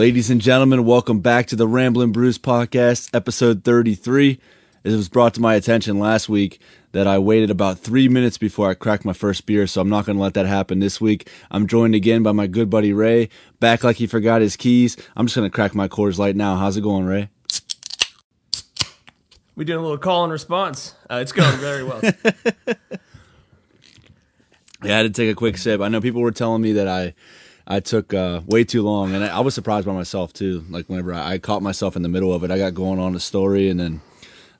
Ladies 0.00 0.30
and 0.30 0.40
gentlemen, 0.40 0.86
welcome 0.86 1.20
back 1.20 1.46
to 1.48 1.56
the 1.56 1.68
Ramblin' 1.68 2.10
Brews 2.10 2.38
podcast, 2.38 3.14
episode 3.14 3.64
33. 3.64 4.40
It 4.82 4.92
was 4.92 5.10
brought 5.10 5.34
to 5.34 5.42
my 5.42 5.54
attention 5.56 5.98
last 5.98 6.26
week 6.26 6.58
that 6.92 7.06
I 7.06 7.18
waited 7.18 7.50
about 7.50 7.80
three 7.80 8.08
minutes 8.08 8.38
before 8.38 8.70
I 8.70 8.72
cracked 8.72 9.04
my 9.04 9.12
first 9.12 9.44
beer, 9.44 9.66
so 9.66 9.82
I'm 9.82 9.90
not 9.90 10.06
going 10.06 10.16
to 10.16 10.22
let 10.22 10.32
that 10.32 10.46
happen 10.46 10.78
this 10.78 11.02
week. 11.02 11.28
I'm 11.50 11.66
joined 11.66 11.94
again 11.94 12.22
by 12.22 12.32
my 12.32 12.46
good 12.46 12.70
buddy 12.70 12.94
Ray, 12.94 13.28
back 13.60 13.84
like 13.84 13.96
he 13.96 14.06
forgot 14.06 14.40
his 14.40 14.56
keys. 14.56 14.96
I'm 15.16 15.26
just 15.26 15.36
going 15.36 15.50
to 15.50 15.54
crack 15.54 15.74
my 15.74 15.86
Coors 15.86 16.16
Light 16.16 16.34
now. 16.34 16.56
How's 16.56 16.78
it 16.78 16.80
going, 16.80 17.04
Ray? 17.04 17.28
We 19.54 19.66
did 19.66 19.76
a 19.76 19.82
little 19.82 19.98
call 19.98 20.24
and 20.24 20.32
response. 20.32 20.94
Uh, 21.10 21.16
it's 21.16 21.32
going 21.32 21.58
very 21.58 21.84
well. 21.84 22.00
Yeah, 24.82 24.94
I 24.94 24.96
had 24.96 25.14
to 25.14 25.22
take 25.22 25.30
a 25.30 25.34
quick 25.34 25.58
sip. 25.58 25.82
I 25.82 25.88
know 25.88 26.00
people 26.00 26.22
were 26.22 26.30
telling 26.30 26.62
me 26.62 26.72
that 26.72 26.88
I 26.88 27.12
I 27.70 27.78
took 27.78 28.12
uh, 28.12 28.40
way 28.46 28.64
too 28.64 28.82
long, 28.82 29.14
and 29.14 29.22
I, 29.22 29.28
I 29.28 29.40
was 29.40 29.54
surprised 29.54 29.86
by 29.86 29.92
myself 29.92 30.32
too. 30.32 30.64
Like 30.68 30.86
whenever 30.86 31.14
I, 31.14 31.34
I 31.34 31.38
caught 31.38 31.62
myself 31.62 31.94
in 31.94 32.02
the 32.02 32.08
middle 32.08 32.34
of 32.34 32.42
it, 32.42 32.50
I 32.50 32.58
got 32.58 32.74
going 32.74 32.98
on 32.98 33.14
a 33.14 33.20
story, 33.20 33.68
and 33.68 33.78
then 33.78 34.00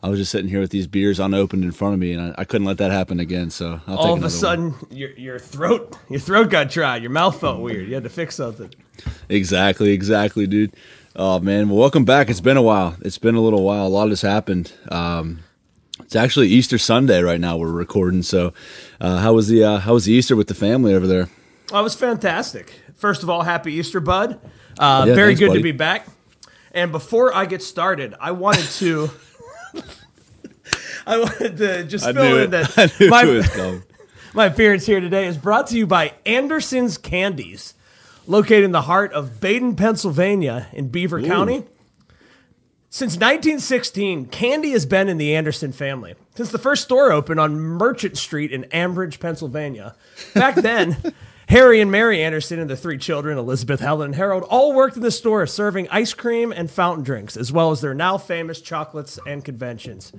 I 0.01 0.09
was 0.09 0.21
just 0.21 0.31
sitting 0.31 0.49
here 0.49 0.61
with 0.61 0.71
these 0.71 0.87
beers 0.87 1.19
unopened 1.19 1.65
in 1.65 1.73
front 1.73 1.95
of 1.95 1.99
me, 1.99 2.13
and 2.13 2.23
I, 2.23 2.43
I 2.43 2.45
couldn't 2.45 2.69
let 2.69 2.79
that 2.79 2.93
happen 2.93 3.19
again. 3.19 3.51
So 3.51 3.81
I'll 3.89 3.97
All 3.97 4.15
of 4.15 4.23
a 4.23 4.31
sudden, 4.31 4.75
your 4.91 5.11
your 5.19 5.41
throat 5.41 5.99
your 6.09 6.21
throat 6.21 6.51
got 6.51 6.71
dry. 6.71 6.99
Your 6.99 7.11
mouth 7.11 7.41
felt 7.41 7.61
weird. 7.61 7.89
You 7.89 7.95
had 7.95 8.05
to 8.05 8.11
fix 8.11 8.37
something. 8.37 8.73
exactly, 9.29 9.91
exactly, 9.91 10.47
dude. 10.47 10.73
Oh 11.17 11.41
man, 11.41 11.69
well, 11.69 11.79
welcome 11.79 12.05
back. 12.05 12.31
It's 12.31 12.41
been 12.41 12.57
a 12.57 12.63
while. 12.63 12.97
It's 13.03 13.19
been 13.19 13.35
a 13.35 13.41
little 13.41 13.65
while. 13.65 13.89
A 13.89 13.89
lot 13.89 14.11
has 14.11 14.23
happened. 14.23 14.73
Um, 14.89 15.41
it's 15.99 16.15
actually 16.15 16.47
Easter 16.47 16.79
Sunday 16.79 17.23
right 17.23 17.41
now. 17.41 17.57
We're 17.57 17.73
recording. 17.73 18.23
So, 18.23 18.55
uh, 19.01 19.19
how 19.19 19.33
was 19.33 19.49
the 19.49 19.65
uh, 19.65 19.79
how 19.79 19.95
was 19.95 20.05
the 20.05 20.13
Easter 20.13 20.37
with 20.37 20.47
the 20.47 20.55
family 20.55 20.95
over 20.95 21.09
there? 21.09 21.29
Oh, 21.73 21.80
it 21.80 21.83
was 21.83 21.95
fantastic. 21.95 22.80
First 23.01 23.23
of 23.23 23.30
all, 23.30 23.43
happy 23.43 23.73
Easter, 23.74 23.98
bud. 23.98 24.38
Uh, 24.79 25.04
Yeah, 25.09 25.15
very 25.15 25.29
thanks, 25.30 25.40
good 25.40 25.46
buddy. 25.48 25.59
to 25.60 25.62
be 25.65 25.73
back. 25.73 26.06
And 26.73 26.93
before 26.93 27.34
I 27.34 27.46
get 27.46 27.62
started, 27.62 28.15
I 28.20 28.30
wanted 28.32 28.66
to. 28.79 29.10
I 31.06 31.18
wanted 31.18 31.56
to 31.56 31.84
just 31.84 32.04
I 32.06 32.12
fill 32.12 32.37
in 32.38 32.43
it. 32.54 32.68
that 32.76 32.96
my. 33.10 33.80
My 34.32 34.46
appearance 34.46 34.87
here 34.87 35.01
today 35.01 35.26
is 35.26 35.37
brought 35.37 35.66
to 35.68 35.76
you 35.76 35.88
by 35.88 36.12
Anderson's 36.24 36.96
Candies, 36.96 37.74
located 38.28 38.62
in 38.62 38.71
the 38.71 38.82
heart 38.82 39.12
of 39.12 39.40
Baden, 39.40 39.74
Pennsylvania, 39.74 40.68
in 40.73 40.87
Beaver 40.88 41.21
County. 41.21 41.65
Since 42.90 43.15
1916, 43.15 44.26
candy 44.26 44.71
has 44.71 44.87
been 44.87 45.09
in 45.09 45.16
the 45.16 45.34
Anderson 45.34 45.73
family. 45.73 46.15
Since 46.37 46.52
the 46.52 46.59
first 46.60 46.84
store 46.84 47.10
opened 47.10 47.40
on 47.40 47.59
Merchant 47.59 48.16
Street 48.16 48.52
in 48.52 48.62
Ambridge, 48.66 49.18
Pennsylvania. 49.18 49.96
Back 50.32 50.54
then, 50.54 50.96
Harry 51.51 51.80
and 51.80 51.90
Mary 51.90 52.23
Anderson 52.23 52.60
and 52.60 52.70
the 52.70 52.76
three 52.76 52.96
children, 52.96 53.37
Elizabeth, 53.37 53.80
Helen, 53.80 54.06
and 54.06 54.15
Harold, 54.15 54.45
all 54.45 54.73
worked 54.73 54.95
in 54.96 55.02
the 55.02 55.10
store 55.10 55.45
serving 55.48 55.88
ice 55.88 56.15
cream 56.15 56.52
and 56.52 56.70
fountain 56.70 57.02
drinks, 57.02 57.37
as 57.37 57.51
well 57.51 57.73
as 57.73 57.80
their 57.80 57.93
now 57.93 58.16
famous 58.16 58.60
chocolates 58.60 59.18
and 59.26 59.45
conventions. 59.45 60.12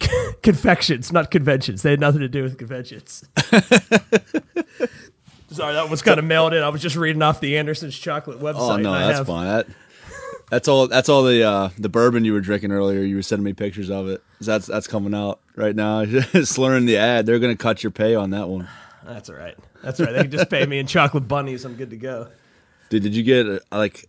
Confections, 0.42 1.10
not 1.10 1.30
conventions. 1.30 1.80
They 1.80 1.92
had 1.92 2.00
nothing 2.00 2.20
to 2.20 2.28
do 2.28 2.42
with 2.42 2.58
conventions. 2.58 3.24
Sorry, 5.50 5.72
that 5.72 5.88
was 5.88 6.02
kind 6.02 6.18
of 6.18 6.26
mailed 6.26 6.52
in. 6.52 6.62
I 6.62 6.68
was 6.68 6.82
just 6.82 6.96
reading 6.96 7.22
off 7.22 7.40
the 7.40 7.56
Anderson's 7.56 7.98
chocolate 7.98 8.38
website. 8.38 8.56
Oh 8.58 8.76
no, 8.76 8.92
that's 8.92 9.18
have- 9.18 9.26
fine. 9.26 9.46
That, 9.46 9.66
that's 10.50 10.68
all. 10.68 10.86
That's 10.86 11.08
all 11.08 11.22
the 11.24 11.42
uh, 11.42 11.70
the 11.78 11.88
bourbon 11.88 12.26
you 12.26 12.34
were 12.34 12.40
drinking 12.40 12.72
earlier. 12.72 13.00
You 13.00 13.16
were 13.16 13.22
sending 13.22 13.44
me 13.44 13.54
pictures 13.54 13.90
of 13.90 14.08
it. 14.08 14.22
That's 14.40 14.66
that's 14.66 14.86
coming 14.86 15.14
out 15.14 15.40
right 15.56 15.74
now. 15.74 16.04
Slurring 16.44 16.84
the 16.84 16.98
ad. 16.98 17.24
They're 17.26 17.38
gonna 17.38 17.56
cut 17.56 17.82
your 17.82 17.90
pay 17.90 18.14
on 18.14 18.30
that 18.30 18.48
one. 18.48 18.68
That's 19.08 19.30
all 19.30 19.36
right. 19.36 19.56
That's 19.82 19.98
all 19.98 20.06
right. 20.06 20.12
They 20.12 20.22
can 20.22 20.30
just 20.30 20.50
pay 20.50 20.66
me 20.66 20.78
in 20.78 20.86
chocolate 20.86 21.26
bunnies. 21.26 21.64
I'm 21.64 21.74
good 21.74 21.90
to 21.90 21.96
go. 21.96 22.28
Dude, 22.90 23.02
did 23.02 23.16
you 23.16 23.22
get 23.22 23.62
like 23.72 24.06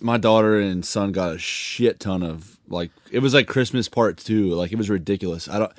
my 0.00 0.16
daughter 0.16 0.58
and 0.58 0.84
son 0.84 1.12
got 1.12 1.34
a 1.34 1.38
shit 1.38 2.00
ton 2.00 2.22
of 2.22 2.58
like 2.68 2.90
it 3.10 3.20
was 3.20 3.34
like 3.34 3.46
Christmas 3.46 3.88
part 3.88 4.16
two. 4.16 4.50
Like 4.54 4.72
it 4.72 4.76
was 4.76 4.88
ridiculous. 4.90 5.48
I 5.48 5.58
don't 5.58 5.72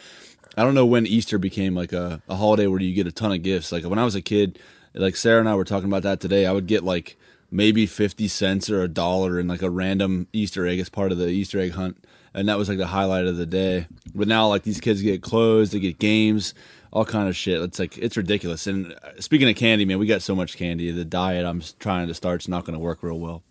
I 0.58 0.64
don't 0.64 0.74
know 0.74 0.86
when 0.86 1.06
Easter 1.06 1.38
became 1.38 1.74
like 1.74 1.94
a, 1.94 2.22
a 2.28 2.36
holiday 2.36 2.68
where 2.68 2.82
you 2.82 2.94
get 2.94 3.08
a 3.08 3.12
ton 3.12 3.32
of 3.32 3.44
gifts. 3.44 3.72
Like 3.72 3.86
when 3.86 4.00
I 4.00 4.04
was 4.04 4.16
a 4.16 4.22
kid, 4.22 4.60
like 4.94 5.16
Sarah 5.16 5.40
and 5.40 5.50
I 5.50 5.56
were 5.56 5.66
talking 5.66 5.88
about 5.88 6.04
that 6.04 6.20
today. 6.20 6.46
I 6.46 6.52
would 6.52 6.68
get 6.68 6.84
like 6.84 7.18
maybe 7.52 7.86
fifty 7.86 8.28
cents 8.28 8.70
or 8.70 8.82
a 8.84 8.88
dollar 8.88 9.40
in 9.40 9.48
like 9.48 9.62
a 9.62 9.70
random 9.70 10.28
Easter 10.34 10.68
egg 10.68 10.80
as 10.80 10.90
part 10.90 11.12
of 11.12 11.18
the 11.18 11.28
Easter 11.28 11.60
egg 11.60 11.72
hunt. 11.72 12.04
And 12.34 12.48
that 12.48 12.58
was 12.58 12.70
like 12.70 12.78
the 12.78 12.88
highlight 12.88 13.26
of 13.26 13.38
the 13.38 13.46
day. 13.46 13.88
But 14.14 14.28
now 14.28 14.48
like 14.48 14.64
these 14.64 14.80
kids 14.80 15.02
get 15.02 15.22
clothes, 15.22 15.72
they 15.72 15.80
get 15.80 15.98
games, 15.98 16.54
all 16.92 17.06
kind 17.06 17.30
of 17.30 17.36
shit. 17.36 17.62
It's 17.62 17.80
like 17.80 17.98
it's 17.98 18.18
ridiculous. 18.18 18.68
And 18.68 18.94
uh, 18.94 19.20
speaking 19.20 19.50
of 19.50 19.56
candy, 19.56 19.86
man, 19.86 20.00
we 20.00 20.08
got 20.08 20.22
so 20.22 20.36
much 20.36 20.58
candy. 20.58 20.92
The 20.92 21.06
diet 21.06 21.46
I'm 21.46 21.62
trying 21.80 22.08
to 22.08 22.14
start's 22.14 22.48
not 22.48 22.66
going 22.66 22.74
to 22.74 22.80
work 22.80 23.04
real 23.04 23.20
well. 23.20 23.44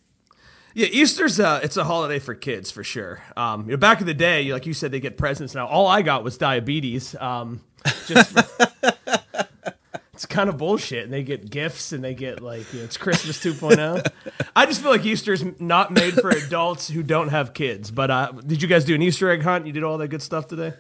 Yeah, 0.75 0.87
Easter's 0.91 1.41
uh, 1.41 1.61
it's 1.63 1.77
a 1.77 1.85
holiday 1.85 2.19
for 2.19 2.35
kids 2.35 2.71
for 2.71 2.85
sure. 2.85 3.23
Um, 3.37 3.65
you 3.65 3.73
know, 3.73 3.77
back 3.77 4.01
in 4.01 4.07
the 4.07 4.15
day, 4.15 4.53
like 4.53 4.67
you 4.67 4.75
said, 4.75 4.93
they 4.93 5.01
get 5.01 5.17
presents. 5.17 5.55
Now, 5.55 5.67
all 5.67 5.87
I 5.87 6.03
got 6.03 6.23
was 6.25 6.39
diabetes. 6.39 7.15
Um, 7.17 7.63
just 8.07 8.33
for, 8.33 8.69
it's 10.13 10.27
kind 10.27 10.49
of 10.49 10.59
bullshit. 10.59 11.05
And 11.05 11.13
they 11.13 11.23
get 11.23 11.51
gifts, 11.51 11.93
and 11.93 12.05
they 12.05 12.15
get 12.15 12.41
like 12.41 12.73
you 12.73 12.81
know, 12.81 12.85
it's 12.85 12.97
Christmas 12.97 13.43
2.0. 13.43 14.07
I 14.55 14.67
just 14.67 14.83
feel 14.83 14.91
like 14.91 15.05
Easter's 15.05 15.45
not 15.59 15.91
made 15.91 16.15
for 16.15 16.31
adults 16.31 16.89
who 16.89 17.03
don't 17.03 17.29
have 17.29 17.55
kids. 17.55 17.91
But 17.91 18.11
uh, 18.11 18.33
did 18.33 18.61
you 18.63 18.69
guys 18.69 18.85
do 18.85 18.95
an 18.95 19.03
Easter 19.03 19.31
egg 19.31 19.43
hunt? 19.43 19.67
You 19.67 19.73
did 19.73 19.85
all 19.85 19.99
that 19.99 20.09
good 20.09 20.23
stuff 20.23 20.49
today. 20.49 20.75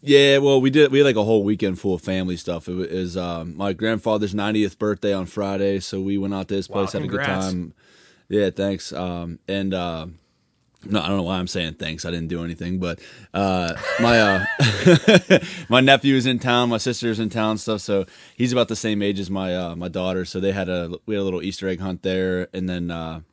Yeah, 0.00 0.38
well, 0.38 0.60
we 0.60 0.70
did. 0.70 0.92
We 0.92 0.98
had 0.98 1.04
like 1.04 1.16
a 1.16 1.24
whole 1.24 1.42
weekend 1.42 1.80
full 1.80 1.94
of 1.94 2.02
family 2.02 2.36
stuff. 2.36 2.68
It 2.68 2.92
was 2.92 3.16
um, 3.16 3.56
my 3.56 3.72
grandfather's 3.72 4.32
90th 4.34 4.78
birthday 4.78 5.12
on 5.12 5.26
Friday, 5.26 5.80
so 5.80 6.00
we 6.00 6.18
went 6.18 6.34
out 6.34 6.48
to 6.48 6.54
his 6.54 6.68
place, 6.68 6.92
had 6.92 7.02
a 7.02 7.06
good 7.08 7.18
time. 7.40 7.74
Yeah, 8.28 8.50
thanks. 8.50 8.92
Um, 8.92 9.40
and 9.48 9.74
uh, 9.74 10.06
no, 10.84 11.00
I 11.00 11.08
don't 11.08 11.16
know 11.16 11.22
why 11.24 11.38
I'm 11.38 11.48
saying 11.48 11.74
thanks. 11.74 12.04
I 12.04 12.10
didn't 12.12 12.28
do 12.28 12.44
anything, 12.44 12.78
but 12.78 13.00
uh, 13.34 13.74
my 14.00 14.20
uh, 14.20 15.38
my 15.68 15.80
nephew 15.80 16.14
is 16.14 16.26
in 16.26 16.38
town, 16.38 16.68
my 16.68 16.78
sister's 16.78 17.18
in 17.18 17.30
town, 17.30 17.58
stuff. 17.58 17.80
So 17.80 18.06
he's 18.36 18.52
about 18.52 18.68
the 18.68 18.76
same 18.76 19.02
age 19.02 19.18
as 19.18 19.30
my 19.30 19.56
uh, 19.56 19.74
my 19.74 19.88
daughter. 19.88 20.24
So 20.24 20.38
they 20.38 20.52
had 20.52 20.68
a 20.68 20.92
we 21.06 21.16
had 21.16 21.22
a 21.22 21.24
little 21.24 21.42
Easter 21.42 21.68
egg 21.68 21.80
hunt 21.80 22.02
there, 22.02 22.48
and 22.52 22.68
then. 22.68 23.24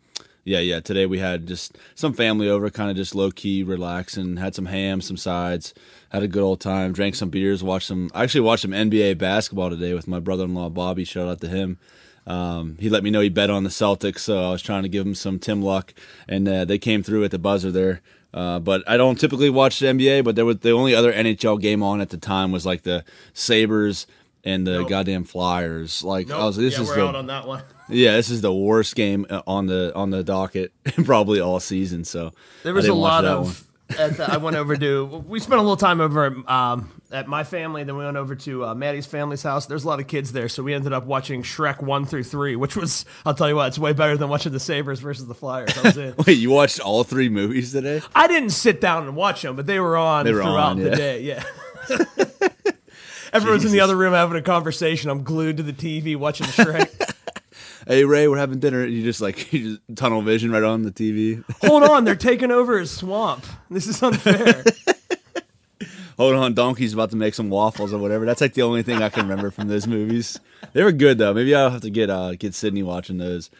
Yeah, 0.46 0.60
yeah. 0.60 0.80
Today 0.80 1.08
we 1.08 1.18
had 1.18 1.48
just 1.48 1.76
some 1.96 2.14
family 2.14 2.48
over, 2.48 2.70
kind 2.70 2.92
of 2.92 2.96
just 2.96 3.16
low 3.16 3.32
key, 3.32 3.64
relaxing. 3.64 4.38
Had 4.38 4.54
some 4.54 4.68
ham, 4.68 5.02
some 5.02 5.18
sides. 5.18 5.74
Had 6.10 6.22
a 6.22 6.28
good 6.28 6.44
old 6.44 6.62
time. 6.62 6.94
Drank 6.94 7.16
some 7.16 7.30
beers. 7.30 7.64
Watched 7.64 7.88
some. 7.88 8.12
I 8.14 8.24
actually 8.24 8.42
watched 8.42 8.62
some 8.62 8.72
NBA 8.72 9.18
basketball 9.18 9.72
today 9.72 9.96
with 9.96 10.08
my 10.08 10.20
brother-in-law 10.20 10.70
Bobby. 10.70 11.04
Shout 11.04 11.28
out 11.28 11.42
to 11.42 11.48
him. 11.48 11.80
Um, 12.28 12.78
he 12.80 12.90
let 12.90 13.04
me 13.04 13.10
know 13.10 13.22
he 13.22 13.30
bet 13.30 13.50
on 13.50 13.64
the 13.64 13.72
Celtics, 13.72 14.20
so 14.20 14.38
I 14.38 14.52
was 14.52 14.62
trying 14.62 14.84
to 14.84 14.90
give 14.90 15.06
him 15.06 15.16
some 15.16 15.40
Tim 15.40 15.64
Luck, 15.64 15.96
and 16.28 16.48
uh, 16.48 16.66
they 16.66 16.78
came 16.78 17.02
through 17.02 17.24
at 17.24 17.32
the 17.32 17.40
buzzer 17.40 17.72
there. 17.72 18.02
Uh, 18.32 18.60
but 18.60 18.84
I 18.88 18.98
don't 18.98 19.20
typically 19.20 19.50
watch 19.50 19.80
the 19.80 19.88
NBA. 19.88 20.24
But 20.24 20.36
there 20.36 20.46
was 20.46 20.60
the 20.60 20.72
only 20.72 20.94
other 20.94 21.12
NHL 21.12 21.60
game 21.60 21.82
on 21.82 22.02
at 22.02 22.10
the 22.12 22.18
time 22.18 22.52
was 22.52 22.68
like 22.68 22.84
the 22.84 23.04
Sabres 23.34 24.06
and 24.44 24.68
the 24.68 24.80
Nope. 24.80 24.90
goddamn 24.90 25.24
Flyers. 25.24 26.04
Like 26.04 26.30
I 26.30 26.46
was, 26.46 26.56
this 26.56 26.76
yeah, 26.76 26.82
is 26.82 26.90
we're 26.90 26.98
the 26.98 27.08
out 27.08 27.16
on 27.16 27.26
that 27.28 27.48
one. 27.48 27.64
Yeah, 27.90 28.16
this 28.16 28.30
is 28.30 28.42
the 28.42 28.54
worst 28.54 28.96
game 28.96 29.26
uh, 29.30 29.42
on 29.46 29.68
the 29.68 29.94
on 29.96 30.10
the 30.10 30.24
docket 30.24 30.74
probably 31.06 31.40
all 31.40 31.60
season. 31.60 32.04
So 32.04 32.32
There 32.64 32.74
was 32.74 32.88
a 32.88 32.94
lot 32.94 33.26
of. 33.26 33.62
At 34.00 34.18
the, 34.18 34.32
I 34.32 34.38
went 34.38 34.56
over 34.56 34.76
to. 34.76 35.06
We 35.06 35.40
spent 35.40 35.60
a 35.60 35.62
little 35.62 35.78
time 35.78 36.02
over 36.02 36.36
um, 36.48 36.90
at 37.12 37.28
my 37.28 37.44
family. 37.44 37.84
Then 37.84 37.96
we 37.96 38.04
went 38.04 38.18
over 38.18 38.34
to 38.34 38.66
uh, 38.66 38.74
Maddie's 38.74 39.06
family's 39.06 39.44
house. 39.44 39.68
There's 39.68 39.84
a 39.84 39.88
lot 39.88 40.00
of 40.00 40.08
kids 40.08 40.32
there, 40.32 40.50
so 40.50 40.64
we 40.64 40.74
ended 40.74 40.92
up 40.92 41.06
watching 41.06 41.44
Shrek 41.44 41.84
one 41.84 42.08
through 42.08 42.24
three, 42.24 42.56
which 42.56 42.76
was. 42.76 43.06
I'll 43.28 43.36
tell 43.36 43.48
you 43.48 43.56
what, 43.56 43.68
it's 43.68 43.78
way 43.78 43.94
better 43.94 44.18
than 44.18 44.28
watching 44.28 44.54
the 44.54 44.60
Sabres 44.60 45.02
versus 45.02 45.28
the 45.28 45.36
Flyers. 45.36 45.78
I 45.78 45.82
was 45.84 45.98
in. 45.98 46.16
Wait, 46.26 46.38
you 46.40 46.50
watched 46.50 46.80
all 46.80 47.04
three 47.04 47.30
movies 47.30 47.74
today? 47.74 48.02
I 48.16 48.28
didn't 48.28 48.50
sit 48.50 48.82
down 48.82 49.04
and 49.04 49.16
watch 49.16 49.44
them, 49.44 49.56
but 49.56 49.68
they 49.68 49.80
were 49.80 49.98
on 49.98 50.26
They 50.26 50.34
were 50.34 50.42
throughout 50.42 50.72
on, 50.72 50.80
the 50.80 50.90
day. 50.90 51.22
Yeah. 51.22 51.44
Everyone's 53.34 53.66
in 53.66 53.72
the 53.72 53.82
other 53.82 53.98
room 53.98 54.14
having 54.14 54.38
a 54.38 54.42
conversation. 54.42 55.10
I'm 55.10 55.24
glued 55.24 55.58
to 55.58 55.64
the 55.64 55.74
TV 55.74 56.16
watching 56.16 56.48
Shrek. 56.48 56.90
Hey 57.88 58.04
Ray, 58.04 58.28
we're 58.28 58.38
having 58.38 58.60
dinner. 58.60 58.84
You 58.84 59.04
just 59.04 59.22
like 59.22 59.54
you 59.54 59.78
just 59.78 59.82
tunnel 59.96 60.22
vision 60.24 60.52
right 60.52 60.64
on 60.64 60.82
the 60.82 60.92
TV. 60.92 61.44
Hold 61.62 61.84
on, 61.84 62.04
they're 62.04 62.16
taking 62.32 62.50
over 62.52 62.80
his 62.80 62.90
swamp. 62.90 63.46
This 63.70 63.88
is 63.88 64.02
unfair. 64.02 64.64
Hold 66.18 66.36
on, 66.36 66.54
Donkey's 66.54 66.94
about 66.94 67.12
to 67.12 67.18
make 67.18 67.34
some 67.34 67.50
waffles 67.50 67.94
or 67.94 67.98
whatever. 68.00 68.26
That's 68.26 68.42
like 68.42 68.54
the 68.54 68.62
only 68.62 68.82
thing 68.84 69.04
I 69.04 69.10
can 69.10 69.28
remember 69.28 69.52
from 69.52 69.68
those 69.68 69.86
movies. 69.86 70.40
They 70.74 70.82
were 70.82 70.94
good 70.94 71.18
though. 71.18 71.34
Maybe 71.34 71.54
I'll 71.54 71.70
have 71.70 71.82
to 71.82 71.90
get 71.90 72.10
uh 72.10 72.36
get 72.36 72.56
Sydney 72.56 72.82
watching 72.82 73.18
those. 73.18 73.52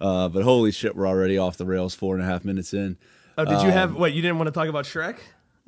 Uh, 0.00 0.28
but 0.28 0.42
holy 0.42 0.72
shit, 0.72 0.96
we're 0.96 1.06
already 1.06 1.38
off 1.38 1.56
the 1.56 1.66
rails. 1.66 1.94
Four 1.94 2.14
and 2.14 2.22
a 2.22 2.26
half 2.26 2.44
minutes 2.44 2.72
in. 2.72 2.96
Oh, 3.36 3.44
did 3.44 3.62
you 3.62 3.70
have 3.70 3.94
what? 3.94 4.12
You 4.12 4.22
didn't 4.22 4.38
want 4.38 4.48
to 4.48 4.52
talk 4.52 4.68
about 4.68 4.86
Shrek? 4.86 5.18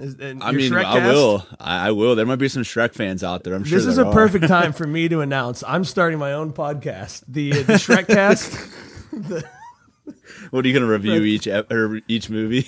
And 0.01 0.43
I 0.43 0.53
mean, 0.53 0.73
Shrek 0.73 0.85
I 0.85 0.99
cast? 0.99 1.15
will. 1.15 1.47
I, 1.59 1.91
will. 1.91 2.15
There 2.17 2.25
might 2.25 2.37
be 2.37 2.49
some 2.49 2.63
Shrek 2.63 2.95
fans 2.95 3.23
out 3.23 3.45
there. 3.45 3.55
I'm 3.55 3.65
sure 3.65 3.79
This 3.79 3.87
is 3.87 3.99
a 3.99 4.07
are. 4.07 4.13
perfect 4.13 4.49
time 4.49 4.73
for 4.73 4.87
me 4.87 5.09
to 5.09 5.21
announce 5.21 5.63
I'm 5.67 5.85
starting 5.85 6.19
my 6.19 6.33
own 6.33 6.53
podcast, 6.53 7.23
the 7.29 7.53
uh, 7.53 7.57
the 7.57 7.73
Shrek 7.75 8.07
Cast. 8.07 8.57
What 10.51 10.65
are 10.65 10.69
you 10.69 10.75
going 10.75 10.87
to 10.87 10.93
review 10.93 11.23
each 11.23 11.47
or 11.47 12.01
each 12.09 12.29
movie? 12.31 12.67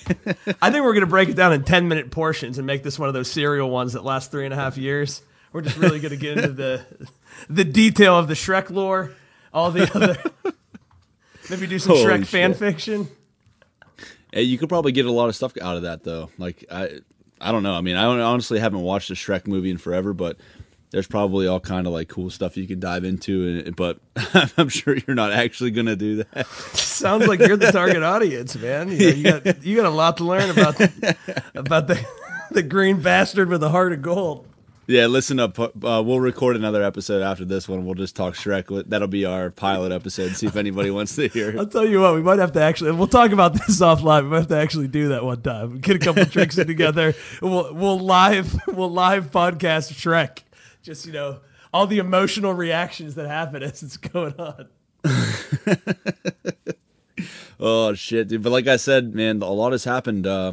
I 0.61 0.71
think 0.71 0.85
we're 0.85 0.95
gonna 0.95 1.07
break 1.07 1.29
it 1.31 1.37
down 1.37 1.53
in 1.53 1.65
ten 1.65 1.89
minute 1.89 2.11
portions 2.13 2.59
and 2.59 2.67
make 2.67 2.83
this 2.85 2.99
one 2.99 3.09
of 3.09 3.15
those 3.15 3.31
serial 3.31 3.71
ones 3.71 3.95
that 3.95 4.05
last 4.05 4.31
three 4.31 4.45
and 4.45 4.53
a 4.55 4.57
half 4.57 4.77
years. 4.77 5.23
We're 5.53 5.63
just 5.63 5.77
really 5.79 5.99
gonna 5.99 6.17
get 6.17 6.39
into 6.39 6.53
the 6.53 6.85
the 7.51 7.65
detail 7.65 8.17
of 8.17 8.29
the 8.29 8.35
Shrek 8.35 8.71
lore, 8.71 9.13
all 9.53 9.71
the 9.73 9.91
other. 9.95 10.55
Maybe 11.51 11.67
do 11.67 11.79
some 11.79 11.97
Holy 11.97 12.05
Shrek 12.05 12.27
fan 12.27 12.55
fiction. 12.55 13.09
Hey, 14.33 14.43
you 14.43 14.59
could 14.59 14.69
probably 14.69 14.93
get 14.93 15.07
a 15.07 15.11
lot 15.13 15.29
of 15.29 15.35
stuff 15.35 15.53
out 15.61 15.77
of 15.77 15.83
that 15.83 16.05
though. 16.05 16.31
Like 16.39 16.65
I, 16.71 17.01
I 17.43 17.53
don't 17.53 17.63
know. 17.63 17.75
I 17.75 17.81
mean, 17.81 17.97
I 17.97 18.05
honestly 18.05 18.59
haven't 18.59 18.81
watched 18.81 19.11
a 19.11 19.15
Shrek 19.15 19.47
movie 19.47 19.71
in 19.71 19.79
forever, 19.79 20.13
but 20.13 20.37
there's 20.93 21.07
probably 21.07 21.47
all 21.47 21.59
kind 21.59 21.87
of 21.87 21.93
like 21.93 22.09
cool 22.09 22.31
stuff 22.31 22.57
you 22.57 22.67
can 22.67 22.79
dive 22.79 23.05
into. 23.05 23.63
And 23.67 23.75
but 23.75 23.99
I'm 24.57 24.69
sure 24.69 24.97
you're 24.97 25.17
not 25.17 25.33
actually 25.33 25.73
gonna 25.73 25.97
do 25.97 26.25
that. 26.25 26.47
Sounds 26.47 27.27
like 27.27 27.41
you're 27.41 27.57
the 27.57 27.73
target 27.73 28.03
audience, 28.03 28.57
man. 28.57 28.91
You, 28.91 28.99
know, 28.99 29.09
you 29.09 29.23
got 29.23 29.65
you 29.65 29.77
got 29.77 29.87
a 29.87 29.91
lot 29.91 30.19
to 30.19 30.25
learn 30.25 30.51
about 30.51 30.77
the, 30.77 31.17
about 31.55 31.89
the 31.89 32.05
the 32.51 32.63
green 32.63 33.01
bastard 33.01 33.49
with 33.49 33.63
a 33.63 33.71
heart 33.71 33.93
of 33.93 34.03
gold. 34.03 34.47
Yeah, 34.93 35.07
listen 35.07 35.41
up. 35.41 35.59
Uh, 35.59 35.71
we'll 36.05 36.21
record 36.21 36.55
another 36.55 36.83
episode 36.83 37.23
after 37.23 37.47
this 37.47 37.67
one. 37.67 37.87
We'll 37.87 37.95
just 37.95 38.15
talk 38.15 38.35
Shrek. 38.35 38.91
That'll 38.91 39.09
be 39.09 39.25
our 39.25 39.49
pilot 39.49 39.91
episode. 39.91 40.37
See 40.37 40.47
if 40.47 40.55
anybody 40.55 40.91
wants 40.99 41.17
to 41.17 41.29
hear. 41.29 41.59
I'll 41.59 41.67
tell 41.67 41.87
you 41.87 42.03
what. 42.03 42.15
We 42.15 42.21
might 42.21 42.39
have 42.39 42.53
to 42.53 42.61
actually. 42.61 42.93
We'll 42.93 43.07
talk 43.07 43.33
about 43.33 43.55
this 43.55 43.81
offline. 43.81 44.25
We 44.25 44.29
might 44.29 44.39
have 44.41 44.49
to 44.49 44.59
actually 44.59 44.89
do 44.89 45.09
that 45.09 45.25
one 45.25 45.41
time. 45.41 45.79
Get 45.79 45.97
a 45.97 45.99
couple 45.99 46.27
tricks 46.27 46.59
in 46.59 46.67
together. 46.67 47.15
We'll 47.41 47.73
we'll 47.73 48.01
live 48.01 48.55
we'll 48.67 48.91
live 48.91 49.31
podcast 49.31 49.95
Shrek. 49.95 50.41
Just 50.83 51.07
you 51.07 51.13
know 51.15 51.41
all 51.73 51.87
the 51.87 51.99
emotional 51.99 52.53
reactions 52.53 53.15
that 53.15 53.27
happen 53.27 53.63
as 53.63 53.83
it's 53.83 53.97
going 53.97 54.35
on. 54.39 54.69
oh 57.59 57.95
shit, 57.95 58.29
dude! 58.29 58.43
But 58.43 58.53
like 58.53 58.67
I 58.67 58.77
said, 58.77 59.15
man, 59.15 59.41
a 59.41 59.51
lot 59.51 59.73
has 59.73 59.85
happened 59.85 60.27
uh, 60.27 60.53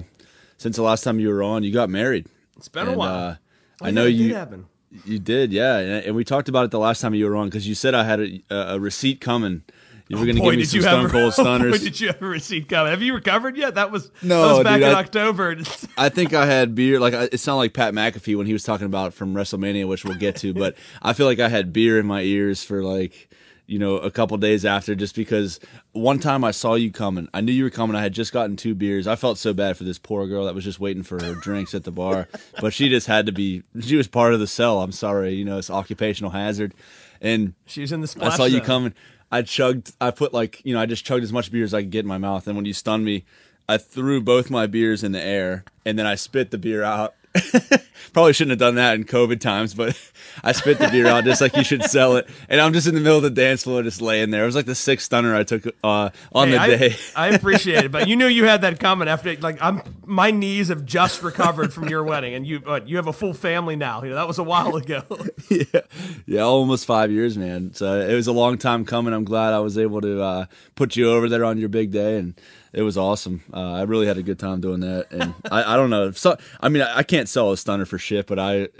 since 0.57 0.77
the 0.77 0.83
last 0.83 1.03
time 1.03 1.19
you 1.19 1.27
were 1.27 1.43
on. 1.43 1.63
You 1.63 1.73
got 1.73 1.89
married. 1.89 2.27
It's 2.55 2.69
been 2.69 2.87
and, 2.87 2.95
a 2.95 2.97
while. 2.97 3.31
Uh, 3.31 3.35
Oh, 3.81 3.87
I 3.87 3.91
know 3.91 4.05
you. 4.05 4.35
Happen. 4.35 4.65
You 5.05 5.19
did, 5.19 5.53
yeah, 5.53 5.77
and 5.77 6.15
we 6.15 6.23
talked 6.23 6.49
about 6.49 6.65
it 6.65 6.71
the 6.71 6.79
last 6.79 6.99
time 6.99 7.13
you 7.13 7.27
were 7.27 7.35
on 7.35 7.47
because 7.47 7.67
you 7.67 7.75
said 7.75 7.93
I 7.93 8.03
had 8.03 8.19
a, 8.19 8.43
a 8.49 8.79
receipt 8.79 9.21
coming. 9.21 9.63
You 10.07 10.17
were 10.17 10.23
oh, 10.23 10.25
going 10.25 10.37
to 10.37 10.41
give 10.41 10.55
me 10.55 10.63
some 10.63 10.81
Stone 10.81 11.09
Cold 11.09 11.33
oh, 11.37 11.43
Stunners. 11.43 11.77
Boy, 11.77 11.83
did 11.83 12.01
you 12.01 12.07
have 12.07 12.21
a 12.23 12.25
receipt 12.25 12.67
coming? 12.67 12.89
Have 12.89 13.03
you 13.03 13.13
recovered 13.13 13.55
yet? 13.55 13.75
That 13.75 13.91
was 13.91 14.09
no, 14.23 14.41
that 14.41 14.53
was 14.55 14.63
back 14.63 14.79
dude, 14.79 14.89
in 14.89 14.95
I, 14.95 14.99
October. 14.99 15.57
I 15.99 16.09
think 16.09 16.33
I 16.33 16.47
had 16.47 16.73
beer. 16.73 16.99
Like 16.99 17.13
it 17.13 17.39
sounded 17.39 17.59
like 17.59 17.73
Pat 17.75 17.93
McAfee 17.93 18.35
when 18.35 18.47
he 18.47 18.53
was 18.53 18.63
talking 18.63 18.87
about 18.87 19.13
from 19.13 19.35
WrestleMania, 19.35 19.87
which 19.87 20.03
we'll 20.03 20.17
get 20.17 20.37
to. 20.37 20.51
but 20.55 20.75
I 21.03 21.13
feel 21.13 21.27
like 21.27 21.39
I 21.39 21.47
had 21.47 21.71
beer 21.71 21.99
in 21.99 22.07
my 22.07 22.21
ears 22.21 22.63
for 22.63 22.83
like 22.83 23.28
you 23.69 23.77
know, 23.77 23.97
a 23.97 24.09
couple 24.09 24.35
days 24.37 24.65
after 24.65 24.95
just 24.95 25.15
because 25.15 25.59
one 25.91 26.17
time 26.17 26.43
I 26.43 26.49
saw 26.49 26.73
you 26.73 26.91
coming. 26.91 27.29
I 27.33 27.41
knew 27.41 27.51
you 27.51 27.63
were 27.63 27.69
coming. 27.69 27.95
I 27.95 28.01
had 28.01 28.13
just 28.13 28.33
gotten 28.33 28.55
two 28.55 28.73
beers. 28.73 29.05
I 29.05 29.15
felt 29.15 29.37
so 29.37 29.53
bad 29.53 29.77
for 29.77 29.83
this 29.83 29.99
poor 29.99 30.25
girl 30.27 30.45
that 30.45 30.55
was 30.55 30.63
just 30.63 30.79
waiting 30.79 31.03
for 31.03 31.23
her 31.23 31.35
drinks 31.35 31.75
at 31.75 31.83
the 31.83 31.91
bar. 31.91 32.27
But 32.61 32.73
she 32.73 32.89
just 32.89 33.07
had 33.07 33.27
to 33.27 33.31
be, 33.31 33.63
she 33.79 33.95
was 33.95 34.07
part 34.07 34.33
of 34.33 34.39
the 34.39 34.47
cell. 34.47 34.81
I'm 34.81 34.91
sorry. 34.91 35.33
You 35.33 35.45
know, 35.45 35.59
it's 35.59 35.69
occupational 35.69 36.31
hazard. 36.31 36.73
And 37.21 37.53
she's 37.65 37.91
in 37.91 38.01
the 38.01 38.17
I 38.21 38.35
saw 38.35 38.45
you 38.45 38.59
coming. 38.59 38.93
I 39.31 39.43
chugged, 39.43 39.93
I 40.01 40.11
put 40.11 40.33
like, 40.33 40.61
you 40.65 40.73
know, 40.73 40.81
I 40.81 40.85
just 40.85 41.05
chugged 41.05 41.23
as 41.23 41.31
much 41.31 41.51
beer 41.51 41.63
as 41.63 41.73
I 41.73 41.81
could 41.81 41.91
get 41.91 41.99
in 41.99 42.07
my 42.07 42.17
mouth. 42.17 42.47
And 42.47 42.55
when 42.55 42.65
you 42.65 42.73
stunned 42.73 43.05
me, 43.05 43.23
I 43.67 43.77
threw 43.77 44.19
both 44.19 44.49
my 44.49 44.65
beers 44.65 45.03
in 45.03 45.11
the 45.11 45.21
air 45.21 45.63
and 45.85 45.97
then 45.97 46.07
I 46.07 46.15
spit 46.15 46.51
the 46.51 46.57
beer 46.57 46.83
out 46.83 47.13
Probably 48.13 48.33
shouldn't 48.33 48.51
have 48.51 48.59
done 48.59 48.75
that 48.75 48.95
in 48.95 49.03
COVID 49.03 49.39
times, 49.39 49.73
but 49.73 49.99
I 50.43 50.51
spit 50.51 50.79
the 50.79 50.87
beer 50.87 51.07
out 51.07 51.25
just 51.25 51.41
like 51.41 51.55
you 51.55 51.63
should 51.63 51.83
sell 51.83 52.15
it. 52.17 52.27
And 52.47 52.59
I'm 52.59 52.73
just 52.73 52.87
in 52.87 52.95
the 52.95 53.01
middle 53.01 53.17
of 53.17 53.23
the 53.23 53.29
dance 53.29 53.63
floor, 53.63 53.83
just 53.83 54.01
laying 54.01 54.31
there. 54.31 54.43
It 54.43 54.47
was 54.47 54.55
like 54.55 54.65
the 54.65 54.75
sixth 54.75 55.05
stunner 55.05 55.35
I 55.35 55.43
took 55.43 55.67
uh, 55.83 56.09
on 56.31 56.47
hey, 56.47 56.53
the 56.53 56.59
I, 56.59 56.67
day. 56.67 56.95
I 57.15 57.27
appreciate 57.29 57.85
it, 57.85 57.91
but 57.91 58.07
you 58.07 58.15
knew 58.15 58.25
you 58.25 58.45
had 58.45 58.61
that 58.61 58.79
coming 58.79 59.07
after. 59.07 59.35
Like 59.35 59.61
I'm, 59.61 59.81
my 60.05 60.31
knees 60.31 60.69
have 60.69 60.85
just 60.85 61.21
recovered 61.21 61.71
from 61.71 61.87
your 61.87 62.03
wedding, 62.03 62.33
and 62.33 62.47
you, 62.47 62.61
uh, 62.65 62.79
you 62.85 62.95
have 62.95 63.07
a 63.07 63.13
full 63.13 63.33
family 63.33 63.75
now. 63.75 64.03
You 64.03 64.09
know 64.09 64.15
that 64.15 64.27
was 64.27 64.39
a 64.39 64.43
while 64.43 64.75
ago. 64.75 65.03
yeah, 65.49 65.81
yeah, 66.25 66.41
almost 66.41 66.85
five 66.85 67.11
years, 67.11 67.37
man. 67.37 67.73
So 67.73 67.99
it 67.99 68.13
was 68.13 68.27
a 68.27 68.33
long 68.33 68.57
time 68.57 68.85
coming. 68.85 69.13
I'm 69.13 69.25
glad 69.25 69.53
I 69.53 69.59
was 69.59 69.77
able 69.77 70.01
to 70.01 70.21
uh, 70.21 70.45
put 70.75 70.95
you 70.95 71.11
over 71.11 71.29
there 71.29 71.45
on 71.45 71.57
your 71.57 71.69
big 71.69 71.91
day 71.91 72.17
and 72.17 72.39
it 72.71 72.83
was 72.83 72.97
awesome. 72.97 73.41
Uh, 73.53 73.73
I 73.73 73.81
really 73.83 74.05
had 74.05 74.17
a 74.17 74.23
good 74.23 74.37
time 74.37 74.61
doing 74.61 74.81
that, 74.81 75.11
and 75.11 75.33
I, 75.51 75.73
I 75.73 75.75
don't 75.75 75.89
know. 75.89 76.11
So, 76.11 76.37
I 76.61 76.69
mean, 76.69 76.83
I, 76.83 76.97
I, 76.97 77.03
can't 77.03 77.27
sell 77.27 77.51
a 77.51 77.57
stunner 77.57 77.85
for 77.85 77.97
shit, 77.97 78.27
but 78.27 78.37
I, 78.37 78.53
it, 78.53 78.71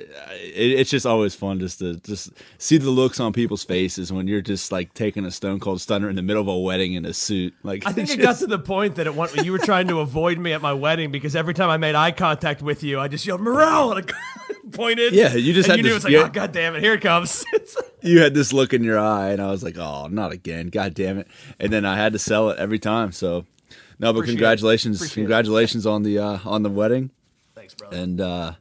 it's 0.53 0.89
just 0.89 1.05
always 1.05 1.33
fun 1.33 1.59
just 1.59 1.79
to 1.79 1.95
just 1.95 2.31
see 2.57 2.77
the 2.77 2.89
looks 2.89 3.19
on 3.19 3.33
people's 3.33 3.63
faces 3.63 4.13
when 4.13 4.27
you're 4.27 4.41
just 4.41 4.71
like 4.71 4.93
taking 4.93 5.25
a 5.25 5.31
stone 5.31 5.59
cold 5.59 5.81
stunner 5.81 6.09
in 6.09 6.15
the 6.15 6.21
middle 6.21 6.41
of 6.41 6.47
a 6.47 6.57
wedding 6.57 6.93
in 6.93 7.05
a 7.05 7.13
suit. 7.13 7.53
Like, 7.63 7.85
I 7.87 7.91
think 7.91 8.09
it 8.11 8.17
got 8.17 8.37
to 8.37 8.47
the 8.47 8.59
point 8.59 8.95
that 8.95 9.07
it 9.07 9.15
went, 9.15 9.35
you 9.43 9.51
were 9.51 9.57
trying 9.57 9.87
to 9.87 9.99
avoid 9.99 10.37
me 10.37 10.53
at 10.53 10.61
my 10.61 10.73
wedding 10.73 11.11
because 11.11 11.35
every 11.35 11.53
time 11.53 11.69
I 11.69 11.77
made 11.77 11.95
eye 11.95 12.11
contact 12.11 12.61
with 12.61 12.83
you, 12.83 12.99
I 12.99 13.07
just 13.07 13.25
yelled 13.25 13.41
Morel 13.41 13.93
and 13.93 14.11
I 14.11 14.53
pointed. 14.71 15.13
Yeah, 15.13 15.33
you 15.33 15.53
just 15.53 15.67
had 15.67 15.77
you 15.77 15.83
knew 15.83 15.91
it 15.91 15.95
was 15.95 16.03
like, 16.03 16.13
oh 16.13 16.29
god 16.29 16.51
damn 16.51 16.75
it, 16.75 16.83
here 16.83 16.93
it 16.93 17.01
comes. 17.01 17.43
you 18.01 18.21
had 18.21 18.35
this 18.35 18.53
look 18.53 18.73
in 18.73 18.83
your 18.83 18.99
eye, 18.99 19.31
and 19.31 19.41
I 19.41 19.49
was 19.49 19.63
like, 19.63 19.77
oh, 19.77 20.07
not 20.07 20.31
again, 20.31 20.67
god 20.67 20.93
damn 20.93 21.17
it. 21.17 21.27
And 21.59 21.73
then 21.73 21.85
I 21.85 21.97
had 21.97 22.13
to 22.13 22.19
sell 22.19 22.49
it 22.49 22.59
every 22.59 22.79
time, 22.79 23.11
so 23.11 23.45
no, 23.99 24.13
but 24.13 24.19
Appreciate 24.19 24.35
congratulations, 24.35 25.13
congratulations 25.13 25.85
on 25.85 26.03
the 26.03 26.19
uh, 26.19 26.39
on 26.45 26.63
the 26.63 26.69
wedding. 26.69 27.11
Thanks, 27.53 27.73
bro. 27.73 27.89
And 27.89 28.21
uh, 28.21 28.53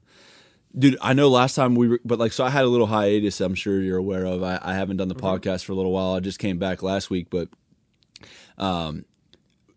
dude, 0.77 0.99
I 1.01 1.13
know 1.13 1.29
last 1.29 1.55
time 1.55 1.77
we 1.77 1.89
were, 1.89 2.01
but 2.05 2.19
like, 2.19 2.33
so 2.33 2.45
I 2.45 2.51
had 2.51 2.65
a 2.65 2.69
little 2.69 2.89
hiatus. 2.89 3.41
I'm 3.41 3.55
sure 3.55 3.81
you're 3.81 3.99
aware 3.99 4.25
of. 4.25 4.43
I, 4.43 4.59
I 4.61 4.75
haven't 4.75 4.97
done 4.97 5.09
the 5.09 5.15
mm-hmm. 5.15 5.27
podcast 5.27 5.65
for 5.65 5.73
a 5.73 5.77
little 5.77 5.93
while. 5.93 6.15
I 6.15 6.21
just 6.21 6.39
came 6.39 6.59
back 6.59 6.83
last 6.83 7.09
week, 7.09 7.29
but 7.31 7.49
um, 8.59 9.05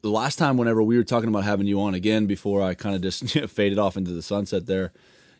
the 0.01 0.09
last 0.09 0.37
time, 0.37 0.57
whenever 0.57 0.81
we 0.81 0.97
were 0.97 1.03
talking 1.03 1.29
about 1.29 1.43
having 1.43 1.67
you 1.67 1.79
on 1.81 1.93
again, 1.93 2.25
before 2.25 2.61
I 2.61 2.73
kind 2.73 2.95
of 2.95 3.01
just 3.01 3.29
faded 3.49 3.77
off 3.77 3.97
into 3.97 4.11
the 4.11 4.21
sunset 4.21 4.65
there, 4.65 4.91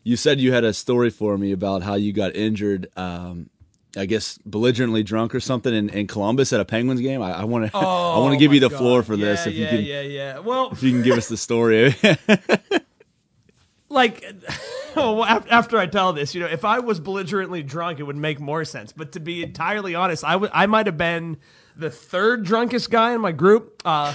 you 0.04 0.16
said 0.16 0.40
you 0.40 0.52
had 0.52 0.64
a 0.64 0.72
story 0.72 1.10
for 1.10 1.36
me 1.36 1.52
about 1.52 1.82
how 1.82 1.94
you 1.94 2.12
got 2.12 2.34
injured 2.34 2.88
um, 2.96 3.50
I 3.96 4.06
guess 4.06 4.38
belligerently 4.38 5.02
drunk 5.02 5.34
or 5.34 5.40
something 5.40 5.74
in, 5.74 5.90
in 5.90 6.06
Columbus 6.06 6.52
at 6.52 6.60
a 6.60 6.64
Penguins 6.64 7.00
game. 7.00 7.20
I 7.20 7.44
want 7.44 7.70
to 7.70 7.70
oh, 7.74 8.14
I 8.14 8.18
want 8.18 8.32
to 8.32 8.38
give 8.38 8.54
you 8.54 8.60
the 8.60 8.70
God. 8.70 8.78
floor 8.78 9.02
for 9.02 9.14
yeah, 9.14 9.26
this. 9.26 9.46
If 9.46 9.54
yeah, 9.54 9.64
you 9.64 9.76
can, 9.76 9.84
yeah, 9.84 10.00
yeah. 10.00 10.38
Well, 10.38 10.70
if 10.72 10.82
you 10.82 10.90
can 10.90 11.02
give 11.02 11.18
us 11.18 11.28
the 11.28 11.36
story. 11.36 11.94
like, 13.92 14.24
oh, 14.96 15.24
after 15.24 15.78
I 15.78 15.86
tell 15.86 16.12
this, 16.12 16.34
you 16.34 16.40
know, 16.40 16.48
if 16.48 16.64
I 16.64 16.80
was 16.80 16.98
belligerently 16.98 17.62
drunk, 17.62 18.00
it 18.00 18.04
would 18.04 18.16
make 18.16 18.40
more 18.40 18.64
sense. 18.64 18.92
But 18.92 19.12
to 19.12 19.20
be 19.20 19.42
entirely 19.42 19.94
honest, 19.94 20.24
I, 20.24 20.32
w- 20.32 20.50
I 20.52 20.66
might 20.66 20.86
have 20.86 20.98
been 20.98 21.36
the 21.76 21.90
third 21.90 22.44
drunkest 22.44 22.90
guy 22.90 23.14
in 23.14 23.20
my 23.20 23.32
group. 23.32 23.82
Uh, 23.84 24.14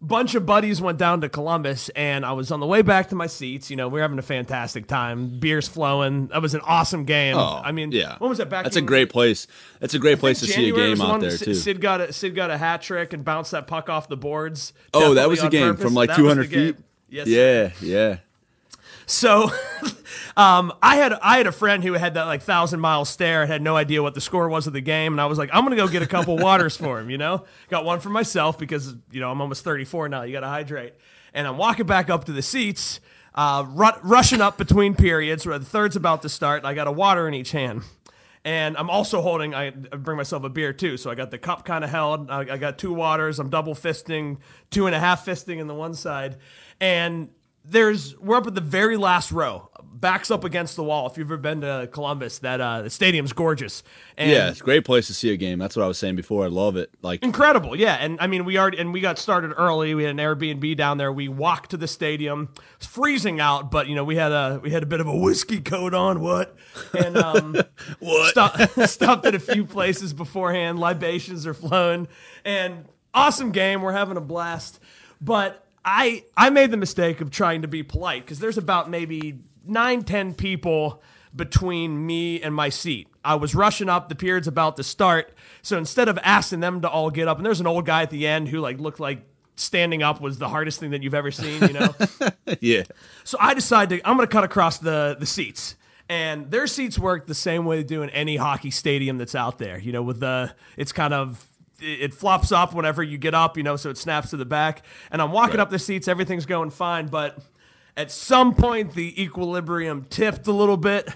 bunch 0.00 0.34
of 0.34 0.46
buddies 0.46 0.80
went 0.80 0.98
down 0.98 1.20
to 1.22 1.28
Columbus, 1.28 1.88
and 1.90 2.24
I 2.24 2.32
was 2.32 2.50
on 2.50 2.60
the 2.60 2.66
way 2.66 2.82
back 2.82 3.08
to 3.08 3.14
my 3.14 3.26
seats. 3.26 3.70
You 3.70 3.76
know, 3.76 3.88
we 3.88 3.94
were 3.94 4.02
having 4.02 4.18
a 4.18 4.22
fantastic 4.22 4.86
time. 4.86 5.38
Beers 5.40 5.68
flowing. 5.68 6.28
That 6.28 6.42
was 6.42 6.54
an 6.54 6.60
awesome 6.62 7.04
game. 7.04 7.36
Oh, 7.36 7.60
I 7.64 7.72
mean, 7.72 7.92
yeah. 7.92 8.16
When 8.18 8.28
was 8.28 8.38
that 8.38 8.48
back? 8.48 8.64
That's 8.64 8.76
a 8.76 8.82
great 8.82 9.10
place. 9.10 9.46
That's 9.80 9.94
a 9.94 9.98
great 9.98 10.18
place 10.18 10.40
to 10.40 10.46
January 10.46 10.72
see 10.72 10.92
a 10.92 10.96
game 10.96 11.02
out 11.04 11.20
there 11.20 11.30
Sid, 11.30 11.44
too. 11.44 11.54
Sid 11.54 11.80
got 11.80 12.00
a 12.00 12.12
Sid 12.12 12.34
got 12.34 12.50
a 12.50 12.58
hat 12.58 12.82
trick 12.82 13.12
and 13.12 13.24
bounced 13.24 13.50
that 13.52 13.66
puck 13.66 13.88
off 13.88 14.08
the 14.08 14.16
boards. 14.16 14.72
Oh, 14.94 15.14
that 15.14 15.28
was 15.28 15.42
a 15.42 15.48
game 15.48 15.70
purpose. 15.70 15.84
from 15.84 15.94
like 15.94 16.14
200 16.14 16.48
feet. 16.48 16.76
Yes. 17.08 17.26
Yeah, 17.26 17.70
yeah. 17.80 18.18
So, 19.08 19.50
um, 20.36 20.70
I 20.82 20.96
had 20.96 21.14
I 21.14 21.38
had 21.38 21.46
a 21.46 21.52
friend 21.52 21.82
who 21.82 21.94
had 21.94 22.14
that 22.14 22.24
like 22.24 22.42
thousand 22.42 22.80
mile 22.80 23.06
stare 23.06 23.42
and 23.42 23.50
had 23.50 23.62
no 23.62 23.74
idea 23.74 24.02
what 24.02 24.14
the 24.14 24.20
score 24.20 24.48
was 24.50 24.66
of 24.66 24.74
the 24.74 24.82
game, 24.82 25.14
and 25.14 25.20
I 25.20 25.24
was 25.24 25.38
like, 25.38 25.48
I'm 25.52 25.64
gonna 25.64 25.76
go 25.76 25.88
get 25.88 26.02
a 26.02 26.06
couple 26.06 26.36
waters 26.38 26.76
for 26.76 27.00
him. 27.00 27.08
You 27.08 27.16
know, 27.16 27.44
got 27.70 27.86
one 27.86 28.00
for 28.00 28.10
myself 28.10 28.58
because 28.58 28.94
you 29.10 29.20
know 29.20 29.30
I'm 29.30 29.40
almost 29.40 29.64
34 29.64 30.10
now. 30.10 30.22
You 30.22 30.32
got 30.32 30.40
to 30.40 30.48
hydrate. 30.48 30.92
And 31.32 31.46
I'm 31.46 31.56
walking 31.56 31.86
back 31.86 32.10
up 32.10 32.24
to 32.24 32.32
the 32.32 32.42
seats, 32.42 33.00
uh, 33.34 33.64
ru- 33.68 33.98
rushing 34.02 34.40
up 34.40 34.58
between 34.58 34.94
periods 34.94 35.46
where 35.46 35.58
the 35.58 35.64
third's 35.64 35.96
about 35.96 36.22
to 36.22 36.28
start. 36.28 36.64
I 36.64 36.74
got 36.74 36.86
a 36.86 36.92
water 36.92 37.28
in 37.28 37.34
each 37.34 37.52
hand. 37.52 37.82
And 38.44 38.76
I'm 38.76 38.88
also 38.88 39.20
holding, 39.20 39.54
I 39.54 39.70
bring 39.70 40.16
myself 40.16 40.44
a 40.44 40.48
beer 40.48 40.72
too. 40.72 40.96
So 40.96 41.10
I 41.10 41.14
got 41.14 41.30
the 41.30 41.38
cup 41.38 41.64
kind 41.64 41.84
of 41.84 41.90
held. 41.90 42.30
I, 42.30 42.40
I 42.40 42.56
got 42.56 42.78
two 42.78 42.94
waters. 42.94 43.38
I'm 43.38 43.50
double 43.50 43.74
fisting, 43.74 44.38
two 44.70 44.86
and 44.86 44.94
a 44.94 44.98
half 44.98 45.26
fisting 45.26 45.58
in 45.58 45.66
the 45.66 45.74
one 45.74 45.92
side. 45.92 46.36
And 46.80 47.28
there's 47.68 48.16
we're 48.18 48.36
up 48.36 48.46
at 48.46 48.54
the 48.54 48.60
very 48.60 48.96
last 48.96 49.30
row, 49.30 49.70
backs 49.82 50.30
up 50.30 50.44
against 50.44 50.76
the 50.76 50.82
wall. 50.82 51.06
If 51.06 51.18
you've 51.18 51.26
ever 51.26 51.36
been 51.36 51.60
to 51.60 51.88
Columbus, 51.92 52.38
that 52.40 52.60
uh, 52.60 52.82
the 52.82 52.90
stadium's 52.90 53.32
gorgeous. 53.32 53.82
And 54.16 54.30
yeah, 54.30 54.48
it's 54.48 54.60
a 54.60 54.64
great 54.64 54.84
place 54.84 55.06
to 55.08 55.14
see 55.14 55.32
a 55.32 55.36
game. 55.36 55.58
That's 55.58 55.76
what 55.76 55.84
I 55.84 55.88
was 55.88 55.98
saying 55.98 56.16
before. 56.16 56.44
I 56.44 56.48
love 56.48 56.76
it. 56.76 56.90
Like 57.02 57.22
incredible, 57.22 57.76
yeah. 57.76 57.94
And 57.94 58.18
I 58.20 58.26
mean, 58.26 58.44
we 58.44 58.58
already 58.58 58.78
and 58.78 58.92
we 58.92 59.00
got 59.00 59.18
started 59.18 59.52
early. 59.56 59.94
We 59.94 60.04
had 60.04 60.12
an 60.12 60.18
Airbnb 60.18 60.76
down 60.76 60.98
there. 60.98 61.12
We 61.12 61.28
walked 61.28 61.70
to 61.70 61.76
the 61.76 61.88
stadium. 61.88 62.48
It's 62.76 62.86
freezing 62.86 63.40
out, 63.40 63.70
but 63.70 63.88
you 63.88 63.94
know 63.94 64.04
we 64.04 64.16
had 64.16 64.32
a 64.32 64.60
we 64.62 64.70
had 64.70 64.82
a 64.82 64.86
bit 64.86 65.00
of 65.00 65.06
a 65.06 65.16
whiskey 65.16 65.60
coat 65.60 65.94
on. 65.94 66.20
What 66.20 66.56
and 66.98 67.16
um, 67.16 67.56
what 67.98 68.30
stopped, 68.30 68.80
stopped 68.88 69.26
at 69.26 69.34
a 69.34 69.40
few 69.40 69.64
places 69.64 70.12
beforehand. 70.12 70.78
Libations 70.78 71.46
are 71.46 71.54
flowing, 71.54 72.08
and 72.44 72.86
awesome 73.12 73.52
game. 73.52 73.82
We're 73.82 73.92
having 73.92 74.16
a 74.16 74.22
blast, 74.22 74.80
but 75.20 75.64
I 75.88 76.24
I 76.36 76.50
made 76.50 76.70
the 76.70 76.76
mistake 76.76 77.22
of 77.22 77.30
trying 77.30 77.62
to 77.62 77.68
be 77.68 77.82
polite 77.82 78.22
because 78.22 78.40
there's 78.40 78.58
about 78.58 78.90
maybe 78.90 79.40
nine 79.64 80.02
ten 80.02 80.34
people 80.34 81.02
between 81.34 82.04
me 82.06 82.42
and 82.42 82.54
my 82.54 82.68
seat. 82.68 83.08
I 83.24 83.36
was 83.36 83.54
rushing 83.54 83.88
up. 83.88 84.10
The 84.10 84.14
period's 84.14 84.46
about 84.46 84.76
to 84.76 84.82
start, 84.82 85.32
so 85.62 85.78
instead 85.78 86.08
of 86.08 86.18
asking 86.22 86.60
them 86.60 86.82
to 86.82 86.90
all 86.90 87.10
get 87.10 87.26
up, 87.26 87.38
and 87.38 87.46
there's 87.46 87.60
an 87.60 87.66
old 87.66 87.86
guy 87.86 88.02
at 88.02 88.10
the 88.10 88.26
end 88.26 88.48
who 88.48 88.60
like 88.60 88.78
looked 88.78 89.00
like 89.00 89.22
standing 89.56 90.02
up 90.02 90.20
was 90.20 90.36
the 90.36 90.48
hardest 90.48 90.78
thing 90.78 90.90
that 90.90 91.02
you've 91.02 91.14
ever 91.14 91.30
seen. 91.30 91.62
You 91.62 91.72
know? 91.72 91.94
yeah. 92.60 92.82
So 93.24 93.38
I 93.40 93.54
decided 93.54 94.00
to, 94.00 94.08
I'm 94.08 94.16
going 94.16 94.28
to 94.28 94.32
cut 94.32 94.44
across 94.44 94.78
the 94.78 95.16
the 95.18 95.26
seats. 95.26 95.74
And 96.10 96.50
their 96.50 96.66
seats 96.66 96.98
work 96.98 97.26
the 97.26 97.34
same 97.34 97.64
way 97.64 97.78
they 97.78 97.82
do 97.82 98.02
in 98.02 98.10
any 98.10 98.36
hockey 98.36 98.70
stadium 98.70 99.16
that's 99.16 99.34
out 99.34 99.58
there. 99.58 99.78
You 99.78 99.92
know, 99.92 100.02
with 100.02 100.20
the 100.20 100.54
it's 100.76 100.92
kind 100.92 101.14
of 101.14 101.47
it 101.80 102.12
flops 102.14 102.52
up 102.52 102.74
whenever 102.74 103.02
you 103.02 103.18
get 103.18 103.34
up, 103.34 103.56
you 103.56 103.62
know, 103.62 103.76
so 103.76 103.90
it 103.90 103.98
snaps 103.98 104.30
to 104.30 104.36
the 104.36 104.44
back. 104.44 104.84
And 105.10 105.20
I'm 105.22 105.32
walking 105.32 105.56
Right. 105.58 105.62
up 105.62 105.70
the 105.70 105.78
seats, 105.78 106.08
everything's 106.08 106.46
going 106.46 106.70
fine, 106.70 107.06
but 107.06 107.38
at 107.96 108.10
some 108.10 108.54
point 108.54 108.94
the 108.94 109.20
equilibrium 109.22 110.06
tipped 110.10 110.46
a 110.46 110.52
little 110.52 110.76
bit. 110.76 111.08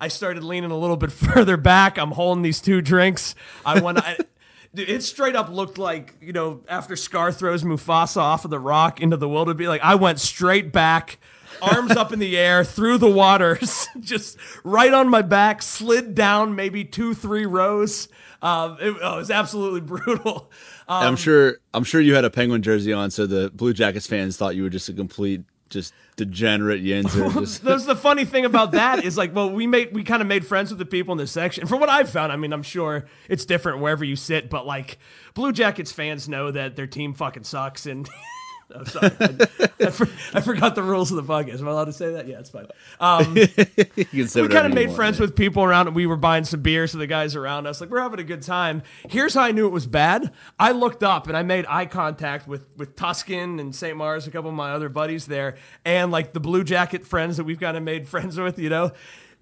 I 0.00 0.08
started 0.08 0.44
leaning 0.44 0.70
a 0.70 0.78
little 0.78 0.96
bit 0.96 1.10
further 1.26 1.56
back. 1.56 1.98
I'm 1.98 2.12
holding 2.12 2.42
these 2.42 2.60
two 2.60 2.80
drinks. 2.80 3.34
I 3.66 3.80
went. 3.80 3.98
I, 3.98 4.16
dude, 4.74 4.88
it 4.88 5.02
straight 5.02 5.34
up 5.34 5.48
looked 5.50 5.78
like 5.78 6.14
you 6.20 6.32
know 6.32 6.60
after 6.68 6.94
Scar 6.96 7.32
throws 7.32 7.64
Mufasa 7.64 8.18
off 8.18 8.44
of 8.44 8.50
the 8.50 8.60
rock 8.60 9.00
into 9.00 9.16
the 9.16 9.28
wildebeest. 9.28 9.68
Like 9.68 9.82
I 9.82 9.96
went 9.96 10.20
straight 10.20 10.72
back, 10.72 11.18
arms 11.60 11.92
up 11.96 12.12
in 12.12 12.20
the 12.20 12.38
air 12.38 12.62
through 12.62 12.98
the 12.98 13.10
waters, 13.10 13.88
just 14.00 14.38
right 14.62 14.92
on 14.94 15.08
my 15.08 15.22
back, 15.22 15.62
slid 15.62 16.14
down 16.14 16.54
maybe 16.54 16.84
two, 16.84 17.12
three 17.14 17.46
rows. 17.46 18.08
Um, 18.40 18.76
it, 18.80 18.96
oh, 19.02 19.14
it 19.14 19.18
was 19.18 19.30
absolutely 19.30 19.80
brutal. 19.98 20.50
Um, 20.88 21.08
I'm 21.08 21.16
sure. 21.16 21.58
I'm 21.74 21.84
sure 21.84 22.00
you 22.00 22.14
had 22.14 22.24
a 22.24 22.30
Penguin 22.30 22.62
jersey 22.62 22.92
on, 22.92 23.10
so 23.10 23.26
the 23.26 23.50
Blue 23.50 23.72
Jackets 23.72 24.06
fans 24.06 24.36
thought 24.36 24.56
you 24.56 24.62
were 24.62 24.70
just 24.70 24.88
a 24.88 24.92
complete, 24.92 25.42
just 25.70 25.92
degenerate 26.16 26.82
Yinzer. 26.82 27.32
Just, 27.40 27.62
That's 27.62 27.86
the 27.86 27.94
funny 27.94 28.24
thing 28.24 28.44
about 28.44 28.72
that 28.72 29.04
is 29.04 29.16
like, 29.16 29.34
well, 29.34 29.50
we 29.50 29.66
made 29.66 29.94
we 29.94 30.02
kind 30.02 30.20
of 30.20 30.26
made 30.28 30.44
friends 30.44 30.70
with 30.70 30.78
the 30.78 30.84
people 30.84 31.12
in 31.12 31.18
this 31.18 31.30
section. 31.30 31.66
From 31.66 31.80
what 31.80 31.88
I've 31.88 32.10
found, 32.10 32.32
I 32.32 32.36
mean, 32.36 32.52
I'm 32.52 32.62
sure 32.62 33.06
it's 33.28 33.44
different 33.44 33.80
wherever 33.80 34.04
you 34.04 34.16
sit, 34.16 34.50
but 34.50 34.66
like 34.66 34.98
Blue 35.34 35.52
Jackets 35.52 35.92
fans 35.92 36.28
know 36.28 36.50
that 36.50 36.76
their 36.76 36.86
team 36.86 37.14
fucking 37.14 37.44
sucks. 37.44 37.86
And 37.86 38.08
I'm 38.74 38.84
sorry, 38.84 39.10
I, 39.18 39.48
I, 39.80 39.90
for- 39.90 40.08
I 40.34 40.40
forgot 40.42 40.74
the 40.74 40.82
rules 40.82 41.10
of 41.10 41.16
the 41.16 41.22
podcast. 41.22 41.60
Am 41.60 41.68
I 41.68 41.70
allowed 41.70 41.86
to 41.86 41.92
say 41.92 42.12
that? 42.12 42.28
Yeah, 42.28 42.38
it's 42.38 42.50
fine. 42.50 42.66
Um, 43.00 43.34
you 43.36 43.46
can 43.46 44.28
say 44.28 44.42
we 44.42 44.48
kind 44.48 44.66
of 44.66 44.74
made 44.74 44.92
friends 44.92 45.18
with 45.18 45.34
people 45.34 45.64
around 45.64 45.86
and 45.86 45.96
we 45.96 46.06
were 46.06 46.16
buying 46.16 46.44
some 46.44 46.60
beers 46.60 46.90
to 46.92 46.98
the 46.98 47.06
guys 47.06 47.34
around 47.34 47.66
us 47.66 47.80
like 47.80 47.88
we're 47.90 48.00
having 48.02 48.20
a 48.20 48.24
good 48.24 48.42
time. 48.42 48.82
Here's 49.08 49.34
how 49.34 49.42
i 49.42 49.52
knew 49.52 49.66
it 49.66 49.70
was 49.72 49.86
bad. 49.86 50.32
I 50.58 50.72
looked 50.72 51.02
up 51.02 51.28
and 51.28 51.36
i 51.36 51.42
made 51.42 51.64
eye 51.66 51.86
contact 51.86 52.46
with 52.46 52.66
with 52.76 52.94
tuscan 52.94 53.58
and 53.58 53.74
st 53.74 53.96
mars 53.96 54.26
a 54.26 54.30
couple 54.30 54.50
of 54.50 54.56
my 54.56 54.72
other 54.72 54.88
buddies 54.88 55.26
there 55.26 55.56
and 55.84 56.10
like 56.10 56.32
the 56.34 56.40
blue 56.40 56.62
jacket 56.64 57.06
friends 57.06 57.38
that 57.38 57.44
we've 57.44 57.60
kind 57.60 57.76
of 57.76 57.82
made 57.82 58.06
friends 58.14 58.38
with 58.38 58.58
you 58.58 58.68
know? 58.68 58.92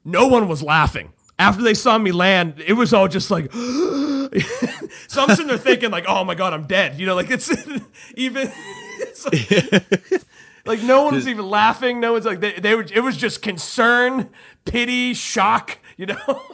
No 0.04 0.28
one 0.28 0.46
was 0.46 0.62
laughing. 0.62 1.12
After 1.38 1.62
they 1.62 1.74
saw 1.74 1.98
me 1.98 2.12
land 2.12 2.62
it 2.64 2.74
was 2.74 2.92
all 2.94 3.08
just 3.08 3.30
like 3.30 3.52
so 5.08 5.22
i'm 5.22 5.28
sitting 5.30 5.46
there 5.46 5.58
thinking 5.58 5.90
like 5.90 6.04
oh 6.06 6.22
my 6.24 6.34
god 6.36 6.52
i'm 6.52 6.66
dead. 6.66 6.98
You 7.00 7.06
know 7.06 7.14
like 7.16 7.30
it's 7.30 7.50
even 8.14 8.52
like, 9.24 10.22
like 10.64 10.82
no 10.82 11.04
one's 11.04 11.28
even 11.28 11.48
laughing. 11.48 12.00
No 12.00 12.12
one's 12.12 12.24
like 12.24 12.40
they, 12.40 12.52
they 12.54 12.74
were. 12.74 12.86
It 12.92 13.00
was 13.00 13.16
just 13.16 13.42
concern, 13.42 14.30
pity, 14.64 15.14
shock. 15.14 15.78
You 15.96 16.06
know. 16.06 16.42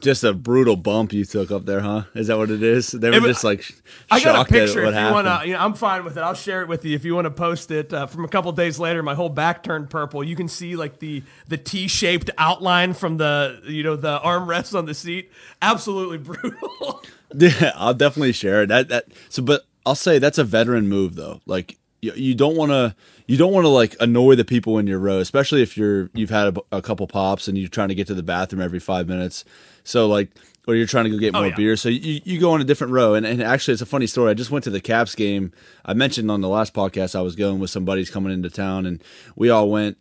Just 0.00 0.24
a 0.24 0.32
brutal 0.32 0.74
bump 0.74 1.12
you 1.12 1.24
took 1.24 1.52
up 1.52 1.64
there, 1.64 1.78
huh? 1.78 2.02
Is 2.16 2.26
that 2.26 2.36
what 2.36 2.50
it 2.50 2.60
is? 2.60 2.90
They 2.90 3.08
were 3.10 3.20
was- 3.20 3.34
just 3.36 3.44
like 3.44 3.62
sh- 3.62 3.70
I 4.10 4.18
got 4.20 4.48
a 4.48 4.50
picture 4.50 4.82
what 4.82 4.94
if 4.94 4.98
you 4.98 5.12
want 5.12 5.26
happened. 5.28 5.42
to. 5.42 5.46
You 5.46 5.54
know, 5.54 5.60
I'm 5.60 5.74
fine 5.74 6.02
with 6.02 6.16
it. 6.16 6.20
I'll 6.22 6.34
share 6.34 6.60
it 6.62 6.66
with 6.66 6.84
you 6.84 6.96
if 6.96 7.04
you 7.04 7.14
want 7.14 7.26
to 7.26 7.30
post 7.30 7.70
it. 7.70 7.92
Uh, 7.92 8.08
from 8.08 8.24
a 8.24 8.28
couple 8.28 8.50
days 8.50 8.80
later, 8.80 9.00
my 9.04 9.14
whole 9.14 9.28
back 9.28 9.62
turned 9.62 9.90
purple. 9.90 10.24
You 10.24 10.34
can 10.34 10.48
see 10.48 10.74
like 10.74 10.98
the 10.98 11.22
the 11.46 11.56
T-shaped 11.56 12.30
outline 12.36 12.94
from 12.94 13.16
the 13.18 13.60
you 13.64 13.84
know 13.84 13.94
the 13.94 14.18
armrests 14.18 14.76
on 14.76 14.86
the 14.86 14.94
seat. 14.94 15.30
Absolutely 15.60 16.18
brutal. 16.18 17.00
Yeah, 17.32 17.70
I'll 17.76 17.94
definitely 17.94 18.32
share 18.32 18.62
it. 18.64 18.70
That 18.70 18.88
that 18.88 19.04
so, 19.28 19.40
but 19.44 19.62
I'll 19.84 19.94
say 19.94 20.18
that's 20.18 20.38
a 20.38 20.44
veteran 20.44 20.88
move 20.88 21.14
though. 21.16 21.40
Like 21.46 21.78
you, 22.00 22.12
you 22.14 22.34
don't 22.34 22.56
want 22.56 22.70
to 22.72 22.94
you 23.26 23.36
don't 23.36 23.52
want 23.52 23.64
to 23.64 23.68
like 23.68 23.96
annoy 24.00 24.34
the 24.34 24.44
people 24.44 24.78
in 24.78 24.86
your 24.86 24.98
row, 24.98 25.18
especially 25.18 25.62
if 25.62 25.76
you're 25.76 26.10
you've 26.14 26.30
had 26.30 26.56
a, 26.56 26.76
a 26.78 26.82
couple 26.82 27.06
pops 27.06 27.48
and 27.48 27.56
you're 27.56 27.68
trying 27.68 27.88
to 27.88 27.94
get 27.94 28.06
to 28.08 28.14
the 28.14 28.22
bathroom 28.22 28.60
every 28.62 28.80
five 28.80 29.08
minutes. 29.08 29.44
So 29.84 30.06
like, 30.08 30.30
or 30.68 30.76
you're 30.76 30.86
trying 30.86 31.04
to 31.04 31.10
go 31.10 31.18
get 31.18 31.34
oh, 31.34 31.38
more 31.38 31.46
Oh, 31.46 31.48
yeah. 31.48 31.56
beer. 31.56 31.76
So 31.76 31.88
you, 31.88 32.20
you 32.24 32.38
go 32.40 32.52
on 32.52 32.60
a 32.60 32.64
different 32.64 32.92
row. 32.92 33.14
And, 33.14 33.26
and 33.26 33.42
actually, 33.42 33.72
it's 33.72 33.82
a 33.82 33.86
funny 33.86 34.06
story. 34.06 34.30
I 34.30 34.34
just 34.34 34.50
went 34.50 34.62
to 34.64 34.70
the 34.70 34.80
Caps 34.80 35.14
game. 35.16 35.52
I 35.84 35.92
mentioned 35.94 36.30
on 36.30 36.40
the 36.40 36.48
last 36.48 36.72
podcast 36.72 37.16
I 37.16 37.22
was 37.22 37.34
going 37.34 37.58
with 37.58 37.70
some 37.70 37.84
buddies 37.84 38.10
coming 38.10 38.32
into 38.32 38.48
town, 38.48 38.86
and 38.86 39.02
we 39.34 39.50
all 39.50 39.68
went 39.68 39.96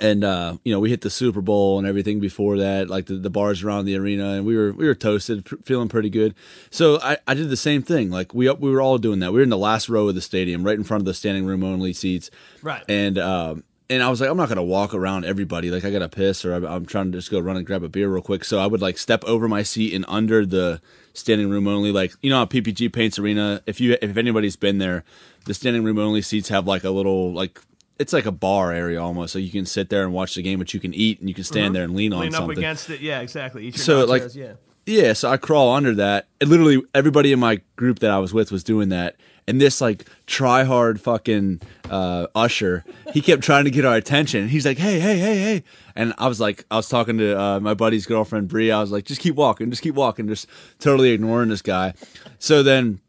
and 0.00 0.22
uh, 0.22 0.56
you 0.64 0.72
know 0.72 0.80
we 0.80 0.90
hit 0.90 1.00
the 1.00 1.10
Super 1.10 1.40
Bowl 1.40 1.78
and 1.78 1.86
everything 1.86 2.20
before 2.20 2.58
that, 2.58 2.88
like 2.88 3.06
the, 3.06 3.14
the 3.14 3.30
bars 3.30 3.62
around 3.62 3.86
the 3.86 3.96
arena, 3.96 4.32
and 4.32 4.44
we 4.44 4.56
were 4.56 4.72
we 4.72 4.86
were 4.86 4.94
toasted, 4.94 5.44
pr- 5.44 5.56
feeling 5.64 5.88
pretty 5.88 6.10
good. 6.10 6.34
So 6.70 6.98
I, 7.02 7.18
I 7.26 7.34
did 7.34 7.48
the 7.48 7.56
same 7.56 7.82
thing. 7.82 8.10
Like 8.10 8.34
we 8.34 8.50
we 8.50 8.70
were 8.70 8.82
all 8.82 8.98
doing 8.98 9.20
that. 9.20 9.32
We 9.32 9.38
were 9.38 9.44
in 9.44 9.48
the 9.48 9.56
last 9.56 9.88
row 9.88 10.08
of 10.08 10.14
the 10.14 10.20
stadium, 10.20 10.62
right 10.62 10.76
in 10.76 10.84
front 10.84 11.02
of 11.02 11.06
the 11.06 11.14
standing 11.14 11.46
room 11.46 11.64
only 11.64 11.92
seats. 11.92 12.30
Right. 12.62 12.84
And 12.88 13.18
um, 13.18 13.64
and 13.90 14.02
I 14.02 14.10
was 14.10 14.20
like, 14.20 14.28
I'm 14.28 14.36
not 14.36 14.48
gonna 14.48 14.62
walk 14.62 14.92
around 14.92 15.24
everybody. 15.24 15.70
Like 15.70 15.84
I 15.84 15.90
gotta 15.90 16.08
piss, 16.08 16.44
or 16.44 16.54
I'm, 16.54 16.64
I'm 16.64 16.86
trying 16.86 17.10
to 17.12 17.18
just 17.18 17.30
go 17.30 17.40
run 17.40 17.56
and 17.56 17.66
grab 17.66 17.82
a 17.82 17.88
beer 17.88 18.08
real 18.08 18.22
quick. 18.22 18.44
So 18.44 18.58
I 18.58 18.66
would 18.66 18.82
like 18.82 18.98
step 18.98 19.24
over 19.24 19.48
my 19.48 19.62
seat 19.62 19.94
and 19.94 20.04
under 20.08 20.44
the 20.44 20.80
standing 21.14 21.48
room 21.48 21.66
only. 21.66 21.92
Like 21.92 22.12
you 22.20 22.30
know, 22.30 22.38
how 22.38 22.46
PPG 22.46 22.92
Paints 22.92 23.18
Arena. 23.18 23.62
If 23.66 23.80
you 23.80 23.96
if 24.02 24.16
anybody's 24.16 24.56
been 24.56 24.78
there, 24.78 25.04
the 25.46 25.54
standing 25.54 25.84
room 25.84 25.98
only 25.98 26.22
seats 26.22 26.48
have 26.50 26.66
like 26.66 26.84
a 26.84 26.90
little 26.90 27.32
like. 27.32 27.60
It's 27.98 28.12
like 28.12 28.26
a 28.26 28.32
bar 28.32 28.72
area 28.72 29.02
almost, 29.02 29.32
so 29.32 29.38
you 29.38 29.50
can 29.50 29.66
sit 29.66 29.90
there 29.90 30.04
and 30.04 30.12
watch 30.12 30.34
the 30.36 30.42
game, 30.42 30.58
but 30.58 30.72
you 30.72 30.80
can 30.80 30.94
eat 30.94 31.18
and 31.20 31.28
you 31.28 31.34
can 31.34 31.44
stand 31.44 31.74
there 31.74 31.82
and 31.84 31.94
lean 31.94 32.12
on 32.12 32.20
Lean 32.20 32.34
up 32.34 32.40
something. 32.40 32.58
against 32.58 32.90
it. 32.90 33.00
Yeah, 33.00 33.20
exactly. 33.20 33.66
Eat 33.66 33.76
your 33.76 33.84
So, 33.84 34.04
like- 34.04 34.34
yeah. 34.34 34.52
Yeah, 34.86 35.12
so 35.12 35.28
I 35.28 35.36
crawl 35.36 35.74
under 35.74 35.94
that. 35.96 36.28
And 36.40 36.48
literally 36.48 36.80
everybody 36.94 37.30
in 37.32 37.38
my 37.38 37.60
group 37.76 37.98
that 37.98 38.10
I 38.10 38.18
was 38.20 38.32
with 38.32 38.50
was 38.50 38.64
doing 38.64 38.88
that. 38.88 39.16
And 39.46 39.60
this 39.60 39.80
like 39.82 40.06
try 40.26 40.64
hard 40.64 40.98
fucking 41.00 41.60
uh, 41.90 42.26
usher, 42.34 42.84
he 43.12 43.20
kept 43.20 43.42
trying 43.42 43.64
to 43.64 43.70
get 43.70 43.84
our 43.84 43.96
attention. 43.96 44.48
He's 44.48 44.64
like, 44.66 44.76
"Hey, 44.78 44.98
hey, 45.00 45.18
hey, 45.18 45.36
hey!" 45.38 45.62
And 45.96 46.12
I 46.18 46.28
was 46.28 46.38
like, 46.40 46.64
I 46.70 46.76
was 46.76 46.88
talking 46.88 47.16
to 47.18 47.38
uh, 47.38 47.60
my 47.60 47.72
buddy's 47.74 48.04
girlfriend 48.06 48.48
Bree. 48.48 48.70
I 48.70 48.80
was 48.80 48.90
like, 48.90 49.04
"Just 49.06 49.20
keep 49.22 49.34
walking, 49.36 49.68
just 49.70 49.80
keep 49.82 49.94
walking," 49.94 50.26
just 50.28 50.46
totally 50.78 51.10
ignoring 51.10 51.48
this 51.48 51.62
guy. 51.62 51.94
So 52.38 52.62
then 52.62 53.00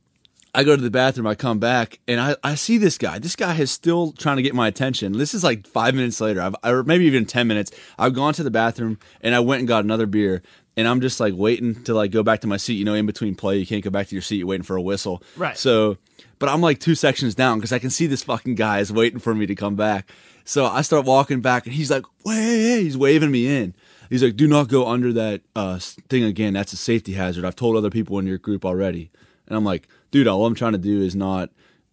I 0.54 0.64
go 0.64 0.76
to 0.76 0.82
the 0.82 0.90
bathroom, 0.90 1.28
I 1.28 1.36
come 1.36 1.60
back, 1.60 2.00
and 2.08 2.20
I, 2.20 2.36
I 2.44 2.56
see 2.56 2.78
this 2.78 2.98
guy. 2.98 3.20
This 3.20 3.36
guy 3.36 3.56
is 3.58 3.72
still 3.72 4.14
trying 4.14 4.38
to 4.38 4.42
get 4.44 4.56
my 4.56 4.68
attention. 4.68 5.14
This 5.14 5.34
is 5.34 5.44
like 5.44 5.68
five 5.68 5.94
minutes 5.94 6.20
later, 6.20 6.42
I've, 6.42 6.56
or 6.64 6.84
maybe 6.84 7.06
even 7.06 7.26
10 7.26 7.48
minutes. 7.48 7.72
I've 8.00 8.14
gone 8.14 8.34
to 8.34 8.44
the 8.44 8.52
bathroom 8.52 8.98
and 9.22 9.36
I 9.36 9.42
went 9.42 9.60
and 9.60 9.68
got 9.68 9.84
another 9.84 10.08
beer. 10.08 10.42
And 10.76 10.88
I'm 10.88 11.02
just 11.02 11.20
like 11.20 11.34
waiting 11.36 11.84
to 11.84 11.94
like 11.94 12.12
go 12.12 12.24
back 12.24 12.40
to 12.42 12.48
my 12.48 12.58
seat. 12.58 12.76
You 12.76 12.86
know, 12.86 12.94
in 12.94 13.06
between 13.06 13.36
play, 13.36 13.58
you 13.58 13.68
can't 13.68 13.84
go 13.84 13.90
back 13.90 14.08
to 14.08 14.16
your 14.16 14.22
seat. 14.22 14.38
You're 14.38 14.48
waiting 14.48 14.64
for 14.64 14.78
a 14.78 14.82
whistle. 14.82 15.22
Right. 15.36 15.58
So, 15.58 15.98
but 16.40 16.48
I'm 16.48 16.62
like 16.62 16.80
two 16.80 16.96
sections 16.96 17.36
down 17.36 17.58
because 17.58 17.74
I 17.74 17.80
can 17.80 17.90
see 17.90 18.08
this 18.08 18.24
fucking 18.24 18.56
guy 18.56 18.80
is 18.80 18.92
waiting 18.92 19.20
for 19.20 19.36
me 19.36 19.46
to 19.46 19.56
come 19.56 19.76
back. 19.76 20.10
So 20.46 20.66
I 20.66 20.82
start 20.82 21.06
walking 21.06 21.42
back, 21.42 21.66
and 21.66 21.76
he's 21.76 21.92
like, 21.92 22.06
"Wait!" 22.26 22.82
He's 22.82 22.98
waving 22.98 23.30
me 23.30 23.46
in. 23.46 23.76
He's 24.10 24.24
like, 24.24 24.38
"Do 24.38 24.48
not 24.48 24.70
go 24.70 24.88
under 24.88 25.12
that 25.14 25.42
uh, 25.54 25.80
thing 25.80 26.24
again. 26.24 26.54
That's 26.54 26.72
a 26.72 26.78
safety 26.78 27.14
hazard. 27.14 27.44
I've 27.44 27.58
told 27.58 27.76
other 27.76 27.90
people 27.90 28.18
in 28.18 28.26
your 28.26 28.38
group 28.38 28.64
already." 28.66 29.12
And 29.48 29.58
I'm 29.58 29.66
like, 29.66 29.88
"Dude, 30.12 30.28
all 30.28 30.46
I'm 30.46 30.56
trying 30.56 30.74
to 30.74 30.78
do 30.78 31.02
is 31.02 31.16
not 31.16 31.50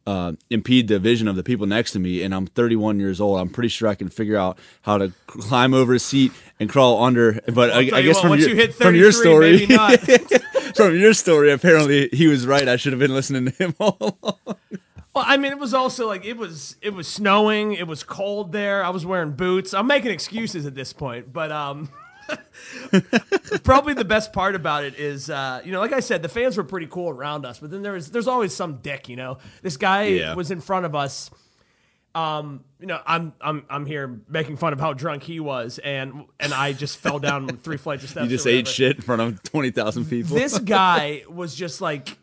uh, 0.06 0.32
impede 0.50 0.88
the 0.88 0.98
vision 0.98 1.28
of 1.28 1.36
the 1.36 1.42
people 1.42 1.66
next 1.66 1.92
to 1.92 1.98
me." 1.98 2.22
And 2.22 2.34
I'm 2.34 2.46
31 2.46 3.00
years 3.00 3.20
old. 3.20 3.40
I'm 3.40 3.48
pretty 3.48 3.68
sure 3.68 3.88
I 3.88 3.94
can 3.94 4.08
figure 4.08 4.36
out 4.36 4.58
how 4.82 4.98
to 4.98 5.12
climb 5.26 5.74
over 5.74 5.94
a 5.94 5.98
seat 5.98 6.32
and 6.60 6.68
crawl 6.68 7.02
under. 7.02 7.40
But 7.52 7.70
I, 7.70 7.78
I 7.78 8.02
guess 8.02 8.16
what, 8.16 8.22
from 8.22 8.38
your, 8.38 8.50
you 8.50 8.72
from 8.72 8.94
your 8.94 9.12
story, 9.12 9.52
maybe 9.52 9.74
not. 9.74 10.00
from 10.76 10.96
your 10.98 11.14
story, 11.14 11.52
apparently 11.52 12.08
he 12.12 12.26
was 12.26 12.46
right. 12.46 12.68
I 12.68 12.76
should 12.76 12.92
have 12.92 13.00
been 13.00 13.14
listening 13.14 13.46
to 13.46 13.50
him 13.52 13.74
all 13.80 13.96
along. 14.00 14.56
Well, 15.16 15.24
I 15.26 15.38
mean, 15.38 15.50
it 15.50 15.58
was 15.58 15.72
also 15.72 16.06
like 16.06 16.26
it 16.26 16.36
was 16.36 16.76
it 16.82 16.92
was 16.92 17.08
snowing, 17.08 17.72
it 17.72 17.86
was 17.86 18.02
cold 18.02 18.52
there. 18.52 18.84
I 18.84 18.90
was 18.90 19.06
wearing 19.06 19.32
boots. 19.32 19.72
I'm 19.72 19.86
making 19.86 20.10
excuses 20.10 20.66
at 20.66 20.74
this 20.74 20.92
point, 20.92 21.32
but 21.32 21.50
um 21.50 21.88
probably 23.64 23.94
the 23.94 24.04
best 24.04 24.32
part 24.32 24.54
about 24.54 24.84
it 24.84 24.94
is 24.98 25.30
uh, 25.30 25.60
you 25.64 25.72
know, 25.72 25.80
like 25.80 25.92
I 25.92 26.00
said, 26.00 26.22
the 26.22 26.28
fans 26.28 26.56
were 26.56 26.64
pretty 26.64 26.86
cool 26.86 27.10
around 27.10 27.44
us, 27.46 27.58
but 27.58 27.70
then 27.70 27.82
there 27.82 27.92
was 27.92 28.10
there's 28.10 28.28
always 28.28 28.54
some 28.54 28.76
dick, 28.78 29.08
you 29.08 29.16
know. 29.16 29.38
This 29.62 29.76
guy 29.76 30.04
Yeah. 30.04 30.34
was 30.34 30.50
in 30.50 30.60
front 30.60 30.86
of 30.86 30.94
us. 30.94 31.30
Um, 32.14 32.64
you 32.80 32.86
know, 32.86 32.98
I'm 33.06 33.34
I'm 33.42 33.64
I'm 33.68 33.84
here 33.86 34.20
making 34.28 34.56
fun 34.56 34.72
of 34.72 34.80
how 34.80 34.94
drunk 34.94 35.22
he 35.22 35.38
was, 35.38 35.78
and 35.78 36.24
and 36.40 36.54
I 36.54 36.72
just 36.72 36.96
fell 37.02 37.18
down 37.18 37.46
three 37.58 37.76
flights 37.76 38.04
of 38.04 38.10
steps. 38.10 38.24
You 38.24 38.30
just 38.30 38.46
ate 38.46 38.66
shit 38.66 38.96
in 38.96 39.02
front 39.02 39.20
of 39.20 39.42
20,000 39.42 40.06
people. 40.06 40.34
this 40.36 40.58
guy 40.58 41.24
was 41.28 41.54
just 41.54 41.80
like 41.82 42.16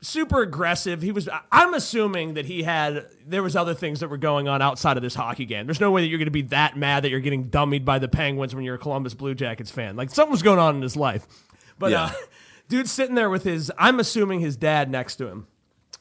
super 0.00 0.42
aggressive. 0.42 1.02
He 1.02 1.12
was. 1.12 1.28
I'm 1.52 1.74
assuming 1.74 2.34
that 2.34 2.46
he 2.46 2.62
had. 2.62 3.06
There 3.26 3.42
was 3.42 3.56
other 3.56 3.74
things 3.74 4.00
that 4.00 4.08
were 4.08 4.16
going 4.16 4.48
on 4.48 4.62
outside 4.62 4.96
of 4.96 5.02
this 5.02 5.14
hockey 5.14 5.44
game. 5.44 5.66
There's 5.66 5.80
no 5.80 5.90
way 5.90 6.02
that 6.02 6.08
you're 6.08 6.18
going 6.18 6.26
to 6.26 6.30
be 6.30 6.42
that 6.42 6.76
mad 6.76 7.04
that 7.04 7.10
you're 7.10 7.20
getting 7.20 7.50
dummied 7.50 7.84
by 7.84 7.98
the 7.98 8.08
Penguins 8.08 8.54
when 8.54 8.64
you're 8.64 8.76
a 8.76 8.78
Columbus 8.78 9.14
Blue 9.14 9.34
Jackets 9.34 9.70
fan. 9.70 9.96
Like 9.96 10.10
something 10.10 10.30
was 10.32 10.42
going 10.42 10.58
on 10.58 10.76
in 10.76 10.82
his 10.82 10.96
life. 10.96 11.26
But 11.78 11.90
Yeah. 11.92 12.04
uh, 12.04 12.12
dude's 12.68 12.90
sitting 12.92 13.14
there 13.14 13.30
with 13.30 13.44
his. 13.44 13.70
I'm 13.78 14.00
assuming 14.00 14.40
his 14.40 14.56
dad 14.56 14.90
next 14.90 15.16
to 15.16 15.26
him. 15.28 15.46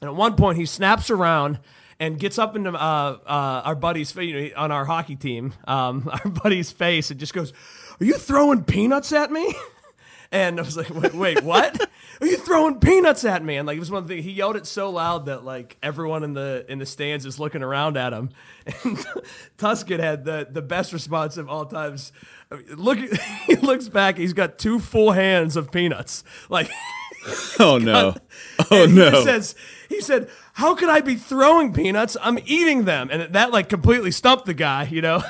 And 0.01 0.09
at 0.09 0.15
one 0.15 0.35
point, 0.35 0.57
he 0.57 0.65
snaps 0.65 1.09
around 1.09 1.59
and 1.99 2.19
gets 2.19 2.37
up 2.37 2.55
into 2.55 2.69
uh, 2.71 3.17
uh, 3.25 3.61
our 3.65 3.73
buddy's 3.75 4.11
face, 4.11 4.29
you 4.31 4.49
know, 4.49 4.55
on 4.57 4.71
our 4.71 4.85
hockey 4.85 5.15
team, 5.15 5.53
um, 5.67 6.07
our 6.23 6.29
buddy's 6.29 6.71
face, 6.71 7.09
and 7.09 7.19
just 7.19 7.33
goes, 7.33 7.51
"Are 7.99 8.05
you 8.05 8.13
throwing 8.13 8.63
peanuts 8.63 9.11
at 9.11 9.31
me?" 9.31 9.51
And 10.31 10.59
I 10.59 10.63
was 10.63 10.75
like, 10.75 10.89
"Wait, 10.89 11.13
wait 11.13 11.43
what? 11.43 11.89
Are 12.21 12.27
you 12.27 12.37
throwing 12.37 12.79
peanuts 12.79 13.23
at 13.23 13.43
me?" 13.43 13.55
And 13.57 13.65
like 13.67 13.77
it 13.77 13.79
was 13.79 13.91
one 13.91 14.07
thing. 14.07 14.21
He 14.21 14.31
yelled 14.31 14.55
it 14.55 14.65
so 14.65 14.89
loud 14.89 15.27
that 15.27 15.45
like 15.45 15.77
everyone 15.81 16.23
in 16.23 16.33
the 16.33 16.65
in 16.67 16.79
the 16.79 16.85
stands 16.85 17.25
is 17.25 17.39
looking 17.39 17.63
around 17.63 17.97
at 17.97 18.13
him. 18.13 18.29
And 18.83 19.05
Tuscan 19.57 19.99
had 19.99 20.25
the 20.25 20.47
the 20.49 20.61
best 20.61 20.91
response 20.91 21.37
of 21.37 21.49
all 21.49 21.65
times. 21.65 22.11
I 22.51 22.55
mean, 22.55 22.65
Look, 22.75 22.99
he 23.45 23.55
looks 23.55 23.87
back. 23.87 24.17
He's 24.17 24.33
got 24.33 24.57
two 24.57 24.79
full 24.79 25.11
hands 25.11 25.55
of 25.55 25.71
peanuts. 25.71 26.23
Like. 26.49 26.69
Oh 27.59 27.77
no! 27.77 28.15
Oh 28.71 28.83
And 28.83 28.91
he 28.91 28.97
no! 28.99 29.11
just 29.11 29.23
says 29.25 29.55
he 29.89 29.99
said, 29.99 30.29
"How 30.53 30.75
could 30.75 30.87
I 30.87 31.01
be 31.01 31.15
throwing 31.15 31.73
peanuts? 31.73 32.15
I'm 32.21 32.39
eating 32.45 32.85
them." 32.85 33.09
And 33.11 33.33
that 33.33 33.51
like 33.51 33.67
completely 33.67 34.11
stumped 34.11 34.45
the 34.45 34.53
guy. 34.53 34.83
You 34.85 35.01
know, 35.01 35.21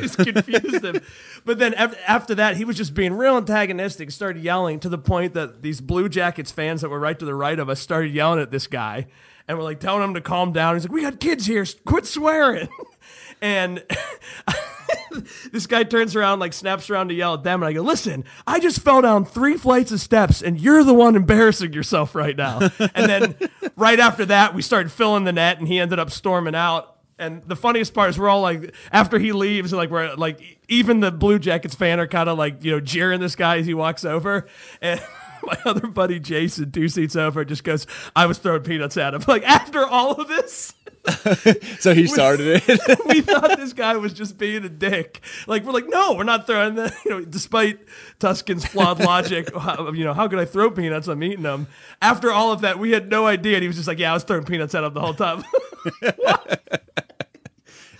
just 0.00 0.16
confused 0.16 0.82
him. 0.84 1.02
But 1.44 1.58
then 1.58 1.74
after 1.74 2.34
that, 2.36 2.56
he 2.56 2.64
was 2.64 2.76
just 2.76 2.94
being 2.94 3.12
real 3.12 3.36
antagonistic. 3.36 4.10
Started 4.10 4.42
yelling 4.42 4.80
to 4.80 4.88
the 4.88 4.98
point 4.98 5.34
that 5.34 5.62
these 5.62 5.80
Blue 5.80 6.08
Jackets 6.08 6.50
fans 6.50 6.80
that 6.80 6.88
were 6.88 6.98
right 6.98 7.18
to 7.18 7.24
the 7.24 7.34
right 7.34 7.58
of 7.58 7.68
us 7.68 7.80
started 7.80 8.12
yelling 8.12 8.40
at 8.40 8.50
this 8.50 8.66
guy, 8.66 9.06
and 9.46 9.58
we're 9.58 9.64
like 9.64 9.80
telling 9.80 10.02
him 10.02 10.14
to 10.14 10.20
calm 10.20 10.52
down. 10.52 10.74
He's 10.74 10.84
like, 10.84 10.92
"We 10.92 11.02
got 11.02 11.20
kids 11.20 11.46
here. 11.46 11.66
Quit 11.84 12.06
swearing." 12.06 12.68
and 13.42 13.82
this 15.52 15.66
guy 15.66 15.84
turns 15.84 16.16
around, 16.16 16.38
like 16.38 16.54
snaps 16.54 16.88
around 16.88 17.08
to 17.08 17.14
yell 17.14 17.34
at 17.34 17.42
them, 17.42 17.62
and 17.62 17.68
I 17.68 17.72
go, 17.74 17.82
"Listen, 17.82 18.24
I 18.46 18.58
just 18.58 18.80
fell 18.80 19.02
down 19.02 19.26
three 19.26 19.56
flights 19.56 19.92
of 19.92 20.00
steps, 20.00 20.42
and 20.42 20.58
you're 20.58 20.82
the 20.84 20.94
one 20.94 21.14
embarrassing 21.14 21.74
yourself 21.74 22.14
right 22.14 22.36
now." 22.36 22.60
and 22.78 23.06
then 23.08 23.36
right 23.76 24.00
after 24.00 24.24
that, 24.26 24.54
we 24.54 24.62
started 24.62 24.90
filling 24.90 25.24
the 25.24 25.32
net, 25.32 25.58
and 25.58 25.68
he 25.68 25.78
ended 25.78 25.98
up 25.98 26.10
storming 26.10 26.54
out. 26.54 26.93
And 27.18 27.42
the 27.44 27.56
funniest 27.56 27.94
part 27.94 28.10
is 28.10 28.18
we're 28.18 28.28
all 28.28 28.40
like, 28.40 28.74
after 28.90 29.18
he 29.18 29.32
leaves, 29.32 29.72
like 29.72 29.90
we're 29.90 30.14
like, 30.14 30.58
even 30.68 31.00
the 31.00 31.12
Blue 31.12 31.38
Jackets 31.38 31.74
fan 31.74 32.00
are 32.00 32.08
kind 32.08 32.28
of 32.28 32.38
like, 32.38 32.64
you 32.64 32.72
know, 32.72 32.80
jeering 32.80 33.20
this 33.20 33.36
guy 33.36 33.58
as 33.58 33.66
he 33.66 33.74
walks 33.74 34.04
over, 34.04 34.46
and. 34.80 35.00
My 35.44 35.58
other 35.66 35.88
buddy 35.88 36.18
Jason, 36.20 36.72
two 36.72 36.88
seats 36.88 37.16
over, 37.16 37.44
just 37.44 37.64
goes, 37.64 37.86
I 38.16 38.24
was 38.24 38.38
throwing 38.38 38.62
peanuts 38.62 38.96
at 38.96 39.12
him. 39.12 39.22
Like, 39.28 39.42
after 39.42 39.84
all 39.84 40.12
of 40.12 40.28
this, 40.28 40.72
so 41.80 41.92
he 41.92 42.06
started 42.06 42.62
it. 42.66 43.00
we 43.06 43.20
thought 43.20 43.58
this 43.58 43.72
guy 43.74 43.96
was 43.96 44.14
just 44.14 44.38
being 44.38 44.64
a 44.64 44.68
dick. 44.68 45.20
Like 45.46 45.64
we're 45.64 45.72
like, 45.72 45.88
no, 45.88 46.14
we're 46.14 46.24
not 46.24 46.46
throwing 46.46 46.76
that. 46.76 46.94
You 47.04 47.10
know, 47.10 47.24
despite 47.24 47.80
Tuscan's 48.20 48.64
flawed 48.64 49.00
logic, 49.00 49.50
you 49.92 50.04
know, 50.04 50.14
how 50.14 50.28
could 50.28 50.38
I 50.38 50.46
throw 50.46 50.70
peanuts? 50.70 51.08
I'm 51.08 51.22
eating 51.22 51.42
them. 51.42 51.66
After 52.00 52.32
all 52.32 52.52
of 52.52 52.62
that, 52.62 52.78
we 52.78 52.92
had 52.92 53.10
no 53.10 53.26
idea. 53.26 53.56
And 53.56 53.62
he 53.62 53.68
was 53.68 53.76
just 53.76 53.88
like, 53.88 53.98
yeah, 53.98 54.12
I 54.12 54.14
was 54.14 54.24
throwing 54.24 54.44
peanuts 54.44 54.74
at 54.74 54.84
him 54.84 54.94
the 54.94 55.00
whole 55.00 55.14
time. 55.14 55.44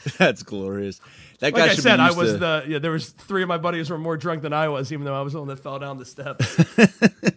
That's 0.18 0.42
glorious. 0.42 1.00
That 1.40 1.52
guy 1.52 1.60
like 1.62 1.70
I 1.70 1.74
should 1.74 1.82
said, 1.82 1.96
be 1.96 2.02
I 2.02 2.10
was 2.12 2.32
to- 2.32 2.38
the 2.38 2.64
yeah. 2.68 2.78
There 2.78 2.90
was 2.92 3.10
three 3.10 3.42
of 3.42 3.48
my 3.48 3.58
buddies 3.58 3.90
were 3.90 3.98
more 3.98 4.16
drunk 4.16 4.42
than 4.42 4.52
I 4.52 4.68
was, 4.68 4.92
even 4.92 5.04
though 5.04 5.18
I 5.18 5.22
was 5.22 5.32
the 5.32 5.40
one 5.40 5.48
that 5.48 5.60
fell 5.60 5.78
down 5.78 5.98
the 5.98 6.04
steps. 6.04 6.56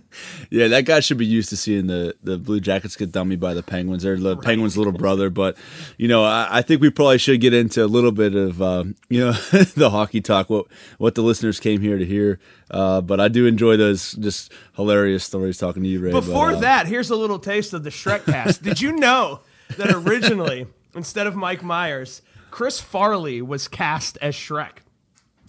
Yeah, 0.50 0.70
that 0.70 0.86
guy 0.86 1.00
should 1.00 1.18
be 1.18 1.26
used 1.26 1.50
to 1.50 1.58
seeing 1.58 1.88
the, 1.88 2.16
the 2.24 2.38
Blue 2.38 2.60
Jackets 2.60 2.96
get 2.96 3.12
dummied 3.12 3.40
by 3.40 3.54
the 3.54 3.64
Penguins. 3.64 4.04
They're 4.04 4.18
the 4.18 4.38
Penguins' 4.38 4.78
little 4.78 4.94
brother. 4.94 5.30
But, 5.30 5.58
you 5.98 6.08
know, 6.08 6.24
I, 6.24 6.48
I 6.50 6.62
think 6.62 6.82
we 6.82 6.90
probably 6.90 7.18
should 7.18 7.42
get 7.42 7.54
into 7.54 7.84
a 7.84 7.88
little 7.88 8.12
bit 8.12 8.34
of, 8.34 8.62
um, 8.62 8.96
you 9.10 9.20
know, 9.20 9.32
the 9.76 9.90
hockey 9.90 10.22
talk, 10.22 10.50
what 10.50 10.68
what 10.98 11.16
the 11.16 11.22
listeners 11.22 11.60
came 11.60 11.82
here 11.82 11.98
to 11.98 12.06
hear. 12.06 12.40
Uh, 12.72 13.02
but 13.02 13.20
I 13.20 13.28
do 13.28 13.46
enjoy 13.46 13.78
those 13.78 14.14
just 14.14 14.52
hilarious 14.76 15.24
stories 15.24 15.58
talking 15.58 15.84
to 15.84 15.90
you, 15.90 16.00
Ray. 16.00 16.12
Before 16.12 16.52
but, 16.52 16.58
uh, 16.58 16.62
that, 16.62 16.88
here's 16.88 17.10
a 17.10 17.16
little 17.16 17.40
taste 17.40 17.74
of 17.74 17.84
the 17.84 17.90
Shrek 17.90 18.26
cast. 18.26 18.64
Did 18.64 18.82
you 18.82 18.94
know 18.94 19.42
that 19.78 19.92
originally, 19.92 20.68
instead 20.96 21.28
of 21.28 21.36
Mike 21.36 21.64
Myers, 21.64 22.22
Chris 22.52 22.80
Farley 22.80 23.42
was 23.42 23.68
cast 23.68 24.18
as 24.22 24.36
Shrek? 24.36 24.80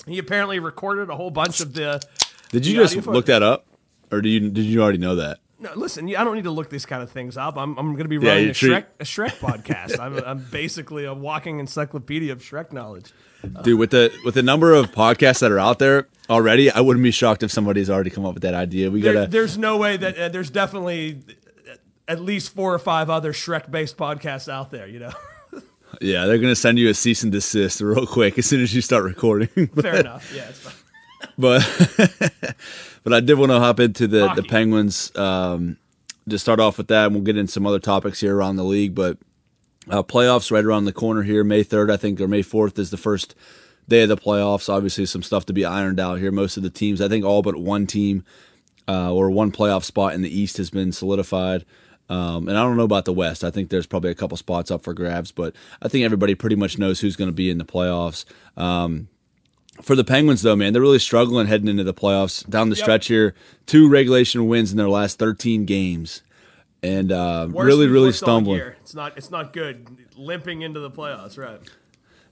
He 0.06 0.18
apparently 0.18 0.58
recorded 0.58 1.10
a 1.10 1.16
whole 1.16 1.30
bunch 1.30 1.60
of 1.60 1.74
the. 1.74 2.00
Did 2.50 2.66
you 2.66 2.76
the 2.76 2.82
just 2.86 3.06
look 3.06 3.26
that 3.26 3.42
up? 3.42 3.66
Or 4.10 4.20
do 4.22 4.28
you 4.28 4.48
did 4.50 4.64
you 4.64 4.82
already 4.82 4.98
know 4.98 5.16
that? 5.16 5.38
No, 5.60 5.70
listen, 5.74 6.06
I 6.14 6.22
don't 6.22 6.36
need 6.36 6.44
to 6.44 6.52
look 6.52 6.70
these 6.70 6.86
kind 6.86 7.02
of 7.02 7.10
things 7.10 7.36
up. 7.36 7.58
I'm, 7.58 7.76
I'm 7.76 7.92
going 7.94 8.04
to 8.04 8.08
be 8.08 8.16
Yeah, 8.16 8.30
running 8.30 8.44
you 8.44 8.50
a 8.50 8.54
Shrek, 8.54 8.84
a 9.00 9.04
Shrek 9.04 9.38
podcast. 9.40 9.98
I'm, 9.98 10.16
I'm 10.24 10.38
basically 10.52 11.04
a 11.04 11.12
walking 11.12 11.58
encyclopedia 11.58 12.30
of 12.32 12.40
Shrek 12.40 12.72
knowledge. 12.72 13.12
Dude, 13.62 13.78
with 13.78 13.90
the 13.90 14.12
with 14.24 14.34
the 14.34 14.42
number 14.42 14.72
of 14.72 14.92
podcasts 14.92 15.40
that 15.40 15.50
are 15.50 15.58
out 15.58 15.78
there 15.80 16.08
already, 16.30 16.70
I 16.70 16.80
wouldn't 16.80 17.02
be 17.02 17.11
shocked 17.11 17.42
if 17.42 17.50
somebody's 17.50 17.90
already 17.90 18.11
come 18.11 18.24
up 18.24 18.34
with 18.34 18.42
that 18.44 18.54
idea. 18.54 18.90
We 18.90 19.00
There, 19.00 19.12
gotta 19.12 19.26
there's 19.26 19.58
no 19.58 19.76
way 19.76 19.96
that 19.96 20.18
uh, 20.18 20.28
there's 20.28 20.50
definitely 20.50 21.22
at 22.06 22.20
least 22.20 22.54
four 22.54 22.72
or 22.72 22.78
five 22.78 23.11
other 23.11 23.32
Shrek 23.32 23.70
based 23.70 23.96
podcasts 23.96 24.48
out 24.48 24.70
there, 24.70 24.87
you 24.87 24.98
know? 25.00 25.12
Yeah, 26.01 26.27
they're 26.27 26.38
gonna 26.38 26.57
send 26.57 26.79
you 26.79 26.88
a 26.88 26.94
cease 26.94 27.22
and 27.22 27.33
desist 27.33 27.81
real 27.81 28.07
quick 28.07 28.38
as 28.38 28.46
soon 28.46 28.62
as 28.62 28.74
you 28.74 28.81
start 28.81 29.05
recording. 29.05 29.48
Fair 29.81 29.96
enough. 29.96 30.33
Yeah, 30.35 30.48
it's 30.48 30.59
fine. 30.59 30.74
but 31.38 32.57
but 33.05 33.12
I 33.12 33.20
did 33.20 33.38
want 33.38 33.53
to 33.53 33.59
hop 33.59 33.81
into 33.81 34.07
the 34.07 34.33
the 34.35 34.42
Penguins. 34.42 35.14
Um, 35.16 35.79
to 36.29 36.38
start 36.38 36.61
off 36.61 36.79
with 36.79 36.88
that, 36.88 37.07
and 37.07 37.14
we'll 37.14 37.24
get 37.24 37.37
into 37.37 37.53
some 37.53 37.66
other 37.66 37.79
topics 37.79 38.20
here 38.20 38.37
around 38.37 38.57
the 38.57 38.64
league. 38.64 38.94
But 38.94 39.18
uh, 39.88 40.03
playoffs 40.03 40.51
right 40.51 40.64
around 40.64 40.85
the 40.85 40.92
corner 40.92 41.22
here, 41.22 41.44
May 41.44 41.62
third, 41.62 41.90
I 41.90 41.96
think, 41.96 42.20
or 42.20 42.29
May 42.29 42.42
fourth 42.42 42.79
is 42.79 42.90
the 42.90 42.96
first 42.96 43.35
day 43.88 44.03
of 44.03 44.09
the 44.09 44.16
playoffs. 44.16 44.68
Obviously, 44.68 45.07
some 45.07 45.22
stuff 45.22 45.46
to 45.46 45.53
be 45.53 45.64
ironed 45.64 46.01
out 46.01 46.18
here. 46.18 46.31
Most 46.31 46.57
of 46.57 46.62
the 46.62 46.70
teams, 46.70 47.01
I 47.01 47.09
think, 47.09 47.24
all 47.24 47.42
but 47.42 47.57
one 47.57 47.87
team 47.87 48.24
uh, 48.87 49.12
or 49.12 49.31
one 49.31 49.53
playoff 49.53 49.85
spot 49.85 50.14
in 50.14 50.22
the 50.22 50.38
East 50.38 50.57
has 50.59 50.70
been 50.70 50.92
solidified. 50.92 51.64
Um, 52.09 52.49
and 52.49 52.57
I 52.57 52.62
don't 52.62 52.77
know 52.77 52.85
about 52.85 53.05
the 53.05 53.12
West. 53.12 53.44
I 53.44 53.51
think 53.51 53.68
there's 53.71 53.87
probably 53.87 54.11
a 54.11 54.14
couple 54.14 54.37
spots 54.37 54.71
up 54.71 54.83
for 54.83 54.94
grabs, 54.94 55.31
but 55.31 55.55
I 55.83 55.88
think 55.88 56.05
everybody 56.05 56.35
pretty 56.35 56.57
much 56.57 56.79
knows 56.79 57.01
who's 57.01 57.16
going 57.16 57.29
to 57.29 57.35
be 57.35 57.51
in 57.51 57.59
the 57.59 57.64
playoffs. 57.64 58.25
Um, 58.57 59.09
for 59.83 59.94
the 59.94 60.05
Penguins, 60.05 60.42
though, 60.42 60.57
man, 60.57 60.73
they're 60.73 60.83
really 60.83 60.99
struggling 60.99 61.47
heading 61.47 61.68
into 61.68 61.85
the 61.85 61.94
playoffs. 61.94 62.49
Down 62.49 62.71
the 62.71 62.77
Yep. 62.77 62.85
stretch 62.85 63.07
here, 63.09 63.35
two 63.66 63.88
regulation 63.88 64.49
wins 64.49 64.71
in 64.71 64.77
their 64.77 64.88
last 64.88 65.18
13 65.18 65.66
games, 65.66 66.23
and 66.83 67.12
uh, 67.12 67.47
really, 67.51 67.87
really 67.87 68.12
stumbling. 68.12 68.61
It's 68.81 68.94
not. 68.94 69.16
It's 69.16 69.31
not 69.31 69.53
good. 69.53 69.87
Limping 70.16 70.62
into 70.62 70.81
the 70.81 70.90
playoffs, 70.90 71.38
right? 71.38 71.61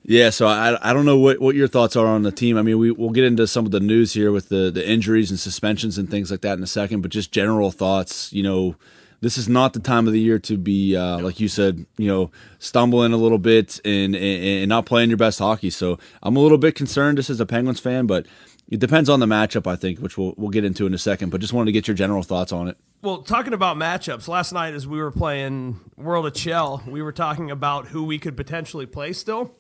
Yeah, 0.09 0.31
so 0.31 0.47
I 0.47 0.79
I 0.89 0.93
don't 0.93 1.05
know 1.05 1.19
what, 1.19 1.41
what 1.41 1.55
your 1.57 1.67
thoughts 1.69 1.97
are 1.97 2.07
on 2.07 2.23
the 2.23 2.33
team. 2.33 2.57
I 2.57 2.62
mean, 2.62 2.79
we 2.79 2.91
we'll 2.93 3.11
get 3.11 3.25
into 3.25 3.47
some 3.47 3.67
of 3.67 3.73
the 3.73 3.81
news 3.81 4.12
here 4.15 4.33
with 4.33 4.49
the 4.49 4.71
the 4.71 4.89
injuries 4.89 5.31
and 5.31 5.39
suspensions 5.39 5.99
and 5.99 6.09
things 6.11 6.31
like 6.31 6.41
that 6.43 6.57
in 6.59 6.62
a 6.65 6.67
second, 6.69 7.01
but 7.03 7.11
just 7.11 7.31
general 7.33 7.71
thoughts. 7.73 8.33
You 8.33 8.43
know, 8.45 8.77
this 9.20 9.38
is 9.38 9.48
not 9.48 9.72
the 9.72 9.81
time 9.81 10.07
of 10.07 10.12
the 10.12 10.20
year 10.20 10.38
to 10.40 10.57
be 10.57 10.96
uh, 10.96 11.18
like 11.20 11.40
you 11.40 11.48
said. 11.48 11.87
You 11.96 12.09
know, 12.09 12.31
stumbling 12.59 13.12
a 13.12 13.16
little 13.16 13.38
bit 13.38 13.81
and, 13.85 14.14
and 14.14 14.44
and 14.44 14.68
not 14.68 14.87
playing 14.87 15.11
your 15.11 15.16
best 15.16 15.38
hockey. 15.38 15.70
So 15.70 15.98
I'm 16.22 16.37
a 16.37 16.40
little 16.40 16.59
bit 16.59 16.74
concerned 16.74 17.18
just 17.18 17.31
as 17.31 17.40
a 17.40 17.46
Penguins 17.46 17.81
fan, 17.81 18.07
but 18.07 18.26
it 18.68 18.81
depends 18.81 19.09
on 19.09 19.20
the 19.20 19.26
matchup. 19.26 19.66
I 19.66 19.76
think, 19.76 20.00
which 20.00 20.18
we'll 20.18 20.35
we'll 20.37 20.50
get 20.50 20.64
into 20.64 20.87
in 20.87 20.94
a 20.94 20.98
second. 20.98 21.31
But 21.31 21.40
just 21.40 21.52
wanted 21.52 21.66
to 21.66 21.72
get 21.72 21.88
your 21.88 21.94
general 21.94 22.22
thoughts 22.22 22.52
on 22.52 22.68
it. 22.68 22.76
Well, 23.02 23.18
talking 23.22 23.52
about 23.52 23.76
matchups, 23.76 24.26
last 24.26 24.52
night 24.52 24.74
as 24.74 24.87
we 24.87 24.98
were 24.98 25.11
playing 25.11 25.81
World 25.96 26.26
of 26.26 26.35
Chill, 26.35 26.83
we 26.87 27.02
were 27.02 27.12
talking 27.12 27.50
about 27.50 27.88
who 27.88 28.05
we 28.05 28.18
could 28.18 28.37
potentially 28.37 28.87
play 28.87 29.12
still. 29.12 29.55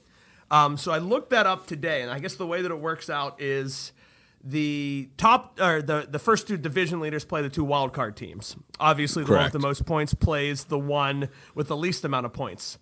Um, 0.50 0.76
so 0.76 0.92
I 0.92 0.98
looked 0.98 1.30
that 1.30 1.46
up 1.46 1.66
today, 1.66 2.02
and 2.02 2.10
I 2.10 2.18
guess 2.18 2.34
the 2.36 2.46
way 2.46 2.62
that 2.62 2.70
it 2.70 2.78
works 2.78 3.10
out 3.10 3.40
is 3.40 3.92
the 4.46 5.10
top 5.16 5.58
or 5.60 5.82
the 5.82 6.06
the 6.08 6.20
first 6.20 6.46
two 6.46 6.56
division 6.56 7.00
leaders 7.00 7.24
play 7.24 7.42
the 7.42 7.48
two 7.48 7.64
wild 7.64 7.92
card 7.92 8.16
teams. 8.16 8.56
Obviously, 8.78 9.24
the 9.24 9.32
one 9.32 9.44
with 9.44 9.52
the 9.52 9.58
most 9.58 9.84
points 9.84 10.14
plays 10.14 10.64
the 10.64 10.78
one 10.78 11.28
with 11.54 11.66
the 11.68 11.76
least 11.76 12.04
amount 12.04 12.26
of 12.26 12.32
points. 12.32 12.78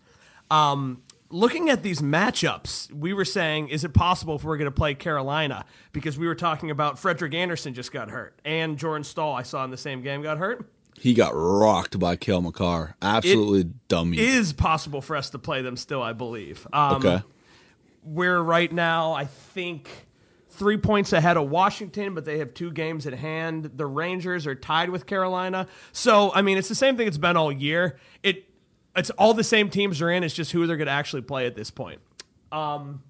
Um, 0.50 1.03
looking 1.31 1.70
at 1.70 1.83
these 1.83 2.00
matchups, 2.00 2.92
we 2.92 3.14
were 3.14 3.24
saying, 3.24 3.68
is 3.68 3.83
it 3.83 3.94
possible 3.94 4.37
if 4.37 4.44
we're 4.44 4.59
going 4.59 4.70
to 4.70 4.77
play 4.77 4.94
Carolina? 4.94 5.64
Because 5.92 6.18
we 6.18 6.27
were 6.27 6.35
talking 6.35 6.70
about 6.70 6.98
Frederik 6.98 7.33
Andersen 7.33 7.72
just 7.72 7.92
got 7.92 8.11
hurt, 8.11 8.38
and 8.44 8.79
Jordan 8.79 9.05
Staal 9.05 9.33
I 9.33 9.42
saw 9.42 9.64
in 9.64 9.70
the 9.70 9.79
same 9.79 10.03
game 10.03 10.22
got 10.22 10.37
hurt. 10.37 10.68
He 11.00 11.14
got 11.14 11.33
rocked 11.35 11.98
by 11.98 12.14
Cale 12.16 12.42
Makar. 12.42 12.94
Absolutely 13.03 13.72
dummy. 13.88 14.18
Is 14.18 14.53
possible 14.53 15.00
for 15.00 15.16
us 15.16 15.31
to 15.31 15.38
play 15.38 15.62
them 15.62 15.77
still, 15.77 16.03
I 16.03 16.12
believe. 16.12 16.66
Um, 16.72 16.96
okay. 16.96 17.22
We're 18.05 18.40
right 18.40 18.70
now, 18.70 19.12
I 19.12 19.24
think, 19.24 19.88
three 20.54 20.76
points 20.76 21.12
ahead 21.12 21.36
of 21.36 21.50
Washington, 21.50 22.14
but 22.14 22.24
they 22.24 22.38
have 22.38 22.54
two 22.54 22.70
games 22.70 23.06
at 23.06 23.14
hand. 23.14 23.72
The 23.74 23.86
Rangers 23.86 24.46
are 24.46 24.54
tied 24.54 24.90
with 24.90 25.06
Carolina. 25.06 25.66
So, 25.92 26.32
I 26.34 26.42
mean, 26.42 26.58
it's 26.58 26.68
the 26.68 26.74
same 26.74 26.96
thing 26.96 27.06
it's 27.06 27.18
been 27.18 27.36
all 27.36 27.52
year. 27.52 27.98
It 28.22 28.44
It's 28.96 29.10
all 29.10 29.34
the 29.34 29.44
same 29.44 29.68
teams 29.70 30.00
are 30.00 30.10
in. 30.10 30.24
It's 30.24 30.34
just 30.34 30.52
who 30.52 30.66
they're 30.66 30.76
going 30.76 30.86
to 30.86 30.92
actually 30.92 31.22
play 31.22 31.46
at 31.46 31.54
this 31.56 31.70
point. 31.70 32.00
Um, 32.52 33.02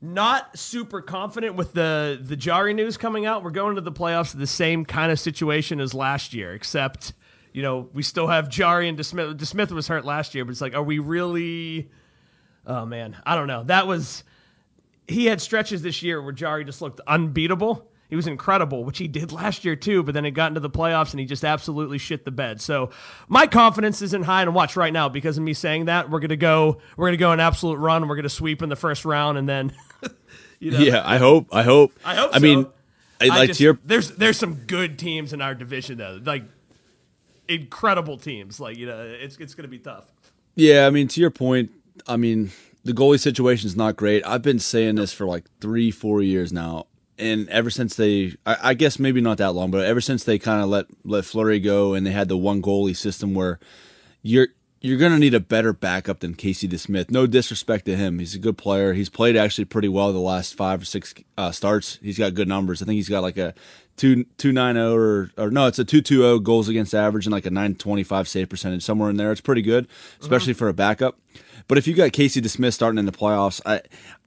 not 0.00 0.58
super 0.58 1.00
confident 1.00 1.56
with 1.56 1.72
the 1.72 2.18
the 2.22 2.36
Jarry 2.36 2.74
news 2.74 2.96
coming 2.96 3.26
out. 3.26 3.42
We're 3.42 3.50
going 3.50 3.76
to 3.76 3.80
the 3.80 3.92
playoffs 3.92 4.36
the 4.36 4.46
same 4.46 4.84
kind 4.84 5.10
of 5.10 5.18
situation 5.18 5.80
as 5.80 5.94
last 5.94 6.34
year, 6.34 6.54
except 6.54 7.12
you 7.52 7.62
know 7.62 7.88
we 7.92 8.02
still 8.02 8.26
have 8.26 8.48
Jarry 8.48 8.88
and 8.88 8.98
DeSmith. 8.98 9.36
DeSmith 9.36 9.72
was 9.72 9.88
hurt 9.88 10.04
last 10.04 10.34
year, 10.34 10.44
but 10.44 10.50
it's 10.50 10.60
like, 10.60 10.74
are 10.74 10.82
we 10.82 10.98
really? 10.98 11.90
Oh 12.66 12.84
man, 12.84 13.16
I 13.24 13.36
don't 13.36 13.46
know. 13.46 13.64
That 13.64 13.86
was 13.86 14.22
he 15.08 15.26
had 15.26 15.40
stretches 15.40 15.82
this 15.82 16.02
year 16.02 16.20
where 16.20 16.32
Jarry 16.32 16.64
just 16.64 16.82
looked 16.82 17.00
unbeatable. 17.06 17.88
He 18.08 18.14
was 18.14 18.26
incredible, 18.28 18.84
which 18.84 18.98
he 18.98 19.08
did 19.08 19.32
last 19.40 19.64
year 19.64 19.74
too, 19.76 20.02
but 20.02 20.14
then 20.14 20.24
it 20.24 20.30
got 20.30 20.48
into 20.48 20.60
the 20.60 20.70
playoffs 20.70 21.10
and 21.10 21.18
he 21.20 21.26
just 21.26 21.44
absolutely 21.44 21.98
shit 21.98 22.24
the 22.24 22.30
bed. 22.30 22.60
So 22.60 22.90
my 23.28 23.46
confidence 23.46 24.00
isn't 24.02 24.22
high 24.24 24.42
and 24.42 24.54
watch 24.54 24.76
right 24.76 24.92
now 24.92 25.08
because 25.08 25.38
of 25.38 25.44
me 25.44 25.54
saying 25.54 25.86
that. 25.86 26.08
We're 26.10 26.20
gonna 26.20 26.36
go 26.36 26.78
we're 26.96 27.08
gonna 27.08 27.16
go 27.16 27.32
an 27.32 27.40
absolute 27.40 27.76
run, 27.78 28.06
we're 28.08 28.16
gonna 28.16 28.28
sweep 28.28 28.62
in 28.62 28.68
the 28.68 28.76
first 28.76 29.04
round 29.04 29.38
and 29.38 29.48
then 29.48 29.72
you 30.60 30.70
know 30.70 30.78
Yeah, 30.78 31.02
I 31.04 31.18
hope. 31.18 31.48
I 31.52 31.62
hope. 31.62 31.92
I 32.04 32.14
hope 32.14 32.30
I 32.34 32.38
mean, 32.38 32.64
so. 32.64 32.72
I, 33.20 33.24
I 33.24 33.28
like 33.28 33.48
just- 33.48 33.58
to 33.58 33.64
your 33.64 33.78
there's 33.84 34.10
there's 34.12 34.38
some 34.38 34.54
good 34.66 34.98
teams 34.98 35.32
in 35.32 35.40
our 35.40 35.54
division 35.54 35.98
though. 35.98 36.20
Like 36.22 36.44
incredible 37.48 38.18
teams. 38.18 38.60
Like, 38.60 38.76
you 38.76 38.86
know, 38.86 39.00
it's 39.02 39.36
it's 39.38 39.54
gonna 39.54 39.68
be 39.68 39.78
tough. 39.78 40.04
Yeah, 40.54 40.86
I 40.86 40.90
mean, 40.90 41.08
to 41.08 41.20
your 41.20 41.30
point, 41.30 41.70
I 42.06 42.16
mean, 42.16 42.50
the 42.86 42.92
goalie 42.92 43.20
situation 43.20 43.66
is 43.66 43.76
not 43.76 43.96
great. 43.96 44.24
I've 44.26 44.42
been 44.42 44.58
saying 44.58 44.94
this 44.94 45.12
for 45.12 45.26
like 45.26 45.44
three, 45.60 45.90
four 45.90 46.22
years 46.22 46.52
now. 46.52 46.86
and 47.18 47.48
ever 47.48 47.70
since 47.70 47.96
they, 47.96 48.34
I, 48.44 48.56
I 48.70 48.74
guess 48.74 48.98
maybe 48.98 49.20
not 49.20 49.38
that 49.38 49.52
long, 49.52 49.70
but 49.70 49.84
ever 49.84 50.00
since 50.00 50.24
they 50.24 50.38
kind 50.38 50.62
of 50.62 50.68
let 50.68 50.86
let 51.04 51.24
Fleury 51.24 51.60
go 51.60 51.94
and 51.94 52.06
they 52.06 52.12
had 52.12 52.28
the 52.28 52.36
one 52.36 52.62
goalie 52.62 52.96
system 52.96 53.34
where 53.34 53.58
you're 54.22 54.48
you're 54.82 54.98
going 54.98 55.12
to 55.12 55.18
need 55.18 55.34
a 55.34 55.40
better 55.40 55.72
backup 55.72 56.20
than 56.20 56.34
Casey 56.34 56.68
DeSmith. 56.68 57.10
No 57.10 57.26
disrespect 57.26 57.86
to 57.86 57.96
him. 57.96 58.18
He's 58.18 58.34
a 58.34 58.38
good 58.38 58.58
player. 58.58 58.92
He's 58.92 59.08
played 59.08 59.34
actually 59.36 59.64
pretty 59.64 59.88
well 59.88 60.12
the 60.12 60.18
last 60.20 60.54
five 60.54 60.82
or 60.82 60.84
six 60.84 61.14
uh, 61.38 61.50
starts. 61.50 61.98
He's 62.02 62.18
got 62.18 62.34
good 62.34 62.46
numbers. 62.46 62.82
I 62.82 62.84
think 62.84 62.96
he's 62.96 63.08
got 63.08 63.22
like 63.22 63.38
a 63.38 63.54
two 63.96 64.24
two 64.36 64.52
nine 64.52 64.74
zero 64.74 64.94
or 64.94 65.30
or 65.38 65.50
no, 65.50 65.66
it's 65.66 65.78
a 65.78 65.84
two 65.84 66.02
two 66.02 66.18
zero 66.18 66.38
goals 66.38 66.68
against 66.68 66.94
average 66.94 67.26
and 67.26 67.32
like 67.32 67.46
a 67.46 67.50
nine 67.50 67.74
twenty 67.74 68.04
five 68.04 68.28
save 68.28 68.48
percentage 68.50 68.82
somewhere 68.84 69.08
in 69.10 69.16
there. 69.16 69.32
It's 69.32 69.40
pretty 69.40 69.62
good, 69.62 69.88
especially 70.20 70.52
for 70.52 70.68
a 70.68 70.74
backup. 70.74 71.18
But 71.68 71.78
if 71.78 71.86
you 71.86 71.94
got 71.94 72.12
Casey 72.12 72.40
DeSmith 72.40 72.74
starting 72.74 72.98
in 72.98 73.06
the 73.06 73.12
playoffs, 73.12 73.60
I, 73.66 73.80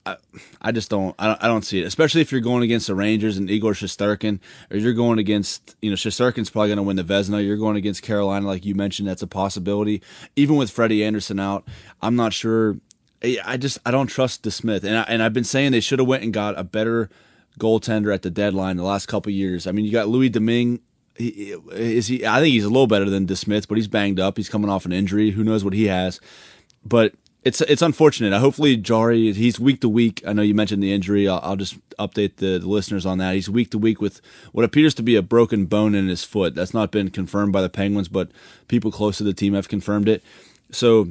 I, 0.05 0.17
I 0.61 0.71
just 0.71 0.89
don't, 0.89 1.15
I 1.17 1.27
don't, 1.27 1.43
I 1.43 1.47
don't 1.47 1.63
see 1.63 1.79
it. 1.79 1.85
Especially 1.85 2.21
if 2.21 2.31
you're 2.31 2.41
going 2.41 2.63
against 2.63 2.87
the 2.87 2.95
Rangers 2.95 3.37
and 3.37 3.49
Igor 3.49 3.73
Shesterkin, 3.73 4.39
or 4.69 4.77
you're 4.77 4.93
going 4.93 5.19
against, 5.19 5.75
you 5.81 5.89
know, 5.89 5.95
Shesterkin's 5.95 6.49
probably 6.49 6.69
going 6.69 6.77
to 6.77 6.83
win 6.83 6.97
the 6.97 7.03
Vezina. 7.03 7.45
You're 7.45 7.57
going 7.57 7.77
against 7.77 8.01
Carolina, 8.01 8.45
like 8.45 8.65
you 8.65 8.75
mentioned, 8.75 9.07
that's 9.07 9.21
a 9.21 9.27
possibility. 9.27 10.01
Even 10.35 10.57
with 10.57 10.69
Freddie 10.69 11.03
Andersen 11.03 11.39
out, 11.39 11.67
I'm 12.01 12.15
not 12.15 12.33
sure. 12.33 12.77
I 13.45 13.57
just, 13.57 13.79
I 13.85 13.91
don't 13.91 14.07
trust 14.07 14.43
DeSmith, 14.43 14.83
and 14.83 14.97
I, 14.97 15.01
and 15.03 15.21
I've 15.21 15.33
been 15.33 15.43
saying 15.43 15.71
they 15.71 15.81
should 15.81 15.99
have 15.99 16.07
went 16.07 16.23
and 16.23 16.33
got 16.33 16.57
a 16.57 16.63
better 16.63 17.09
goaltender 17.59 18.13
at 18.13 18.21
the 18.21 18.29
deadline 18.29 18.77
the 18.77 18.83
last 18.83 19.07
couple 19.07 19.31
years. 19.31 19.67
I 19.67 19.73
mean, 19.73 19.83
you 19.83 19.91
got 19.91 20.07
Louis 20.07 20.29
Domingue. 20.29 20.79
He, 21.15 21.53
is 21.71 22.07
he? 22.07 22.25
I 22.25 22.39
think 22.39 22.53
he's 22.53 22.63
a 22.63 22.69
little 22.69 22.87
better 22.87 23.09
than 23.09 23.27
DeSmith, 23.27 23.67
but 23.67 23.77
he's 23.77 23.89
banged 23.89 24.21
up. 24.21 24.37
He's 24.37 24.47
coming 24.47 24.69
off 24.69 24.85
an 24.85 24.93
injury. 24.93 25.31
Who 25.31 25.43
knows 25.43 25.65
what 25.65 25.73
he 25.73 25.87
has? 25.87 26.21
But 26.85 27.13
it's 27.43 27.61
it's 27.61 27.81
unfortunate. 27.81 28.37
Hopefully, 28.37 28.75
Jarry 28.75 29.31
he's 29.33 29.59
week 29.59 29.81
to 29.81 29.89
week. 29.89 30.21
I 30.27 30.33
know 30.33 30.41
you 30.41 30.53
mentioned 30.53 30.83
the 30.83 30.91
injury. 30.91 31.27
I'll, 31.27 31.39
I'll 31.41 31.55
just 31.55 31.77
update 31.97 32.37
the, 32.37 32.59
the, 32.59 32.67
listeners 32.67 33.05
on 33.05 33.17
that. 33.19 33.35
He's 33.35 33.49
week 33.49 33.71
to 33.71 33.77
week 33.77 34.01
with 34.01 34.21
what 34.51 34.65
appears 34.65 34.93
to 34.95 35.03
be 35.03 35.15
a 35.15 35.21
broken 35.21 35.65
bone 35.65 35.95
in 35.95 36.07
his 36.07 36.23
foot. 36.23 36.53
That's 36.53 36.73
not 36.73 36.91
been 36.91 37.09
confirmed 37.09 37.53
by 37.53 37.61
the 37.61 37.69
Penguins, 37.69 38.09
but 38.09 38.29
people 38.67 38.91
close 38.91 39.17
to 39.17 39.23
the 39.23 39.33
team 39.33 39.53
have 39.53 39.69
confirmed 39.69 40.09
it. 40.09 40.21
So, 40.71 41.09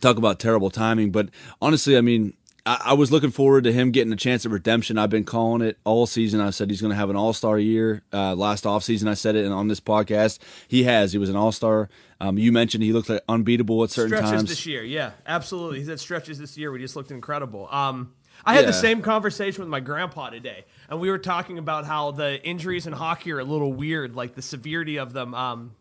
talk 0.00 0.16
about 0.16 0.38
terrible 0.38 0.70
timing. 0.70 1.10
But 1.10 1.28
honestly, 1.60 1.96
I 1.96 2.00
mean, 2.00 2.32
I, 2.64 2.80
I 2.86 2.92
was 2.94 3.12
looking 3.12 3.30
forward 3.30 3.64
to 3.64 3.72
him 3.72 3.90
getting 3.90 4.12
a 4.12 4.16
chance 4.16 4.46
at 4.46 4.52
redemption. 4.52 4.96
I've 4.96 5.10
been 5.10 5.24
calling 5.24 5.60
it 5.60 5.78
all 5.84 6.06
season. 6.06 6.40
I 6.40 6.50
said 6.50 6.70
he's 6.70 6.80
going 6.80 6.92
to 6.92 6.96
have 6.96 7.10
an 7.10 7.16
All 7.16 7.32
Star 7.32 7.58
year. 7.58 8.02
Uh, 8.12 8.34
last 8.34 8.64
offseason, 8.64 9.08
I 9.08 9.14
said 9.14 9.36
it 9.36 9.44
and 9.44 9.52
on 9.52 9.68
this 9.68 9.80
podcast. 9.80 10.38
He 10.68 10.84
has. 10.84 11.12
He 11.12 11.18
was 11.18 11.28
an 11.28 11.36
All 11.36 11.52
Star. 11.52 11.88
Um, 12.20 12.36
you 12.38 12.52
mentioned 12.52 12.84
he 12.84 12.92
looked 12.92 13.08
like 13.08 13.22
unbeatable 13.28 13.82
at 13.82 13.90
certain 13.90 14.10
stretches 14.10 14.30
times. 14.30 14.48
this 14.50 14.66
year. 14.66 14.82
Yeah, 14.82 15.12
absolutely. 15.26 15.78
He's 15.78 15.88
had 15.88 15.98
stretches 16.00 16.38
this 16.38 16.58
year 16.58 16.70
We 16.70 16.78
just 16.78 16.94
looked 16.96 17.10
incredible. 17.10 17.66
Um, 17.70 18.12
I 18.44 18.54
had 18.54 18.60
Yeah. 18.62 18.66
the 18.68 18.72
same 18.74 19.02
conversation 19.02 19.60
with 19.62 19.68
my 19.70 19.80
grandpa 19.80 20.30
today, 20.30 20.64
and 20.88 21.00
we 21.00 21.10
were 21.10 21.18
talking 21.18 21.58
about 21.58 21.84
how 21.86 22.10
the 22.10 22.42
injuries 22.46 22.86
in 22.86 22.92
hockey 22.92 23.32
are 23.32 23.38
a 23.40 23.44
little 23.44 23.72
weird, 23.72 24.14
like 24.16 24.34
the 24.34 24.42
severity 24.42 24.98
of 24.98 25.12
them. 25.12 25.34
Um, 25.34 25.72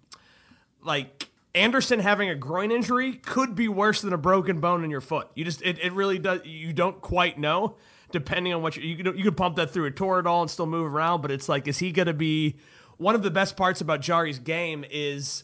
like 0.83 1.29
Andersen 1.55 1.99
having 1.99 2.29
a 2.29 2.35
groin 2.35 2.71
injury 2.71 3.13
could 3.13 3.55
be 3.55 3.67
worse 3.67 4.01
than 4.01 4.13
a 4.13 4.17
broken 4.17 4.59
bone 4.59 4.83
in 4.83 4.89
your 4.89 5.01
foot. 5.01 5.27
You 5.35 5.43
just 5.45 5.61
it, 5.61 5.79
it 5.79 5.91
really 5.93 6.19
does. 6.19 6.45
You 6.45 6.73
don't 6.73 7.01
quite 7.01 7.37
know 7.39 7.75
depending 8.11 8.53
on 8.53 8.61
what 8.61 8.75
you 8.75 8.83
you 8.83 9.03
could, 9.03 9.17
you 9.17 9.23
could 9.23 9.37
pump 9.37 9.55
that 9.57 9.71
through 9.71 9.85
a 9.85 9.91
Toradol 9.91 10.41
and 10.41 10.49
still 10.49 10.65
move 10.65 10.91
around, 10.93 11.21
but 11.21 11.31
it's 11.31 11.47
like 11.49 11.67
is 11.67 11.79
he 11.79 11.91
going 11.91 12.07
to 12.07 12.13
be 12.13 12.55
one 12.97 13.15
of 13.15 13.23
the 13.23 13.31
best 13.31 13.55
parts 13.57 13.81
about 13.81 14.01
Jarry's 14.01 14.39
game 14.39 14.83
is 14.89 15.43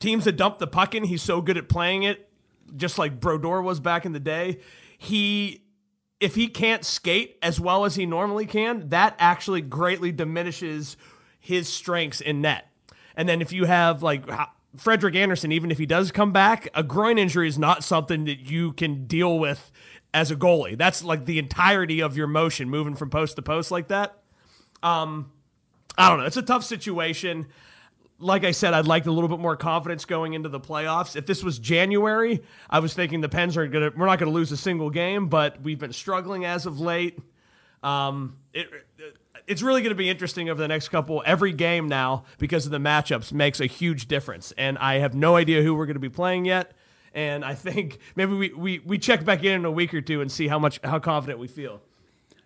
teams 0.00 0.24
that 0.24 0.36
dump 0.36 0.58
the 0.58 0.66
puck 0.66 0.94
in. 0.94 1.04
He's 1.04 1.22
so 1.22 1.40
good 1.40 1.56
at 1.56 1.68
playing 1.68 2.04
it, 2.04 2.28
just 2.76 2.98
like 2.98 3.20
Brodeur 3.20 3.62
was 3.62 3.80
back 3.80 4.06
in 4.06 4.12
the 4.12 4.20
day. 4.20 4.60
He 4.96 5.62
if 6.20 6.34
he 6.34 6.48
can't 6.48 6.84
skate 6.84 7.38
as 7.42 7.60
well 7.60 7.84
as 7.84 7.94
he 7.94 8.04
normally 8.04 8.46
can, 8.46 8.88
that 8.88 9.14
actually 9.18 9.60
greatly 9.60 10.10
diminishes 10.10 10.96
his 11.38 11.68
strengths 11.68 12.20
in 12.20 12.40
net. 12.40 12.66
And 13.16 13.28
then 13.28 13.40
if 13.40 13.52
you 13.52 13.66
have 13.66 14.02
like 14.02 14.24
Frederik 14.76 15.14
Andersen, 15.14 15.52
even 15.52 15.70
if 15.70 15.78
he 15.78 15.86
does 15.86 16.10
come 16.10 16.32
back, 16.32 16.68
a 16.74 16.82
groin 16.82 17.18
injury 17.18 17.48
is 17.48 17.58
not 17.58 17.84
something 17.84 18.24
that 18.24 18.40
you 18.40 18.72
can 18.72 19.06
deal 19.06 19.38
with 19.38 19.70
as 20.12 20.30
a 20.30 20.36
goalie. 20.36 20.76
That's 20.76 21.04
like 21.04 21.24
the 21.24 21.38
entirety 21.38 22.00
of 22.00 22.16
your 22.16 22.26
motion 22.26 22.68
moving 22.68 22.96
from 22.96 23.10
post 23.10 23.36
to 23.36 23.42
post 23.42 23.70
like 23.70 23.88
that. 23.88 24.18
Um, 24.82 25.30
I 25.96 26.08
don't 26.08 26.18
know. 26.18 26.26
It's 26.26 26.36
a 26.36 26.42
tough 26.42 26.64
situation. 26.64 27.46
Like 28.20 28.44
I 28.44 28.50
said, 28.50 28.74
I'd 28.74 28.86
like 28.86 29.06
a 29.06 29.12
little 29.12 29.28
bit 29.28 29.38
more 29.38 29.56
confidence 29.56 30.04
going 30.04 30.34
into 30.34 30.48
the 30.48 30.58
playoffs. 30.58 31.14
If 31.14 31.26
this 31.26 31.44
was 31.44 31.58
January, 31.58 32.42
I 32.68 32.80
was 32.80 32.92
thinking 32.92 33.20
the 33.20 33.28
Pens 33.28 33.56
are 33.56 33.66
gonna 33.66 33.92
we're 33.96 34.06
not 34.06 34.18
gonna 34.18 34.32
lose 34.32 34.50
a 34.50 34.56
single 34.56 34.90
game, 34.90 35.28
but 35.28 35.62
we've 35.62 35.78
been 35.78 35.92
struggling 35.92 36.44
as 36.44 36.66
of 36.66 36.80
late. 36.80 37.18
Um, 37.82 38.36
it, 38.52 38.68
it's 39.48 39.62
really 39.62 39.80
going 39.80 39.90
to 39.90 39.96
be 39.96 40.10
interesting 40.10 40.50
over 40.50 40.60
the 40.60 40.68
next 40.68 40.90
couple. 40.90 41.22
Every 41.24 41.52
game 41.52 41.88
now, 41.88 42.24
because 42.36 42.66
of 42.66 42.72
the 42.72 42.78
matchups, 42.78 43.32
makes 43.32 43.60
a 43.60 43.66
huge 43.66 44.06
difference. 44.06 44.52
And 44.58 44.76
I 44.78 44.98
have 44.98 45.14
no 45.14 45.36
idea 45.36 45.62
who 45.62 45.74
we're 45.74 45.86
going 45.86 45.94
to 45.94 46.00
be 46.00 46.10
playing 46.10 46.44
yet. 46.44 46.72
And 47.14 47.44
I 47.44 47.54
think 47.54 47.98
maybe 48.16 48.34
we, 48.34 48.52
we, 48.52 48.78
we 48.80 48.98
check 48.98 49.24
back 49.24 49.42
in 49.42 49.52
in 49.52 49.64
a 49.64 49.70
week 49.70 49.94
or 49.94 50.00
two 50.00 50.20
and 50.20 50.30
see 50.30 50.48
how 50.48 50.58
much 50.58 50.78
how 50.84 50.98
confident 50.98 51.40
we 51.40 51.48
feel. 51.48 51.80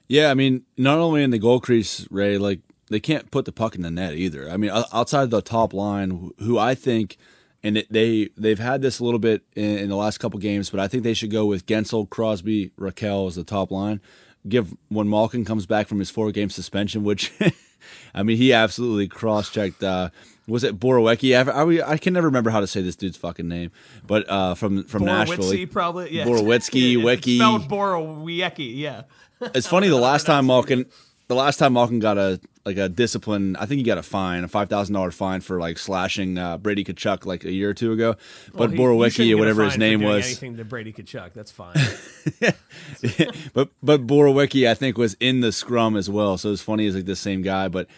Yeah, 0.08 0.30
I 0.30 0.34
mean, 0.34 0.62
not 0.76 0.98
only 0.98 1.22
in 1.22 1.30
the 1.30 1.38
goal 1.38 1.60
crease, 1.60 2.06
Ray, 2.10 2.38
like 2.38 2.60
they 2.92 3.00
can't 3.00 3.30
put 3.30 3.44
the 3.44 3.52
puck 3.52 3.74
in 3.74 3.82
the 3.82 3.90
net 3.90 4.14
either. 4.14 4.48
I 4.50 4.56
mean, 4.56 4.70
outside 4.92 5.30
the 5.30 5.42
top 5.42 5.72
line, 5.72 6.30
who 6.38 6.58
I 6.58 6.74
think, 6.74 7.16
and 7.62 7.84
they 7.90 8.28
they've 8.36 8.58
had 8.58 8.82
this 8.82 8.98
a 8.98 9.04
little 9.04 9.18
bit 9.20 9.42
in, 9.54 9.78
in 9.78 9.88
the 9.88 9.96
last 9.96 10.18
couple 10.18 10.38
games, 10.38 10.70
but 10.70 10.80
I 10.80 10.88
think 10.88 11.02
they 11.02 11.14
should 11.14 11.30
go 11.30 11.46
with 11.46 11.66
Guentzel, 11.66 12.08
Crosby, 12.10 12.70
Rakell 12.78 13.28
as 13.28 13.36
the 13.36 13.44
top 13.44 13.70
line. 13.70 14.00
Give 14.48 14.74
when 14.88 15.08
Malkin 15.08 15.44
comes 15.44 15.66
back 15.66 15.86
from 15.86 15.98
his 16.00 16.10
four 16.10 16.32
game 16.32 16.50
suspension, 16.50 17.04
which 17.04 17.32
I 18.14 18.22
mean, 18.22 18.36
he 18.36 18.52
absolutely 18.52 19.08
cross 19.08 19.50
checked. 19.50 19.82
Uh, 19.82 20.10
was 20.48 20.64
it 20.64 20.78
Borowiecki? 20.80 21.36
I, 21.36 21.50
I, 21.50 21.92
I 21.92 21.96
can 21.98 22.12
never 22.12 22.26
remember 22.26 22.50
how 22.50 22.58
to 22.60 22.66
say 22.66 22.82
this 22.82 22.96
dude's 22.96 23.16
fucking 23.16 23.46
name, 23.46 23.70
but 24.06 24.28
uh, 24.28 24.54
from 24.54 24.82
from 24.84 25.04
Nashville, 25.04 25.38
Borowiecki, 25.38 25.56
he- 25.56 25.66
probably. 25.66 26.12
Yeah. 26.12 26.24
Borowiecki, 26.24 26.96
It's 26.96 27.04
Wicky. 27.04 27.38
Spelled 27.38 27.68
Borowiecki, 27.68 28.76
yeah. 28.76 29.02
It's 29.40 29.66
funny. 29.66 29.88
The 29.88 29.96
last 29.96 30.26
time 30.26 30.46
Malkin, 30.48 30.86
the 31.32 31.38
last 31.38 31.56
time 31.58 31.72
Malkin 31.72 31.98
got 31.98 32.18
a 32.18 32.40
like 32.64 32.76
a 32.76 32.88
discipline, 32.88 33.56
I 33.56 33.66
think 33.66 33.78
he 33.78 33.82
got 33.82 33.98
a 33.98 34.02
fine, 34.02 34.44
a 34.44 34.48
five 34.48 34.68
thousand 34.68 34.94
dollar 34.94 35.10
fine 35.10 35.40
for 35.40 35.58
like 35.58 35.78
slashing 35.78 36.38
uh, 36.38 36.58
Brady 36.58 36.84
Tkachuk 36.84 37.26
like 37.26 37.44
a 37.44 37.50
year 37.50 37.70
or 37.70 37.74
two 37.74 37.92
ago. 37.92 38.16
But 38.54 38.70
he 38.70 38.76
Borowiecki 38.76 39.34
or 39.34 39.38
whatever 39.38 39.64
his 39.64 39.78
name 39.78 40.02
was, 40.02 40.26
Anything 40.26 40.56
to 40.58 40.64
Brady 40.64 40.92
Tkachuk, 40.92 41.32
that's 41.32 41.50
fine. 41.50 41.74
but 43.54 43.70
but 43.82 44.06
Borowiecki 44.06 44.68
I 44.68 44.74
think 44.74 44.98
was 44.98 45.16
in 45.20 45.40
the 45.40 45.52
scrum 45.52 45.96
as 45.96 46.08
well. 46.08 46.38
So 46.38 46.52
it's 46.52 46.62
funny, 46.62 46.86
it's 46.86 46.96
like 46.96 47.06
the 47.06 47.16
same 47.16 47.42
guy, 47.42 47.68
but. 47.68 47.88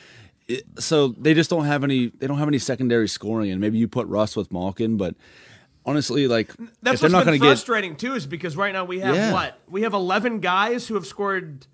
It, 0.47 0.63
so 0.79 1.09
they 1.09 1.33
just 1.33 1.49
don't 1.49 1.65
have 1.65 1.85
any. 1.85 2.09
They 2.09 2.27
don't 2.27 2.37
have 2.37 2.49
any 2.49 2.59
secondary 2.59 3.09
scoring, 3.09 3.51
and 3.51 3.63
maybe 3.63 3.79
you 3.79 3.89
put 3.89 4.07
Russ 4.09 4.37
with 4.37 4.53
Malkin, 4.53 4.99
but 4.99 5.15
honestly, 5.87 6.27
like 6.29 6.55
That's 6.83 7.01
what's 7.01 7.13
not 7.13 7.21
been 7.21 7.29
going 7.29 7.41
to 7.41 7.47
get 7.47 7.49
frustrating 7.49 7.97
too, 7.97 8.15
is 8.15 8.27
because 8.27 8.55
right 8.55 8.75
now 8.75 8.85
we 8.85 8.99
have 9.01 9.15
Yeah. 9.15 9.33
what 9.33 9.59
we 9.71 9.83
have 9.83 9.95
eleven 9.95 10.41
guys 10.41 10.87
who 10.87 10.97
have 10.97 11.07
scored. 11.07 11.67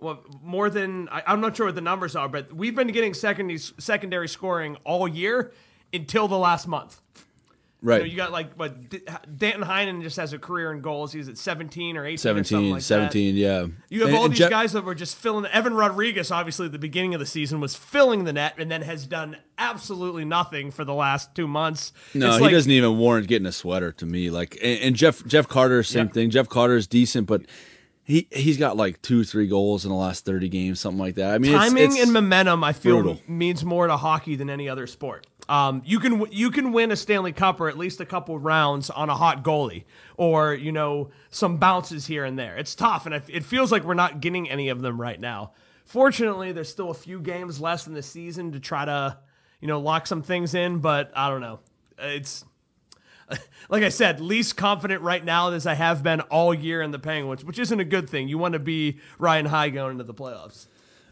Well, 0.00 0.24
more 0.42 0.70
than 0.70 1.08
I, 1.10 1.22
I'm 1.26 1.40
not 1.40 1.56
sure 1.56 1.66
what 1.66 1.74
the 1.74 1.80
numbers 1.80 2.16
are, 2.16 2.28
but 2.28 2.52
we've 2.52 2.74
been 2.74 2.88
getting 2.88 3.14
secondary 3.14 3.58
secondary 3.58 4.28
scoring 4.28 4.76
all 4.84 5.06
year 5.06 5.52
until 5.92 6.26
the 6.28 6.38
last 6.38 6.66
month. 6.68 7.00
right, 7.82 7.96
You, 7.96 8.00
know, 8.02 8.10
you 8.10 8.16
got 8.16 8.32
like, 8.32 8.56
but 8.56 8.88
Danton 9.38 9.62
Heinen 9.66 10.02
just 10.02 10.16
has 10.18 10.32
a 10.32 10.38
career 10.38 10.70
in 10.72 10.80
goals. 10.82 11.12
He's 11.12 11.28
at 11.28 11.36
17 11.38 11.96
or 11.96 12.04
18 12.06 12.14
or 12.14 12.16
something 12.18 12.44
17, 12.44 12.70
like 12.72 12.82
17, 12.82 13.34
yeah. 13.36 13.66
You 13.88 14.00
have 14.00 14.08
And- 14.10 14.16
all 14.18 14.24
and 14.26 14.32
these 14.32 14.38
Jeff- 14.38 14.50
guys 14.50 14.72
that 14.72 14.84
were 14.84 14.94
just 14.94 15.16
filling. 15.16 15.46
Evan 15.46 15.74
Rodrigues, 15.74 16.30
obviously, 16.30 16.66
at 16.66 16.72
the 16.72 16.78
beginning 16.78 17.14
of 17.14 17.20
the 17.20 17.26
season 17.26 17.58
was 17.60 17.74
filling 17.74 18.24
the 18.24 18.32
net, 18.32 18.54
and 18.58 18.70
then 18.70 18.82
has 18.82 19.06
done 19.06 19.36
absolutely 19.58 20.24
nothing 20.24 20.70
for 20.70 20.84
the 20.84 20.94
last 20.94 21.34
two 21.34 21.48
months. 21.48 21.92
No, 22.14 22.38
he 22.38 22.50
doesn't 22.50 22.70
even 22.70 22.98
warrant 22.98 23.26
getting 23.28 23.46
a 23.46 23.52
sweater 23.52 23.92
to 23.92 24.06
me. 24.06 24.30
Like, 24.30 24.56
and, 24.62 24.80
and 24.80 24.96
Jeff 24.96 25.26
Jeff 25.26 25.48
Carter, 25.48 25.82
same 25.82 26.06
Yep. 26.06 26.14
thing. 26.14 26.30
Jeff 26.30 26.48
Carter 26.48 26.76
is 26.76 26.86
decent, 26.86 27.26
but 27.26 27.42
he 28.04 28.26
he's 28.30 28.56
got 28.56 28.76
like 28.76 29.00
two, 29.02 29.24
three 29.24 29.46
goals 29.46 29.84
in 29.84 29.90
the 29.90 29.96
last 29.96 30.24
thirty 30.24 30.48
games, 30.48 30.80
something 30.80 30.98
like 30.98 31.16
that. 31.16 31.34
I 31.34 31.38
mean, 31.38 31.52
timing 31.52 31.92
it's, 31.92 32.02
and 32.02 32.12
momentum 32.12 32.64
i 32.64 32.72
feel 32.72 33.02
brutal. 33.02 33.20
means 33.28 33.64
more 33.64 33.86
to 33.86 33.96
hockey 33.96 34.36
than 34.36 34.50
any 34.50 34.68
other 34.68 34.86
sport 34.86 35.26
um, 35.48 35.82
you 35.84 35.98
can 35.98 36.26
you 36.30 36.50
can 36.50 36.72
win 36.72 36.90
a 36.90 36.96
stanley 36.96 37.32
cup 37.32 37.60
or 37.60 37.68
at 37.68 37.76
least 37.76 38.00
a 38.00 38.06
couple 38.06 38.38
rounds 38.38 38.90
on 38.90 39.10
a 39.10 39.14
hot 39.14 39.42
goalie 39.42 39.84
or 40.16 40.54
you 40.54 40.72
know 40.72 41.10
some 41.30 41.58
bounces 41.58 42.06
here 42.06 42.24
and 42.24 42.38
there 42.38 42.56
it's 42.56 42.74
tough 42.74 43.06
and 43.06 43.14
it 43.14 43.24
it 43.28 43.44
feels 43.44 43.72
like 43.72 43.84
we're 43.84 43.94
not 43.94 44.20
getting 44.20 44.48
any 44.48 44.68
of 44.68 44.80
them 44.80 45.00
right 45.00 45.20
now 45.20 45.52
fortunately 45.84 46.52
there's 46.52 46.70
still 46.70 46.90
a 46.90 46.94
few 46.94 47.20
games 47.20 47.60
less 47.60 47.86
in 47.86 47.94
the 47.94 48.02
season 48.02 48.52
to 48.52 48.60
try 48.60 48.84
to 48.84 49.18
you 49.60 49.68
know 49.68 49.80
lock 49.80 50.06
some 50.06 50.22
things 50.22 50.54
in 50.54 50.78
but 50.78 51.10
i 51.14 51.28
don't 51.28 51.40
know 51.40 51.60
it's 51.98 52.44
like 53.68 53.82
I 53.82 53.88
said, 53.88 54.20
least 54.20 54.56
confident 54.56 55.02
right 55.02 55.24
now 55.24 55.50
as 55.50 55.66
I 55.66 55.74
have 55.74 56.02
been 56.02 56.20
all 56.22 56.52
year 56.54 56.82
in 56.82 56.90
the 56.90 56.98
Penguins, 56.98 57.44
which 57.44 57.58
isn't 57.58 57.78
a 57.80 57.84
good 57.84 58.08
thing. 58.10 58.28
You 58.28 58.38
want 58.38 58.54
to 58.54 58.58
be 58.58 58.98
Ryan 59.18 59.46
High 59.46 59.70
going 59.70 59.92
into 59.92 60.04
the 60.04 60.14
playoffs. 60.14 60.66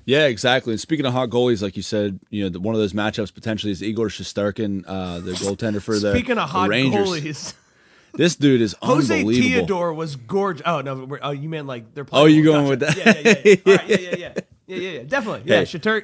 yeah, 0.04 0.26
exactly. 0.26 0.72
And 0.72 0.80
speaking 0.80 1.06
of 1.06 1.12
hot 1.12 1.30
goalies, 1.30 1.62
like 1.62 1.76
you 1.76 1.82
said, 1.82 2.18
you 2.30 2.42
know, 2.44 2.48
the, 2.48 2.60
one 2.60 2.74
of 2.74 2.80
those 2.80 2.92
matchups 2.92 3.32
potentially 3.32 3.70
is 3.72 3.82
Igor 3.82 4.08
Shesterkin, 4.08 4.84
uh, 4.86 5.20
the 5.20 5.32
goaltender 5.32 5.82
for 5.82 5.98
the, 5.98 6.12
Speaking 6.12 6.38
of 6.38 6.48
hot 6.50 6.68
Rangers. 6.68 7.08
goalies, 7.08 7.54
This 8.14 8.34
dude 8.36 8.62
is 8.62 8.74
Jose. 8.80 9.22
Theodore 9.22 9.92
was 9.92 10.16
gorgeous. 10.16 10.62
Oh 10.64 10.80
no, 10.80 11.18
oh 11.22 11.30
you 11.30 11.48
meant 11.48 11.66
like 11.66 11.94
they're 11.94 12.06
playing. 12.06 12.22
Oh, 12.22 12.26
you 12.26 12.42
going 12.42 12.66
with 12.66 12.80
that? 12.80 12.96
Yeah, 12.96 13.12
yeah, 13.18 13.56
yeah. 13.66 13.76
right, 13.76 13.88
yeah, 13.88 13.96
yeah, 13.96 14.16
yeah. 14.16 14.34
Yeah, 14.66 14.76
yeah, 14.76 14.90
yeah, 14.90 15.02
definitely. 15.04 15.42
Yeah, 15.46 15.64
Hey. 15.64 16.02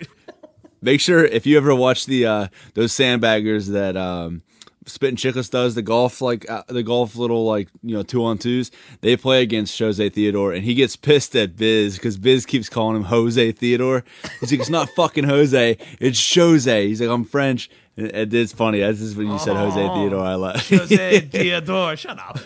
Make 0.81 1.01
sure 1.01 1.23
if 1.25 1.45
you 1.47 1.57
ever 1.57 1.75
watch 1.75 2.07
the 2.07 2.27
uh 2.27 2.49
those 2.75 2.93
sandbaggers 2.93 3.69
that 3.73 3.97
um 3.97 4.43
Spitting 4.87 5.17
Chicklets 5.17 5.51
does 5.51 5.75
the 5.75 5.83
golf 5.83 6.21
like 6.21 6.49
uh, 6.51 6.63
the 6.69 6.83
golf 6.83 7.17
little 7.17 7.45
like 7.47 7.69
you 7.83 7.95
know 7.97 8.03
two 8.03 8.25
on 8.25 8.39
twos. 8.39 8.71
They 9.01 9.17
play 9.17 9.43
against 9.43 9.79
Jose 9.79 10.09
Theodore, 10.11 10.53
and 10.53 10.65
he 10.65 10.75
gets 10.75 10.97
pissed 10.97 11.35
at 11.37 11.57
Biz 11.57 11.97
because 11.97 12.17
Biz 12.17 12.47
keeps 12.47 12.69
calling 12.69 12.97
him 12.97 13.05
Jose 13.05 13.53
Theodore. 13.53 14.05
He's 14.41 14.51
like, 14.53 14.61
it's 14.61 14.71
not 14.71 14.89
fucking 14.91 15.25
Jose, 15.25 15.77
it's 16.01 16.35
Jose. 16.35 16.87
He's 16.89 17.01
like, 17.01 17.11
I'm 17.11 17.25
French. 17.25 17.71
It- 17.97 18.35
it's 18.35 18.53
funny. 18.53 18.81
This 18.81 19.01
is 19.01 19.15
when 19.17 19.29
you 19.29 19.39
said 19.39 19.57
Jose 19.57 19.81
Oh. 19.81 19.95
Theodore. 19.95 20.25
I 20.25 20.35
laughed. 20.35 20.69
Jose 20.69 21.21
Theodore. 21.33 21.97
Shut 21.97 22.19
up. 22.19 22.39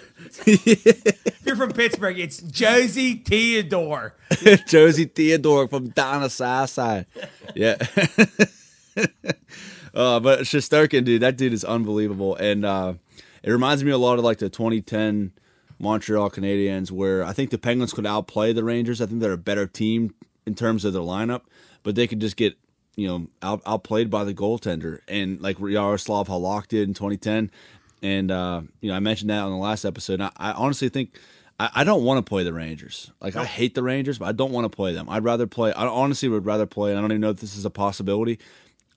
if 0.46 1.40
you're 1.46 1.56
from 1.56 1.72
Pittsburgh, 1.72 2.18
it's 2.18 2.42
Josie 2.42 3.14
Theodore. 3.14 4.14
Josie 4.68 5.06
Theodore 5.06 5.66
from 5.68 5.86
the 5.88 6.28
side. 6.68 7.06
Yeah. 7.54 7.76
Uh, 9.98 10.20
but 10.20 10.40
Shesterkin, 10.42 11.04
dude, 11.04 11.22
that 11.22 11.36
dude 11.36 11.52
is 11.52 11.64
unbelievable. 11.64 12.36
And 12.36 12.64
uh, 12.64 12.94
it 13.42 13.50
reminds 13.50 13.82
me 13.82 13.90
a 13.90 13.98
lot 13.98 14.18
of 14.18 14.24
like 14.24 14.38
the 14.38 14.48
2010 14.48 15.32
Montreal 15.80 16.30
Canadiens, 16.30 16.92
where 16.92 17.24
I 17.24 17.32
think 17.32 17.50
the 17.50 17.58
Penguins 17.58 17.92
could 17.92 18.06
outplay 18.06 18.52
the 18.52 18.62
Rangers. 18.62 19.00
I 19.00 19.06
think 19.06 19.20
they're 19.20 19.32
a 19.32 19.36
better 19.36 19.66
team 19.66 20.14
in 20.46 20.54
terms 20.54 20.84
of 20.84 20.92
their 20.92 21.02
lineup, 21.02 21.42
but 21.82 21.96
they 21.96 22.06
could 22.06 22.20
just 22.20 22.36
get, 22.36 22.56
you 22.94 23.08
know, 23.08 23.26
out, 23.42 23.60
outplayed 23.66 24.08
by 24.08 24.22
the 24.22 24.32
goaltender. 24.32 25.00
And 25.08 25.40
like 25.40 25.58
Yaroslav 25.58 26.28
Halak 26.28 26.68
did 26.68 26.86
in 26.86 26.94
2010. 26.94 27.50
And, 28.00 28.30
uh, 28.30 28.62
you 28.80 28.90
know, 28.90 28.96
I 28.96 29.00
mentioned 29.00 29.30
that 29.30 29.42
on 29.42 29.50
the 29.50 29.56
last 29.56 29.84
episode. 29.84 30.20
I, 30.20 30.30
I 30.36 30.52
honestly 30.52 30.88
think 30.88 31.18
I, 31.58 31.70
I 31.76 31.84
don't 31.84 32.04
want 32.04 32.24
to 32.24 32.28
play 32.28 32.44
the 32.44 32.52
Rangers. 32.52 33.10
Like 33.20 33.34
I 33.34 33.44
hate 33.44 33.74
the 33.74 33.82
Rangers, 33.82 34.18
but 34.18 34.26
I 34.26 34.32
don't 34.32 34.52
want 34.52 34.64
to 34.64 34.74
play 34.74 34.94
them. 34.94 35.08
I'd 35.10 35.24
rather 35.24 35.48
play. 35.48 35.72
I 35.72 35.86
honestly 35.86 36.28
would 36.28 36.46
rather 36.46 36.66
play. 36.66 36.92
I 36.92 37.00
don't 37.00 37.10
even 37.10 37.20
know 37.20 37.30
if 37.30 37.40
this 37.40 37.56
is 37.56 37.64
a 37.64 37.70
possibility, 37.70 38.38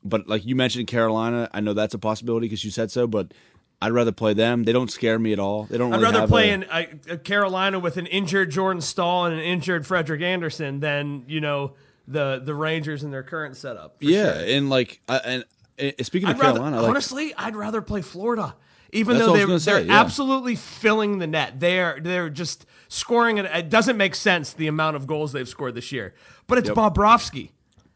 but 0.04 0.28
like 0.28 0.46
you 0.46 0.56
mentioned 0.56 0.88
Carolina, 0.88 1.50
I 1.54 1.60
know 1.62 1.74
that's 1.74 1.94
a 1.94 2.00
possibility 2.00 2.46
because 2.48 2.64
you 2.64 2.72
said 2.72 2.92
so. 2.92 3.08
But 3.08 3.34
I'd 3.82 3.92
rather 3.92 4.12
play 4.12 4.34
them. 4.34 4.64
They 4.64 4.74
don't 4.74 4.92
scare 4.92 5.18
me 5.20 5.34
at 5.34 5.40
all. 5.40 5.64
They 5.66 5.78
don't. 5.78 5.94
I'd 5.94 6.02
Really 6.02 6.14
rather 6.14 6.28
play 6.28 6.50
a- 6.50 6.54
in 6.54 6.64
uh, 6.66 6.84
uh, 7.12 7.18
Carolina 7.18 7.80
with 7.80 7.98
an 7.98 8.06
injured 8.08 8.52
Jordan 8.52 8.82
Staal 8.82 9.26
and 9.26 9.34
an 9.36 9.42
injured 9.42 9.86
Frederik 9.88 10.22
Andersen 10.22 10.80
than 10.80 11.24
you 11.28 11.42
know 11.42 11.74
the 12.08 12.42
the 12.44 12.54
Rangers 12.56 13.04
in 13.04 13.12
their 13.12 13.24
current 13.24 13.58
setup. 13.58 13.96
Yeah, 14.00 14.34
sure. 14.34 14.44
and 14.56 14.70
like 14.70 15.02
I, 15.10 15.18
and, 15.18 15.46
and 15.78 16.06
speaking 16.06 16.30
I'd 16.30 16.36
of 16.36 16.42
rather 16.42 16.60
Carolina, 16.60 16.82
like, 16.82 16.90
honestly, 16.90 17.34
I'd 17.38 17.56
rather 17.56 17.82
play 17.82 18.02
Florida. 18.02 18.56
Even 18.94 19.18
though 19.18 19.32
what 19.32 19.40
I 19.40 19.46
they, 19.46 19.46
they're 19.46 19.60
say, 19.60 19.84
yeah. 19.84 20.02
absolutely 20.02 20.56
filling 20.58 21.20
the 21.20 21.28
net, 21.28 21.62
they're 21.62 22.00
they're 22.02 22.30
just 22.30 22.66
scoring. 22.90 23.38
It, 23.38 23.46
it 23.46 23.70
doesn't 23.70 23.96
make 23.96 24.16
sense 24.16 24.52
the 24.52 24.68
amount 24.68 24.98
of 24.98 25.08
goals 25.08 25.32
they've 25.32 25.48
scored 25.48 25.76
this 25.76 25.94
year. 25.94 26.14
But 26.48 26.58
it's 26.58 26.68
Yep. 26.68 26.76
Bobrovsky. 26.78 27.52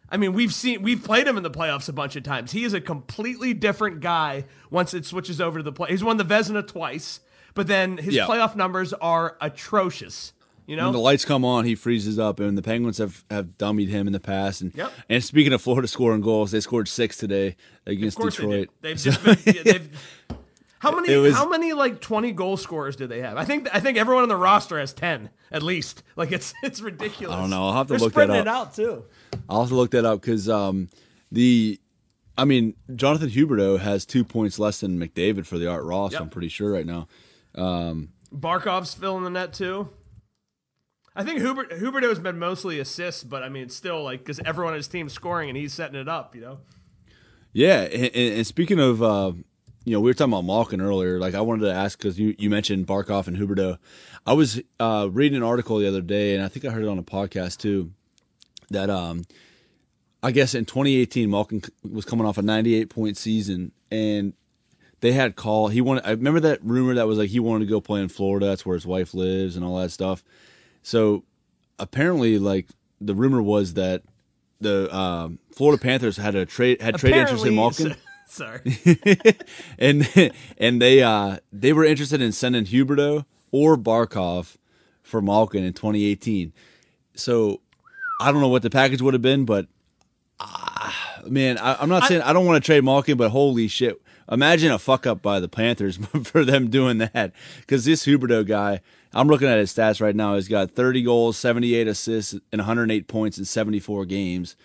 I 0.10 0.18
mean, 0.18 0.34
we've 0.34 0.54
seen 0.54 0.82
we've 0.84 1.04
played 1.04 1.28
him 1.28 1.38
in 1.38 1.44
the 1.44 1.52
playoffs 1.52 1.90
a 1.90 1.94
bunch 1.94 2.16
of 2.16 2.24
times. 2.24 2.52
He 2.52 2.64
is 2.64 2.74
a 2.74 2.82
completely 2.82 3.54
different 3.54 4.02
guy 4.02 4.46
once 4.70 4.94
it 4.94 5.06
switches 5.06 5.42
over 5.42 5.60
to 5.60 5.64
the 5.64 5.72
play. 5.72 5.90
He's 5.90 6.04
won 6.04 6.18
the 6.18 6.24
Vezina 6.26 6.66
twice, 6.68 7.20
but 7.54 7.68
then 7.68 7.98
his 7.98 8.14
Yeah. 8.16 8.28
playoff 8.28 8.56
numbers 8.56 8.94
are 8.94 9.36
atrocious. 9.42 10.32
You 10.68 10.76
know, 10.76 10.86
when 10.86 10.94
the 10.94 11.00
lights 11.00 11.26
come 11.26 11.46
on, 11.46 11.66
he 11.66 11.76
freezes 11.76 12.18
up, 12.18 12.40
and 12.40 12.58
the 12.58 12.64
Penguins 12.64 12.98
have, 12.98 13.24
have 13.30 13.58
dummied 13.60 13.90
him 13.90 14.08
in 14.08 14.14
the 14.14 14.20
past. 14.20 14.62
And 14.62 14.72
Yep. 14.76 14.92
and 15.10 15.24
speaking 15.24 15.54
of 15.54 15.62
Florida 15.62 15.88
scoring 15.88 16.22
goals, 16.22 16.50
they 16.52 16.60
scored 16.60 16.88
six 16.88 17.18
today 17.18 17.56
against 17.86 18.18
Detroit. 18.20 18.70
they. 18.82 18.90
They've 18.90 18.98
just 19.04 19.24
been. 19.24 19.38
yeah, 19.46 19.62
they've, 19.64 19.90
how 20.80 20.92
many? 20.96 21.16
Was- 21.16 21.36
how 21.36 21.48
many 21.48 21.74
like 21.74 22.02
twenty 22.02 22.32
goal 22.32 22.58
scorers 22.58 22.96
do 22.96 23.08
they 23.08 23.22
have? 23.22 23.38
I 23.38 23.46
think 23.46 23.68
I 23.74 23.80
think 23.80 23.98
everyone 23.98 24.24
on 24.24 24.30
the 24.30 24.36
roster 24.36 24.80
has 24.80 24.94
ten 24.94 25.30
at 25.52 25.64
least. 25.64 26.04
Like 26.16 26.32
it's 26.32 26.54
it's 26.64 26.82
ridiculous. 26.82 27.36
I 27.36 27.42
don't 27.42 27.50
know. 27.50 27.68
I'll 27.68 27.74
have 27.74 27.88
to 27.88 27.94
They're 27.94 28.00
look 28.00 28.14
that 28.14 28.24
spreading 28.24 28.36
it 28.36 28.48
out 28.48 28.76
too. 28.76 29.06
I'll 29.50 29.62
have 29.62 29.70
to 29.70 29.76
look 29.76 29.92
that 29.92 30.06
up 30.06 30.22
because 30.22 30.50
um, 30.50 30.90
the, 31.32 31.80
I 32.38 32.46
mean, 32.46 32.76
Jonathan 32.96 33.30
Huberdeau 33.30 33.80
has 33.80 34.06
two 34.06 34.24
points 34.24 34.60
less 34.60 34.80
than 34.80 35.00
McDavid 35.00 35.46
for 35.46 35.58
the 35.58 35.68
Art 35.68 35.84
Ross. 35.84 36.14
Yep. 36.14 36.22
I'm 36.22 36.30
pretty 36.30 36.50
sure 36.50 36.72
right 36.72 36.86
now. 36.86 37.08
Barkov's 38.34 38.94
filling 38.94 39.24
the 39.24 39.30
net 39.30 39.54
too. 39.54 39.90
I 41.16 41.24
think 41.24 41.40
Hubert 41.40 41.72
Huberdeau's 41.72 42.20
been 42.20 42.38
mostly 42.38 42.80
assists, 42.80 43.24
but 43.24 43.42
I 43.42 43.50
mean 43.50 43.64
it's 43.64 43.76
still 43.76 44.04
like 44.04 44.20
because 44.20 44.40
everyone 44.44 44.74
on 44.74 44.78
his 44.78 44.88
team's 44.88 45.14
scoring 45.14 45.50
and 45.50 45.58
he's 45.58 45.74
setting 45.74 46.00
it 46.00 46.10
up. 46.10 46.36
You 46.36 46.42
know. 46.42 46.58
Yeah, 47.54 47.84
and, 47.84 48.12
and 48.14 48.34
and 48.36 48.48
speaking 48.48 48.82
of, 48.82 49.02
uh, 49.02 49.32
you 49.86 49.94
know, 49.94 50.02
we 50.02 50.10
were 50.10 50.16
talking 50.16 50.34
about 50.34 50.46
Malkin 50.46 50.82
earlier. 50.82 51.20
Like, 51.20 51.36
I 51.36 51.42
wanted 51.42 51.66
to 51.66 51.74
ask 51.74 51.98
because 51.98 52.20
you, 52.20 52.36
you 52.40 52.50
mentioned 52.50 52.88
Barkov 52.88 53.28
and 53.28 53.38
Huberdeau. 53.38 53.78
I 54.26 54.34
was 54.34 54.60
uh, 54.80 55.08
reading 55.12 55.38
an 55.38 55.44
article 55.44 55.78
the 55.78 55.88
other 55.88 56.02
day, 56.02 56.36
and 56.36 56.44
I 56.44 56.48
think 56.48 56.66
I 56.66 56.72
heard 56.72 56.84
it 56.84 56.90
on 56.90 56.98
a 56.98 57.04
podcast 57.04 57.60
too. 57.60 57.92
That 58.72 58.90
um, 58.90 59.26
I 60.24 60.32
guess 60.32 60.56
in 60.56 60.66
2018, 60.66 61.30
Malkin 61.30 61.62
was 61.90 62.04
coming 62.04 62.26
off 62.26 62.40
a 62.40 62.42
98 62.42 62.90
point 62.90 63.16
season, 63.16 63.72
and 63.92 64.34
they 65.02 65.12
had 65.12 65.36
call. 65.36 65.68
He 65.68 65.82
wanted. 65.82 66.08
I 66.08 66.12
remember 66.12 66.40
that 66.40 66.64
rumor 66.64 66.96
that 66.96 67.06
was 67.06 67.20
like 67.20 67.30
he 67.30 67.40
wanted 67.40 67.66
to 67.66 67.70
go 67.70 67.80
play 67.80 68.02
in 68.02 68.10
Florida. 68.10 68.48
That's 68.48 68.66
where 68.66 68.74
his 68.74 68.88
wife 68.88 69.14
lives 69.14 69.56
and 69.56 69.64
all 69.64 69.78
that 69.78 69.92
stuff. 69.92 70.24
So 70.82 71.24
apparently, 71.78 72.40
like 72.40 72.70
the 73.00 73.14
rumor 73.14 73.44
was 73.44 73.76
that 73.76 74.02
the 74.60 74.94
um, 74.96 75.38
Florida 75.52 75.80
Panthers 75.80 76.18
had 76.18 76.34
a 76.34 76.48
trade 76.48 76.82
had 76.82 76.96
trade 76.96 77.16
interest 77.16 77.46
in 77.46 77.54
Malkin 77.54 77.96
Sorry. 78.36 78.62
and 79.80 80.32
and 80.58 80.82
they 80.82 81.04
uh 81.04 81.38
they 81.54 81.74
were 81.74 81.86
interested 81.86 82.22
in 82.22 82.32
sending 82.32 82.66
Huberdeau 82.66 83.26
or 83.52 83.78
Barkov 83.78 84.58
for 85.04 85.22
Malkin 85.22 85.64
in 85.64 85.74
2018. 85.74 86.52
So 87.16 87.62
I 88.20 88.32
don't 88.32 88.42
know 88.42 88.50
what 88.50 88.64
the 88.64 88.70
package 88.70 89.02
would 89.02 89.14
have 89.14 89.22
been, 89.22 89.46
but 89.46 89.68
ah, 90.40 91.20
man, 91.28 91.58
I, 91.58 91.76
I'm 91.76 91.90
not 91.90 92.06
saying 92.06 92.22
I, 92.22 92.34
don't 92.34 92.46
want 92.46 92.62
to 92.62 92.66
trade 92.66 92.84
Malkin, 92.84 93.18
but 93.18 93.30
holy 93.30 93.68
shit. 93.68 94.02
Imagine 94.32 94.72
a 94.72 94.80
fuck 94.80 95.06
up 95.06 95.22
by 95.22 95.40
the 95.40 95.48
Panthers 95.48 95.98
for 96.24 96.44
them 96.44 96.70
doing 96.70 96.98
that. 96.98 97.34
Because 97.60 97.86
this 97.86 98.06
Huberdeau 98.06 98.46
guy, 98.46 98.82
I'm 99.14 99.28
looking 99.28 99.48
at 99.48 99.60
his 99.60 99.74
stats 99.74 100.02
right 100.02 100.16
now. 100.16 100.36
He's 100.36 100.48
got 100.48 100.72
30 100.72 101.04
goals, 101.04 101.38
78 101.38 101.88
assists, 101.88 102.34
and 102.34 102.60
108 102.60 103.08
points 103.08 103.38
in 103.38 103.46
74 103.46 104.06
games. 104.06 104.56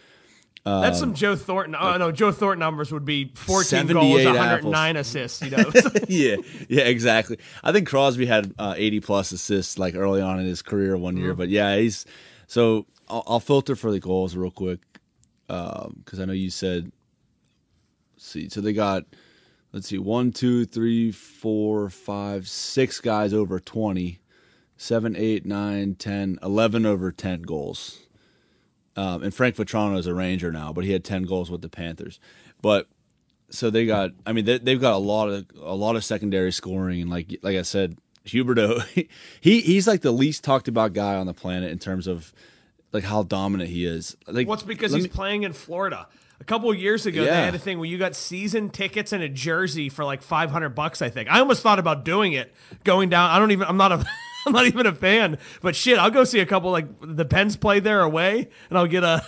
That's 0.64 0.96
um, 0.98 1.00
some 1.00 1.14
Joe 1.14 1.36
Thornton. 1.36 1.74
Oh 1.78 1.96
no, 1.96 2.12
Joe 2.12 2.32
Thornton 2.32 2.60
numbers 2.60 2.92
would 2.92 3.04
be 3.04 3.32
14 3.34 3.86
goals, 3.86 4.22
78 4.22 4.26
109 4.26 4.96
assists. 4.96 5.42
You 5.42 5.50
know. 5.56 5.72
yeah, 6.08 6.36
yeah, 6.68 6.82
exactly. 6.82 7.38
I 7.64 7.72
think 7.72 7.88
Crosby 7.88 8.26
had 8.26 8.52
uh, 8.58 8.74
80 8.76 9.00
plus 9.00 9.32
assists 9.32 9.78
like 9.78 9.94
early 9.94 10.20
on 10.20 10.38
in 10.38 10.46
his 10.46 10.60
career 10.62 10.96
one 10.96 11.16
year, 11.16 11.30
mm-hmm. 11.30 11.38
but 11.38 11.48
yeah, 11.48 11.76
he's 11.76 12.04
so 12.46 12.86
I'll, 13.08 13.24
I'll 13.26 13.40
filter 13.40 13.74
for 13.74 13.90
the 13.90 14.00
goals 14.00 14.36
real 14.36 14.50
quick 14.50 14.80
um, 15.48 16.02
because 16.04 16.20
I 16.20 16.24
know 16.24 16.32
you 16.32 16.50
said. 16.50 16.92
See, 18.22 18.50
so 18.50 18.60
they 18.60 18.74
got 18.74 19.04
let's 19.72 19.88
see, 19.88 19.98
one, 19.98 20.32
two, 20.32 20.64
three, 20.64 21.12
four, 21.12 21.90
five, 21.90 22.48
six 22.48 23.00
guys 23.00 23.32
over 23.32 23.60
20, 23.60 24.20
seven, 24.76 25.16
eight, 25.16 25.46
nine, 25.46 25.94
10, 25.94 26.38
11 26.42 26.86
over 26.86 27.12
10 27.12 27.42
goals. 27.42 27.99
Um, 28.96 29.22
and 29.22 29.34
Frank 29.34 29.56
Vatrano 29.56 29.98
is 29.98 30.06
a 30.06 30.14
Ranger 30.14 30.50
now, 30.52 30.72
but 30.72 30.84
he 30.84 30.92
had 30.92 31.04
10 31.04 31.22
goals 31.24 31.50
with 31.50 31.62
the 31.62 31.68
Panthers. 31.68 32.18
But 32.60 32.88
so 33.52 33.68
they 33.68 33.84
got 33.84 34.12
i 34.24 34.32
mean 34.32 34.44
they, 34.44 34.58
they've 34.58 34.80
got 34.80 34.92
a 34.92 34.98
lot 34.98 35.28
of 35.28 35.44
a 35.60 35.74
lot 35.74 35.96
of 35.96 36.04
secondary 36.04 36.52
scoring 36.52 37.00
and 37.00 37.10
like 37.10 37.36
like 37.42 37.56
i 37.56 37.62
said 37.62 37.96
huberdeau 38.24 38.80
he 39.40 39.60
he's 39.60 39.88
like 39.88 40.02
the 40.02 40.12
least 40.12 40.44
talked 40.44 40.68
about 40.68 40.92
guy 40.92 41.16
on 41.16 41.26
the 41.26 41.34
planet 41.34 41.68
in 41.70 41.76
terms 41.76 42.06
of 42.06 42.32
like 42.92 43.04
how 43.04 43.22
dominant 43.22 43.68
he 43.68 43.84
is 43.84 44.16
like 44.26 44.46
What's 44.46 44.62
because 44.62 44.92
he's 44.92 45.04
me- 45.04 45.08
playing 45.08 45.42
in 45.44 45.52
Florida. 45.52 46.08
A 46.40 46.44
couple 46.44 46.70
of 46.70 46.78
years 46.78 47.04
ago, 47.04 47.22
they 47.22 47.30
had 47.30 47.54
a 47.54 47.58
thing 47.58 47.78
where 47.78 47.86
you 47.86 47.98
got 47.98 48.16
season 48.16 48.70
tickets 48.70 49.12
and 49.12 49.22
a 49.22 49.28
jersey 49.28 49.90
for 49.90 50.06
like 50.06 50.22
500 50.22 50.70
bucks. 50.70 51.02
I 51.02 51.10
think 51.10 51.28
I 51.30 51.38
almost 51.38 51.62
thought 51.62 51.78
about 51.78 52.02
doing 52.02 52.32
it, 52.32 52.54
going 52.82 53.10
down. 53.10 53.28
I 53.30 53.38
don't 53.38 53.50
even. 53.50 53.68
I'm 53.68 53.76
not 53.76 53.92
a. 53.92 54.06
I'm 54.46 54.52
not 54.52 54.66
even 54.66 54.86
a 54.86 54.94
fan, 54.94 55.38
but 55.62 55.76
shit, 55.76 55.98
I'll 55.98 56.10
go 56.10 56.24
see 56.24 56.40
a 56.40 56.46
couple 56.46 56.70
like 56.70 56.86
the 57.00 57.24
Pens 57.24 57.56
play 57.56 57.80
there 57.80 58.00
away, 58.02 58.48
and 58.68 58.78
I'll 58.78 58.86
get 58.86 59.04
a 59.04 59.22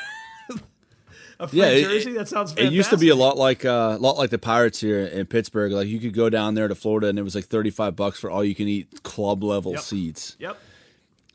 a 1.39 1.49
free 1.49 1.59
Yeah, 1.61 1.69
it- 1.69 1.83
jersey. 1.85 2.13
that 2.13 2.29
sounds. 2.29 2.55
it 2.57 2.73
used 2.73 2.91
to 2.91 2.97
be 2.97 3.09
a 3.09 3.17
lot 3.17 3.37
like 3.37 3.65
uh, 3.65 3.97
a 3.97 3.99
lot 3.99 4.17
like 4.17 4.31
the 4.31 4.39
Pirates 4.39 4.81
here 4.81 5.01
in 5.05 5.27
Pittsburgh. 5.27 5.73
Like 5.73 5.89
you 5.89 5.99
could 6.01 6.15
go 6.15 6.31
down 6.31 6.55
there 6.55 6.69
to 6.69 6.75
Florida 6.75 7.09
and 7.09 7.19
it 7.19 7.23
was 7.23 7.35
like 7.35 7.47
thirty 7.47 7.71
five 7.71 7.97
bucks 7.97 8.21
for 8.21 8.31
all 8.31 8.45
you 8.45 8.55
can 8.55 8.69
eat 8.69 9.03
club 9.03 9.43
level 9.43 9.73
Yep. 9.73 9.81
seats. 9.81 10.37
Yep. 10.39 10.59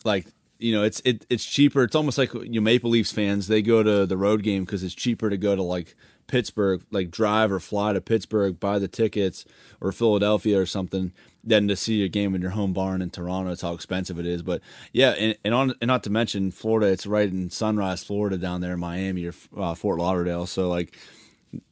like 0.05 0.27
you 0.59 0.73
know 0.73 0.83
it's 0.83 1.01
it, 1.05 1.25
it's 1.29 1.45
cheaper 1.45 1.83
it's 1.83 1.95
almost 1.95 2.17
like 2.17 2.33
you 2.33 2.49
know, 2.49 2.61
maple 2.61 2.89
leafs 2.89 3.11
fans 3.11 3.47
they 3.47 3.61
go 3.61 3.83
to 3.83 4.05
the 4.07 4.17
road 4.17 4.41
game 4.41 4.65
because 4.65 4.83
it's 4.83 4.95
cheaper 4.95 5.29
to 5.29 5.37
go 5.37 5.55
to 5.55 5.61
like 5.61 5.95
pittsburgh 6.25 6.81
like 6.89 7.11
drive 7.11 7.51
or 7.51 7.59
fly 7.59 7.93
to 7.93 8.01
pittsburgh 8.01 8.59
buy 8.59 8.79
the 8.79 8.87
tickets 8.87 9.45
or 9.79 9.91
philadelphia 9.91 10.59
or 10.59 10.65
something 10.65 11.11
than 11.47 11.67
to 11.67 11.75
see 11.75 12.03
a 12.03 12.07
game 12.07 12.35
in 12.35 12.41
your 12.41 12.51
home 12.51 12.73
barn 12.73 13.01
in 13.01 13.09
toronto 13.09 13.51
it's 13.51 13.61
how 13.61 13.73
expensive 13.73 14.19
it 14.19 14.25
is 14.25 14.43
but 14.43 14.61
yeah 14.93 15.11
and, 15.11 15.37
and 15.43 15.53
on 15.53 15.73
and 15.81 15.87
not 15.87 16.03
to 16.03 16.09
mention 16.09 16.51
florida 16.51 16.87
it's 16.87 17.05
right 17.07 17.29
in 17.29 17.49
sunrise 17.49 18.03
florida 18.03 18.37
down 18.37 18.61
there 18.61 18.73
in 18.73 18.79
miami 18.79 19.25
or 19.25 19.33
uh, 19.57 19.73
fort 19.73 19.97
lauderdale 19.99 20.45
so 20.45 20.67
like 20.69 20.95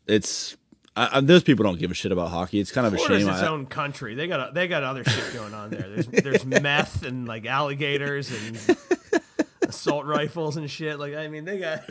it's 0.08 0.56
I, 0.96 1.18
I, 1.18 1.22
those 1.22 1.44
people 1.44 1.64
don't 1.64 1.78
give 1.78 1.92
a 1.92 1.94
shit 1.94 2.12
about 2.12 2.30
hockey 2.30 2.60
it's 2.60 2.72
kind 2.72 2.88
of 2.88 2.94
a 2.94 2.98
Florida's 2.98 3.24
shame 3.24 3.34
its 3.34 3.44
I- 3.44 3.48
own 3.48 3.66
country. 3.66 4.16
They 4.16 4.28
got 4.28 4.54
they 4.54 4.68
got 4.68 4.84
other 4.84 5.04
shit 5.04 5.34
going 5.34 5.54
on 5.54 5.70
there. 5.70 5.90
There's 5.90 6.08
there's 6.08 6.46
meth 6.46 7.04
and 7.04 7.28
like 7.28 7.46
alligators 7.46 8.32
and 8.32 8.78
assault 9.68 10.06
rifles 10.06 10.56
and 10.56 10.72
shit. 10.72 10.98
Like 10.98 11.14
I 11.16 11.28
mean, 11.28 11.44
they 11.44 11.60
got 11.60 11.82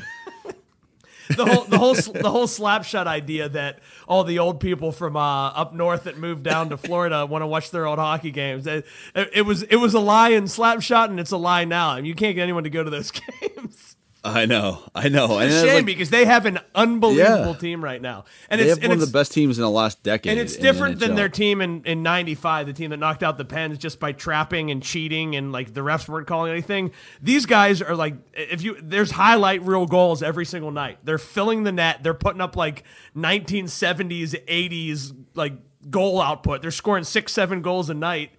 the 1.29 1.45
whole 1.47 1.65
the 1.65 1.79
whole 1.79 1.95
the 1.95 2.31
whole 2.31 2.47
slap 2.47 2.85
shot 2.85 3.07
idea 3.07 3.49
that 3.49 3.79
all 4.07 4.25
the 4.25 4.39
old 4.39 4.61
people 4.61 4.93
from 4.93 5.17
uh, 5.17 5.49
up 5.49 5.75
north 5.75 6.05
that 6.05 6.19
moved 6.19 6.43
down 6.43 6.71
to 6.71 6.77
Florida 6.77 7.27
want 7.27 7.43
to 7.43 7.47
watch 7.47 7.71
their 7.71 7.87
old 7.87 7.99
hockey 7.99 8.31
games. 8.31 8.67
It, 8.67 8.87
it 9.15 9.43
was 9.43 9.63
it 9.63 9.77
was 9.77 9.95
a 9.95 10.01
lie 10.01 10.31
in 10.31 10.49
slap 10.49 10.83
shot, 10.83 11.11
and 11.11 11.19
it's 11.19 11.31
a 11.31 11.37
lie 11.37 11.65
now. 11.65 11.91
I 11.91 11.97
mean, 11.97 12.07
you 12.07 12.15
can't 12.15 12.35
get 12.35 12.43
anyone 12.43 12.65
to 12.65 12.71
go 12.71 12.83
to 12.83 12.91
those 12.91 13.11
games. 13.41 13.93
I 14.27 14.47
know, 14.47 14.81
I 14.95 15.11
know. 15.11 15.39
It's 15.39 15.55
a 15.55 15.61
shame 15.61 15.75
like, 15.75 15.87
because 15.87 16.09
they 16.09 16.25
have 16.25 16.47
an 16.47 16.59
unbelievable 16.75 17.53
yeah. 17.53 17.59
team 17.59 17.85
right 17.85 18.01
now, 18.01 18.25
and 18.49 18.59
they 18.59 18.65
it's 18.65 18.81
have 18.81 18.89
one 18.89 18.99
of 18.99 19.01
the 19.01 19.13
best 19.13 19.33
teams 19.33 19.59
in 19.59 19.63
the 19.63 19.71
last 19.71 20.03
decade. 20.03 20.31
And 20.31 20.41
it's 20.41 20.57
different 20.57 20.99
than 20.99 21.15
their 21.15 21.29
team 21.29 21.61
in 21.61 21.83
in 21.85 22.03
'95, 22.03 22.67
the 22.67 22.73
team 22.73 22.89
that 22.91 22.97
knocked 22.97 23.23
out 23.23 23.37
the 23.37 23.45
Pens 23.45 23.77
just 23.77 24.01
by 24.01 24.13
trapping 24.13 24.71
and 24.71 24.83
cheating, 24.83 25.37
and 25.37 25.53
like 25.53 25.75
the 25.75 25.83
refs 25.83 26.09
weren't 26.09 26.27
calling 26.27 26.51
anything. 26.51 26.93
These 27.21 27.45
guys 27.45 27.83
are 27.83 27.95
like, 27.95 28.15
if 28.33 28.63
you 28.63 28.79
there's 28.81 29.11
highlight 29.11 29.63
reel 29.63 29.85
goals 29.85 30.23
every 30.23 30.47
single 30.47 30.71
night. 30.71 30.99
They're 31.05 31.19
filling 31.19 31.65
the 31.65 31.73
net. 31.73 32.03
They're 32.03 32.15
putting 32.15 32.41
up 32.41 32.57
like 32.57 32.83
1970s, 33.15 34.43
80s 34.47 35.15
like 35.35 35.53
goal 35.91 36.23
output. 36.23 36.63
They're 36.63 36.71
scoring 36.71 37.05
six, 37.05 37.35
seven 37.35 37.61
goals 37.61 37.91
a 37.91 37.95
night 37.95 38.31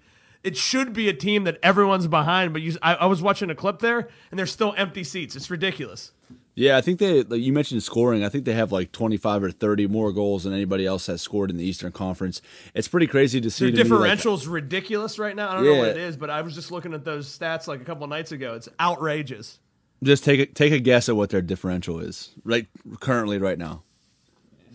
it 0.46 0.56
should 0.56 0.94
be 0.94 1.10
a 1.10 1.14
team 1.14 1.44
that 1.46 1.58
everyone's 1.62 2.08
behind. 2.08 2.54
But 2.54 2.62
you, 2.62 2.78
I, 2.82 2.96
I, 2.96 3.06
was 3.08 3.22
watching 3.22 3.50
a 3.50 3.56
clip 3.56 3.80
there, 3.80 4.08
and 4.30 4.40
there's 4.40 4.52
still 4.52 4.74
empty 4.78 5.04
seats. 5.04 5.36
It's 5.36 5.50
ridiculous. 5.50 6.12
Yeah, 6.54 6.78
I 6.78 6.82
think 6.82 7.00
they. 7.00 7.24
Like 7.24 7.42
you 7.42 7.52
mentioned 7.52 7.84
scoring. 7.84 8.24
I 8.24 8.30
think 8.30 8.46
they 8.46 8.54
have 8.54 8.72
like 8.72 8.92
25 8.92 9.44
or 9.44 9.52
30 9.52 9.88
more 9.88 10.14
goals 10.14 10.44
than 10.44 10.54
anybody 10.54 10.86
else 10.86 11.08
has 11.08 11.22
scored 11.22 11.50
in 11.50 11.58
the 11.58 11.66
Eastern 11.66 11.92
Conference. 11.92 12.42
It's 12.74 12.88
pretty 12.88 13.08
crazy 13.08 13.42
to 13.42 13.50
see. 13.50 13.72
Their 13.72 13.84
differential's 13.84 14.46
like, 14.46 14.54
ridiculous 14.54 15.20
right 15.20 15.36
now. 15.36 15.50
I 15.50 15.56
don't 15.56 15.66
yeah. 15.66 15.72
know 15.74 15.80
what 15.80 15.90
it 15.90 15.98
is, 15.98 16.16
but 16.16 16.30
I 16.30 16.42
was 16.42 16.56
just 16.56 16.72
looking 16.72 16.94
at 16.94 17.04
those 17.04 17.28
stats 17.28 17.68
like 17.68 17.82
a 17.82 17.86
couple 17.86 18.08
nights 18.08 18.32
ago. 18.32 18.54
It's 18.54 18.70
outrageous. 18.80 19.60
Just 20.04 20.24
take 20.24 20.40
a, 20.40 20.46
take 20.46 20.72
a 20.72 20.80
guess 20.80 21.10
at 21.10 21.16
what 21.16 21.32
their 21.32 21.42
differential 21.42 22.00
is 22.00 22.32
right 22.44 22.68
currently 23.00 23.40
right 23.40 23.58
now. 23.58 23.84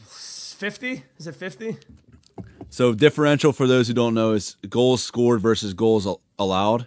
50? 0.06 1.04
Is 1.18 1.26
it 1.26 1.34
50? 1.36 1.78
So 2.70 2.94
differential 2.94 3.52
for 3.52 3.66
those 3.66 3.88
who 3.88 3.94
don't 3.94 4.14
know 4.14 4.32
is 4.32 4.56
goals 4.68 5.02
scored 5.02 5.40
versus 5.40 5.74
goals 5.74 6.06
allowed. 6.38 6.86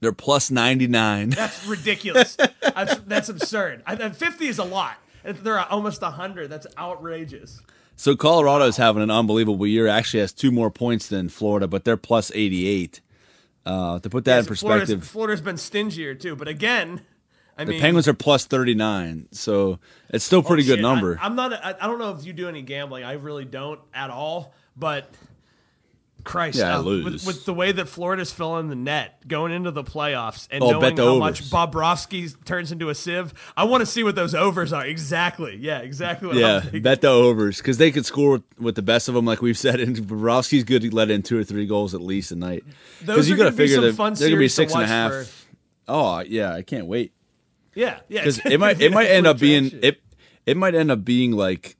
They're 0.00 0.12
plus 0.12 0.50
99. 0.50 1.30
That's 1.30 1.64
ridiculous. 1.64 2.36
that's, 2.60 2.96
that's 3.06 3.28
absurd. 3.28 3.84
I, 3.86 4.08
50 4.08 4.46
is 4.48 4.58
a 4.58 4.64
lot. 4.64 4.96
They're 5.22 5.60
almost 5.60 6.02
100. 6.02 6.50
That's 6.50 6.66
outrageous. 6.76 7.60
So 7.94 8.16
Colorado 8.16 8.64
is 8.64 8.76
having 8.76 9.02
an 9.02 9.12
unbelievable 9.12 9.64
year. 9.64 9.86
Actually 9.86 10.20
has 10.20 10.32
two 10.32 10.50
more 10.50 10.72
points 10.72 11.06
than 11.06 11.28
Florida, 11.28 11.68
but 11.68 11.84
they're 11.84 11.96
plus 11.96 12.32
88. 12.34 13.00
Uh, 13.64 14.00
to 14.00 14.10
put 14.10 14.24
that 14.24 14.40
in 14.40 14.46
perspective, 14.46 14.88
Florida's, 14.88 15.08
Florida's 15.08 15.40
been 15.40 15.56
stingier 15.56 16.16
too. 16.16 16.34
But 16.34 16.48
again, 16.48 17.02
I 17.56 17.60
mean 17.60 17.66
the 17.66 17.72
mean, 17.74 17.80
Penguins 17.80 18.08
are 18.08 18.14
plus 18.14 18.44
39, 18.44 19.28
so 19.30 19.78
it's 20.08 20.24
still 20.24 20.40
a 20.40 20.42
pretty 20.42 20.64
oh, 20.64 20.74
good 20.74 20.82
number. 20.82 21.16
I, 21.22 21.26
am 21.26 21.36
not. 21.36 21.52
I, 21.52 21.76
I 21.80 21.86
don't 21.86 22.00
know 22.00 22.10
if 22.10 22.24
you 22.24 22.32
do 22.32 22.48
any 22.48 22.62
gambling. 22.62 23.04
I 23.04 23.12
really 23.12 23.44
don't 23.44 23.78
at 23.94 24.10
all. 24.10 24.52
But 24.76 25.08
Christ, 26.24 26.58
yeah, 26.58 26.78
uh, 26.78 26.82
with, 26.82 27.26
with, 27.26 27.44
the 27.44 27.54
way 27.54 27.72
that 27.72 27.88
Florida's 27.88 28.32
filling 28.32 28.68
the 28.68 28.76
net 28.76 29.26
going 29.26 29.52
into 29.52 29.70
the 29.70 29.82
playoffs 29.82 30.46
and 30.50 30.62
oh, 30.62 30.70
knowing 30.70 30.96
how 30.96 31.04
overs. 31.04 31.20
much 31.20 31.50
Bobrovsky 31.50 32.32
turns 32.44 32.70
into 32.70 32.88
a 32.90 32.94
sieve, 32.94 33.34
I 33.56 33.64
want 33.64 33.80
to 33.80 33.86
see 33.86 34.04
what 34.04 34.14
those 34.14 34.34
overs 34.34 34.72
are. 34.72 34.86
Exactly. 34.86 35.56
Yeah, 35.56 35.78
exactly. 35.78 36.40
yeah, 36.40 36.60
bet 36.80 37.00
the 37.00 37.08
overs 37.08 37.58
because 37.58 37.78
they 37.78 37.90
could 37.90 38.06
score 38.06 38.32
with, 38.32 38.42
with, 38.58 38.74
the 38.76 38.82
best 38.82 39.08
of 39.08 39.14
them, 39.14 39.24
like 39.24 39.42
we've 39.42 39.58
said. 39.58 39.80
And 39.80 39.96
Bobrovsky's 39.96 40.64
good 40.64 40.82
to 40.82 40.94
let 40.94 41.10
in 41.10 41.22
two 41.22 41.38
or 41.38 41.44
three 41.44 41.66
goals 41.66 41.94
at 41.94 42.00
least 42.00 42.30
a 42.30 42.36
night. 42.36 42.64
Because 43.00 43.28
you 43.28 43.36
got 43.36 43.44
to 43.44 43.52
figure 43.52 43.80
they're 43.80 43.92
going 43.92 44.14
to 44.14 44.36
be 44.36 44.48
six 44.48 44.72
and 44.74 44.82
a 44.82 44.86
half. 44.86 45.12
For... 45.12 45.26
Oh 45.88 46.20
yeah, 46.20 46.54
I 46.54 46.62
can't 46.62 46.86
wait. 46.86 47.12
Yeah, 47.74 47.98
yeah. 48.08 48.20
Because 48.20 48.38
it 48.38 48.58
might 48.58 48.80
it 48.80 48.92
might 48.92 49.08
end 49.08 49.26
up 49.26 49.38
being 49.38 49.70
it. 49.82 50.00
It 50.46 50.56
might 50.56 50.74
end 50.74 50.90
up 50.90 51.04
being 51.04 51.32
like 51.32 51.76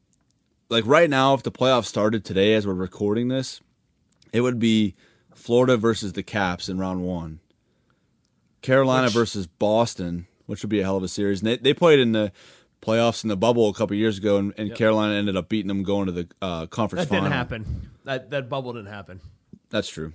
like 0.73 0.87
right 0.87 1.09
now, 1.09 1.35
if 1.35 1.43
the 1.43 1.53
playoffs 1.53 1.85
started 1.85 2.25
today 2.25 2.55
as 2.55 2.67
we're 2.67 2.73
recording 2.73 3.29
this, 3.29 3.61
it 4.33 4.41
would 4.41 4.59
be 4.59 4.95
Florida 5.35 5.77
versus 5.77 6.15
the 6.15 6.23
Caps 6.23 6.69
in 6.69 6.79
round 6.79 7.05
one, 7.05 7.41
Carolina 8.63 9.07
which, 9.07 9.15
versus 9.15 9.47
Boston, 9.47 10.27
which 10.47 10.63
would 10.63 10.71
be 10.71 10.81
a 10.81 10.85
hell 10.85 10.97
of 10.97 11.03
a 11.03 11.09
series. 11.09 11.41
And 11.41 11.49
they, 11.49 11.57
they 11.59 11.75
played 11.75 12.01
in 12.01 12.13
the 12.13 12.33
playoffs 12.81 13.23
in 13.23 13.29
the 13.29 13.37
bubble 13.37 13.69
a 13.69 13.75
couple 13.75 13.95
years 13.97 14.19
ago, 14.19 14.39
and, 14.39 14.55
and 14.57 14.69
yep. 14.71 14.79
Carolina 14.79 15.15
ended 15.15 15.37
up 15.37 15.49
beating 15.49 15.69
them 15.69 15.83
going 15.83 16.07
to 16.07 16.13
the 16.13 16.29
uh, 16.41 16.67
conference. 16.67 17.05
That 17.05 17.11
final. 17.11 17.25
didn't 17.25 17.35
happen. 17.35 17.91
That 18.05 18.31
that 18.31 18.49
bubble 18.49 18.73
didn't 18.73 18.93
happen. 18.93 19.21
That's 19.71 19.89
true. 19.89 20.15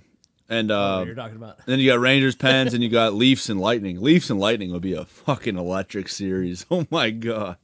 And 0.50 0.70
uh, 0.70 1.04
you're 1.06 1.14
talking 1.14 1.36
about. 1.36 1.64
then 1.66 1.78
you 1.78 1.90
got 1.90 2.00
Rangers, 2.00 2.34
Pens, 2.36 2.74
and 2.74 2.82
you 2.82 2.88
got 2.88 3.14
Leafs 3.14 3.48
and 3.48 3.60
Lightning. 3.60 4.00
Leafs 4.00 4.28
and 4.30 4.40
Lightning 4.40 4.72
would 4.72 4.82
be 4.82 4.94
a 4.94 5.04
fucking 5.04 5.56
electric 5.56 6.08
series. 6.08 6.66
Oh 6.70 6.86
my 6.90 7.10
god. 7.10 7.58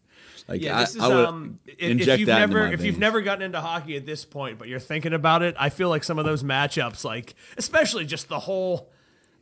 Like, 0.47 0.61
yeah, 0.61 0.81
this 0.81 0.99
I, 1.01 1.05
is 1.05 1.11
I 1.11 1.25
um. 1.25 1.59
If, 1.67 2.09
if 2.09 2.19
you've 2.21 2.29
never 2.29 2.67
if 2.67 2.83
you've 2.83 2.99
never 2.99 3.23
gotten 3.23 3.43
into 3.43 3.61
hockey 3.61 3.97
at 3.97 4.05
this 4.05 4.25
point, 4.25 4.59
but 4.59 4.69
you're 4.69 4.79
thinking 4.79 5.15
about 5.15 5.43
it, 5.43 5.55
I 5.59 5.71
feel 5.71 5.89
like 5.89 6.05
some 6.05 6.19
of 6.19 6.25
those 6.25 6.43
matchups, 6.43 7.05
like 7.05 7.35
especially 7.57 8.05
just 8.05 8.29
the 8.29 8.41
whole 8.41 8.91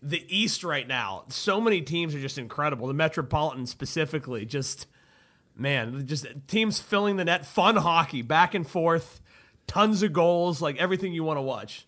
the 0.00 0.24
East 0.28 0.64
right 0.64 0.86
now, 0.86 1.24
so 1.28 1.60
many 1.60 1.80
teams 1.80 2.14
are 2.14 2.20
just 2.20 2.38
incredible. 2.38 2.86
The 2.86 2.94
Metropolitan 2.94 3.66
specifically, 3.66 4.44
just 4.44 4.86
man, 5.56 6.06
just 6.06 6.26
teams 6.46 6.80
filling 6.80 7.16
the 7.16 7.24
net, 7.24 7.46
fun 7.46 7.76
hockey, 7.76 8.22
back 8.22 8.54
and 8.54 8.66
forth, 8.66 9.20
tons 9.66 10.02
of 10.02 10.12
goals, 10.12 10.62
like 10.62 10.76
everything 10.76 11.12
you 11.12 11.24
want 11.24 11.38
to 11.38 11.42
watch. 11.42 11.86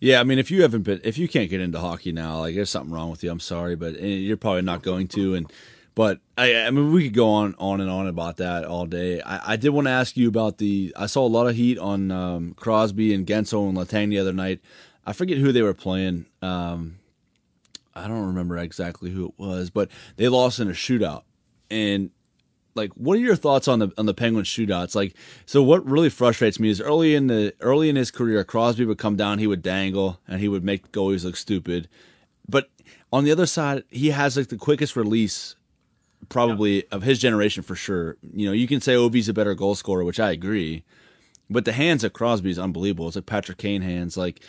Yeah, 0.00 0.20
I 0.20 0.24
mean, 0.24 0.38
if 0.38 0.50
you 0.50 0.62
haven't 0.62 0.82
been, 0.82 1.00
if 1.04 1.16
you 1.16 1.28
can't 1.28 1.48
get 1.48 1.60
into 1.60 1.78
hockey 1.78 2.12
now, 2.12 2.40
like 2.40 2.54
there's 2.54 2.68
something 2.68 2.92
wrong 2.92 3.10
with 3.10 3.24
you. 3.24 3.30
I'm 3.30 3.40
sorry, 3.40 3.76
but 3.76 3.94
eh, 3.96 4.06
you're 4.06 4.36
probably 4.36 4.62
not 4.62 4.82
going 4.82 5.08
to. 5.08 5.34
And 5.34 5.50
but 5.94 6.20
I, 6.36 6.56
I 6.56 6.70
mean, 6.70 6.92
we 6.92 7.04
could 7.04 7.14
go 7.14 7.28
on, 7.30 7.54
on 7.58 7.80
and 7.80 7.88
on 7.88 8.08
about 8.08 8.38
that 8.38 8.64
all 8.64 8.86
day. 8.86 9.20
I, 9.20 9.52
I 9.52 9.56
did 9.56 9.70
want 9.70 9.86
to 9.86 9.92
ask 9.92 10.16
you 10.16 10.28
about 10.28 10.58
the. 10.58 10.92
I 10.96 11.06
saw 11.06 11.24
a 11.24 11.28
lot 11.28 11.46
of 11.46 11.54
heat 11.54 11.78
on 11.78 12.10
um, 12.10 12.54
Crosby 12.54 13.14
and 13.14 13.26
Guentzel 13.26 13.68
and 13.68 13.78
Letang 13.78 14.10
the 14.10 14.18
other 14.18 14.32
night. 14.32 14.60
I 15.06 15.12
forget 15.12 15.38
who 15.38 15.52
they 15.52 15.62
were 15.62 15.74
playing. 15.74 16.26
Um, 16.42 16.98
I 17.94 18.08
don't 18.08 18.26
remember 18.26 18.58
exactly 18.58 19.10
who 19.10 19.26
it 19.26 19.34
was, 19.36 19.70
but 19.70 19.88
they 20.16 20.28
lost 20.28 20.58
in 20.58 20.68
a 20.68 20.72
shootout. 20.72 21.22
And 21.70 22.10
like, 22.74 22.92
what 22.94 23.16
are 23.16 23.20
your 23.20 23.36
thoughts 23.36 23.68
on 23.68 23.78
the 23.78 23.92
on 23.96 24.06
the 24.06 24.14
Penguins 24.14 24.48
shootouts? 24.48 24.96
Like, 24.96 25.14
so 25.46 25.62
what 25.62 25.86
really 25.86 26.10
frustrates 26.10 26.58
me 26.58 26.70
is 26.70 26.80
early 26.80 27.14
in 27.14 27.28
the 27.28 27.54
early 27.60 27.88
in 27.88 27.94
his 27.94 28.10
career, 28.10 28.42
Crosby 28.42 28.84
would 28.84 28.98
come 28.98 29.14
down, 29.14 29.38
he 29.38 29.46
would 29.46 29.62
dangle, 29.62 30.20
and 30.26 30.40
he 30.40 30.48
would 30.48 30.64
make 30.64 30.90
goalies 30.90 31.24
look 31.24 31.36
stupid. 31.36 31.88
But 32.48 32.68
on 33.12 33.22
the 33.22 33.30
other 33.30 33.46
side, 33.46 33.84
he 33.90 34.10
has 34.10 34.36
like 34.36 34.48
the 34.48 34.56
quickest 34.56 34.96
release 34.96 35.54
probably 36.28 36.76
yep. 36.76 36.86
of 36.92 37.02
his 37.02 37.18
generation 37.18 37.62
for 37.62 37.74
sure. 37.74 38.16
You 38.32 38.46
know, 38.46 38.52
you 38.52 38.66
can 38.66 38.80
say 38.80 38.94
Ovi's 38.94 39.28
a 39.28 39.34
better 39.34 39.54
goal 39.54 39.74
scorer, 39.74 40.04
which 40.04 40.20
I 40.20 40.30
agree, 40.30 40.84
but 41.50 41.64
the 41.64 41.72
hands 41.72 42.04
of 42.04 42.12
Crosby 42.12 42.50
is 42.50 42.58
unbelievable. 42.58 43.08
It's 43.08 43.16
like 43.16 43.26
Patrick 43.26 43.58
Kane 43.58 43.82
hands. 43.82 44.16
Like, 44.16 44.40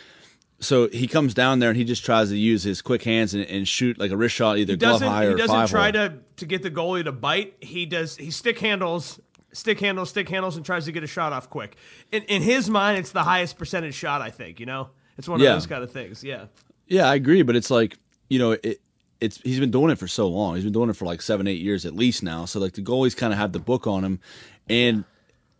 so 0.58 0.88
he 0.88 1.06
comes 1.06 1.34
down 1.34 1.58
there 1.58 1.70
and 1.70 1.76
he 1.76 1.84
just 1.84 2.04
tries 2.04 2.30
to 2.30 2.36
use 2.36 2.62
his 2.62 2.80
quick 2.80 3.02
hands 3.02 3.34
and, 3.34 3.44
and 3.44 3.68
shoot 3.68 3.98
like 3.98 4.10
a 4.10 4.16
wrist 4.16 4.34
shot, 4.34 4.58
either 4.58 4.76
glove 4.76 5.02
high 5.02 5.24
or 5.24 5.30
He 5.30 5.36
doesn't 5.36 5.68
try 5.68 5.84
hole. 5.84 6.08
to 6.08 6.18
to 6.36 6.46
get 6.46 6.62
the 6.62 6.70
goalie 6.70 7.04
to 7.04 7.12
bite. 7.12 7.56
He 7.60 7.86
does. 7.86 8.16
He 8.16 8.30
stick 8.30 8.58
handles. 8.58 9.20
Stick 9.52 9.80
handles, 9.80 10.10
stick 10.10 10.28
handles, 10.28 10.56
and 10.56 10.66
tries 10.66 10.84
to 10.84 10.92
get 10.92 11.02
a 11.02 11.06
shot 11.06 11.32
off 11.32 11.48
quick. 11.48 11.76
In, 12.12 12.24
in 12.24 12.42
his 12.42 12.68
mind, 12.68 12.98
it's 12.98 13.12
the 13.12 13.22
highest 13.22 13.56
percentage 13.56 13.94
shot. 13.94 14.20
I 14.20 14.28
think 14.28 14.60
you 14.60 14.66
know, 14.66 14.90
it's 15.16 15.28
one 15.28 15.40
of 15.40 15.44
yeah. 15.44 15.54
those 15.54 15.66
kind 15.66 15.82
of 15.82 15.90
things. 15.90 16.22
Yeah, 16.22 16.46
yeah, 16.86 17.08
I 17.08 17.14
agree. 17.14 17.40
But 17.40 17.56
it's 17.56 17.70
like 17.70 17.96
you 18.28 18.38
know, 18.38 18.50
it, 18.52 18.80
it's 19.20 19.40
he's 19.42 19.60
been 19.60 19.70
doing 19.70 19.90
it 19.90 19.98
for 19.98 20.08
so 20.08 20.28
long. 20.28 20.54
He's 20.54 20.64
been 20.64 20.72
doing 20.72 20.90
it 20.90 20.96
for 20.96 21.04
like 21.04 21.22
seven, 21.22 21.46
eight 21.46 21.60
years 21.60 21.86
at 21.86 21.94
least 21.94 22.22
now. 22.22 22.44
So 22.44 22.60
like 22.60 22.72
the 22.72 22.82
goalies 22.82 23.16
kind 23.16 23.32
of 23.32 23.38
have 23.38 23.52
the 23.52 23.58
book 23.58 23.86
on 23.86 24.04
him, 24.04 24.20
and 24.68 25.04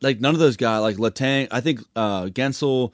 like 0.01 0.21
none 0.21 0.35
of 0.35 0.41
those 0.41 0.57
guys 0.57 0.83
like 0.83 0.97
Letang. 0.97 1.49
I 1.51 1.61
think 1.61 1.81
uh 1.95 2.27
Guentzel, 2.27 2.93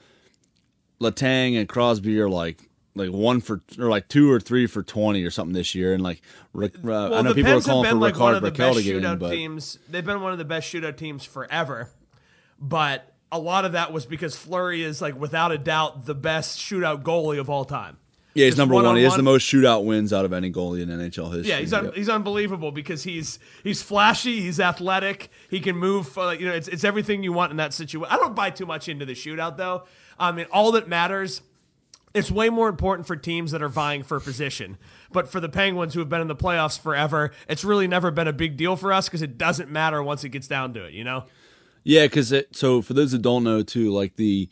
Letang, 1.01 1.57
and 1.57 1.67
Crosby 1.67 2.19
are 2.19 2.29
like 2.29 2.69
like 2.95 3.09
one 3.09 3.41
for 3.41 3.61
or 3.79 3.89
like 3.89 4.07
two 4.07 4.31
or 4.31 4.39
three 4.39 4.67
for 4.67 4.83
twenty 4.83 5.23
or 5.23 5.31
something 5.31 5.53
this 5.53 5.75
year. 5.75 5.93
And 5.93 6.03
like 6.03 6.21
uh, 6.55 6.69
well, 6.83 7.13
I 7.15 7.21
know 7.21 7.33
people 7.33 7.53
are 7.53 7.61
calling 7.61 7.89
for 7.89 7.95
like 7.97 8.15
Rickard 8.15 8.43
Rakell 8.43 8.75
to 8.75 8.83
get 8.83 9.03
in, 9.03 9.17
but 9.17 9.31
teams, 9.31 9.79
they've 9.89 10.05
been 10.05 10.21
one 10.21 10.31
of 10.31 10.37
the 10.37 10.45
best 10.45 10.71
shootout 10.71 10.97
teams 10.97 11.25
forever. 11.25 11.89
But 12.59 13.13
a 13.31 13.39
lot 13.39 13.65
of 13.65 13.71
that 13.71 13.91
was 13.91 14.05
because 14.05 14.35
Fleury 14.35 14.83
is 14.83 15.01
like 15.01 15.19
without 15.19 15.51
a 15.51 15.57
doubt 15.57 16.05
the 16.05 16.15
best 16.15 16.59
shootout 16.59 17.03
goalie 17.03 17.39
of 17.39 17.49
all 17.49 17.65
time. 17.65 17.97
Yeah, 18.33 18.45
he's 18.45 18.57
number 18.57 18.73
one. 18.73 18.85
one. 18.85 18.95
He 18.95 19.03
has 19.03 19.15
the 19.15 19.23
most 19.23 19.45
shootout 19.45 19.85
wins 19.85 20.11
out 20.11 20.25
of 20.25 20.33
any 20.33 20.51
goalie 20.51 20.81
in 20.81 20.89
NHL 20.89 21.31
history. 21.33 21.49
Yeah, 21.49 21.59
he's 21.59 21.73
un- 21.73 21.85
yep. 21.85 21.95
he's 21.95 22.09
unbelievable 22.09 22.71
because 22.71 23.03
he's 23.03 23.37
he's 23.63 23.83
flashy, 23.83 24.41
he's 24.41 24.59
athletic, 24.59 25.29
he 25.49 25.59
can 25.59 25.77
move. 25.77 26.17
Uh, 26.17 26.29
you 26.31 26.47
know, 26.47 26.53
it's 26.53 26.67
it's 26.67 26.83
everything 26.83 27.23
you 27.23 27.31
want 27.31 27.51
in 27.51 27.57
that 27.57 27.73
situation. 27.73 28.11
I 28.11 28.17
don't 28.17 28.35
buy 28.35 28.49
too 28.49 28.65
much 28.65 28.89
into 28.89 29.05
the 29.05 29.13
shootout 29.13 29.57
though. 29.57 29.83
I 30.17 30.31
mean, 30.31 30.47
all 30.51 30.71
that 30.73 30.87
matters. 30.87 31.41
It's 32.13 32.29
way 32.29 32.49
more 32.49 32.69
important 32.69 33.07
for 33.07 33.15
teams 33.15 33.51
that 33.51 33.63
are 33.63 33.69
vying 33.69 34.03
for 34.03 34.19
position. 34.19 34.77
But 35.11 35.27
for 35.27 35.39
the 35.39 35.49
Penguins 35.49 35.95
who 35.95 35.99
have 35.99 36.09
been 36.09 36.21
in 36.21 36.27
the 36.27 36.35
playoffs 36.35 36.79
forever, 36.79 37.31
it's 37.47 37.63
really 37.63 37.87
never 37.87 38.11
been 38.11 38.27
a 38.27 38.33
big 38.33 38.55
deal 38.55 38.75
for 38.75 38.93
us 38.93 39.07
because 39.07 39.23
it 39.23 39.35
doesn't 39.37 39.69
matter 39.69 40.01
once 40.03 40.23
it 40.23 40.29
gets 40.29 40.47
down 40.47 40.73
to 40.75 40.85
it. 40.85 40.93
You 40.93 41.03
know. 41.03 41.25
Yeah, 41.83 42.05
because 42.05 42.33
so 42.51 42.81
for 42.81 42.93
those 42.93 43.11
that 43.11 43.21
don't 43.21 43.43
know 43.43 43.61
too, 43.61 43.91
like 43.91 44.15
the 44.15 44.49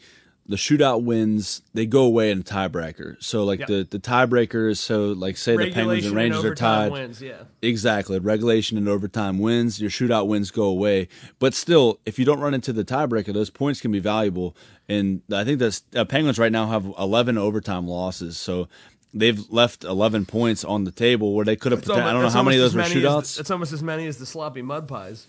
the 0.51 0.57
shootout 0.57 1.03
wins 1.03 1.61
they 1.73 1.85
go 1.85 2.03
away 2.03 2.29
in 2.29 2.41
a 2.41 2.43
tiebreaker. 2.43 3.15
So 3.23 3.43
like 3.43 3.59
Yep. 3.59 3.67
the 3.69 3.87
the 3.89 3.99
tiebreaker 3.99 4.69
is 4.69 4.79
so 4.79 5.07
like 5.13 5.37
say 5.37 5.55
the 5.55 5.71
Penguins 5.71 6.05
and 6.05 6.15
Regulation 6.15 6.15
Rangers 6.15 6.45
are 6.45 6.55
tied. 6.55 6.91
Wins, 6.91 7.21
yeah. 7.21 7.43
Exactly. 7.61 8.19
Regulation 8.19 8.77
and 8.77 8.89
overtime 8.89 9.39
wins. 9.39 9.79
Your 9.79 9.89
shootout 9.89 10.27
wins 10.27 10.51
go 10.51 10.63
away. 10.63 11.07
But 11.39 11.53
still, 11.53 11.99
if 12.05 12.19
you 12.19 12.25
don't 12.25 12.39
run 12.39 12.53
into 12.53 12.73
the 12.73 12.83
tiebreaker, 12.83 13.33
those 13.33 13.49
points 13.49 13.79
can 13.81 13.91
be 13.91 13.99
valuable. 13.99 14.55
And 14.89 15.21
I 15.33 15.45
think 15.45 15.59
the 15.59 15.79
uh, 15.95 16.03
Penguins 16.05 16.37
right 16.37 16.51
now 16.51 16.67
have 16.67 16.85
11 16.99 17.37
overtime 17.37 17.87
losses. 17.87 18.37
So 18.37 18.67
they've 19.13 19.49
left 19.49 19.85
11 19.85 20.25
points 20.25 20.65
on 20.65 20.83
the 20.83 20.91
table 20.91 21.33
where 21.33 21.45
they 21.45 21.55
could 21.55 21.71
have. 21.71 21.79
It's 21.79 21.89
I 21.89 22.11
don't 22.11 22.21
know 22.21 22.29
how 22.29 22.43
many 22.43 22.57
of 22.57 22.61
those 22.61 22.75
were 22.75 22.81
shootouts. 22.81 23.21
As, 23.21 23.39
it's 23.39 23.51
almost 23.51 23.71
as 23.71 23.81
many 23.81 24.05
as 24.07 24.17
the 24.17 24.25
sloppy 24.25 24.61
mud 24.61 24.87
pies. 24.87 25.27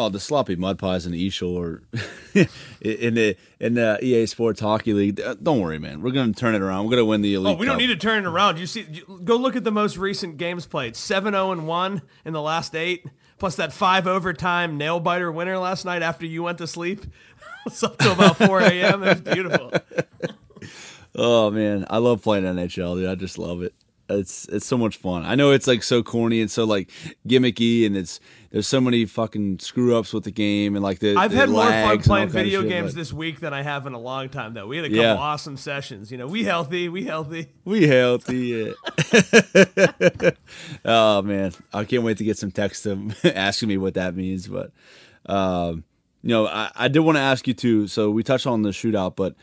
Oh, 0.00 0.08
the 0.08 0.20
sloppy 0.20 0.54
mud 0.54 0.78
pies 0.78 1.06
in 1.06 1.12
the 1.12 1.18
Eagle 1.20 1.56
or 1.56 1.82
in 2.34 3.14
the 3.14 3.36
in 3.58 3.74
the 3.74 3.98
EA 4.00 4.26
Sports 4.26 4.60
Hockey 4.60 4.92
League. 4.92 5.20
Uh, 5.20 5.34
Don't 5.42 5.60
worry, 5.60 5.80
man. 5.80 6.02
We're 6.02 6.12
gonna 6.12 6.32
turn 6.32 6.54
it 6.54 6.62
around. 6.62 6.84
We're 6.84 6.90
gonna 6.92 7.04
win 7.04 7.20
the 7.20 7.34
elite. 7.34 7.56
Oh, 7.56 7.58
we 7.58 7.66
don't 7.66 7.74
Cup. 7.74 7.80
need 7.80 7.88
to 7.88 7.96
turn 7.96 8.22
it 8.24 8.28
around. 8.28 8.58
You 8.60 8.66
see, 8.66 8.86
you- 8.88 9.20
go 9.24 9.34
look 9.34 9.56
at 9.56 9.64
the 9.64 9.72
most 9.72 9.96
recent 9.96 10.36
games 10.36 10.66
played: 10.66 10.94
seven 10.94 11.32
zero 11.34 11.50
and 11.50 11.66
one 11.66 12.02
in 12.24 12.32
the 12.32 12.40
last 12.40 12.76
eight, 12.76 13.06
plus 13.38 13.56
that 13.56 13.72
five 13.72 14.06
overtime 14.06 14.76
nail 14.78 15.00
biter 15.00 15.32
winner 15.32 15.58
last 15.58 15.84
night 15.84 16.02
after 16.02 16.26
you 16.26 16.44
went 16.44 16.58
to 16.58 16.68
sleep. 16.68 17.04
it's 17.66 17.82
up 17.82 17.98
till 17.98 18.12
about 18.12 18.36
four 18.36 18.60
a.m. 18.60 19.02
It 19.02 19.08
was 19.24 19.34
beautiful. 19.34 19.72
Oh 21.20 21.50
man, 21.50 21.84
I 21.90 21.98
love 21.98 22.22
playing 22.22 22.44
NHL, 22.44 22.94
dude. 22.96 23.08
I 23.08 23.16
just 23.16 23.38
love 23.38 23.62
it. 23.62 23.74
It's 24.08 24.46
it's 24.48 24.66
so 24.66 24.78
much 24.78 24.98
fun. 24.98 25.24
I 25.24 25.34
know 25.34 25.50
it's 25.50 25.66
like 25.66 25.82
so 25.82 26.02
corny 26.02 26.40
and 26.40 26.50
so 26.50 26.62
like 26.64 26.90
gimmicky, 27.26 27.84
and 27.86 27.96
it's 27.96 28.20
there's 28.50 28.66
so 28.66 28.80
many 28.80 29.04
fucking 29.04 29.58
screw 29.58 29.96
ups 29.96 30.12
with 30.12 30.24
the 30.24 30.30
game 30.30 30.74
and 30.74 30.82
like 30.82 31.00
the. 31.00 31.16
I've 31.16 31.30
the 31.32 31.36
had 31.36 31.50
more 31.50 31.62
fun 31.62 31.70
lags 31.70 32.06
and 32.06 32.12
all 32.12 32.16
playing 32.16 32.28
video 32.30 32.60
shit, 32.62 32.70
games 32.70 32.92
but 32.94 32.98
this 32.98 33.12
week 33.12 33.40
than 33.40 33.52
I 33.52 33.62
have 33.62 33.86
in 33.86 33.92
a 33.92 33.98
long 33.98 34.28
time. 34.30 34.54
Though 34.54 34.66
we 34.66 34.76
had 34.76 34.86
a 34.86 34.88
couple 34.88 35.02
Yeah. 35.02 35.14
awesome 35.16 35.56
sessions. 35.56 36.10
You 36.10 36.18
know, 36.18 36.26
we 36.26 36.44
healthy, 36.44 36.88
we 36.88 37.04
healthy. 37.04 37.48
We 37.64 37.86
healthy. 37.86 38.72
Yeah. 39.08 40.30
oh 40.84 41.22
man, 41.22 41.52
I 41.72 41.84
can't 41.84 42.02
wait 42.02 42.18
to 42.18 42.24
get 42.24 42.38
some 42.38 42.50
text 42.50 42.84
them 42.84 43.14
asking 43.24 43.68
me 43.68 43.76
what 43.76 43.94
that 43.94 44.14
means. 44.16 44.48
But 44.48 44.72
um, 45.26 45.84
you 46.22 46.30
know, 46.30 46.46
I, 46.46 46.70
I 46.74 46.88
did 46.88 47.00
want 47.00 47.16
to 47.16 47.22
ask 47.22 47.46
you 47.46 47.54
too. 47.54 47.86
So 47.86 48.10
we 48.10 48.22
touched 48.22 48.46
on 48.46 48.62
the 48.62 48.70
shootout, 48.70 49.14
but 49.16 49.34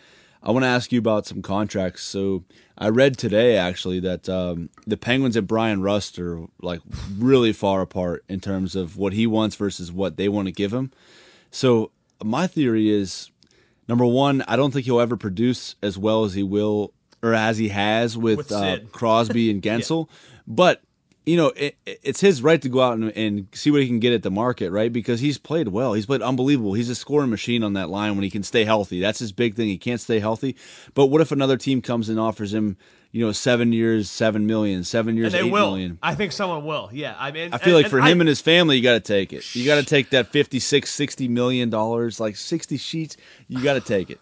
I 0.46 0.52
want 0.52 0.64
to 0.64 0.70
ask 0.70 0.92
you 0.92 1.00
about 1.00 1.26
some 1.26 1.42
contracts. 1.42 2.04
So 2.04 2.44
I 2.78 2.90
read 2.90 3.18
today 3.18 3.58
actually 3.58 4.00
that 4.02 4.30
um, 4.30 4.70
the 4.86 4.96
Penguins 4.96 5.36
and 5.36 5.48
Brian 5.48 5.82
Rust 5.82 6.20
are 6.20 6.46
like 6.62 6.82
really 7.18 7.52
far 7.52 7.82
apart 7.82 8.24
in 8.30 8.40
terms 8.40 8.76
of 8.76 8.96
what 8.96 9.14
he 9.14 9.26
wants 9.26 9.56
versus 9.56 9.92
what 9.92 10.18
they 10.18 10.30
want 10.30 10.48
to 10.48 10.52
give 10.52 10.72
him. 10.72 10.92
So 11.50 11.92
my 12.24 12.46
theory 12.46 12.90
is 12.92 13.32
number 13.88 14.06
one, 14.06 14.44
I 14.48 14.56
don't 14.56 14.72
think 14.72 14.86
he'll 14.86 15.00
ever 15.00 15.18
produce 15.18 15.76
as 15.82 15.98
well 15.98 16.26
as 16.26 16.36
he 16.36 16.44
will 16.44 16.94
or 17.24 17.34
as 17.34 17.58
he 17.58 17.70
has 17.70 18.16
with, 18.16 18.38
With 18.38 18.52
uh, 18.52 18.80
Crosby 18.92 19.50
and 19.50 19.62
Guentzel. 19.64 20.10
But 20.46 20.84
you 21.26 21.38
know, 21.38 21.48
it, 21.56 21.76
it's 21.86 22.22
his 22.22 22.42
right 22.42 22.62
to 22.62 22.70
go 22.70 22.82
out 22.82 22.94
and, 22.98 23.12
and 23.18 23.48
see 23.54 23.72
what 23.72 23.82
he 23.82 23.88
can 23.88 24.00
get 24.00 24.14
at 24.14 24.22
the 24.24 24.30
market, 24.32 24.70
right? 24.72 24.92
Because 24.94 25.20
he's 25.20 25.38
played 25.38 25.70
well. 25.70 25.94
He's 25.94 26.06
played 26.06 26.22
unbelievable. 26.22 26.74
He's 26.74 26.90
a 26.90 26.96
scoring 26.96 27.30
machine 27.30 27.64
on 27.64 27.74
that 27.74 27.90
line 27.90 28.16
when 28.16 28.24
he 28.24 28.30
can 28.30 28.44
stay 28.44 28.64
healthy. 28.66 29.00
That's 29.00 29.20
his 29.20 29.32
big 29.32 29.56
thing. 29.56 29.68
He 29.68 29.78
can't 29.78 30.00
stay 30.02 30.20
healthy. 30.20 30.56
But 30.94 31.08
what 31.08 31.22
if 31.22 31.32
another 31.32 31.58
team 31.58 31.82
comes 31.82 32.10
and 32.10 32.20
offers 32.20 32.54
him, 32.54 32.78
you 33.12 33.26
know, 33.26 33.32
seven 33.32 33.72
years, 33.74 34.12
seven 34.12 34.46
million, 34.46 34.84
seven 34.84 35.16
years, 35.16 35.34
And 35.34 35.44
they 35.44 35.48
eight 35.48 35.52
will. 35.52 35.72
million? 35.72 35.98
I 36.04 36.14
think 36.16 36.32
someone 36.32 36.66
will. 36.66 36.90
Yeah, 36.92 37.16
I 37.18 37.32
mean, 37.32 37.54
I 37.54 37.58
feel 37.58 37.76
like 37.76 37.88
for 37.88 37.98
him 38.00 38.04
I, 38.20 38.22
and 38.22 38.28
his 38.28 38.42
family, 38.42 38.78
you 38.78 38.84
got 38.84 38.94
to 38.94 39.00
take 39.00 39.32
it. 39.34 39.56
You 39.56 39.66
got 39.66 39.76
to 39.76 39.84
take 39.86 40.10
that 40.12 40.28
56, 40.28 40.92
60 40.92 41.28
million 41.30 41.70
dollars, 41.70 42.20
like 42.20 42.36
60 42.36 42.78
sheets. 42.78 43.18
You 43.48 43.64
got 43.64 43.74
to 43.76 43.82
take 43.82 44.10
it. 44.10 44.20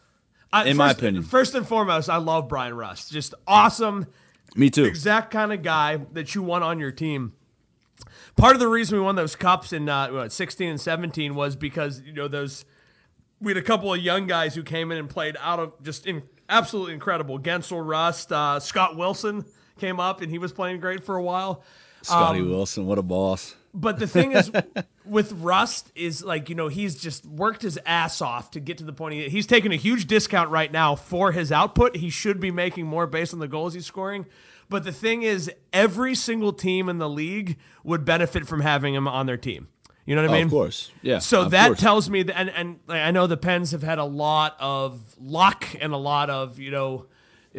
I- 0.53 0.65
in 0.65 0.77
my 0.77 0.91
opinion. 0.91 1.23
First 1.23 1.55
and 1.55 1.67
foremost, 1.67 2.09
I 2.09 2.17
love 2.17 2.47
Brian 2.47 2.75
Rust. 2.75 3.11
Just 3.11 3.33
awesome. 3.47 4.05
Me 4.55 4.69
too. 4.69 4.85
exact 4.85 5.31
kind 5.31 5.51
of 5.51 5.61
guy 5.63 5.97
that 6.13 6.35
you 6.35 6.43
want 6.43 6.63
on 6.63 6.79
your 6.79 6.91
team. 6.91 7.33
Part 8.35 8.55
of 8.55 8.59
the 8.59 8.67
reason 8.67 8.97
we 8.97 9.03
won 9.03 9.15
those 9.15 9.35
cups 9.35 9.73
in 9.73 9.87
uh, 9.89 10.09
what, 10.09 10.31
16 10.31 10.69
and 10.69 10.81
17 10.81 11.35
was 11.35 11.55
because 11.55 12.01
you 12.01 12.13
know 12.13 12.27
those 12.27 12.65
we 13.39 13.51
had 13.51 13.57
a 13.57 13.65
couple 13.65 13.93
of 13.93 13.99
young 13.99 14.25
guys 14.27 14.55
who 14.55 14.63
came 14.63 14.91
in 14.91 14.97
and 14.97 15.09
played 15.09 15.35
out 15.39 15.59
of 15.59 15.73
just 15.83 16.05
in, 16.05 16.23
absolutely 16.49 16.93
incredible. 16.93 17.39
Guentzel, 17.39 17.85
Rust, 17.85 18.31
uh, 18.31 18.59
Scott 18.59 18.95
Wilson 18.95 19.45
came 19.79 19.99
up 19.99 20.21
and 20.21 20.31
he 20.31 20.37
was 20.37 20.53
playing 20.53 20.79
great 20.79 21.03
for 21.03 21.15
a 21.15 21.23
while. 21.23 21.63
Scotty 22.01 22.39
Um, 22.41 22.49
Wilson, 22.49 22.85
what 22.85 22.97
a 22.97 23.03
boss. 23.03 23.55
But 23.73 23.97
the 23.97 24.05
thing 24.07 24.33
is, 24.33 24.51
with 25.05 25.31
Rust 25.33 25.91
is 25.95 26.23
like 26.23 26.47
you 26.49 26.55
know 26.55 26.67
he's 26.67 26.95
just 26.95 27.25
worked 27.25 27.63
his 27.63 27.79
ass 27.85 28.21
off 28.21 28.51
to 28.51 28.59
get 28.59 28.77
to 28.77 28.83
the 28.83 28.93
point. 28.93 29.15
He, 29.15 29.29
he's 29.29 29.47
taking 29.47 29.71
a 29.73 29.75
huge 29.77 30.05
discount 30.05 30.49
right 30.51 30.71
now 30.71 30.95
for 30.95 31.31
his 31.31 31.51
output. 31.51 31.95
He 31.97 32.09
should 32.11 32.39
be 32.39 32.51
making 32.51 32.85
more 32.85 33.07
based 33.07 33.33
on 33.33 33.39
the 33.39 33.47
goals 33.47 33.73
he's 33.73 33.85
scoring. 33.85 34.25
But 34.69 34.83
the 34.83 34.91
thing 34.91 35.23
is, 35.23 35.51
every 35.71 36.15
single 36.15 36.53
team 36.53 36.87
in 36.87 36.97
the 36.99 37.09
league 37.09 37.57
would 37.83 38.05
benefit 38.05 38.47
from 38.47 38.61
having 38.61 38.93
him 38.93 39.07
on 39.07 39.25
their 39.25 39.37
team. 39.37 39.67
You 40.05 40.15
know 40.15 40.21
what 40.23 40.31
I 40.31 40.33
Oh, 40.33 40.37
mean? 40.37 40.45
of 40.45 40.51
course. 40.51 40.91
Yeah. 41.01 41.19
So 41.19 41.45
that 41.49 41.67
course. 41.67 41.79
tells 41.79 42.09
me 42.09 42.23
that, 42.23 42.37
and, 42.37 42.49
and 42.49 42.79
like, 42.87 43.01
I 43.01 43.11
know 43.11 43.25
the 43.27 43.37
Pens 43.37 43.71
have 43.71 43.83
had 43.83 43.99
a 43.99 44.03
lot 44.05 44.55
of 44.59 45.01
luck 45.19 45.65
and 45.79 45.93
a 45.93 45.97
lot 45.97 46.29
of 46.29 46.59
you 46.59 46.71
know, 46.71 47.05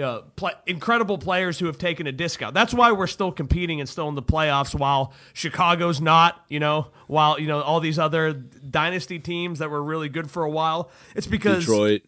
uh, 0.00 0.22
play, 0.36 0.52
incredible 0.66 1.18
players 1.18 1.58
who 1.58 1.66
have 1.66 1.78
taken 1.78 2.06
a 2.06 2.12
discount. 2.12 2.54
That's 2.54 2.74
why 2.74 2.92
we're 2.92 3.06
still 3.06 3.30
competing 3.30 3.80
and 3.80 3.88
still 3.88 4.08
in 4.08 4.14
the 4.14 4.22
playoffs, 4.22 4.74
while 4.74 5.12
Chicago's 5.32 6.00
not. 6.00 6.44
You 6.48 6.60
know, 6.60 6.88
while 7.06 7.38
you 7.38 7.46
know 7.46 7.60
all 7.60 7.80
these 7.80 7.98
other 7.98 8.32
dynasty 8.32 9.18
teams 9.18 9.60
that 9.60 9.70
were 9.70 9.82
really 9.82 10.08
good 10.08 10.30
for 10.30 10.42
a 10.42 10.50
while. 10.50 10.90
It's 11.14 11.26
because 11.26 11.60
Detroit, 11.60 12.02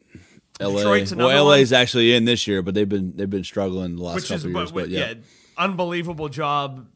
LA. 0.60 0.76
Detroit's 0.78 1.14
well, 1.14 1.28
one. 1.28 1.58
LA's 1.58 1.72
actually 1.72 2.14
in 2.14 2.24
this 2.24 2.46
year, 2.46 2.62
but 2.62 2.74
they've 2.74 2.88
been 2.88 3.16
they've 3.16 3.30
been 3.30 3.44
struggling 3.44 3.96
the 3.96 4.02
last 4.02 4.14
which 4.16 4.30
is 4.30 4.42
couple 4.42 4.60
years. 4.60 4.72
but, 4.72 4.80
But 4.80 4.88
yeah, 4.90 5.08
yeah, 5.08 5.14
unbelievable 5.56 6.28
job. 6.28 6.88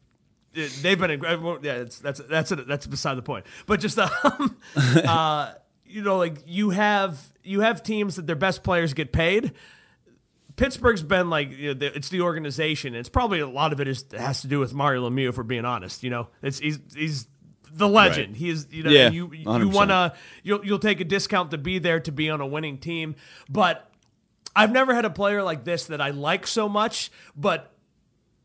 They've 0.53 0.99
been 0.99 1.21
yeah, 1.61 1.75
it's, 1.75 1.99
that's 1.99 2.19
that's 2.19 2.49
that's 2.67 2.87
beside 2.87 3.15
the 3.15 3.21
point. 3.21 3.45
But 3.65 3.79
just 3.79 3.97
um, 4.25 4.57
uh, 4.75 5.53
you 5.85 6.01
know, 6.01 6.17
like 6.17 6.39
you 6.45 6.71
have 6.71 7.31
you 7.43 7.61
have 7.61 7.83
teams 7.83 8.17
that 8.17 8.27
their 8.27 8.35
best 8.35 8.63
players 8.63 8.93
get 8.93 9.11
paid. 9.11 9.53
Pittsburgh's 10.61 11.01
been 11.01 11.29
like 11.29 11.57
you 11.57 11.69
know, 11.69 11.73
the, 11.73 11.95
it's 11.95 12.09
the 12.09 12.21
organization. 12.21 12.93
It's 12.93 13.09
probably 13.09 13.39
a 13.39 13.47
lot 13.47 13.73
of 13.73 13.79
it 13.81 13.87
is 13.87 14.05
has 14.11 14.41
to 14.41 14.47
do 14.47 14.59
with 14.59 14.73
Mario 14.73 15.09
Lemieux. 15.09 15.29
If 15.29 15.37
we're 15.37 15.43
being 15.43 15.65
honest, 15.65 16.03
you 16.03 16.11
know, 16.11 16.27
it's 16.43 16.59
he's 16.59 16.79
he's 16.95 17.27
the 17.73 17.87
legend. 17.87 18.33
Right. 18.33 18.37
He 18.37 18.49
is 18.49 18.67
you 18.69 18.83
know 18.83 18.91
Yeah, 18.91 19.09
you 19.09 19.33
you 19.33 19.45
100%. 19.45 19.73
want 19.73 19.89
to 19.89 20.13
you'll 20.43 20.63
you'll 20.63 20.79
take 20.79 20.99
a 20.99 21.03
discount 21.03 21.49
to 21.51 21.57
be 21.57 21.79
there 21.79 21.99
to 22.01 22.11
be 22.11 22.29
on 22.29 22.41
a 22.41 22.47
winning 22.47 22.77
team, 22.77 23.15
but. 23.49 23.87
I've 24.53 24.73
never 24.73 24.93
had 24.93 25.05
a 25.05 25.09
player 25.09 25.41
like 25.43 25.63
this 25.63 25.85
that 25.85 26.01
I 26.01 26.09
like 26.09 26.45
so 26.45 26.67
much, 26.67 27.09
but 27.37 27.71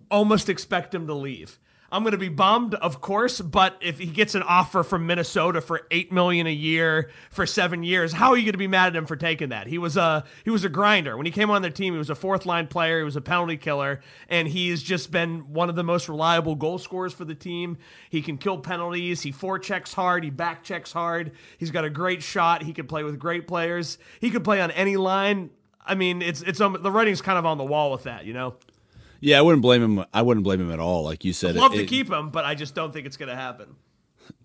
almost 0.08 0.48
expect 0.48 0.94
him 0.94 1.08
to 1.08 1.14
leave. 1.14 1.58
I'm 1.90 2.02
going 2.02 2.12
to 2.12 2.18
be 2.18 2.28
bummed, 2.28 2.74
of 2.74 3.00
course, 3.00 3.40
but 3.40 3.76
if 3.80 3.98
he 3.98 4.06
gets 4.06 4.34
an 4.34 4.42
offer 4.42 4.82
from 4.82 5.06
Minnesota 5.06 5.60
for 5.60 5.86
eight 5.90 6.10
million 6.10 6.46
a 6.46 6.52
year 6.52 7.10
for 7.30 7.46
seven 7.46 7.84
years, 7.84 8.12
how 8.12 8.30
are 8.30 8.36
you 8.36 8.42
going 8.42 8.52
to 8.52 8.58
be 8.58 8.66
mad 8.66 8.88
at 8.88 8.96
him 8.96 9.06
for 9.06 9.14
taking 9.14 9.50
that? 9.50 9.68
He 9.68 9.78
was 9.78 9.96
a 9.96 10.24
he 10.44 10.50
was 10.50 10.64
a 10.64 10.68
grinder 10.68 11.16
when 11.16 11.26
he 11.26 11.32
came 11.32 11.48
on 11.48 11.62
their 11.62 11.70
team. 11.70 11.92
He 11.92 11.98
was 11.98 12.10
a 12.10 12.16
fourth 12.16 12.44
line 12.44 12.66
player. 12.66 12.98
He 12.98 13.04
was 13.04 13.14
a 13.14 13.20
penalty 13.20 13.56
killer, 13.56 14.00
and 14.28 14.48
he's 14.48 14.82
just 14.82 15.12
been 15.12 15.52
one 15.52 15.68
of 15.68 15.76
the 15.76 15.84
most 15.84 16.08
reliable 16.08 16.56
goal 16.56 16.78
scorers 16.78 17.12
for 17.12 17.24
the 17.24 17.34
team. 17.34 17.78
He 18.10 18.20
can 18.20 18.36
kill 18.36 18.58
penalties. 18.58 19.22
He 19.22 19.32
forechecks 19.32 19.94
hard. 19.94 20.24
He 20.24 20.30
back 20.30 20.64
checks 20.64 20.92
hard. 20.92 21.32
He's 21.56 21.70
got 21.70 21.84
a 21.84 21.90
great 21.90 22.22
shot. 22.22 22.64
He 22.64 22.72
could 22.72 22.88
play 22.88 23.04
with 23.04 23.18
great 23.18 23.46
players. 23.46 23.98
He 24.20 24.30
could 24.30 24.42
play 24.42 24.60
on 24.60 24.72
any 24.72 24.96
line. 24.96 25.50
I 25.86 25.94
mean, 25.94 26.20
it's 26.20 26.42
it's 26.42 26.60
um, 26.60 26.76
the 26.80 26.90
writing's 26.90 27.22
kind 27.22 27.38
of 27.38 27.46
on 27.46 27.58
the 27.58 27.64
wall 27.64 27.92
with 27.92 28.02
that, 28.04 28.24
you 28.24 28.32
know. 28.32 28.56
Yeah, 29.20 29.38
I 29.38 29.42
wouldn't 29.42 29.62
blame 29.62 29.82
him. 29.82 30.04
I 30.12 30.22
wouldn't 30.22 30.44
blame 30.44 30.60
him 30.60 30.70
at 30.70 30.80
all. 30.80 31.02
Like 31.04 31.24
you 31.24 31.32
said, 31.32 31.56
i 31.56 31.60
Love 31.60 31.72
It- 31.74 31.78
to 31.78 31.82
it- 31.84 31.88
keep 31.88 32.10
him, 32.10 32.30
but 32.30 32.44
I 32.44 32.54
just 32.54 32.74
don't 32.74 32.92
think 32.92 33.06
it's 33.06 33.16
going 33.16 33.28
to 33.30 33.36
happen. 33.36 33.76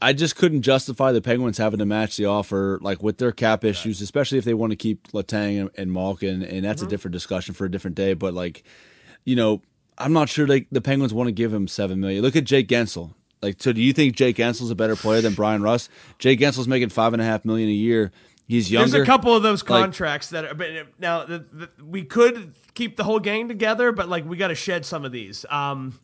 I 0.01 0.13
just 0.13 0.36
couldn't 0.36 0.61
justify 0.61 1.11
the 1.11 1.22
Penguins 1.22 1.57
having 1.57 1.80
to 1.80 1.86
match 1.86 2.15
the 2.17 2.26
offer, 2.26 2.78
like 2.82 3.01
with 3.01 3.17
their 3.17 3.32
cap 3.32 3.63
issues, 3.63 3.99
especially 4.01 4.38
if 4.38 4.45
they 4.45 4.53
want 4.53 4.72
to 4.72 4.76
keep 4.76 5.07
Letang 5.11 5.59
and, 5.61 5.69
and 5.76 5.91
Malkin, 5.91 6.43
and 6.43 6.63
that's 6.63 6.82
Mm-hmm. 6.82 6.88
a 6.88 6.89
different 6.89 7.13
discussion 7.13 7.53
for 7.55 7.65
a 7.65 7.72
different 7.72 7.95
day. 7.95 8.13
But 8.13 8.34
like, 8.36 8.63
you 9.26 9.36
know, 9.36 9.61
I'm 9.97 10.13
not 10.13 10.30
sure 10.30 10.45
they, 10.45 10.67
the 10.72 10.82
Penguins 10.82 11.13
want 11.13 11.28
to 11.28 11.32
give 11.32 11.51
him 11.53 11.67
seven 11.67 11.99
million. 11.99 12.22
Look 12.24 12.36
at 12.36 12.43
Jake 12.43 12.67
Guentzel. 12.67 13.13
Like, 13.41 13.55
so 13.59 13.74
do 13.74 13.82
you 13.82 13.91
think 13.91 14.15
Jake 14.15 14.38
Guentzel's 14.38 14.69
a 14.69 14.76
better 14.76 14.95
player 14.95 15.19
than 15.22 15.34
Brian 15.34 15.63
Rust? 15.63 15.89
Jake 16.19 16.39
Guentzel's 16.39 16.67
making 16.67 16.89
five 16.89 17.13
and 17.13 17.22
a 17.22 17.26
half 17.26 17.43
million 17.43 17.67
a 17.69 17.74
year. 17.74 18.11
He's 18.52 18.70
younger. 18.70 18.89
There's 18.91 19.04
a 19.04 19.06
couple 19.06 19.34
of 19.36 19.43
those 19.43 19.62
Like- 19.68 19.82
contracts 19.82 20.28
that 20.32 20.43
are, 20.43 20.54
but 20.54 20.68
now 20.99 21.24
the, 21.24 21.45
the, 21.54 21.70
we 21.84 22.04
could 22.04 22.54
keep 22.74 22.97
the 22.97 23.04
whole 23.06 23.20
gang 23.22 23.47
together, 23.47 23.91
but 23.93 24.10
like 24.10 24.26
we 24.26 24.36
got 24.36 24.49
to 24.49 24.56
shed 24.56 24.86
some 24.86 25.06
of 25.06 25.12
these. 25.14 25.45
Um, 25.49 25.99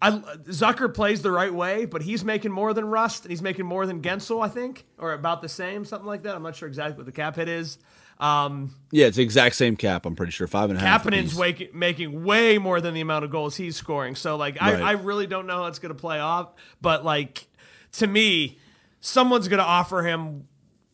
I, 0.00 0.12
Zucker 0.12 0.94
plays 0.94 1.22
the 1.22 1.32
right 1.32 1.52
way, 1.52 1.84
but 1.84 2.02
he's 2.02 2.24
making 2.24 2.52
more 2.52 2.72
than 2.72 2.84
Rust, 2.84 3.24
and 3.24 3.30
he's 3.32 3.42
making 3.42 3.66
more 3.66 3.84
than 3.86 4.00
Guentzel, 4.00 4.44
I 4.44 4.48
think, 4.48 4.86
or 4.98 5.12
about 5.12 5.42
the 5.42 5.48
same, 5.48 5.84
something 5.84 6.06
like 6.06 6.22
that. 6.22 6.36
I'm 6.36 6.42
not 6.44 6.54
sure 6.54 6.68
exactly 6.68 6.96
what 6.96 7.06
the 7.06 7.12
cap 7.12 7.34
hit 7.34 7.48
is. 7.48 7.78
Um, 8.20 8.74
Yeah, 8.90 9.06
it's 9.06 9.16
the 9.16 9.22
exact 9.22 9.54
same 9.56 9.76
cap. 9.76 10.04
I'm 10.06 10.14
pretty 10.16 10.32
sure 10.32 10.46
five 10.46 10.70
and 10.70 10.78
a 10.78 10.82
half. 10.82 11.02
Kapanen's 11.04 11.32
apiece. 11.32 11.38
wake, 11.38 11.74
making 11.74 12.24
way 12.24 12.58
more 12.58 12.80
than 12.80 12.94
the 12.94 13.00
amount 13.00 13.24
of 13.24 13.30
goals 13.30 13.56
he's 13.56 13.76
scoring. 13.76 14.14
So 14.16 14.36
like 14.36 14.60
I, 14.60 14.72
Right. 14.74 14.82
I 14.82 14.92
really 14.92 15.26
don't 15.28 15.46
know 15.46 15.58
how 15.58 15.66
it's 15.66 15.78
going 15.78 15.94
to 15.94 16.00
play 16.00 16.18
off. 16.18 16.50
But 16.80 17.04
like 17.04 17.46
to 17.92 18.06
me, 18.08 18.58
someone's 19.00 19.46
going 19.46 19.58
to 19.60 19.64
offer 19.64 20.02
him 20.02 20.47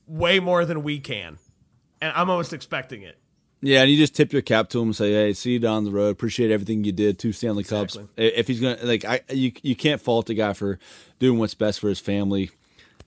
way 0.06 0.40
more 0.40 0.64
than 0.64 0.82
we 0.82 1.00
can, 1.00 1.38
and 2.00 2.12
I'm 2.14 2.30
almost 2.30 2.52
expecting 2.52 3.02
it. 3.02 3.18
Yeah, 3.60 3.80
and 3.80 3.90
you 3.90 3.96
just 3.96 4.14
tip 4.14 4.32
your 4.32 4.42
cap 4.42 4.68
to 4.70 4.80
him 4.80 4.88
and 4.88 4.96
say, 4.96 5.12
"Hey, 5.12 5.32
see 5.32 5.52
you 5.52 5.58
down 5.58 5.84
the 5.84 5.90
road. 5.90 6.08
Appreciate 6.10 6.50
everything 6.50 6.84
you 6.84 6.92
did. 6.92 7.18
Two 7.18 7.32
Stanley 7.32 7.64
Cups. 7.64 7.96
If 8.16 8.46
he's 8.46 8.60
gonna 8.60 8.78
like, 8.82 9.04
I 9.04 9.20
you 9.30 9.52
you 9.62 9.74
can't 9.74 10.00
fault 10.00 10.26
the 10.26 10.34
guy 10.34 10.52
for 10.52 10.78
doing 11.18 11.38
what's 11.38 11.54
best 11.54 11.80
for 11.80 11.88
his 11.88 11.98
family. 12.00 12.50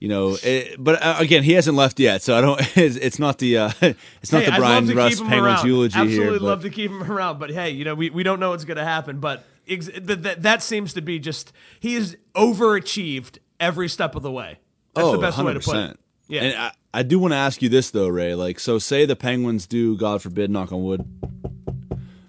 You 0.00 0.08
know, 0.08 0.36
it, 0.42 0.76
but 0.78 1.02
uh, 1.02 1.16
again, 1.18 1.42
he 1.42 1.52
hasn't 1.52 1.76
left 1.76 1.98
yet, 1.98 2.22
so 2.22 2.36
I 2.36 2.40
don't. 2.40 2.60
It's, 2.76 2.96
it's 2.96 3.18
not 3.18 3.38
the 3.38 3.58
uh, 3.58 3.70
it's 4.22 4.32
not 4.32 4.42
Hey, 4.42 4.50
the 4.50 4.56
Brian 4.56 4.86
Rust 4.88 5.18
Penguins 5.18 5.42
around. 5.42 5.66
eulogy 5.66 5.98
Absolutely 5.98 6.24
here. 6.24 6.32
but- 6.32 6.42
love 6.42 6.62
to 6.62 6.70
keep 6.70 6.90
him 6.90 7.02
around, 7.12 7.38
but 7.38 7.50
hey, 7.50 7.70
you 7.70 7.84
know, 7.84 7.94
we, 7.94 8.10
we 8.10 8.22
don't 8.22 8.38
know 8.40 8.50
what's 8.50 8.64
going 8.64 8.76
to 8.76 8.84
happen. 8.84 9.18
But 9.18 9.44
ex- 9.68 9.90
that, 10.00 10.22
that 10.22 10.42
that 10.42 10.62
seems 10.62 10.94
to 10.94 11.00
be 11.00 11.18
just 11.18 11.52
he 11.80 11.94
has 11.94 12.16
overachieved 12.34 13.38
every 13.58 13.88
step 13.88 14.14
of 14.14 14.22
the 14.22 14.30
way. 14.30 14.58
That's 14.94 15.06
oh, 15.08 15.12
the 15.12 15.18
best 15.18 15.38
way 15.38 15.54
to 15.54 15.60
put 15.60 15.76
it. 15.76 15.98
Yeah. 16.28 16.42
And 16.42 16.58
I, 16.58 16.72
I 16.92 17.02
do 17.02 17.18
want 17.18 17.32
to 17.32 17.36
ask 17.36 17.60
you 17.62 17.68
this 17.68 17.90
though, 17.90 18.08
Ray. 18.08 18.34
Like, 18.34 18.58
so 18.60 18.78
say 18.78 19.04
the 19.04 19.16
Penguins 19.16 19.66
do, 19.66 19.96
God 19.96 20.22
forbid, 20.22 20.50
knock 20.50 20.72
on 20.72 20.82
wood, 20.84 21.04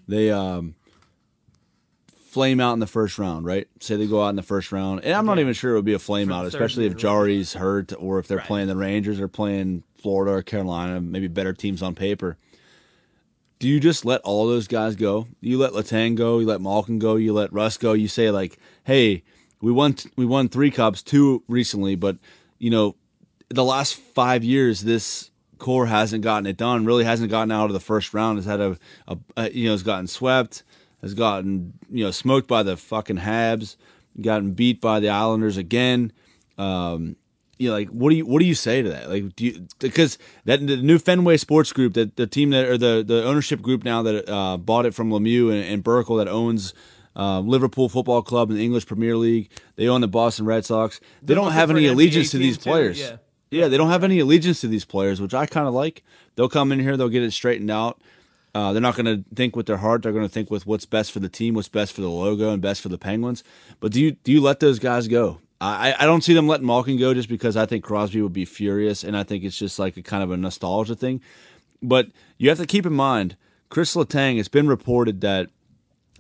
they 0.07 0.32
um 0.32 0.76
flame 2.30 2.60
out 2.60 2.74
in 2.74 2.80
the 2.80 2.88
first 2.88 3.18
round, 3.18 3.45
right? 3.45 3.68
Say 3.80 3.95
they 3.95 4.05
go 4.05 4.24
out 4.24 4.30
in 4.30 4.36
the 4.36 4.43
first 4.43 4.72
round, 4.72 5.03
and 5.03 5.14
I'm 5.14 5.26
not 5.26 5.39
even 5.39 5.53
sure 5.53 5.72
it 5.72 5.76
would 5.76 5.86
be 5.86 5.93
a 5.93 5.99
flame 5.99 6.28
For 6.28 6.34
out, 6.36 6.45
especially 6.45 6.86
if 6.86 6.95
Jarry's 6.95 7.53
hurt 7.53 7.91
or 7.97 8.20
if 8.20 8.28
they're 8.28 8.38
Right. 8.38 8.45
playing 8.47 8.68
the 8.68 8.76
Rangers 8.76 9.20
or 9.20 9.28
playing 9.28 9.84
Florida 9.97 10.34
or 10.34 10.41
Carolina, 10.43 11.01
maybe 11.01 11.28
better 11.28 11.53
teams 11.53 11.82
on 11.82 11.95
paper. 11.95 12.38
Do 13.57 13.68
you 13.68 13.80
just 13.80 14.05
let 14.05 14.22
all 14.22 14.47
those 14.47 14.68
guys 14.68 14.95
go? 14.95 15.28
You 15.41 15.57
let 15.57 15.74
Letang 15.74 16.16
go, 16.16 16.39
you 16.39 16.45
let 16.45 16.62
Malkin 16.62 16.99
go, 16.99 17.16
you 17.16 17.34
let 17.34 17.51
Rust 17.51 17.80
go. 17.80 17.93
You 17.93 18.07
say 18.07 18.30
like, 18.32 18.57
"Hey, 18.84 19.24
we 19.60 19.72
won 19.72 19.95
we 20.16 20.26
won 20.26 20.47
three 20.49 20.72
cups, 20.72 21.01
two 21.03 21.43
recently, 21.47 21.95
but 21.95 22.18
you 22.60 22.70
know, 22.70 22.95
the 23.50 23.64
last 23.64 23.95
five 23.95 24.43
years, 24.43 24.82
this 24.82 25.32
core 25.58 25.88
hasn't 25.88 26.24
gotten 26.24 26.45
it 26.47 26.58
done. 26.58 26.86
Really 26.86 27.04
hasn't 27.04 27.30
gotten 27.30 27.52
out 27.52 27.66
of 27.66 27.74
the 27.74 27.80
first 27.80 28.14
round. 28.14 28.38
Has 28.38 28.45
had 28.45 28.60
a, 28.60 28.78
a, 29.08 29.18
a 29.38 29.50
you 29.52 29.66
know 29.66 29.72
has 29.72 29.84
gotten 29.84 30.08
swept, 30.08 30.64
has 31.02 31.14
gotten 31.14 31.74
you 31.89 32.04
know 32.04 32.12
smoked 32.12 32.47
by 32.47 32.64
the 32.64 32.78
fucking 32.78 33.18
Habs, 33.18 33.76
gotten 34.22 34.54
beat 34.54 34.80
by 34.82 35.00
the 35.00 35.10
Islanders 35.10 35.58
again. 35.58 36.12
Um, 36.58 37.16
you 37.58 37.70
know, 37.70 37.76
like 37.76 37.89
what 37.89 38.10
do 38.10 38.16
you 38.16 38.26
what 38.26 38.39
do 38.39 38.45
you 38.45 38.56
say 38.56 38.82
to 38.82 38.89
that? 38.89 39.10
Like, 39.10 39.36
do 39.36 39.45
you 39.45 39.68
because 39.80 40.18
that 40.45 40.66
the 40.66 40.78
new 40.78 40.97
Fenway 40.97 41.38
Sports 41.38 41.74
Group, 41.74 41.93
that 41.95 42.16
the 42.16 42.28
team 42.28 42.52
that 42.52 42.66
or 42.70 42.78
the 42.78 43.04
the 43.06 43.24
ownership 43.26 43.62
group 43.62 43.84
now 43.84 44.02
that 44.04 44.30
uh, 44.32 44.58
bought 44.58 44.86
it 44.86 44.93
from 44.93 45.10
Lemieux 45.10 45.52
and, 45.52 45.66
and 45.66 45.84
Burkle 45.84 46.18
that 46.18 46.28
owns. 46.28 46.74
Uh, 47.16 47.41
Liverpool 47.41 47.89
Football 47.89 48.22
Club 48.22 48.50
in 48.50 48.56
the 48.56 48.64
English 48.64 48.86
Premier 48.86 49.18
League. 49.18 49.50
They 49.76 49.89
own 49.89 50.00
the 50.00 50.08
Boston 50.08 50.45
Red 50.45 50.64
Sox. 50.64 51.00
They 51.00 51.34
They're 51.34 51.36
don't 51.36 51.52
have 51.52 51.70
any 51.70 51.88
allegiance 51.88 52.30
to 52.32 52.38
these 52.38 52.58
too, 52.58 52.70
players. 52.70 52.97
yeah. 52.97 53.18
Yeah, 53.52 53.68
they 53.68 53.78
don't 53.78 53.89
have 53.89 54.04
any 54.04 54.20
allegiance 54.20 54.62
to 54.62 54.68
these 54.68 54.86
players, 54.86 55.20
which 55.20 55.34
I 55.34 55.45
kind 55.45 55.68
of 55.68 55.74
like. 55.74 56.04
They'll 56.36 56.50
come 56.50 56.72
in 56.72 56.80
here, 56.80 56.95
they'll 56.95 57.10
get 57.10 57.24
it 57.24 57.32
straightened 57.32 57.72
out. 57.72 58.00
Uh, 58.54 58.74
they're 58.74 58.82
not 58.82 58.95
going 58.95 59.06
to 59.06 59.24
think 59.36 59.56
with 59.56 59.68
their 59.68 59.78
heart. 59.78 60.02
They're 60.02 60.12
going 60.12 60.26
to 60.26 60.32
think 60.32 60.50
with 60.50 60.66
what's 60.66 60.86
best 60.86 61.12
for 61.12 61.20
the 61.20 61.30
team, 61.30 61.54
what's 61.54 61.68
best 61.68 61.93
for 61.93 62.02
the 62.02 62.10
logo, 62.10 62.52
and 62.52 62.62
best 62.62 62.82
for 62.82 62.89
the 62.89 62.97
Penguins. 62.97 63.43
But 63.80 63.91
do 63.91 64.02
you 64.02 64.12
do 64.12 64.32
you 64.32 64.41
let 64.41 64.60
those 64.60 64.80
guys 64.80 65.08
go? 65.08 65.39
I, 65.62 65.93
I 66.00 66.06
don't 66.06 66.24
see 66.24 66.34
them 66.34 66.47
letting 66.47 66.66
Malkin 66.66 66.97
go 66.97 67.14
just 67.14 67.28
because 67.28 67.58
I 67.58 67.66
think 67.66 67.84
Crosby 67.84 68.22
would 68.22 68.34
be 68.34 68.45
furious, 68.45 69.04
and 69.04 69.16
I 69.16 69.24
think 69.24 69.43
it's 69.43 69.58
just 69.58 69.78
like 69.78 69.97
a 69.97 70.02
kind 70.02 70.24
of 70.24 70.32
a 70.32 70.38
nostalgia 70.38 70.95
thing. 70.95 71.22
But 71.82 72.08
you 72.38 72.50
have 72.50 72.60
to 72.60 72.66
keep 72.66 72.86
in 72.86 72.93
mind, 72.93 73.36
Chris 73.70 73.93
Letang. 73.95 74.39
It's 74.39 74.47
been 74.47 74.68
reported 74.68 75.22
that 75.22 75.50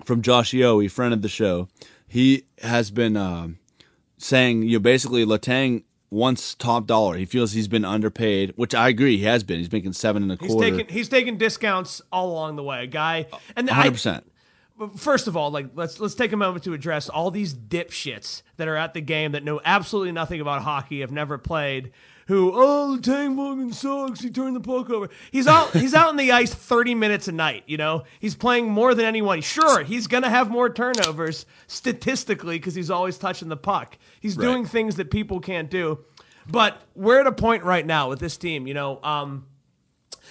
from 0.03 0.21
Josh 0.21 0.51
Yohe, 0.51 0.91
friend 0.91 1.13
of 1.13 1.21
the 1.21 1.29
show, 1.29 1.69
he 2.07 2.43
has 2.61 2.91
been 2.91 3.15
um, 3.15 3.59
saying 4.17 4.63
you 4.63 4.73
know 4.73 4.79
basically 4.79 5.25
Letang 5.25 5.83
wants 6.11 6.55
top 6.55 6.87
dollar. 6.87 7.17
He 7.17 7.25
feels 7.25 7.51
he's 7.51 7.67
been 7.67 7.85
underpaid, 7.85 8.53
which 8.55 8.73
I 8.73 8.89
agree 8.89 9.17
he 9.17 9.23
has 9.25 9.43
been. 9.43 9.57
He's 9.59 9.71
making 9.71 9.93
seven 9.93 10.23
and 10.23 10.31
a 10.31 10.35
He's 10.35 10.51
quarter. 10.51 10.69
taking 10.77 10.93
he's 10.93 11.09
taking 11.09 11.37
discounts 11.37 12.01
all 12.11 12.31
along 12.31 12.55
the 12.55 12.63
way, 12.63 12.87
guy. 12.87 13.27
And 13.55 13.69
I- 13.69 13.73
hundred 13.73 13.91
percent. 13.91 14.31
First 14.95 15.27
of 15.27 15.35
all, 15.35 15.51
like 15.51 15.71
let's 15.75 15.99
let's 15.99 16.15
take 16.15 16.31
a 16.31 16.37
moment 16.37 16.63
to 16.63 16.73
address 16.73 17.09
all 17.09 17.31
these 17.31 17.53
dipshits 17.53 18.43
that 18.55 18.67
are 18.69 18.77
at 18.77 18.93
the 18.93 19.01
game 19.01 19.33
that 19.33 19.43
know 19.43 19.59
absolutely 19.65 20.13
nothing 20.13 20.39
about 20.39 20.61
hockey, 20.61 21.01
have 21.01 21.11
never 21.11 21.37
played. 21.37 21.91
Who 22.29 22.51
oh 22.53 22.95
Letang 22.95 23.35
fucking 23.35 23.73
sucks. 23.73 24.21
He 24.21 24.29
turned 24.29 24.55
the 24.55 24.59
puck 24.59 24.91
over. 24.91 25.09
He's 25.31 25.47
out. 25.47 25.71
he's 25.71 25.95
out 25.95 26.09
on 26.09 26.15
the 26.15 26.31
ice 26.31 26.53
thirty 26.53 26.93
minutes 26.93 27.27
a 27.27 27.31
night. 27.31 27.63
You 27.65 27.77
know 27.77 28.03
he's 28.19 28.35
playing 28.35 28.69
more 28.69 28.93
than 28.93 29.05
anyone. 29.05 29.41
Sure, 29.41 29.83
he's 29.83 30.05
gonna 30.05 30.29
have 30.29 30.51
more 30.51 30.69
turnovers 30.69 31.47
statistically 31.65 32.59
because 32.59 32.75
he's 32.75 32.91
always 32.91 33.17
touching 33.17 33.49
the 33.49 33.57
puck. 33.57 33.97
He's 34.19 34.37
Right. 34.37 34.45
doing 34.45 34.65
things 34.65 34.97
that 34.97 35.09
people 35.09 35.39
can't 35.39 35.71
do. 35.71 35.99
But 36.47 36.79
we're 36.93 37.19
at 37.19 37.25
a 37.25 37.31
point 37.31 37.63
right 37.63 37.85
now 37.85 38.09
with 38.09 38.19
this 38.19 38.37
team. 38.37 38.67
You 38.67 38.75
know. 38.75 38.99
Um, 39.03 39.47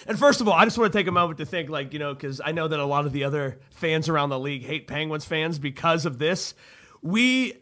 and 0.07 0.17
first 0.17 0.41
of 0.41 0.47
all, 0.47 0.55
I 0.55 0.65
just 0.65 0.79
want 0.79 0.93
to 0.93 0.99
take 0.99 1.09
a 1.09 1.13
moment 1.13 1.39
to 1.39 1.47
think, 1.47 1.69
like, 1.69 1.93
you 1.93 1.99
know, 1.99 2.15
because 2.15 2.41
I 2.45 2.53
know 2.53 2.69
that 2.69 2.79
a 2.79 2.85
lot 2.85 3.07
of 3.07 3.13
the 3.13 3.25
other 3.25 3.59
fans 3.71 4.09
around 4.09 4.29
the 4.29 4.39
league 4.39 4.65
hate 4.65 4.87
Penguins 4.87 5.25
fans 5.25 5.59
because 5.59 6.07
of 6.07 6.19
this. 6.21 6.55
We 7.03 7.55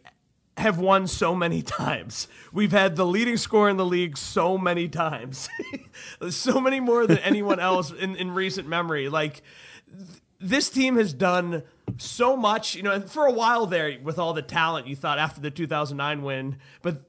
have 0.57 0.79
won 0.79 1.07
so 1.07 1.35
many 1.35 1.61
times. 1.81 2.27
We've 2.51 2.71
had 2.71 2.95
the 2.95 3.05
leading 3.05 3.37
score 3.37 3.69
in 3.69 3.77
the 3.77 3.85
league 3.85 4.17
so 4.17 4.57
many 4.57 4.87
times, 4.87 5.47
so 6.29 6.59
many 6.59 6.79
more 6.79 7.05
than 7.07 7.19
anyone 7.19 7.59
else 7.59 7.91
in, 7.91 8.15
in 8.15 8.31
recent 8.31 8.67
memory. 8.67 9.09
Like, 9.09 9.41
th- 9.87 10.21
this 10.39 10.69
team 10.69 10.97
has 10.97 11.13
done 11.13 11.63
so 11.97 12.35
much, 12.37 12.75
you 12.75 12.83
know, 12.83 12.91
and 12.91 13.09
for 13.09 13.25
a 13.25 13.31
while 13.31 13.65
there, 13.65 13.97
with 14.03 14.19
all 14.19 14.33
the 14.33 14.41
talent 14.41 14.87
you 14.87 14.95
thought 14.95 15.17
after 15.19 15.41
the 15.41 15.49
2009 15.51 16.21
win, 16.21 16.57
but 16.81 17.01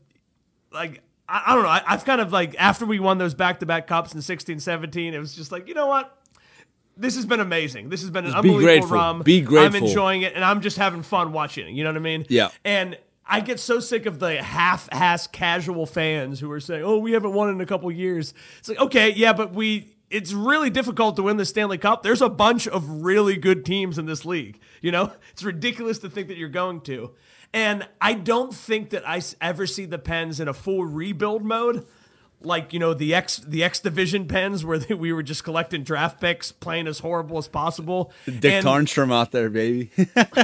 like 0.72 1.02
I, 1.28 1.42
I 1.46 1.54
don't 1.54 1.62
know. 1.64 1.68
I, 1.68 1.82
I've 1.86 2.04
kind 2.04 2.20
of 2.20 2.32
like 2.32 2.54
after 2.58 2.86
we 2.86 2.98
won 3.00 3.18
those 3.18 3.34
back 3.34 3.60
to 3.60 3.66
back 3.66 3.86
cups 3.86 4.14
in 4.14 4.22
16, 4.22 4.60
17, 4.60 5.14
it 5.14 5.18
was 5.18 5.34
just 5.34 5.52
like 5.52 5.68
you 5.68 5.74
know 5.74 5.86
what. 5.86 6.14
This 7.00 7.14
has 7.14 7.26
been 7.26 7.38
amazing. 7.38 7.90
This 7.90 8.00
has 8.00 8.10
been 8.10 8.24
an 8.24 8.32
Just 8.32 8.42
be 8.42 8.48
unbelievable 8.48 8.88
grateful. 8.88 8.96
run. 8.96 9.22
Be 9.22 9.40
grateful. 9.40 9.76
I'm 9.78 9.84
enjoying 9.88 10.22
it, 10.22 10.34
and 10.34 10.44
I'm 10.44 10.60
just 10.60 10.76
having 10.76 11.04
fun 11.04 11.32
watching 11.32 11.68
it. 11.68 11.72
You 11.72 11.84
know 11.84 11.90
what 11.90 11.96
I 11.96 12.00
mean? 12.00 12.26
Yeah. 12.28 12.48
And 12.64 12.98
I 13.28 13.40
get 13.40 13.60
so 13.60 13.78
sick 13.78 14.06
of 14.06 14.18
the 14.18 14.42
half-ass 14.42 15.26
casual 15.26 15.84
fans 15.84 16.40
who 16.40 16.50
are 16.50 16.60
saying, 16.60 16.82
"Oh, 16.82 16.98
we 16.98 17.12
haven't 17.12 17.34
won 17.34 17.50
in 17.50 17.60
a 17.60 17.66
couple 17.66 17.90
years." 17.92 18.32
It's 18.58 18.68
like, 18.68 18.80
okay, 18.80 19.12
yeah, 19.12 19.32
but 19.32 19.52
we. 19.52 19.94
It's 20.10 20.32
really 20.32 20.70
difficult 20.70 21.16
to 21.16 21.22
win 21.22 21.36
the 21.36 21.44
Stanley 21.44 21.76
Cup. 21.76 22.02
There's 22.02 22.22
a 22.22 22.30
bunch 22.30 22.66
of 22.66 23.02
really 23.02 23.36
good 23.36 23.66
teams 23.66 23.98
in 23.98 24.06
this 24.06 24.24
league. 24.24 24.58
You 24.80 24.90
know, 24.90 25.12
it's 25.32 25.42
ridiculous 25.42 25.98
to 25.98 26.08
think 26.08 26.28
that 26.28 26.38
you're 26.38 26.48
going 26.48 26.80
to. 26.82 27.10
And 27.52 27.86
I 28.00 28.14
don't 28.14 28.54
think 28.54 28.90
that 28.90 29.06
I 29.06 29.20
ever 29.40 29.66
see 29.66 29.84
the 29.84 29.98
Pens 29.98 30.40
in 30.40 30.48
a 30.48 30.54
full 30.54 30.84
rebuild 30.84 31.44
mode, 31.44 31.86
like 32.40 32.72
you 32.72 32.78
know 32.78 32.94
the 32.94 33.14
X 33.14 33.38
the 33.38 33.64
X 33.64 33.80
Division 33.80 34.26
Pens, 34.28 34.64
where 34.64 34.78
they, 34.78 34.94
we 34.94 35.12
were 35.12 35.22
just 35.22 35.44
collecting 35.44 35.82
draft 35.82 36.20
picks, 36.20 36.52
playing 36.52 36.86
as 36.86 37.00
horrible 37.00 37.38
as 37.38 37.48
possible. 37.48 38.12
Dick 38.26 38.44
and 38.52 38.66
Tarnstrom 38.66 39.12
out 39.12 39.32
there, 39.32 39.50
baby. 39.50 39.90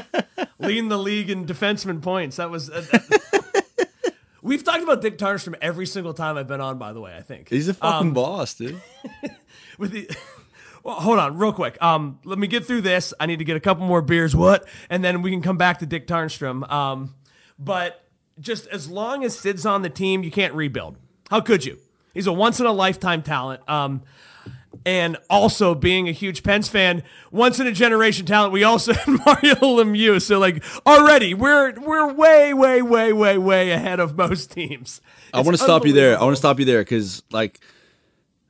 leading 0.58 0.88
the 0.88 0.98
league 0.98 1.30
in 1.30 1.46
defenseman 1.46 2.02
points. 2.02 2.36
That 2.36 2.50
was. 2.50 2.70
Uh, 2.70 2.84
that- 2.90 4.14
We've 4.42 4.62
talked 4.62 4.82
about 4.82 5.00
Dick 5.00 5.16
Tarnstrom 5.16 5.54
every 5.62 5.86
single 5.86 6.12
time 6.12 6.36
I've 6.36 6.46
been 6.46 6.60
on. 6.60 6.76
By 6.76 6.92
the 6.92 7.00
way, 7.00 7.16
I 7.16 7.22
think 7.22 7.48
He's 7.48 7.66
a 7.68 7.72
fucking 7.74 8.08
Um, 8.08 8.14
boss, 8.14 8.52
dude. 8.54 8.78
with 9.78 9.92
the. 9.92 10.10
Well, 10.82 10.96
hold 10.96 11.18
on, 11.18 11.38
real 11.38 11.54
quick. 11.54 11.82
Um, 11.82 12.18
let 12.24 12.38
me 12.38 12.46
get 12.46 12.66
through 12.66 12.82
this. 12.82 13.14
I 13.18 13.24
need 13.24 13.38
to 13.38 13.44
get 13.46 13.56
a 13.56 13.60
couple 13.60 13.86
more 13.86 14.02
beers. 14.02 14.36
What? 14.36 14.68
And 14.90 15.02
then 15.02 15.22
we 15.22 15.30
can 15.30 15.40
come 15.40 15.56
back 15.56 15.78
to 15.78 15.86
Dick 15.86 16.06
Tarnstrom. 16.06 16.70
Um, 16.70 17.14
but 17.58 18.04
just 18.38 18.66
as 18.66 18.90
long 18.90 19.24
as 19.24 19.38
Sid's 19.38 19.64
on 19.64 19.80
the 19.80 19.88
team, 19.88 20.22
you 20.22 20.30
can't 20.30 20.52
rebuild. 20.52 20.98
How 21.30 21.40
could 21.40 21.64
you? 21.64 21.78
He's 22.14 22.26
a 22.26 22.32
once 22.32 22.60
in 22.60 22.66
a 22.66 22.72
lifetime 22.72 23.22
talent. 23.22 23.68
Um, 23.68 24.02
and 24.86 25.16
also 25.30 25.74
being 25.74 26.08
a 26.08 26.12
huge 26.12 26.42
Pens 26.42 26.68
fan, 26.68 27.02
once 27.30 27.58
in 27.58 27.66
a 27.66 27.72
generation 27.72 28.26
talent. 28.26 28.52
We 28.52 28.64
also 28.64 28.92
had 28.94 29.06
Mario 29.06 29.54
Lemieux, 29.54 30.20
so 30.20 30.38
like 30.38 30.62
already 30.86 31.32
we're 31.32 31.72
we're 31.80 32.12
way 32.12 32.52
way 32.52 32.82
way 32.82 33.12
way 33.12 33.38
way 33.38 33.70
ahead 33.70 34.00
of 34.00 34.16
most 34.16 34.50
teams. 34.50 35.00
I 35.32 35.40
want 35.40 35.56
to 35.56 35.62
stop 35.62 35.86
you 35.86 35.92
there. 35.92 36.18
I 36.18 36.22
want 36.22 36.34
to 36.34 36.38
stop 36.38 36.58
you 36.60 36.64
there 36.64 36.82
because, 36.82 37.22
like, 37.32 37.60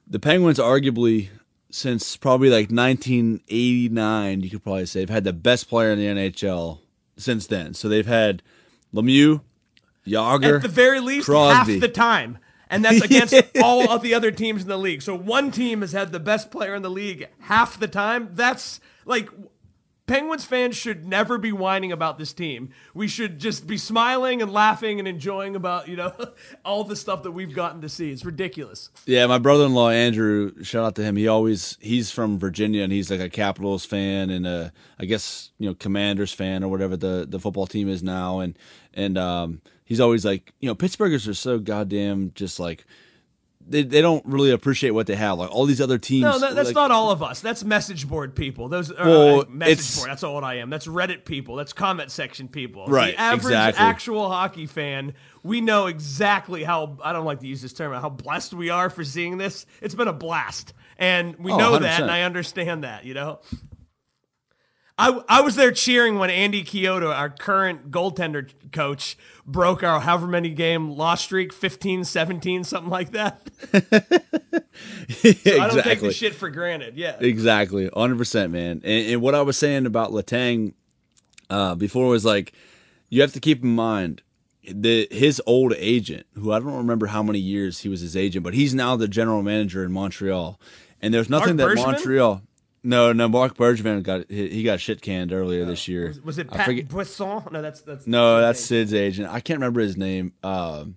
the 0.06 0.18
Penguins, 0.18 0.58
arguably 0.58 1.30
since 1.70 2.16
probably 2.16 2.50
like 2.50 2.70
1989, 2.70 4.40
you 4.42 4.50
could 4.50 4.62
probably 4.62 4.86
say, 4.86 5.00
have 5.00 5.10
had 5.10 5.24
the 5.24 5.32
best 5.32 5.68
player 5.68 5.90
in 5.90 5.98
the 5.98 6.06
NHL 6.06 6.78
since 7.16 7.48
then. 7.48 7.74
So 7.74 7.88
they've 7.88 8.06
had 8.06 8.42
Lemieux, 8.94 9.40
Jagr, 10.06 10.56
at 10.56 10.62
the 10.62 10.68
very 10.68 11.00
least 11.00 11.26
Crosby. 11.26 11.72
half 11.72 11.80
the 11.80 11.88
time. 11.88 12.38
And 12.74 12.84
that's 12.84 13.02
against 13.02 13.34
all 13.62 13.90
of 13.90 14.02
the 14.02 14.14
other 14.14 14.30
teams 14.30 14.62
in 14.62 14.68
the 14.68 14.78
league. 14.78 15.02
So 15.02 15.14
one 15.16 15.50
team 15.50 15.80
has 15.80 15.92
had 15.92 16.12
the 16.12 16.20
best 16.20 16.50
player 16.50 16.74
in 16.74 16.82
the 16.82 16.90
league 16.90 17.28
half 17.40 17.78
the 17.78 17.88
time. 17.88 18.30
That's 18.32 18.80
like 19.04 19.28
Penguins 20.06 20.44
fans 20.44 20.76
should 20.76 21.06
never 21.06 21.38
be 21.38 21.50
whining 21.50 21.90
about 21.90 22.18
this 22.18 22.34
team. 22.34 22.70
We 22.92 23.08
should 23.08 23.38
just 23.38 23.66
be 23.66 23.78
smiling 23.78 24.42
and 24.42 24.52
laughing 24.52 24.98
and 24.98 25.08
enjoying 25.08 25.56
about, 25.56 25.88
you 25.88 25.96
know, 25.96 26.12
all 26.64 26.84
the 26.84 26.96
stuff 26.96 27.22
that 27.22 27.32
we've 27.32 27.54
gotten 27.54 27.80
to 27.80 27.88
see. 27.88 28.12
It's 28.12 28.22
ridiculous. 28.22 28.90
Yeah, 29.06 29.26
my 29.26 29.38
brother-in-law 29.38 29.88
Andrew, 29.90 30.62
shout 30.62 30.84
out 30.84 30.94
to 30.96 31.02
him. 31.02 31.16
He 31.16 31.26
always 31.26 31.78
he's 31.80 32.10
from 32.10 32.38
Virginia 32.38 32.82
and 32.82 32.92
he's 32.92 33.10
like 33.10 33.20
a 33.20 33.30
Capitals 33.30 33.86
fan 33.86 34.28
and 34.28 34.46
a 34.46 34.72
I 34.98 35.06
guess 35.06 35.52
you 35.58 35.70
know 35.70 35.74
Commanders 35.74 36.34
fan 36.34 36.62
or 36.62 36.68
whatever 36.68 36.98
the 36.98 37.26
the 37.26 37.40
football 37.40 37.66
team 37.66 37.88
is 37.88 38.02
now 38.02 38.40
and 38.40 38.58
and 38.92 39.16
um 39.16 39.62
he's 39.84 40.00
always 40.00 40.24
like 40.24 40.52
you 40.60 40.68
know 40.68 40.74
Pittsburghers 40.74 41.28
are 41.28 41.34
so 41.34 41.58
goddamn 41.58 42.32
just 42.34 42.58
like 42.58 42.84
they, 43.66 43.82
they 43.82 44.00
don't 44.00 44.24
really 44.26 44.50
appreciate 44.50 44.90
what 44.90 45.06
they 45.06 45.14
have. 45.16 45.38
Like 45.38 45.50
all 45.50 45.64
these 45.66 45.80
other 45.80 45.98
teams. 45.98 46.22
No, 46.22 46.38
that, 46.38 46.54
that's 46.54 46.68
like, 46.68 46.74
not 46.74 46.90
all 46.90 47.10
of 47.10 47.22
us. 47.22 47.40
That's 47.40 47.64
message 47.64 48.06
board 48.06 48.34
people. 48.34 48.68
Those 48.68 48.90
uh, 48.90 48.94
Well, 48.98 49.44
message 49.48 49.96
board. 49.96 50.10
That's 50.10 50.22
all 50.22 50.34
what 50.34 50.44
I 50.44 50.56
am. 50.56 50.70
That's 50.70 50.86
Reddit 50.86 51.24
people. 51.24 51.56
That's 51.56 51.72
comment 51.72 52.10
section 52.10 52.48
people. 52.48 52.86
Right, 52.86 53.14
The 53.14 53.20
average 53.20 53.44
exactly. 53.44 53.84
actual 53.86 54.28
hockey 54.28 54.66
fan, 54.66 55.14
we 55.42 55.60
know 55.60 55.86
exactly 55.86 56.62
how. 56.62 56.98
I 57.02 57.12
don't 57.12 57.24
like 57.24 57.40
to 57.40 57.46
use 57.46 57.62
this 57.62 57.72
term. 57.72 57.92
How 57.94 58.10
blessed 58.10 58.52
we 58.52 58.70
are 58.70 58.90
for 58.90 59.04
seeing 59.04 59.38
this. 59.38 59.64
It's 59.80 59.94
been 59.94 60.08
a 60.08 60.12
blast, 60.12 60.74
and 60.98 61.36
we 61.38 61.52
Oh, 61.52 61.56
know 61.56 61.78
that, 61.78 62.00
100%. 62.00 62.02
and 62.02 62.10
I 62.10 62.22
understand 62.22 62.84
that. 62.84 63.04
You 63.04 63.14
know. 63.14 63.40
I, 64.96 65.22
I 65.28 65.40
was 65.40 65.56
there 65.56 65.72
cheering 65.72 66.18
when 66.18 66.30
Andy 66.30 66.62
Chiodo, 66.62 67.12
our 67.12 67.28
current 67.28 67.90
goaltender 67.90 68.50
coach, 68.70 69.18
broke 69.44 69.82
our 69.82 70.00
however 70.00 70.28
many 70.28 70.50
game 70.50 70.90
loss 70.90 71.22
streak 71.22 71.52
15, 71.52 72.04
17, 72.04 72.62
something 72.62 72.90
like 72.90 73.10
that. 73.10 73.42
exactly. 73.72 75.60
I 75.60 75.68
don't 75.68 75.82
take 75.82 76.00
the 76.00 76.12
shit 76.12 76.34
for 76.34 76.48
granted. 76.48 76.96
Yeah. 76.96 77.16
Exactly, 77.18 77.88
hundred 77.88 78.18
percent, 78.18 78.52
man. 78.52 78.82
And, 78.84 79.06
and 79.12 79.20
what 79.20 79.34
I 79.34 79.42
was 79.42 79.58
saying 79.58 79.86
about 79.86 80.12
Letang 80.12 80.74
uh, 81.50 81.74
before 81.74 82.06
was 82.06 82.24
like, 82.24 82.52
you 83.10 83.20
have 83.20 83.32
to 83.32 83.40
keep 83.40 83.64
in 83.64 83.74
mind 83.74 84.22
that 84.66 85.12
his 85.12 85.42
old 85.44 85.74
agent, 85.76 86.26
who 86.34 86.52
I 86.52 86.60
don't 86.60 86.76
remember 86.76 87.06
how 87.06 87.22
many 87.22 87.40
years 87.40 87.80
he 87.80 87.88
was 87.88 88.00
his 88.00 88.16
agent, 88.16 88.44
but 88.44 88.54
he's 88.54 88.74
now 88.74 88.94
the 88.94 89.08
general 89.08 89.42
manager 89.42 89.84
in 89.84 89.92
Montreal. 89.92 90.58
And 91.02 91.12
there's 91.12 91.28
nothing 91.28 91.56
Mark 91.56 91.76
that 91.76 91.82
Bergevin? 91.82 91.86
Montreal. 91.86 92.42
No, 92.86 93.14
no, 93.14 93.28
Mark 93.28 93.56
Bergevin 93.56 94.02
got 94.02 94.30
he 94.30 94.48
he 94.48 94.62
got 94.62 94.78
shit 94.78 95.00
canned 95.00 95.32
earlier 95.32 95.64
this 95.64 95.88
year. 95.88 96.14
Was 96.22 96.38
it 96.38 96.48
I 96.52 96.56
Pat 96.56 96.66
forget- 96.66 96.88
Brisson? 96.88 97.42
No, 97.50 97.62
that's 97.62 97.80
that's 97.80 98.06
No, 98.06 98.40
that's 98.40 98.60
Sid's 98.60 98.92
agent. 98.92 99.30
I 99.30 99.40
can't 99.40 99.58
remember 99.58 99.80
his 99.80 99.96
name. 99.96 100.34
Um, 100.42 100.96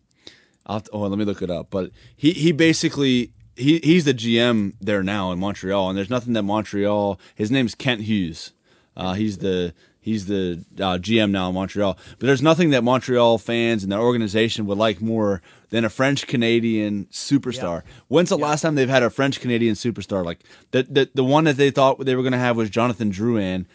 I'll 0.65 0.83
oh, 0.91 0.99
let 0.99 1.17
me 1.17 1.23
look 1.23 1.41
it 1.41 1.49
up. 1.49 1.69
But 1.69 1.91
he 2.15 2.33
he 2.33 2.51
basically 2.51 3.31
he 3.55 3.79
he's 3.79 4.03
the 4.03 4.13
GM 4.13 4.73
there 4.81 5.01
now 5.01 5.31
in 5.31 5.39
Montreal, 5.39 5.89
and 5.89 5.97
there's 5.97 6.09
nothing 6.09 6.33
that 6.33 6.43
Montreal. 6.43 7.19
His 7.33 7.49
name's 7.49 7.73
Kent 7.73 8.01
Hughes. 8.01 8.51
Uh, 8.97 9.13
he's 9.13 9.37
the 9.37 9.73
he's 10.01 10.25
the 10.25 10.65
uh, 10.77 10.97
GM 10.97 11.31
now 11.31 11.47
in 11.47 11.55
Montreal. 11.55 11.97
But 12.19 12.27
there's 12.27 12.41
nothing 12.41 12.71
that 12.71 12.83
Montreal 12.83 13.37
fans 13.37 13.83
and 13.83 13.91
their 13.91 13.99
organization 13.99 14.65
would 14.65 14.77
like 14.77 15.01
more 15.01 15.41
than 15.69 15.85
a 15.85 15.89
French 15.89 16.27
Canadian 16.27 17.05
superstar. 17.05 17.83
When's 18.07 18.29
the 18.29 18.37
last 18.37 18.61
time 18.61 18.75
they've 18.75 18.89
had 18.89 19.03
a 19.03 19.09
French 19.09 19.39
Canadian 19.39 19.75
superstar? 19.75 20.25
Like 20.25 20.39
the, 20.71 20.83
the 20.83 21.09
the 21.13 21.23
one 21.23 21.43
that 21.45 21.57
they 21.57 21.71
thought 21.71 22.03
they 22.05 22.15
were 22.15 22.23
going 22.23 22.33
to 22.33 22.39
have 22.39 22.57
was 22.57 22.69
Jonathan 22.69 23.11
Drouin 23.11 23.65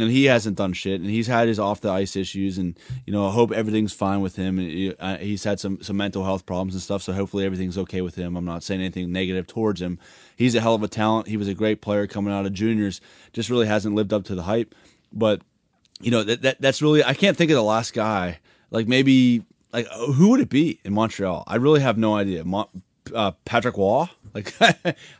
and 0.00 0.10
he 0.10 0.24
hasn't 0.24 0.56
done 0.56 0.72
shit, 0.72 1.00
and 1.00 1.10
he's 1.10 1.26
had 1.26 1.48
his 1.48 1.58
off 1.58 1.80
the 1.80 1.90
ice 1.90 2.16
issues, 2.16 2.58
and 2.58 2.78
you 3.06 3.12
know 3.12 3.26
I 3.26 3.32
hope 3.32 3.52
everything's 3.52 3.92
fine 3.92 4.20
with 4.20 4.36
him. 4.36 4.58
And 4.58 4.96
uh, 4.98 5.18
he's 5.18 5.44
had 5.44 5.60
some 5.60 5.82
some 5.82 5.96
mental 5.96 6.24
health 6.24 6.46
problems 6.46 6.74
and 6.74 6.82
stuff, 6.82 7.02
so 7.02 7.12
hopefully 7.12 7.44
everything's 7.44 7.78
okay 7.78 8.00
with 8.00 8.14
him. 8.14 8.36
I'm 8.36 8.44
not 8.44 8.62
saying 8.62 8.80
anything 8.80 9.12
negative 9.12 9.46
towards 9.46 9.82
him. 9.82 9.98
He's 10.36 10.54
a 10.54 10.60
hell 10.60 10.74
of 10.74 10.82
a 10.82 10.88
talent. 10.88 11.28
He 11.28 11.36
was 11.36 11.48
a 11.48 11.54
great 11.54 11.82
player 11.82 12.06
coming 12.06 12.32
out 12.32 12.46
of 12.46 12.54
juniors. 12.54 13.00
Just 13.32 13.50
really 13.50 13.66
hasn't 13.66 13.94
lived 13.94 14.12
up 14.12 14.24
to 14.24 14.34
the 14.34 14.44
hype. 14.44 14.74
But 15.12 15.42
you 16.00 16.10
know 16.10 16.22
that, 16.22 16.42
that 16.42 16.60
that's 16.60 16.80
really 16.80 17.04
I 17.04 17.14
can't 17.14 17.36
think 17.36 17.50
of 17.50 17.56
the 17.56 17.62
last 17.62 17.92
guy. 17.92 18.38
Like 18.70 18.88
maybe 18.88 19.44
like 19.72 19.86
uh, 19.90 20.12
who 20.12 20.30
would 20.30 20.40
it 20.40 20.48
be 20.48 20.80
in 20.84 20.92
Montreal? 20.92 21.44
I 21.46 21.56
really 21.56 21.80
have 21.80 21.98
no 21.98 22.14
idea. 22.14 22.44
Mon- 22.44 22.68
uh, 23.14 23.32
Patrick 23.44 23.76
Roy. 23.76 24.06
Like 24.32 24.54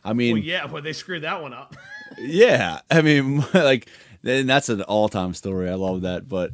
I 0.05 0.13
mean, 0.13 0.35
Well, 0.35 0.43
yeah, 0.43 0.67
but 0.67 0.85
they 0.85 0.93
screwed 0.93 1.23
that 1.23 1.41
one 1.41 1.53
up. 1.53 1.75
yeah, 2.17 2.79
I 2.89 3.01
mean, 3.01 3.43
like, 3.53 3.89
and 4.23 4.49
that's 4.49 4.69
an 4.69 4.83
all-time 4.83 5.33
story. 5.33 5.69
I 5.69 5.73
love 5.73 6.03
that. 6.03 6.29
But 6.29 6.51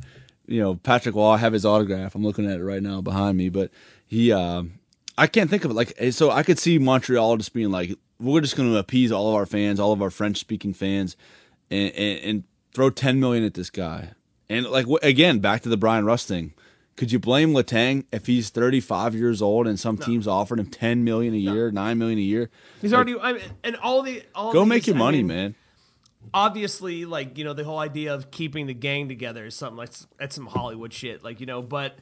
you 0.47 0.59
know, 0.59 0.73
Patrick 0.73 1.13
Roy, 1.13 1.33
I 1.33 1.37
have 1.37 1.53
his 1.53 1.67
autograph. 1.67 2.15
I'm 2.15 2.23
looking 2.23 2.49
at 2.49 2.59
it 2.59 2.63
right 2.63 2.81
now 2.81 3.01
behind 3.01 3.37
me. 3.37 3.49
But 3.49 3.69
he, 4.07 4.31
um, 4.31 4.79
I 5.19 5.27
can't 5.27 5.51
think 5.51 5.65
of 5.65 5.69
it. 5.69 5.75
Like, 5.75 5.93
eh, 5.99 6.09
so 6.09 6.31
I 6.31 6.41
could 6.41 6.57
see 6.57 6.79
Montreal 6.79 7.37
just 7.37 7.53
being 7.53 7.69
like, 7.69 7.91
we're 8.19 8.41
just 8.41 8.55
going 8.55 8.71
to 8.71 8.77
appease 8.79 9.11
all 9.11 9.29
of 9.29 9.35
our 9.35 9.45
fans, 9.45 9.79
all 9.79 9.91
of 9.93 10.01
our 10.01 10.09
French-speaking 10.09 10.73
fans, 10.73 11.15
and, 11.69 11.91
and, 11.93 12.19
and 12.23 12.43
throw 12.73 12.89
10 12.89 13.19
million 13.19 13.43
at 13.43 13.53
this 13.53 13.69
guy. 13.69 14.13
And 14.49 14.65
like 14.65 14.87
again, 15.03 15.39
back 15.39 15.61
to 15.61 15.69
the 15.69 15.77
Brian 15.77 16.05
Rust 16.05 16.27
thing. 16.27 16.53
Could 16.97 17.11
you 17.11 17.19
blame 17.19 17.53
Letang 17.53 18.05
if 18.11 18.25
he's 18.25 18.49
35 18.49 19.13
years 19.15 19.41
old 19.41 19.67
and 19.67 19.79
some 19.79 19.97
teams 19.97 20.27
offered 20.27 20.59
him 20.59 20.65
10 20.65 21.03
million 21.03 21.33
a 21.33 21.37
year, 21.37 21.71
9 21.71 21.97
million 21.97 22.17
a 22.17 22.21
year? 22.23 22.49
He's 22.81 22.91
already 22.93 23.17
I 23.19 23.33
mean, 23.33 23.43
and 23.63 23.75
all 23.77 24.01
the 24.01 24.23
all 24.35 24.51
Go 24.51 24.61
these- 24.63 24.69
make 24.69 24.87
your 24.87 24.95
I 24.95 24.99
money, 24.99 25.17
mean, 25.19 25.27
man. 25.27 25.55
Obviously, 26.33 27.05
like 27.05 27.37
you 27.37 27.43
know, 27.43 27.53
the 27.53 27.63
whole 27.63 27.79
idea 27.79 28.13
of 28.13 28.31
keeping 28.31 28.67
the 28.67 28.73
gang 28.73 29.07
together 29.07 29.45
is 29.45 29.55
something 29.55 29.77
like 29.77 29.91
that's 30.19 30.35
some 30.35 30.47
Hollywood 30.47 30.91
shit. 30.91 31.23
Like 31.23 31.39
you 31.39 31.45
know, 31.45 31.61
but 31.61 31.97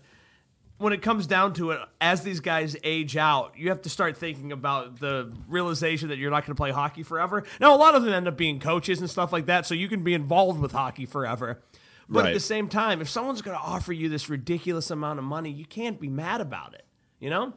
when 0.77 0.93
it 0.93 1.01
comes 1.01 1.27
down 1.27 1.53
to 1.53 1.71
it, 1.71 1.79
as 2.01 2.21
these 2.23 2.39
guys 2.39 2.75
age 2.83 3.15
out, 3.15 3.53
you 3.57 3.69
have 3.69 3.81
to 3.83 3.89
start 3.89 4.17
thinking 4.17 4.51
about 4.51 4.99
the 4.99 5.31
realization 5.47 6.09
that 6.09 6.17
you're 6.17 6.31
not 6.31 6.41
going 6.45 6.55
to 6.55 6.59
play 6.59 6.71
hockey 6.71 7.03
forever. 7.03 7.43
Now, 7.61 7.73
a 7.75 7.77
lot 7.77 7.95
of 7.95 8.03
them 8.03 8.13
end 8.13 8.27
up 8.27 8.35
being 8.35 8.59
coaches 8.59 8.99
and 8.99 9.09
stuff 9.09 9.31
like 9.31 9.45
that, 9.45 9.65
so 9.65 9.73
you 9.73 9.87
can 9.87 10.03
be 10.03 10.13
involved 10.13 10.59
with 10.59 10.71
hockey 10.73 11.05
forever. 11.05 11.61
But 12.07 12.27
at 12.27 12.33
the 12.33 12.39
same 12.39 12.67
time, 12.69 13.01
if 13.01 13.09
someone's 13.09 13.41
going 13.41 13.57
to 13.57 13.63
offer 13.63 13.91
you 13.93 14.09
this 14.09 14.29
ridiculous 14.29 14.91
amount 14.91 15.19
of 15.19 15.25
money, 15.25 15.49
you 15.49 15.65
can't 15.65 15.99
be 15.99 16.07
mad 16.09 16.39
about 16.41 16.73
it. 16.75 16.85
You 17.19 17.29
know? 17.29 17.53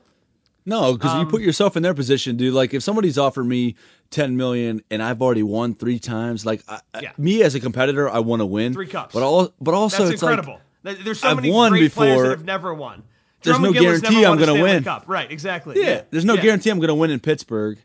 No, 0.64 0.92
because 0.94 1.14
you 1.14 1.20
Um, 1.20 1.28
put 1.30 1.40
yourself 1.42 1.76
in 1.76 1.82
their 1.82 1.94
position, 1.94 2.36
dude. 2.36 2.52
Like 2.54 2.74
if 2.74 2.82
somebody's 2.82 3.16
offered 3.18 3.44
me 3.44 3.74
ten 4.10 4.36
million 4.36 4.82
and 4.90 5.02
I've 5.02 5.22
already 5.22 5.42
won 5.42 5.74
three 5.74 5.98
times, 5.98 6.44
like 6.44 6.62
I, 6.68 6.80
Yeah. 7.00 7.12
me 7.16 7.42
as 7.42 7.54
a 7.54 7.60
competitor, 7.60 8.08
I 8.08 8.18
want 8.18 8.40
to 8.40 8.46
win. 8.46 8.72
Three 8.74 8.86
cups. 8.86 9.14
but 9.14 9.22
all, 9.22 9.52
but 9.60 9.72
also 9.74 9.98
That's 10.04 10.14
it's 10.14 10.22
incredible. 10.22 10.60
like 10.84 10.98
There's 11.04 11.20
so 11.20 11.28
I've 11.30 11.36
many 11.36 11.50
won 11.50 11.72
great 11.72 11.92
players 11.92 12.20
that 12.22 12.28
have 12.30 12.44
never 12.44 12.74
won. 12.74 13.02
There's 13.42 13.56
Drummond 13.56 13.74
no 13.76 13.80
Gillis 13.80 14.00
guarantee 14.00 14.24
I'm 14.26 14.38
gonna 14.38 14.60
win. 14.62 14.84
Cup. 14.84 15.04
Right, 15.06 15.30
exactly. 15.30 15.80
yeah, 15.80 16.02
there's 16.10 16.24
no 16.26 16.34
Yeah. 16.34 16.42
guarantee 16.42 16.70
I'm 16.70 16.78
going 16.80 16.88
to 16.88 16.94
win 16.94 17.10
in 17.12 17.20
Pittsburgh, 17.20 17.78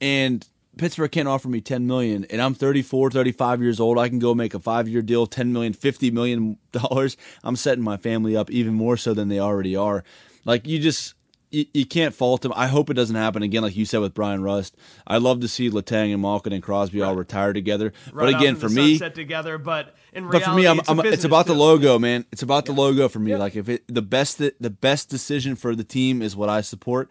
and 0.00 0.46
Pittsburgh 0.78 1.10
can't 1.10 1.28
offer 1.28 1.48
me 1.48 1.60
ten 1.60 1.86
million, 1.86 2.24
and 2.30 2.40
I'm 2.40 2.54
34, 2.54 3.10
35 3.10 3.62
years 3.62 3.80
old. 3.80 3.98
I 3.98 4.08
can 4.08 4.18
go 4.18 4.34
make 4.34 4.54
a 4.54 4.60
five 4.60 4.88
year 4.88 5.02
deal, 5.02 5.26
10 5.26 5.52
million, 5.52 5.72
50 5.72 6.10
million 6.10 6.58
dollars. 6.72 7.16
I'm 7.44 7.56
setting 7.56 7.84
my 7.84 7.96
family 7.96 8.36
up 8.36 8.50
even 8.50 8.74
more 8.74 8.96
so 8.96 9.14
than 9.14 9.28
they 9.28 9.38
already 9.38 9.76
are. 9.76 10.04
Like 10.44 10.66
you 10.66 10.78
just. 10.78 11.14
You, 11.54 11.66
you 11.74 11.84
can't 11.84 12.14
fault 12.14 12.40
them. 12.40 12.54
I 12.56 12.66
hope 12.66 12.88
it 12.88 12.94
doesn't 12.94 13.14
happen 13.14 13.42
again, 13.42 13.62
like 13.62 13.76
you 13.76 13.84
said 13.84 14.00
with 14.00 14.14
Brian 14.14 14.42
Rust. 14.42 14.74
I 15.06 15.18
love 15.18 15.40
to 15.40 15.48
see 15.48 15.68
Letang 15.68 16.10
and 16.10 16.22
Malkin 16.22 16.50
and 16.50 16.62
Crosby 16.62 17.02
all 17.02 17.14
retire 17.14 17.52
together. 17.52 17.92
Right 18.10 18.32
but 18.32 18.40
again, 18.40 18.56
for 18.56 18.70
me, 18.70 18.98
together, 18.98 19.58
but 19.58 19.94
in 20.14 20.24
but 20.24 20.38
reality, 20.38 20.50
for 20.50 20.56
me, 20.56 20.66
I'm, 20.66 20.78
it's, 20.78 20.88
I'm, 20.88 21.00
it's 21.00 21.24
about 21.24 21.44
the 21.44 21.52
logo, 21.52 21.98
man. 21.98 22.24
It's 22.32 22.40
about 22.40 22.64
the 22.64 22.72
logo 22.72 23.06
for 23.06 23.18
me. 23.18 23.36
Like 23.36 23.54
if 23.54 23.68
it 23.68 23.84
the 23.86 24.00
best 24.00 24.38
the 24.38 24.70
best 24.70 25.10
decision 25.10 25.54
for 25.54 25.76
the 25.76 25.84
team 25.84 26.22
is 26.22 26.34
what 26.34 26.48
I 26.48 26.62
support, 26.62 27.10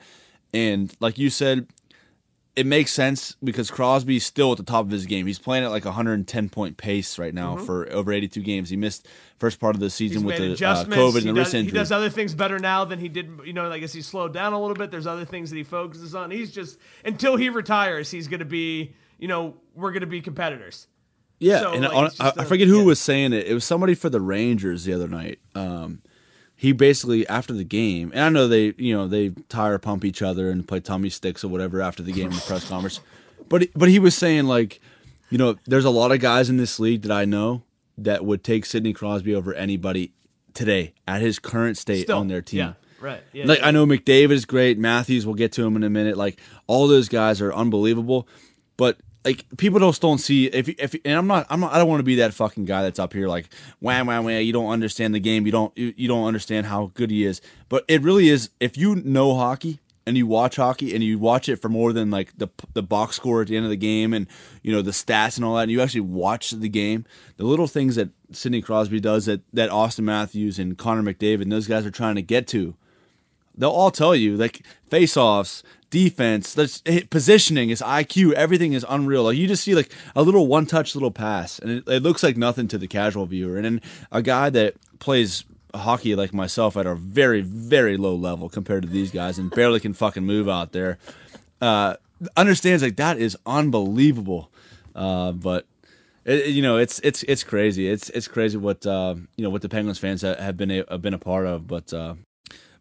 and 0.52 0.92
like 1.00 1.20
you 1.20 1.30
said, 1.30 1.68
it 2.56 2.66
makes 2.66 2.92
sense 2.92 3.38
because 3.44 3.72
Crosby's 3.72 4.26
still 4.26 4.52
at 4.52 4.58
the 4.58 4.64
top 4.64 4.86
of 4.86 4.92
his 4.92 5.06
game. 5.06 5.26
He's 5.26 5.40
playing 5.40 5.64
at 5.64 5.72
like 5.72 5.86
110 5.86 6.50
point 6.50 6.78
pace 6.78 7.18
right 7.18 7.34
now 7.34 7.56
for 7.58 7.90
over 7.92 8.12
82 8.12 8.42
games. 8.42 8.70
He 8.70 8.76
missed 8.76 9.08
first 9.38 9.60
part 9.60 9.76
of 9.76 9.80
the 9.80 9.90
season 9.90 10.24
Mm-hmm. 10.24 10.30
He's 10.32 10.40
with 10.50 10.60
the 10.60 10.68
uh. 10.68 10.84
COVID 10.86 11.16
and 11.16 11.24
he 11.24 11.28
the 11.28 11.34
does, 11.34 11.54
wrist 11.54 11.66
He 11.66 11.72
does 11.72 11.92
other 11.92 12.10
things 12.10 12.36
better 12.36 12.60
now 12.60 12.84
than 12.84 13.00
he 13.00 13.08
did. 13.08 13.40
You 13.46 13.54
know, 13.54 13.72
I 13.72 13.80
guess 13.80 13.94
he 13.94 14.02
slowed 14.02 14.34
down 14.34 14.54
a 14.54 14.60
little 14.60 14.76
bit. 14.76 14.92
There's 14.92 15.08
other 15.08 15.26
things 15.26 15.50
that 15.50 15.56
he 15.56 15.64
focuses 15.64 16.14
on. 16.14 16.30
He's 16.30 16.52
just 16.52 16.78
until 17.06 17.38
he 17.38 17.50
retires, 17.50 18.12
he's 18.12 18.28
going 18.28 18.40
to 18.40 18.46
be. 18.46 18.96
You 19.18 19.28
know, 19.28 19.58
we're 19.76 19.92
going 19.92 20.02
to 20.02 20.08
be 20.08 20.20
competitors. 20.20 20.88
Yeah, 21.40 21.60
So, 21.60 21.74
and 21.74 21.84
like, 21.84 21.94
on, 21.94 22.10
I, 22.20 22.34
I 22.38 22.44
a- 22.44 22.46
forget 22.46 22.68
who 22.68 22.80
yeah. 22.80 22.86
was 22.86 23.00
saying 23.00 23.34
it. 23.34 23.48
It 23.48 23.54
was 23.54 23.64
somebody 23.64 23.94
for 23.96 24.10
the 24.10 24.20
Rangers 24.20 24.84
the 24.84 24.94
other 24.94 25.08
night. 25.08 25.40
Um, 25.56 26.02
he 26.62 26.74
basically 26.74 27.28
after 27.28 27.54
the 27.54 27.64
game, 27.64 28.12
and 28.14 28.22
I 28.24 28.30
know 28.30 28.48
they, 28.48 28.76
you 28.78 28.96
know, 28.96 29.08
they 29.08 29.30
tire 29.50 29.80
pump 29.80 30.06
each 30.06 30.22
other 30.22 30.52
and 30.52 30.68
play 30.68 30.80
tummy 30.80 31.10
sticks 31.10 31.44
or 31.44 31.48
whatever 31.48 31.82
after 31.82 32.04
the 32.04 32.12
game 32.12 32.28
in 32.28 32.36
the 32.36 32.42
press 32.42 32.70
conference. 32.70 33.00
But 33.50 33.70
but 33.76 33.90
he 33.90 33.98
was 33.98 34.14
saying 34.14 34.46
like, 34.46 34.80
you 35.32 35.40
know, 35.40 35.56
there's 35.66 35.86
a 35.86 35.90
lot 35.90 36.12
of 36.12 36.20
guys 36.20 36.52
in 36.52 36.58
this 36.58 36.80
league 36.80 37.02
that 37.02 37.12
I 37.12 37.26
know 37.26 37.64
that 37.98 38.24
would 38.26 38.44
take 38.44 38.68
Sidney 38.68 38.94
Crosby 38.94 39.34
over 39.34 39.56
anybody 39.56 40.12
today 40.54 40.94
at 41.08 41.20
his 41.20 41.40
current 41.40 41.80
state 41.80 42.04
Still, 42.04 42.20
on 42.20 42.28
their 42.28 42.44
team. 42.44 42.60
Yeah, 42.60 42.74
right. 43.00 43.24
Yeah, 43.34 43.48
Like 43.48 43.58
yeah. 43.62 43.68
I 43.68 43.72
know 43.72 43.88
McDavid 43.88 44.30
is 44.30 44.46
great. 44.46 44.78
Matthews, 44.78 45.26
we'll 45.26 45.34
get 45.34 45.52
to 45.54 45.66
him 45.66 45.76
in 45.76 45.82
a 45.84 45.90
minute. 45.90 46.16
Like 46.16 46.40
all 46.68 46.88
those 46.88 47.10
guys 47.10 47.42
are 47.42 47.52
unbelievable, 47.52 48.28
but 48.78 49.00
like 49.24 49.46
people 49.58 49.80
just 49.80 50.02
don't 50.02 50.18
see 50.18 50.48
if 50.48 50.68
if 50.68 50.96
and 51.06 51.18
I'm 51.18 51.28
not 51.28 51.46
I'm 51.50 51.60
not 51.60 51.74
I 51.74 51.78
don't 51.78 51.88
want 51.88 52.00
to 52.00 52.04
be 52.04 52.16
that 52.16 52.34
fucking 52.34 52.66
guy 52.66 52.84
that's 52.84 53.00
up 53.00 53.14
here 53.14 53.28
like 53.28 53.54
wham 53.80 54.08
wham 54.08 54.24
wham. 54.24 54.42
You 54.44 54.54
don't 54.54 54.70
understand 54.70 55.14
the 55.14 55.20
game. 55.20 55.46
You 55.46 55.52
don't 55.52 55.78
you, 55.78 55.94
you 55.96 56.08
don't 56.08 56.26
understand 56.26 56.66
how 56.66 56.92
good 56.94 57.12
he 57.12 57.26
is. 57.26 57.42
But 57.70 57.86
it 57.88 58.02
really 58.02 58.30
is. 58.30 58.50
If 58.60 58.78
you 58.78 58.96
know 58.96 59.36
hockey 59.36 59.80
and 60.08 60.18
you 60.18 60.26
watch 60.26 60.56
hockey 60.56 60.96
and 60.96 61.04
you 61.04 61.20
watch 61.20 61.48
it 61.48 61.58
for 61.58 61.70
more 61.70 61.94
than 61.94 62.10
like 62.10 62.36
the 62.38 62.48
the 62.74 62.82
box 62.84 63.18
score 63.18 63.42
at 63.42 63.48
the 63.48 63.56
end 63.56 63.66
of 63.66 63.70
the 63.70 63.78
game 63.78 64.14
and 64.14 64.28
you 64.64 64.72
know 64.72 64.82
the 64.82 64.92
stats 64.92 65.36
and 65.36 65.46
all 65.46 65.56
that, 65.56 65.64
and 65.64 65.72
you 65.72 65.82
actually 65.82 66.02
watch 66.02 66.52
the 66.52 66.70
game, 66.70 67.06
the 67.38 67.44
little 67.44 67.68
things 67.68 67.96
that 67.96 68.10
Sidney 68.32 68.62
Crosby 68.62 69.00
does 69.00 69.26
that 69.26 69.42
that 69.54 69.70
Austin 69.70 70.06
Matthews 70.06 70.58
and 70.58 70.78
Connor 70.78 71.04
McDavid 71.04 71.44
and 71.44 71.52
those 71.52 71.68
guys 71.68 71.86
are 71.86 71.92
trying 71.92 72.16
to 72.16 72.22
get 72.22 72.48
to 72.48 72.76
they'll 73.56 73.70
all 73.70 73.92
tell 73.92 74.16
you 74.16 74.38
like 74.38 74.66
face-offs 74.90 75.64
defense 75.92 76.56
that's 76.56 76.82
eh, 76.88 77.02
positioning 77.10 77.70
is 77.70 77.82
iq 77.82 78.34
everything 78.34 78.74
is 78.74 78.84
unreal 78.90 79.26
like 79.26 79.38
you 79.38 79.48
just 79.48 79.64
see 79.64 79.76
like 79.76 79.94
a 80.16 80.24
little 80.24 80.48
one-touch 80.48 80.96
little 80.96 81.12
pass 81.12 81.60
and 81.60 81.70
it, 81.70 81.88
it 81.88 82.02
looks 82.02 82.24
like 82.24 82.36
nothing 82.36 82.68
to 82.68 82.78
the 82.78 82.88
casual 82.88 83.28
viewer 83.28 83.58
and 83.58 83.66
then 83.66 83.82
a 84.12 84.22
guy 84.22 84.50
that 84.50 84.74
plays 84.98 85.44
hockey 85.76 86.16
like 86.16 86.34
myself 86.34 86.76
at 86.76 86.88
a 86.88 86.96
very 86.96 87.42
very 87.42 87.98
low 87.98 88.16
level 88.16 88.50
compared 88.50 88.82
to 88.82 88.90
these 88.90 89.12
guys 89.12 89.38
and 89.38 89.52
barely 89.52 89.80
can 89.80 89.94
fucking 89.94 90.26
move 90.26 90.50
out 90.50 90.72
there 90.72 90.98
uh, 91.62 91.96
understands 92.36 92.84
like 92.84 92.98
that 92.98 93.18
is 93.18 93.38
unbelievable. 93.46 94.52
Uh, 94.96 95.32
but 95.32 95.66
it, 96.26 96.48
you 96.48 96.62
know, 96.62 96.78
it's 96.78 97.00
it's 97.00 97.24
it's 97.24 97.44
crazy. 97.44 97.88
It's 97.88 98.10
it's 98.10 98.28
crazy 98.28 98.58
what 98.58 98.86
uh, 98.86 99.16
you 99.36 99.44
know 99.44 99.50
what 99.50 99.62
the 99.62 99.70
Penguins 99.70 100.00
fans 100.00 100.22
have 100.22 100.58
been 100.58 100.72
a, 100.72 100.84
have 100.90 101.02
been 101.02 101.14
a 101.14 101.20
part 101.20 101.46
of. 101.46 101.68
But 101.68 101.94
uh, 101.94 102.16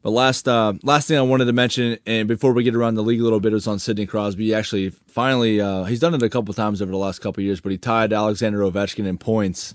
but 0.03 0.11
last 0.11 0.49
uh, 0.49 0.75
last 0.83 1.09
thing 1.09 1.19
I 1.19 1.23
wanted 1.23 1.47
to 1.47 1.53
mention, 1.53 1.99
and 2.07 2.27
before 2.27 2.53
we 2.53 2.63
get 2.63 2.75
around 2.75 2.95
the 2.95 3.03
league 3.03 3.21
a 3.21 3.25
little 3.25 3.41
bit, 3.41 3.53
was 3.53 3.67
on 3.67 3.79
Sidney 3.79 4.07
Crosby. 4.07 4.47
He 4.47 4.55
actually, 4.55 4.91
finally, 4.91 5.61
uh, 5.61 5.85
he's 5.85 6.01
done 6.01 6.15
it 6.15 6.23
a 6.23 6.31
couple 6.31 6.55
times 6.55 6.81
over 6.81 6.91
the 6.91 6.99
last 6.99 7.21
couple 7.21 7.43
years, 7.43 7.61
but 7.61 7.73
he 7.73 7.79
tied 7.79 8.13
Alexander 8.13 8.61
Ovechkin 8.61 9.07
in 9.07 9.19
points. 9.19 9.75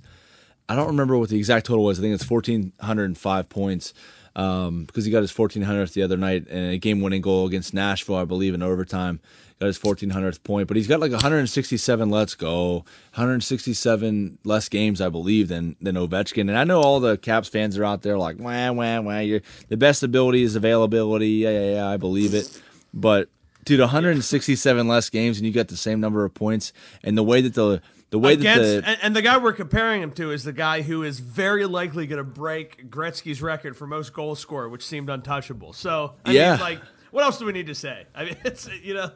I 0.68 0.76
don't 0.76 0.88
remember 0.88 1.18
what 1.18 1.30
the 1.30 1.38
exact 1.38 1.68
total 1.68 1.84
was. 1.84 2.00
I 2.00 2.02
think 2.02 2.16
it's 2.16 2.24
fourteen 2.24 2.74
hundred 2.80 3.06
and 3.06 3.18
five 3.18 3.50
points 3.50 3.94
um, 4.36 4.86
because 4.86 5.06
he 5.06 5.12
got 5.12 5.22
his 5.22 5.32
1400th 5.32 5.94
the 5.94 6.04
other 6.04 6.18
night 6.18 6.48
and 6.50 6.74
a 6.74 6.78
game 6.78 7.02
winning 7.02 7.22
goal 7.22 7.48
against 7.48 7.74
Nashville, 7.74 8.16
I 8.16 8.26
believe, 8.26 8.54
in 8.54 8.62
overtime. 8.62 9.20
Got 9.60 9.68
his 9.68 9.80
1400th 9.80 10.44
point, 10.44 10.68
but 10.68 10.76
he's 10.76 10.86
got 10.88 11.00
like 11.00 11.14
167 11.14 12.10
let's 12.10 12.36
go, 12.36 12.84
167 13.14 14.38
less 14.44 14.68
games, 14.68 15.00
I 15.00 15.08
believe, 15.10 15.48
than 15.48 15.76
than 15.80 15.96
Ovechkin. 15.96 16.42
And 16.42 16.58
I 16.58 16.66
know 16.66 16.82
all 16.82 17.00
the 17.00 17.18
Caps 17.18 17.48
fans 17.48 17.78
are 17.78 17.86
out 17.86 18.02
there 18.02 18.18
like, 18.18 18.38
wah, 18.38 18.72
wah, 18.72 19.00
wah. 19.00 19.20
You're, 19.20 19.42
the 19.70 19.78
best 19.78 20.04
ability 20.04 20.44
is 20.44 20.56
availability. 20.58 21.30
Yeah, 21.30 21.52
yeah, 21.52 21.74
yeah, 21.76 21.88
I 21.88 21.96
believe 21.98 22.34
it. 22.34 22.62
But 22.94 23.30
dude, 23.64 23.80
167 23.80 24.88
less 24.88 25.10
games 25.10 25.38
and 25.38 25.46
you 25.48 25.54
got 25.54 25.70
the 25.70 25.78
same 25.78 26.00
number 26.02 26.26
of 26.26 26.34
points. 26.34 26.74
And 27.04 27.18
the 27.18 27.24
way 27.24 27.40
that 27.42 27.54
the 27.54 27.82
the 28.10 28.20
way 28.20 28.34
Against, 28.34 28.62
that 28.62 28.82
the 28.82 28.90
and, 28.90 29.00
and 29.02 29.16
the 29.16 29.22
guy 29.22 29.38
we're 29.38 29.54
comparing 29.54 30.02
him 30.02 30.12
to 30.12 30.32
is 30.32 30.44
the 30.44 30.54
guy 30.54 30.82
who 30.82 31.04
is 31.04 31.20
very 31.20 31.66
likely 31.66 32.08
going 32.08 32.18
to 32.18 32.24
break 32.24 32.90
Gretzky's 32.90 33.42
record 33.42 33.76
for 33.76 33.88
most 33.88 34.14
goal 34.14 34.36
scorer, 34.36 34.70
which 34.70 34.86
seemed 34.86 35.10
untouchable. 35.10 35.74
So, 35.74 36.14
I 36.26 36.32
Yeah. 36.32 36.52
mean, 36.52 36.60
like, 36.60 36.82
what 37.12 37.24
else 37.24 37.40
do 37.40 37.46
we 37.46 37.52
need 37.54 37.68
to 37.68 37.76
say? 37.76 38.06
I 38.14 38.26
mean, 38.26 38.36
it's 38.46 38.70
you 38.84 38.94
know, 38.94 39.12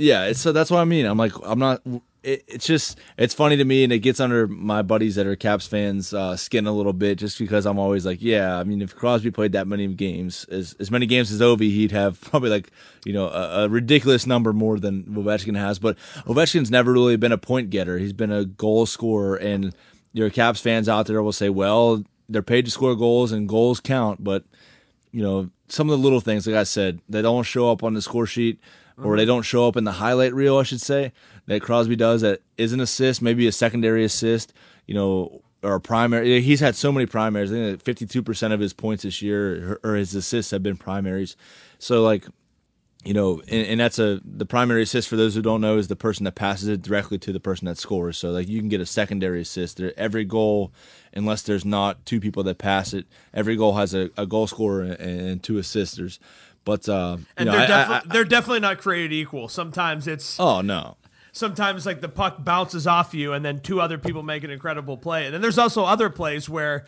Yeah, 0.00 0.32
so 0.32 0.52
that's 0.52 0.70
what 0.70 0.80
I 0.80 0.84
mean. 0.84 1.04
I'm 1.04 1.18
like, 1.18 1.32
I'm 1.44 1.58
not. 1.58 1.82
It, 2.22 2.44
it's 2.48 2.66
just, 2.66 2.98
it's 3.18 3.34
funny 3.34 3.56
to 3.58 3.64
me, 3.64 3.84
and 3.84 3.92
it 3.92 3.98
gets 4.00 4.18
under 4.18 4.48
my 4.48 4.80
buddies 4.82 5.14
that 5.16 5.26
are 5.26 5.36
Caps 5.36 5.66
fans' 5.66 6.14
uh, 6.14 6.36
skin 6.36 6.66
a 6.66 6.72
little 6.72 6.92
bit, 6.94 7.18
just 7.18 7.38
because 7.38 7.66
I'm 7.66 7.78
always 7.78 8.06
like, 8.06 8.22
yeah. 8.22 8.58
I 8.58 8.64
mean, 8.64 8.80
if 8.80 8.96
Crosby 8.96 9.30
played 9.30 9.52
that 9.52 9.66
many 9.66 9.86
games, 9.88 10.46
as 10.50 10.74
as 10.80 10.90
many 10.90 11.04
games 11.04 11.30
as 11.30 11.40
Ovi, 11.40 11.70
he'd 11.70 11.92
have 11.92 12.18
probably 12.22 12.48
like, 12.48 12.70
you 13.04 13.12
know, 13.12 13.28
a, 13.28 13.64
a 13.64 13.68
ridiculous 13.68 14.26
number 14.26 14.54
more 14.54 14.78
than 14.78 15.04
Ovechkin 15.04 15.56
has. 15.56 15.78
But 15.78 15.98
Ovechkin's 16.26 16.70
never 16.70 16.92
really 16.92 17.16
been 17.16 17.32
a 17.32 17.38
point 17.38 17.68
getter. 17.68 17.98
He's 17.98 18.14
been 18.14 18.32
a 18.32 18.46
goal 18.46 18.86
scorer, 18.86 19.36
and 19.36 19.74
your 20.14 20.30
Caps 20.30 20.60
fans 20.60 20.88
out 20.88 21.06
there 21.06 21.22
will 21.22 21.32
say, 21.32 21.50
well, 21.50 22.04
they're 22.26 22.42
paid 22.42 22.64
to 22.64 22.70
score 22.70 22.94
goals, 22.96 23.32
and 23.32 23.46
goals 23.46 23.80
count, 23.80 24.24
but 24.24 24.44
you 25.12 25.22
know, 25.22 25.50
some 25.68 25.90
of 25.90 25.98
the 25.98 26.02
little 26.02 26.20
things, 26.20 26.46
like 26.46 26.56
I 26.56 26.62
said, 26.62 27.00
they 27.08 27.20
don't 27.20 27.42
show 27.42 27.70
up 27.70 27.82
on 27.82 27.94
the 27.94 28.02
score 28.02 28.26
sheet 28.26 28.60
or 29.02 29.16
they 29.16 29.24
don't 29.24 29.42
show 29.42 29.66
up 29.66 29.76
in 29.76 29.84
the 29.84 29.92
highlight 29.92 30.34
reel, 30.34 30.58
I 30.58 30.62
should 30.62 30.80
say, 30.80 31.12
that 31.46 31.62
Crosby 31.62 31.96
does 31.96 32.20
that 32.20 32.42
is 32.56 32.72
an 32.72 32.80
assist, 32.80 33.22
maybe 33.22 33.46
a 33.46 33.52
secondary 33.52 34.04
assist, 34.04 34.52
you 34.86 34.94
know, 34.94 35.42
or 35.62 35.74
a 35.74 35.80
primary. 35.80 36.40
He's 36.40 36.60
had 36.60 36.74
so 36.74 36.92
many 36.92 37.06
primaries. 37.06 37.52
I 37.52 37.76
think 37.76 37.84
52% 37.84 38.52
of 38.52 38.60
his 38.60 38.72
points 38.72 39.02
this 39.02 39.20
year 39.20 39.78
or 39.82 39.94
his 39.94 40.14
assists 40.14 40.52
have 40.52 40.62
been 40.62 40.76
primaries. 40.76 41.36
So, 41.78 42.02
like, 42.02 42.24
you 43.04 43.14
know, 43.14 43.40
and, 43.48 43.66
and 43.66 43.80
that's 43.80 43.98
a 43.98 44.20
the 44.24 44.44
primary 44.44 44.82
assist 44.82 45.08
for 45.08 45.16
those 45.16 45.34
who 45.34 45.40
don't 45.40 45.62
know 45.62 45.78
is 45.78 45.88
the 45.88 45.96
person 45.96 46.24
that 46.24 46.34
passes 46.34 46.68
it 46.68 46.82
directly 46.82 47.18
to 47.18 47.32
the 47.32 47.40
person 47.40 47.64
that 47.66 47.78
scores. 47.78 48.18
So 48.18 48.30
like 48.30 48.46
you 48.46 48.60
can 48.60 48.68
get 48.68 48.80
a 48.80 48.86
secondary 48.86 49.40
assist. 49.40 49.78
There, 49.78 49.94
every 49.96 50.24
goal, 50.24 50.70
unless 51.14 51.42
there's 51.42 51.64
not 51.64 52.04
two 52.04 52.20
people 52.20 52.42
that 52.42 52.58
pass 52.58 52.92
it, 52.92 53.06
every 53.32 53.56
goal 53.56 53.76
has 53.76 53.94
a, 53.94 54.10
a 54.18 54.26
goal 54.26 54.46
scorer 54.46 54.82
and, 54.82 55.20
and 55.20 55.42
two 55.42 55.56
assisters. 55.56 56.20
But 56.64 56.88
uh, 56.88 57.16
and 57.36 57.46
know, 57.46 57.52
they're, 57.52 57.60
I- 57.62 57.66
defi- 57.66 57.92
I- 57.92 57.96
I- 57.98 58.02
they're 58.06 58.24
definitely 58.24 58.60
not 58.60 58.78
created 58.78 59.12
equal. 59.12 59.48
Sometimes 59.48 60.06
it's 60.06 60.38
oh 60.38 60.60
no, 60.60 60.96
sometimes 61.32 61.86
like 61.86 62.00
the 62.00 62.08
puck 62.08 62.44
bounces 62.44 62.86
off 62.86 63.14
you 63.14 63.32
and 63.32 63.44
then 63.44 63.60
two 63.60 63.80
other 63.80 63.98
people 63.98 64.22
make 64.22 64.44
an 64.44 64.50
incredible 64.50 64.96
play. 64.96 65.24
And 65.24 65.34
then 65.34 65.40
there's 65.40 65.58
also 65.58 65.84
other 65.84 66.10
plays 66.10 66.48
where 66.48 66.86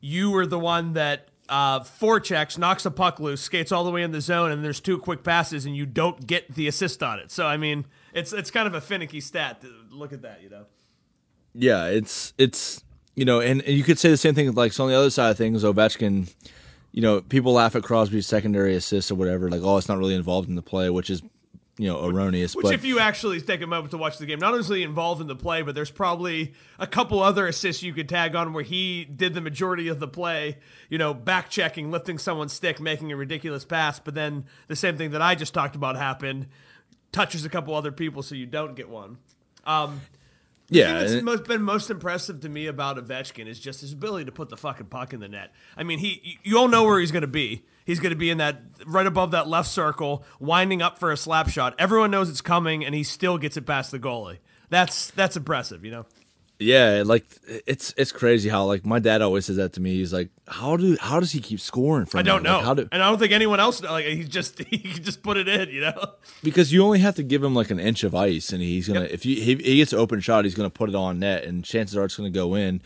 you 0.00 0.30
were 0.30 0.46
the 0.46 0.58
one 0.58 0.92
that 0.92 1.28
uh, 1.48 1.80
forechecks, 1.80 2.56
knocks 2.58 2.82
the 2.84 2.90
puck 2.90 3.18
loose, 3.20 3.40
skates 3.40 3.70
all 3.72 3.84
the 3.84 3.90
way 3.90 4.02
in 4.02 4.12
the 4.12 4.20
zone, 4.20 4.50
and 4.50 4.64
there's 4.64 4.80
two 4.80 4.98
quick 4.98 5.22
passes 5.22 5.66
and 5.66 5.76
you 5.76 5.84
don't 5.86 6.26
get 6.26 6.54
the 6.54 6.68
assist 6.68 7.02
on 7.02 7.18
it. 7.18 7.30
So 7.30 7.46
I 7.46 7.56
mean, 7.56 7.86
it's 8.12 8.32
it's 8.32 8.50
kind 8.50 8.66
of 8.66 8.74
a 8.74 8.80
finicky 8.80 9.20
stat. 9.20 9.60
To 9.62 9.68
look 9.90 10.12
at 10.12 10.22
that, 10.22 10.42
you 10.42 10.50
know. 10.50 10.66
yeah, 11.54 11.86
it's 11.86 12.32
it's 12.38 12.82
you 13.14 13.24
know, 13.24 13.40
and, 13.40 13.62
and 13.62 13.76
you 13.76 13.84
could 13.84 13.98
say 13.98 14.10
the 14.10 14.16
same 14.16 14.34
thing 14.34 14.52
like 14.52 14.72
so 14.72 14.84
on 14.84 14.90
the 14.90 14.96
other 14.96 15.10
side 15.10 15.30
of 15.30 15.36
things, 15.38 15.64
Ovechkin. 15.64 16.32
You 16.94 17.02
know, 17.02 17.20
people 17.20 17.52
laugh 17.52 17.74
at 17.74 17.82
Crosby's 17.82 18.24
secondary 18.24 18.76
assists 18.76 19.10
or 19.10 19.16
whatever, 19.16 19.50
like 19.50 19.62
oh, 19.62 19.76
it's 19.76 19.88
not 19.88 19.98
really 19.98 20.14
involved 20.14 20.48
in 20.48 20.54
the 20.54 20.62
play, 20.62 20.88
which 20.90 21.10
is 21.10 21.22
you 21.76 21.88
know 21.88 22.06
erroneous. 22.06 22.54
Which, 22.54 22.62
but 22.62 22.72
if 22.72 22.84
you 22.84 23.00
actually 23.00 23.40
take 23.40 23.62
a 23.62 23.66
moment 23.66 23.90
to 23.90 23.98
watch 23.98 24.18
the 24.18 24.26
game, 24.26 24.38
not 24.38 24.52
only 24.52 24.60
is 24.60 24.68
he 24.68 24.84
involved 24.84 25.20
in 25.20 25.26
the 25.26 25.34
play, 25.34 25.62
but 25.62 25.74
there's 25.74 25.90
probably 25.90 26.54
a 26.78 26.86
couple 26.86 27.20
other 27.20 27.48
assists 27.48 27.82
you 27.82 27.92
could 27.92 28.08
tag 28.08 28.36
on 28.36 28.52
where 28.52 28.62
he 28.62 29.04
did 29.04 29.34
the 29.34 29.40
majority 29.40 29.88
of 29.88 29.98
the 29.98 30.06
play, 30.06 30.58
you 30.88 30.96
know, 30.96 31.12
back 31.12 31.50
checking, 31.50 31.90
lifting 31.90 32.16
someone's 32.16 32.52
stick, 32.52 32.80
making 32.80 33.10
a 33.10 33.16
ridiculous 33.16 33.64
pass, 33.64 33.98
but 33.98 34.14
then 34.14 34.44
the 34.68 34.76
same 34.76 34.96
thing 34.96 35.10
that 35.10 35.20
I 35.20 35.34
just 35.34 35.52
talked 35.52 35.74
about 35.74 35.96
happened, 35.96 36.46
touches 37.10 37.44
a 37.44 37.48
couple 37.48 37.74
other 37.74 37.90
people 37.90 38.22
so 38.22 38.36
you 38.36 38.46
don't 38.46 38.76
get 38.76 38.88
one. 38.88 39.18
Um, 39.64 40.00
yeah, 40.68 41.02
the 41.02 41.08
thing 41.08 41.24
that's 41.24 41.42
been 41.42 41.62
most 41.62 41.90
impressive 41.90 42.40
to 42.40 42.48
me 42.48 42.66
about 42.66 42.96
Ovechkin 42.96 43.46
is 43.46 43.58
just 43.60 43.82
his 43.82 43.92
ability 43.92 44.26
to 44.26 44.32
put 44.32 44.48
the 44.48 44.56
fucking 44.56 44.86
puck 44.86 45.12
in 45.12 45.20
the 45.20 45.28
net. 45.28 45.52
I 45.76 45.82
mean, 45.82 45.98
he 45.98 46.38
you 46.42 46.58
all 46.58 46.68
know 46.68 46.84
where 46.84 46.98
he's 47.00 47.12
going 47.12 47.22
to 47.22 47.26
be. 47.26 47.64
He's 47.84 48.00
going 48.00 48.10
to 48.10 48.16
be 48.16 48.30
in 48.30 48.38
that 48.38 48.62
right 48.86 49.06
above 49.06 49.32
that 49.32 49.46
left 49.46 49.68
circle, 49.68 50.24
winding 50.40 50.80
up 50.80 50.98
for 50.98 51.12
a 51.12 51.16
slap 51.16 51.50
shot. 51.50 51.74
Everyone 51.78 52.10
knows 52.10 52.30
it's 52.30 52.40
coming, 52.40 52.84
and 52.84 52.94
he 52.94 53.02
still 53.02 53.36
gets 53.36 53.58
it 53.58 53.66
past 53.66 53.90
the 53.90 53.98
goalie. 53.98 54.38
That's 54.70 55.10
that's 55.10 55.36
impressive, 55.36 55.84
you 55.84 55.90
know. 55.90 56.06
Yeah, 56.60 57.02
like 57.04 57.26
it's 57.66 57.92
it's 57.96 58.12
crazy 58.12 58.48
how 58.48 58.64
like 58.64 58.86
my 58.86 59.00
dad 59.00 59.22
always 59.22 59.46
says 59.46 59.56
that 59.56 59.72
to 59.72 59.80
me. 59.80 59.94
He's 59.96 60.12
like, 60.12 60.30
how 60.46 60.76
do 60.76 60.96
how 61.00 61.18
does 61.18 61.32
he 61.32 61.40
keep 61.40 61.58
scoring 61.58 62.06
from? 62.06 62.20
I 62.20 62.22
don't 62.22 62.44
that? 62.44 62.48
know, 62.48 62.56
Like, 62.58 62.64
how 62.64 62.74
do 62.74 62.88
and 62.92 63.02
I 63.02 63.08
don't 63.10 63.18
think 63.18 63.32
anyone 63.32 63.58
else 63.58 63.82
like 63.82 64.04
he 64.06 64.22
just 64.22 64.58
he 64.70 64.78
can 64.78 65.02
just 65.02 65.22
put 65.24 65.36
it 65.36 65.48
in, 65.48 65.68
you 65.70 65.80
know. 65.80 66.12
because 66.44 66.72
you 66.72 66.84
only 66.84 67.00
have 67.00 67.16
to 67.16 67.24
give 67.24 67.42
him 67.42 67.56
like 67.56 67.72
an 67.72 67.80
inch 67.80 68.04
of 68.04 68.14
ice, 68.14 68.52
and 68.52 68.62
he's 68.62 68.86
gonna 68.86 69.02
if 69.02 69.26
you 69.26 69.34
he, 69.42 69.56
he 69.56 69.76
gets 69.78 69.92
an 69.92 69.98
open 69.98 70.20
shot, 70.20 70.44
he's 70.44 70.54
gonna 70.54 70.70
put 70.70 70.88
it 70.88 70.94
on 70.94 71.18
net, 71.18 71.42
and 71.42 71.64
chances 71.64 71.96
are 71.96 72.04
it's 72.04 72.16
gonna 72.16 72.30
go 72.30 72.54
in. 72.54 72.80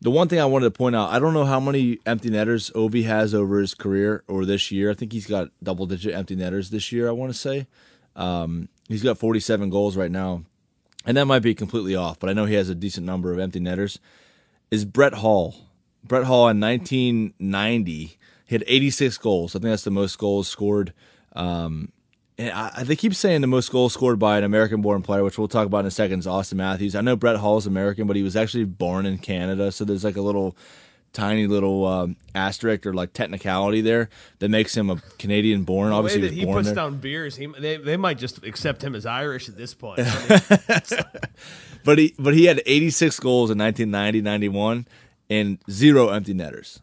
The 0.00 0.12
one 0.12 0.28
thing 0.28 0.38
I 0.40 0.44
wanted 0.44 0.66
to 0.66 0.70
point 0.70 0.94
out, 0.94 1.10
I 1.10 1.18
don't 1.18 1.34
know 1.34 1.44
how 1.44 1.58
many 1.58 1.98
empty 2.06 2.30
netters 2.30 2.70
Ovi 2.70 3.04
has 3.04 3.34
over 3.34 3.58
his 3.58 3.74
career 3.74 4.22
or 4.28 4.44
this 4.44 4.70
year. 4.70 4.92
I 4.92 4.94
think 4.94 5.12
he's 5.12 5.26
got 5.26 5.48
double 5.60 5.86
digit 5.86 6.14
empty 6.14 6.36
netters 6.36 6.70
this 6.70 6.92
year. 6.92 7.08
I 7.08 7.12
want 7.12 7.32
to 7.32 7.38
say, 7.38 7.66
um, 8.14 8.68
he's 8.88 9.02
got 9.02 9.18
forty 9.18 9.40
seven 9.40 9.70
goals 9.70 9.96
right 9.96 10.10
now, 10.10 10.44
and 11.08 11.16
that 11.16 11.24
might 11.24 11.38
be 11.38 11.54
completely 11.54 11.96
off, 11.96 12.20
but 12.20 12.28
I 12.28 12.34
know 12.34 12.44
he 12.44 12.52
has 12.52 12.68
a 12.68 12.74
decent 12.74 13.06
number 13.06 13.32
of 13.32 13.38
empty 13.38 13.60
netters. 13.60 13.98
Is 14.70 14.84
Brett 14.84 15.14
Hull? 15.14 15.56
Brett 16.04 16.24
Hull 16.24 16.48
in 16.48 16.60
1990 16.60 18.18
hit 18.44 18.62
86 18.66 19.16
goals. 19.16 19.56
I 19.56 19.58
think 19.58 19.70
that's 19.70 19.84
the 19.84 19.90
most 19.90 20.18
goals 20.18 20.48
scored. 20.48 20.92
Um, 21.32 21.92
and 22.36 22.50
I, 22.50 22.82
they 22.84 22.94
keep 22.94 23.14
saying 23.14 23.40
the 23.40 23.46
most 23.46 23.72
goals 23.72 23.94
scored 23.94 24.18
by 24.18 24.36
an 24.36 24.44
American-born 24.44 25.00
player, 25.00 25.24
which 25.24 25.38
we'll 25.38 25.48
talk 25.48 25.66
about 25.66 25.80
in 25.80 25.86
a 25.86 25.90
second, 25.90 26.18
is 26.18 26.26
Austin 26.26 26.58
Matthews. 26.58 26.94
I 26.94 27.00
know 27.00 27.16
Brett 27.16 27.36
Hull 27.36 27.56
is 27.56 27.66
American, 27.66 28.06
but 28.06 28.14
he 28.14 28.22
was 28.22 28.36
actually 28.36 28.64
born 28.64 29.06
in 29.06 29.16
Canada, 29.16 29.72
so 29.72 29.86
there's 29.86 30.04
like 30.04 30.16
a 30.16 30.22
little 30.22 30.58
tiny 31.12 31.46
little 31.46 31.84
um, 31.86 32.16
asterisk 32.34 32.86
or 32.86 32.92
like 32.94 33.12
technicality 33.12 33.80
there 33.80 34.08
that 34.38 34.48
makes 34.50 34.76
him 34.76 34.90
a 34.90 34.96
Canadian-born. 35.18 35.88
The 35.88 35.94
way 35.94 35.98
Obviously, 35.98 36.28
he 36.30 36.40
he 36.40 36.44
born 36.44 36.56
puts 36.58 36.68
there. 36.68 36.74
down 36.76 36.98
beers, 36.98 37.36
he 37.36 37.46
they, 37.58 37.76
they 37.76 37.96
might 37.96 38.18
just 38.18 38.44
accept 38.44 38.82
him 38.82 38.94
as 38.94 39.06
Irish 39.06 39.48
at 39.48 39.56
this 39.56 39.74
point. 39.74 40.00
But 41.84 41.96
he 41.98 42.14
but 42.18 42.34
he 42.34 42.44
had 42.46 42.60
86 42.66 43.18
goals 43.20 43.50
in 43.50 43.58
1990, 43.58 44.20
91 44.20 44.86
and 45.30 45.58
zero 45.70 46.08
empty 46.08 46.34
netters. 46.34 46.80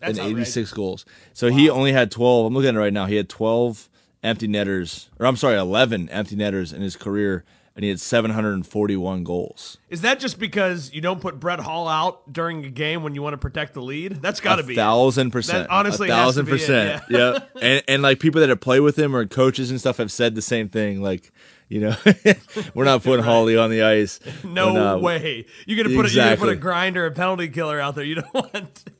that's 0.00 0.18
and 0.18 0.20
outrageous. 0.20 0.56
86 0.56 0.72
goals. 0.72 1.04
So 1.34 1.48
he 1.48 1.68
only 1.68 1.92
had 1.92 2.10
12. 2.10 2.46
I'm 2.46 2.54
looking 2.54 2.68
at 2.70 2.74
it 2.76 2.78
right 2.78 2.92
now. 2.92 3.06
He 3.06 3.16
had 3.16 3.28
12 3.28 3.88
empty 4.22 4.46
netters, 4.46 5.10
or 5.18 5.26
I'm 5.26 5.36
sorry, 5.36 5.56
11 5.58 6.08
empty 6.10 6.36
netters 6.36 6.72
in 6.72 6.80
his 6.82 6.96
career, 6.96 7.44
and 7.78 7.84
he 7.84 7.90
had 7.90 8.00
741 8.00 9.22
goals. 9.22 9.78
Is 9.88 10.00
that 10.00 10.18
just 10.18 10.40
because 10.40 10.92
you 10.92 11.00
don't 11.00 11.20
put 11.20 11.38
Brett 11.38 11.60
Hull 11.60 11.86
out 11.86 12.32
during 12.32 12.64
a 12.64 12.70
game 12.70 13.04
when 13.04 13.14
you 13.14 13.22
want 13.22 13.34
to 13.34 13.38
protect 13.38 13.74
the 13.74 13.80
lead? 13.80 14.16
That's 14.16 14.40
got 14.40 14.56
to 14.56 14.64
be 14.64 14.74
thousand 14.74 15.30
percent. 15.30 15.68
That 15.68 15.72
honestly 15.72 16.08
a 16.08 16.10
thousand 16.10 16.46
be 16.46 16.50
it, 16.50 16.54
percent. 16.54 17.04
yeah. 17.08 17.18
yeah. 17.18 17.38
And 17.62 17.84
and 17.86 18.02
like 18.02 18.18
people 18.18 18.40
that 18.40 18.48
have 18.48 18.58
played 18.58 18.80
with 18.80 18.98
him 18.98 19.14
or 19.14 19.24
coaches 19.26 19.70
and 19.70 19.78
stuff 19.78 19.98
have 19.98 20.10
said 20.10 20.34
the 20.34 20.42
same 20.42 20.68
thing. 20.68 21.00
Like, 21.02 21.30
you 21.68 21.78
know, 21.78 21.94
we're 22.74 22.84
not 22.84 23.04
putting 23.04 23.24
Holly 23.24 23.56
on 23.56 23.70
the 23.70 23.84
ice. 23.84 24.18
No 24.42 24.74
When, 24.74 24.82
uh, 24.82 24.98
way. 24.98 25.46
You're 25.64 25.80
gonna 25.80 25.94
put 25.94 26.10
a, 26.10 26.12
you're 26.12 26.24
gonna 26.24 26.36
put 26.36 26.48
a 26.48 26.56
grinder, 26.56 27.06
a 27.06 27.12
penalty 27.12 27.46
killer 27.46 27.78
out 27.78 27.94
there. 27.94 28.02
You 28.02 28.16
don't 28.16 28.34
want. 28.34 28.90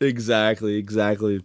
Exactly, 0.00 0.76
exactly. 0.76 1.44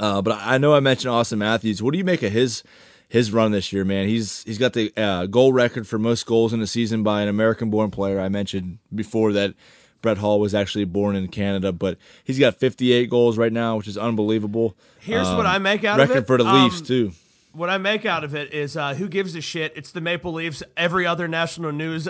Uh, 0.00 0.20
but 0.20 0.32
I 0.32 0.56
I 0.56 0.58
know 0.58 0.74
I 0.74 0.80
mentioned 0.80 1.14
Austin 1.14 1.38
Matthews. 1.38 1.80
What 1.80 1.92
do 1.92 1.98
you 1.98 2.04
make 2.04 2.24
of 2.24 2.32
his 2.32 2.64
his 3.12 3.30
run 3.30 3.52
this 3.52 3.74
year, 3.74 3.84
man? 3.84 4.08
He's 4.08 4.42
he's 4.44 4.56
got 4.56 4.72
the 4.72 4.90
uh, 4.96 5.26
goal 5.26 5.52
record 5.52 5.86
for 5.86 5.98
most 5.98 6.24
goals 6.24 6.54
in 6.54 6.62
a 6.62 6.66
season 6.66 7.02
by 7.02 7.20
an 7.20 7.28
American-born 7.28 7.90
player. 7.90 8.18
I 8.18 8.30
mentioned 8.30 8.78
before 8.94 9.32
that 9.34 9.52
Brett 10.00 10.16
Hull 10.16 10.40
was 10.40 10.54
actually 10.54 10.86
born 10.86 11.14
in 11.14 11.28
Canada, 11.28 11.72
but 11.72 11.98
he's 12.24 12.38
got 12.38 12.56
58 12.56 13.10
goals 13.10 13.36
right 13.36 13.52
now, 13.52 13.76
which 13.76 13.86
is 13.86 13.98
unbelievable. 13.98 14.74
Here's 14.98 15.26
Um, 15.28 15.36
what 15.36 15.44
I 15.46 15.58
make 15.58 15.84
out 15.84 16.00
of 16.00 16.08
it: 16.08 16.12
record 16.14 16.26
for 16.26 16.38
the 16.38 16.46
Um, 16.46 16.64
Leafs 16.64 16.80
too. 16.80 17.12
what 17.52 17.68
I 17.68 17.76
make 17.76 18.06
out 18.06 18.24
of 18.24 18.34
it 18.34 18.52
is 18.54 18.76
uh, 18.78 18.94
who 18.94 19.08
gives 19.08 19.34
a 19.36 19.42
shit? 19.42 19.72
It's 19.76 19.92
the 19.92 20.00
Maple 20.00 20.32
Leafs. 20.32 20.62
Every 20.76 21.06
other 21.06 21.28
national 21.28 21.72
news, 21.72 22.08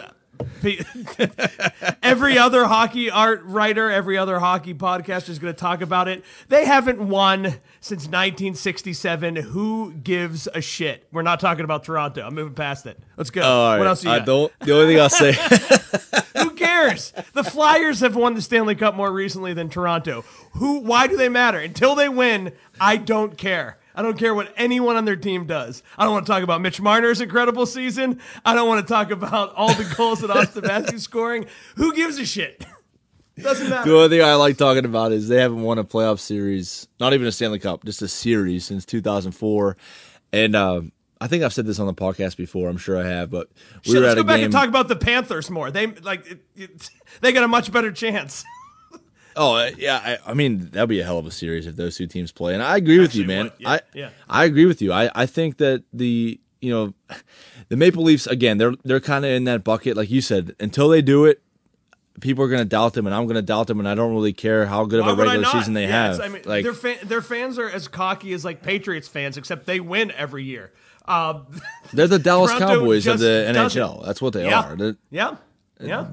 every 2.03 2.39
other 2.39 2.65
hockey 2.65 3.11
art 3.11 3.43
writer, 3.45 3.91
every 3.91 4.17
other 4.17 4.39
hockey 4.39 4.75
podcast 4.75 5.29
is 5.29 5.39
going 5.39 5.53
to 5.53 5.59
talk 5.59 5.81
about 5.83 6.09
it. 6.09 6.25
They 6.49 6.65
haven't 6.65 7.01
won 7.01 7.45
since 7.81 8.07
1967. 8.07 9.37
Who 9.37 9.93
gives 9.93 10.49
a 10.53 10.61
shit? 10.61 11.07
We're 11.13 11.23
not 11.23 11.41
talking 11.41 11.65
about 11.65 11.85
Toronto. 11.85 12.27
I'm 12.27 12.35
moving 12.35 12.55
past 12.55 12.87
it. 12.87 12.99
Let's 13.17 13.31
go. 13.31 13.43
All 13.43 13.73
what 13.73 13.81
right. 13.81 13.87
else 13.89 14.05
you 14.05 14.11
I 14.11 14.19
got? 14.19 14.27
don't. 14.27 14.53
The 14.61 14.73
only 14.75 14.95
thing 14.95 15.01
I'll 15.01 15.11
say. 15.11 15.33
Who 16.43 16.51
cares? 16.51 17.13
The 17.33 17.45
Flyers 17.45 18.01
have 18.01 18.17
won 18.17 18.35
the 18.35 18.43
Stanley 18.43 18.75
Cup 18.75 18.95
more 18.95 19.13
recently 19.13 19.55
than 19.55 19.69
Toronto. 19.69 20.25
Who? 20.53 20.81
Why 20.81 21.07
do 21.07 21.17
they 21.17 21.29
matter? 21.29 21.59
Until 21.59 21.95
they 21.95 22.09
win, 22.09 22.53
I 22.81 22.97
don't 22.97 23.37
care. 23.37 23.79
I 23.95 24.03
don't 24.03 24.19
care 24.19 24.35
what 24.35 24.53
anyone 24.57 24.97
on 24.97 25.05
their 25.05 25.17
team 25.17 25.47
does. 25.47 25.83
I 25.99 26.05
don't 26.05 26.13
want 26.13 26.27
to 26.27 26.33
talk 26.33 26.43
about 26.43 26.61
Mitch 26.61 26.81
Marner's 26.81 27.21
incredible 27.21 27.67
season. 27.67 28.21
I 28.45 28.55
don't 28.55 28.69
want 28.69 28.87
to 28.87 28.93
talk 28.93 29.11
about 29.11 29.55
all 29.55 29.73
the 29.75 29.93
goals 29.97 30.21
that 30.21 30.31
Austin 30.31 30.63
Matthews 30.67 31.03
scoring. 31.03 31.47
Who 31.77 31.95
gives 31.95 32.19
a 32.19 32.25
shit? 32.27 32.65
Doesn't 33.39 33.69
matter. 33.71 33.89
The 33.91 33.97
only 33.97 34.09
thing 34.19 34.23
I 34.27 34.35
like 34.35 34.57
talking 34.59 34.85
about 34.85 35.13
is 35.13 35.29
they 35.29 35.41
haven't 35.41 35.63
won 35.63 35.79
a 35.79 35.85
playoff 35.85 36.19
series, 36.21 36.87
not 37.01 37.15
even 37.15 37.27
a 37.27 37.33
Stanley 37.33 37.59
Cup, 37.59 37.85
just 37.85 38.03
a 38.03 38.09
series 38.09 38.65
since 38.67 38.85
2004. 38.85 39.77
And 40.35 40.55
um, 40.55 40.93
I 41.21 41.29
think 41.29 41.43
I've 41.43 41.53
said 41.55 41.65
this 41.67 41.79
on 41.79 41.87
the 41.87 41.95
podcast 41.95 42.37
before. 42.37 42.69
I'm 42.69 42.77
sure 42.77 42.99
I 42.99 43.07
have, 43.07 43.31
but 43.31 43.49
we 43.87 43.93
Shit, 43.93 43.95
were 43.95 44.01
let's 44.07 44.13
at 44.13 44.15
go 44.17 44.21
a 44.21 44.25
back 44.25 44.37
game. 44.37 44.45
and 44.45 44.53
talk 44.53 44.69
about 44.69 44.89
the 44.89 44.97
Panthers 44.97 45.51
more. 45.51 45.71
They 45.71 45.87
like 45.87 46.27
it, 46.31 46.41
it, 46.57 46.91
they 47.21 47.33
got 47.33 47.43
a 47.45 47.49
much 47.49 47.73
better 47.73 47.91
chance. 47.93 48.45
oh 49.37 49.57
uh, 49.57 49.71
yeah, 49.79 50.19
I, 50.27 50.31
I 50.31 50.35
mean 50.35 50.71
that'd 50.71 50.89
be 50.89 51.01
a 51.01 51.05
hell 51.05 51.19
of 51.19 51.27
a 51.27 51.31
series 51.31 51.67
if 51.67 51.77
those 51.77 51.97
two 51.97 52.07
teams 52.07 52.33
play. 52.33 52.55
And 52.55 52.63
I 52.63 52.77
agree 52.77 52.99
with 52.99 53.15
you, 53.15 53.25
man. 53.27 53.51
yeah, 53.59 53.71
I 53.71 53.81
yeah. 53.95 54.11
I 54.29 54.45
agree 54.45 54.67
with 54.67 54.83
you. 54.83 54.93
I 54.93 55.11
I 55.15 55.27
think 55.27 55.59
that 55.59 55.85
the 55.93 56.41
you 56.61 56.73
know 56.73 56.95
the 57.69 57.77
Maple 57.77 58.03
Leafs 58.03 58.27
again 58.27 58.59
they're 58.59 58.75
they're 58.85 59.01
kind 59.01 59.25
of 59.25 59.31
in 59.31 59.45
that 59.45 59.65
bucket 59.65 59.97
like 59.97 60.11
you 60.11 60.21
said 60.21 60.55
until 60.61 60.89
they 60.89 61.03
do 61.03 61.25
it. 61.25 61.43
People 62.21 62.45
are 62.45 62.49
going 62.49 62.61
to 62.61 62.69
doubt 62.69 62.93
them, 62.93 63.07
and 63.07 63.15
I'm 63.15 63.25
going 63.25 63.37
to 63.37 63.43
doubt 63.43 63.69
them, 63.69 63.79
and 63.79 63.89
I 63.89 63.95
don't 63.95 64.13
really 64.13 64.35
care 64.35 64.67
how 64.67 64.85
good 64.85 65.01
of 65.01 65.07
a 65.07 65.15
regular 65.15 65.47
season 65.47 65.73
they 65.73 65.85
Yeah, 65.85 66.09
have. 66.09 66.21
I 66.21 66.29
mean, 66.29 66.43
like, 66.45 66.63
their 66.63 66.75
fan, 66.75 66.99
their 67.05 67.23
fans 67.23 67.59
are 67.59 67.71
as 67.71 67.89
cocky 67.89 68.35
as 68.35 68.45
like 68.45 68.63
Patriots 68.63 69.09
fans, 69.09 69.39
except 69.39 69.65
they 69.65 69.81
win 69.81 70.11
every 70.13 70.45
year. 70.45 70.73
Um, 71.07 71.47
they're 71.95 72.07
the 72.07 72.19
Dallas 72.19 72.53
Toronto 72.53 72.81
Cowboys 72.81 73.07
of 73.07 73.19
the. 73.19 73.51
NHL. 73.51 74.05
That's 74.05 74.21
what 74.21 74.35
they 74.35 74.45
yeah, 74.45 74.61
are. 74.61 74.77
They're, 74.77 74.97
yeah, 75.11 75.37
yeah. 75.89 76.07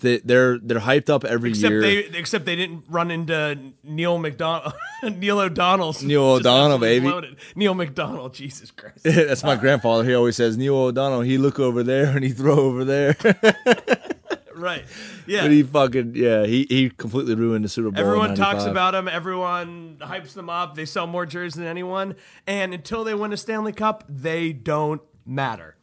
they, 0.00 0.18
they're 0.18 0.58
they're 0.58 0.78
hyped 0.80 1.08
up 1.10 1.24
every 1.24 1.50
Except 1.50 1.70
year. 1.70 1.80
they, 1.80 1.96
except 2.18 2.44
they 2.44 2.56
didn't 2.56 2.84
run 2.88 3.10
into 3.10 3.72
Neil 3.82 4.18
McDonald, 4.18 4.74
Neil 5.02 5.40
O'Donnell's 5.40 6.02
Neil 6.02 6.22
O'Donnell, 6.24 6.78
baby. 6.78 7.06
loaded. 7.08 7.36
Neil 7.54 7.74
McDonald, 7.74 8.34
Jesus 8.34 8.70
Christ. 8.70 8.98
That's 9.04 9.42
my 9.44 9.56
grandfather. 9.56 10.04
He 10.04 10.14
always 10.14 10.36
says 10.36 10.56
Neil 10.56 10.76
O'Donnell. 10.76 11.20
He 11.22 11.38
look 11.38 11.58
over 11.58 11.82
there 11.82 12.06
and 12.14 12.24
he 12.24 12.30
throw 12.30 12.54
over 12.58 12.84
there. 12.84 13.16
right? 14.54 14.84
Yeah. 15.26 15.42
but 15.42 15.50
he 15.50 15.62
fucking 15.62 16.12
yeah. 16.14 16.44
He 16.46 16.66
he 16.68 16.90
completely 16.90 17.34
ruined 17.34 17.64
the 17.64 17.68
Super 17.68 17.90
Bowl. 17.90 18.00
Everyone 18.04 18.34
talks 18.34 18.64
about 18.64 18.94
him. 18.94 19.08
Everyone 19.08 19.96
hypes 20.00 20.34
them 20.34 20.48
up. 20.48 20.74
They 20.74 20.84
sell 20.84 21.06
more 21.06 21.26
jerseys 21.26 21.54
than 21.56 21.66
anyone. 21.66 22.16
And 22.46 22.72
until 22.74 23.04
they 23.04 23.14
win 23.14 23.32
a 23.32 23.36
Stanley 23.36 23.72
Cup, 23.72 24.04
they 24.08 24.52
don't 24.52 25.00
matter. 25.26 25.76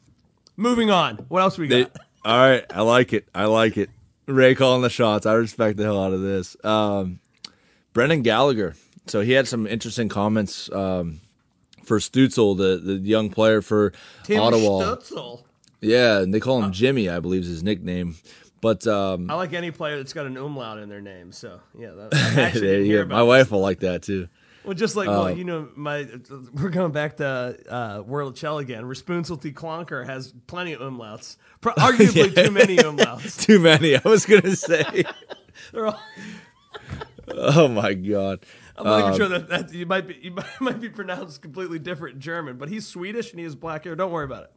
Moving 0.57 0.91
on. 0.91 1.17
What 1.27 1.41
else 1.41 1.57
we 1.57 1.67
They- 1.67 1.83
got? 1.85 1.97
All 2.23 2.37
right, 2.37 2.65
I 2.73 2.81
like 2.81 3.13
it. 3.13 3.27
I 3.33 3.45
like 3.45 3.77
it. 3.77 3.89
Ray 4.27 4.53
calling 4.55 4.81
the 4.81 4.89
shots. 4.89 5.25
I 5.25 5.33
respect 5.33 5.77
the 5.77 5.83
hell 5.83 6.01
out 6.03 6.13
of 6.13 6.21
this. 6.21 6.55
Um, 6.63 7.19
Brendan 7.93 8.21
Gallagher. 8.21 8.75
So 9.07 9.21
he 9.21 9.31
had 9.31 9.47
some 9.47 9.65
interesting 9.65 10.07
comments 10.09 10.71
um, 10.71 11.21
for 11.83 11.97
Stützle, 11.99 12.55
the 12.57 12.77
the 12.77 12.93
young 12.99 13.29
player 13.31 13.61
for 13.61 13.91
Tim 14.23 14.39
Ottawa. 14.41 14.95
Stützle. 14.95 15.43
Yeah, 15.81 16.19
and 16.19 16.31
they 16.33 16.39
call 16.39 16.61
Uh, 16.61 16.67
him 16.67 16.71
Jimmy, 16.71 17.09
I 17.09 17.19
believe 17.19 17.41
is 17.41 17.47
his 17.47 17.63
nickname. 17.63 18.15
But 18.61 18.85
um, 18.85 19.29
I 19.31 19.33
like 19.33 19.53
any 19.53 19.71
player 19.71 19.97
that's 19.97 20.13
got 20.13 20.27
an 20.27 20.37
umlaut 20.37 20.77
in 20.77 20.87
their 20.87 21.01
name. 21.01 21.31
So 21.31 21.59
yeah, 21.77 21.89
that, 21.91 22.11
there 22.35 22.51
didn't 22.51 22.85
you 22.85 22.97
go. 22.99 23.05
my 23.05 23.23
wife 23.23 23.49
will 23.49 23.61
like 23.61 23.79
that 23.79 24.03
too. 24.03 24.27
Well, 24.63 24.73
just 24.75 24.95
like 24.95 25.07
well, 25.09 25.35
you 25.35 25.43
know, 25.43 25.69
my 25.75 26.07
we're 26.53 26.69
going 26.69 26.91
back 26.91 27.17
to 27.17 27.57
uh, 27.69 28.03
World 28.05 28.35
Chell 28.35 28.59
again. 28.59 28.85
Responsibility 28.85 29.51
Clonker 29.51 30.05
has 30.05 30.33
plenty 30.47 30.73
of 30.73 30.81
umlauts, 30.81 31.37
Pro- 31.61 31.73
arguably 31.75 32.33
too 32.35 32.51
many 32.51 32.77
umlauts. 32.77 33.39
Too 33.45 33.59
many. 33.59 33.95
I 33.95 34.01
was 34.05 34.25
gonna 34.25 34.55
say. 34.55 35.03
They're 35.71 35.87
all, 35.87 35.99
oh 37.29 37.67
my 37.67 37.93
god. 37.93 38.45
I'm 38.77 38.85
not 38.85 39.01
Um, 39.01 39.07
even 39.13 39.17
sure 39.19 39.39
that, 39.39 39.49
that 39.49 39.73
you 39.73 39.85
might 39.85 40.07
be 40.07 40.17
you 40.21 40.31
might, 40.31 40.45
might 40.61 40.79
be 40.81 40.89
pronounced 40.89 41.41
completely 41.41 41.79
different 41.79 42.15
in 42.15 42.21
German, 42.21 42.57
but 42.57 42.69
he's 42.69 42.87
Swedish 42.87 43.31
and 43.31 43.39
he 43.39 43.43
has 43.43 43.55
black 43.55 43.83
hair. 43.85 43.95
Don't 43.95 44.11
worry 44.11 44.25
about 44.25 44.43
it. 44.43 44.51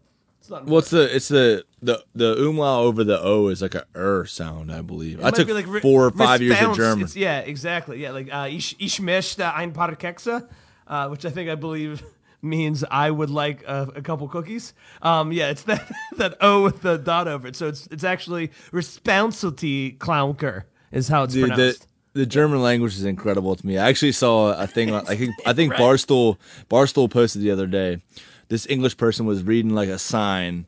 What's 0.48 0.90
the? 0.90 1.14
It's 1.14 1.28
the 1.28 1.64
the 1.82 2.04
the 2.14 2.34
umlaut 2.46 2.84
over 2.84 3.04
the 3.04 3.20
o 3.20 3.48
is 3.48 3.62
like 3.62 3.74
a 3.74 3.86
er 3.96 4.26
sound, 4.26 4.70
I 4.72 4.82
believe. 4.82 5.24
I 5.24 5.30
took 5.30 5.48
like 5.48 5.66
four 5.82 6.06
or 6.06 6.10
five 6.10 6.42
years 6.42 6.60
of. 6.60 6.76
German. 6.76 7.04
It's- 7.04 7.16
yeah, 7.16 7.38
exactly. 7.40 8.00
Yeah, 8.02 8.10
like 8.12 8.32
uh, 8.32 8.48
ich, 8.50 8.76
ich 8.78 9.00
möchte 9.00 9.54
ein 9.54 9.72
paar 9.72 9.94
Kekse, 9.96 10.46
uh, 10.86 11.08
which 11.08 11.24
I 11.24 11.30
think 11.30 11.48
I 11.48 11.54
believe 11.54 12.02
means 12.42 12.84
I 12.90 13.10
would 13.10 13.30
like 13.30 13.64
a, 13.66 13.88
a 13.96 14.02
couple 14.02 14.28
cookies. 14.28 14.74
Um, 15.02 15.32
yeah, 15.32 15.48
it's 15.50 15.62
that 15.70 15.90
that 16.18 16.36
O 16.40 16.62
with 16.62 16.82
the 16.82 16.98
dot 16.98 17.26
over 17.28 17.48
it. 17.48 17.56
So 17.56 17.68
it's 17.68 17.86
it's 17.90 18.04
actually 18.04 18.50
responsibility 18.72 19.92
Clownker 19.98 20.64
is 20.92 21.08
how 21.08 21.24
it's 21.24 21.34
Dude, 21.34 21.44
the 21.44 21.54
pronounced. 21.54 21.86
the 22.12 22.26
German 22.26 22.60
language 22.62 22.94
is 22.94 23.04
incredible 23.04 23.56
to 23.56 23.66
me. 23.66 23.78
I 23.78 23.88
actually 23.88 24.12
saw 24.12 24.52
a 24.52 24.66
thing. 24.66 24.92
I 24.94 25.16
think 25.16 25.34
I 25.46 25.52
think 25.58 25.72
Right. 25.72 25.80
Barstool 25.80 26.36
Barstool 26.68 27.10
posted 27.10 27.42
the 27.42 27.50
other 27.50 27.66
day. 27.66 28.02
This 28.48 28.66
English 28.66 28.96
person 28.96 29.26
was 29.26 29.42
reading 29.42 29.74
like 29.74 29.88
a 29.88 29.98
sign 29.98 30.66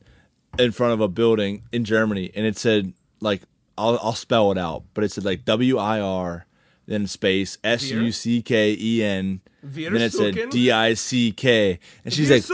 in 0.58 0.72
front 0.72 0.94
of 0.94 1.00
a 1.00 1.08
building 1.08 1.62
in 1.72 1.84
Germany, 1.84 2.30
and 2.34 2.46
it 2.46 2.56
said 2.56 2.92
like 3.20 3.42
I'll 3.76 3.98
I'll 4.02 4.14
spell 4.14 4.52
it 4.52 4.58
out, 4.58 4.84
but 4.94 5.04
it 5.04 5.12
said 5.12 5.24
like 5.24 5.44
W 5.44 5.78
I 5.78 6.00
R 6.00 6.46
then 6.86 7.06
space 7.06 7.58
S 7.64 7.90
U 7.90 8.12
C 8.12 8.42
K 8.42 8.76
E 8.78 9.02
N. 9.02 9.40
Then 9.62 9.96
it 9.96 10.12
said 10.12 10.50
D 10.50 10.70
I 10.70 10.94
C 10.94 11.32
K, 11.32 11.78
and 12.04 12.14
she's 12.14 12.30
like, 12.30 12.44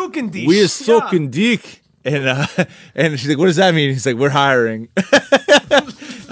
"We 0.47 0.63
are 0.63 0.69
sucking 0.69 1.31
dick," 1.31 1.82
and 2.05 2.27
uh, 2.29 2.47
and 2.95 3.19
she's 3.19 3.29
like, 3.29 3.39
"What 3.39 3.47
does 3.47 3.57
that 3.57 3.75
mean?" 3.75 3.91
He's 3.91 4.07
like, 4.07 4.17
"We're 4.17 4.31
hiring." 4.31 4.89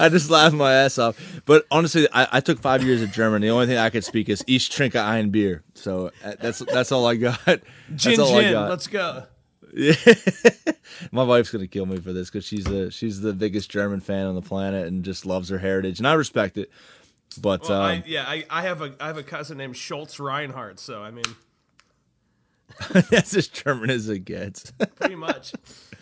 I 0.00 0.08
just 0.08 0.30
laughed 0.30 0.54
my 0.54 0.72
ass 0.72 0.98
off. 0.98 1.42
But 1.44 1.66
honestly, 1.70 2.08
I, 2.12 2.26
I 2.32 2.40
took 2.40 2.58
five 2.58 2.82
years 2.82 3.02
of 3.02 3.12
German. 3.12 3.42
The 3.42 3.50
only 3.50 3.66
thing 3.66 3.76
I 3.76 3.90
could 3.90 4.04
speak 4.04 4.28
is 4.28 4.42
Ich 4.46 4.70
trinke 4.70 4.96
ein 4.96 5.30
Bier. 5.30 5.62
So 5.74 6.10
uh, 6.24 6.34
that's 6.40 6.60
that's 6.60 6.90
all 6.90 7.06
I 7.06 7.16
got. 7.16 7.38
That's 7.46 7.62
Gin 7.96 8.20
all 8.20 8.36
I 8.36 8.50
got. 8.50 8.70
let's 8.70 8.86
go. 8.86 9.24
My 11.12 11.22
wife's 11.22 11.50
gonna 11.50 11.66
kill 11.66 11.86
me 11.86 11.98
for 11.98 12.12
this 12.12 12.30
because 12.30 12.44
she's 12.44 12.64
the 12.64 12.90
she's 12.90 13.20
the 13.20 13.32
biggest 13.32 13.70
German 13.70 14.00
fan 14.00 14.26
on 14.26 14.34
the 14.34 14.42
planet 14.42 14.86
and 14.86 15.04
just 15.04 15.26
loves 15.26 15.48
her 15.48 15.58
heritage, 15.58 15.98
and 15.98 16.08
I 16.08 16.14
respect 16.14 16.56
it. 16.56 16.70
But 17.40 17.68
Well, 17.68 17.80
um, 17.80 17.84
I, 17.84 18.02
yeah, 18.06 18.24
I, 18.26 18.44
I 18.50 18.62
have 18.62 18.82
a 18.82 18.94
I 19.00 19.06
have 19.06 19.16
a 19.18 19.22
cousin 19.22 19.58
named 19.58 19.76
Schultz 19.76 20.18
Reinhardt, 20.18 20.80
so 20.80 21.02
I 21.02 21.10
mean, 21.10 21.24
that's 23.10 23.34
as 23.34 23.48
German 23.48 23.90
as 23.90 24.08
it 24.08 24.20
gets. 24.20 24.70
pretty 24.96 25.14
much. 25.14 25.52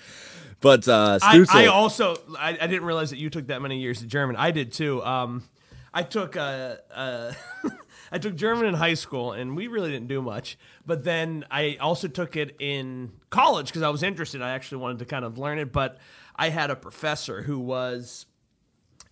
but 0.60 0.88
uh, 0.88 1.18
I, 1.22 1.44
I 1.50 1.66
also 1.66 2.16
I, 2.38 2.58
I 2.60 2.66
didn't 2.66 2.84
realize 2.84 3.10
that 3.10 3.18
you 3.18 3.30
took 3.30 3.48
that 3.48 3.62
many 3.62 3.78
years 3.78 4.02
of 4.02 4.08
German. 4.08 4.36
I 4.36 4.50
did 4.50 4.72
too. 4.72 5.04
Um, 5.04 5.44
I 5.92 6.02
took 6.02 6.36
uh, 6.36 6.76
uh, 6.94 7.32
I 8.12 8.18
took 8.18 8.34
German 8.36 8.66
in 8.66 8.74
high 8.74 8.94
school, 8.94 9.32
and 9.32 9.56
we 9.56 9.66
really 9.66 9.90
didn't 9.90 10.08
do 10.08 10.22
much. 10.22 10.58
But 10.86 11.04
then 11.04 11.44
I 11.50 11.76
also 11.80 12.08
took 12.08 12.36
it 12.36 12.56
in 12.58 13.12
college 13.30 13.66
because 13.66 13.82
I 13.82 13.88
was 13.90 14.02
interested. 14.02 14.42
I 14.42 14.50
actually 14.50 14.78
wanted 14.78 15.00
to 15.00 15.04
kind 15.04 15.24
of 15.24 15.38
learn 15.38 15.58
it, 15.58 15.72
but 15.72 15.98
I 16.34 16.50
had 16.50 16.70
a 16.70 16.76
professor 16.76 17.42
who 17.42 17.58
was 17.58 18.26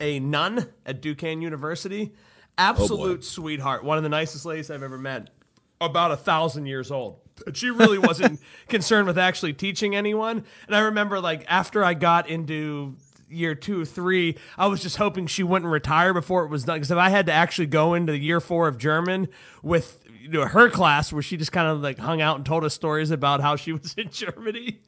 a 0.01 0.21
nun 0.21 0.67
at 0.85 1.01
Duquesne 1.01 1.43
University. 1.43 2.15
Absolute 2.59 3.23
sweetheart, 3.25 3.85
one 3.85 3.99
of 3.99 4.03
the 4.03 4.09
nicest 4.09 4.47
ladies 4.47 4.71
I've 4.71 4.83
ever 4.83 4.99
met. 4.99 5.31
About 5.79 6.11
a 6.11 6.17
thousand 6.17 6.67
years 6.67 6.91
old. 6.91 7.21
She 7.55 7.71
really 7.71 7.99
wasn't 7.99 8.41
concerned 8.69 9.07
with 9.07 9.19
actually 9.19 9.53
teaching 9.53 9.95
anyone. 9.95 10.45
And 10.67 10.77
I 10.77 10.81
remember, 10.81 11.21
like, 11.21 11.45
after 11.49 11.85
I 11.85 11.95
got 11.95 12.29
into 12.29 12.97
year 13.29 13.55
two, 13.55 13.83
or 13.83 13.85
three, 13.85 14.37
I 14.57 14.67
was 14.67 14.83
just 14.83 14.97
hoping 14.97 15.27
she 15.27 15.43
wouldn't 15.43 15.71
retire 15.71 16.15
before 16.15 16.45
it 16.45 16.49
was 16.49 16.65
done. 16.65 16.77
Because 16.77 16.91
if 16.91 16.99
I 16.99 17.09
had 17.09 17.27
to 17.27 17.33
actually 17.33 17.67
go 17.67 17.95
into 17.95 18.17
year 18.17 18.41
four 18.41 18.69
of 18.69 18.79
German 18.79 19.29
with 19.63 20.03
you 20.27 20.33
know, 20.33 20.47
her 20.47 20.69
class, 20.69 21.13
where 21.13 21.23
she 21.23 21.37
just 21.37 21.53
kind 21.53 21.69
of 21.69 21.81
like 21.81 21.99
hung 21.99 22.21
out 22.21 22.37
and 22.37 22.45
told 22.45 22.65
us 22.65 22.75
stories 22.75 23.11
about 23.11 23.41
how 23.41 23.57
she 23.57 23.73
was 23.75 23.95
in 23.95 24.11
Germany, 24.11 24.81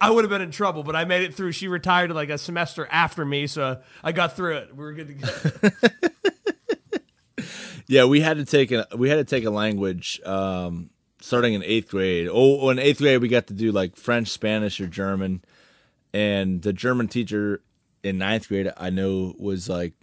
I 0.00 0.10
would 0.10 0.24
have 0.24 0.30
been 0.30 0.42
in 0.42 0.50
trouble. 0.50 0.82
But 0.82 0.96
I 0.96 1.04
made 1.04 1.22
it 1.22 1.34
through. 1.34 1.52
She 1.52 1.68
retired 1.68 2.10
like 2.12 2.30
a 2.30 2.38
semester 2.38 2.86
after 2.90 3.24
me, 3.24 3.46
so 3.46 3.80
I 4.02 4.12
got 4.12 4.36
through 4.36 4.56
it. 4.56 4.76
We 4.76 4.84
were 4.84 4.92
good 4.92 5.08
to 5.08 5.14
go. 7.38 7.44
yeah, 7.88 8.04
we 8.04 8.20
had 8.20 8.36
to 8.36 8.44
take 8.44 8.70
a 8.70 8.86
we 8.96 9.08
had 9.08 9.16
to 9.16 9.24
take 9.24 9.44
a 9.44 9.50
language 9.50 10.20
um, 10.24 10.90
starting 11.26 11.54
in 11.54 11.62
eighth 11.64 11.90
grade. 11.90 12.28
Oh, 12.30 12.70
in 12.70 12.78
eighth 12.78 12.98
grade 12.98 13.20
we 13.20 13.28
got 13.28 13.48
to 13.48 13.54
do 13.54 13.72
like 13.72 13.96
French, 13.96 14.28
Spanish, 14.28 14.80
or 14.80 14.86
German, 14.86 15.42
and 16.14 16.62
the 16.62 16.72
German 16.72 17.08
teacher 17.08 17.62
in 18.02 18.18
ninth 18.18 18.48
grade 18.48 18.72
I 18.76 18.90
know 18.90 19.34
was 19.38 19.68
like. 19.68 19.94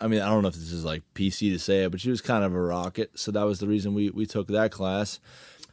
I 0.00 0.08
mean, 0.08 0.20
I 0.20 0.28
don't 0.28 0.42
know 0.42 0.48
if 0.48 0.54
this 0.54 0.72
is 0.72 0.84
like 0.84 1.02
PC 1.14 1.52
to 1.52 1.58
say 1.58 1.84
it, 1.84 1.90
but 1.90 2.00
she 2.00 2.10
was 2.10 2.20
kind 2.20 2.44
of 2.44 2.52
a 2.52 2.60
rocket. 2.60 3.12
So 3.14 3.30
that 3.30 3.44
was 3.44 3.60
the 3.60 3.68
reason 3.68 3.94
we, 3.94 4.10
we 4.10 4.26
took 4.26 4.48
that 4.48 4.70
class. 4.70 5.20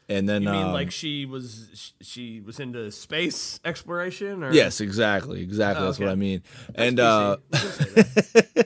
And 0.07 0.29
then 0.29 0.43
You 0.43 0.49
mean 0.49 0.67
um, 0.67 0.73
like 0.73 0.91
she 0.91 1.25
was 1.25 1.93
she 2.01 2.39
was 2.39 2.59
into 2.59 2.91
space 2.91 3.59
exploration 3.65 4.43
or 4.43 4.53
yes, 4.53 4.79
exactly, 4.79 5.41
exactly. 5.41 5.83
Oh, 5.83 5.85
that's 5.87 5.99
what. 5.99 6.09
I 6.09 6.15
mean. 6.15 6.43
That's 6.67 6.89
and 6.89 6.99
uh, 6.99 7.37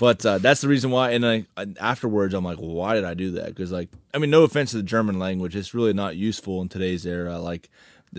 We 0.00 0.06
can 0.06 0.20
say 0.20 0.22
that. 0.22 0.22
but 0.22 0.26
uh, 0.26 0.38
that's 0.38 0.60
the 0.60 0.68
reason 0.68 0.90
why. 0.90 1.10
And 1.10 1.26
I, 1.26 1.46
and 1.56 1.76
afterwards, 1.78 2.34
I'm 2.34 2.44
like, 2.44 2.58
well, 2.58 2.70
why 2.70 2.94
did 2.94 3.04
I 3.04 3.14
do 3.14 3.32
that? 3.32 3.46
Because 3.46 3.72
like, 3.72 3.88
I 4.12 4.18
mean, 4.18 4.30
no 4.30 4.42
offense 4.44 4.70
to 4.72 4.78
the 4.78 4.82
German 4.82 5.18
language, 5.18 5.56
it's 5.56 5.74
really 5.74 5.92
not 5.92 6.16
useful 6.16 6.60
in 6.62 6.68
today's 6.68 7.04
era. 7.06 7.38
Like, 7.38 7.70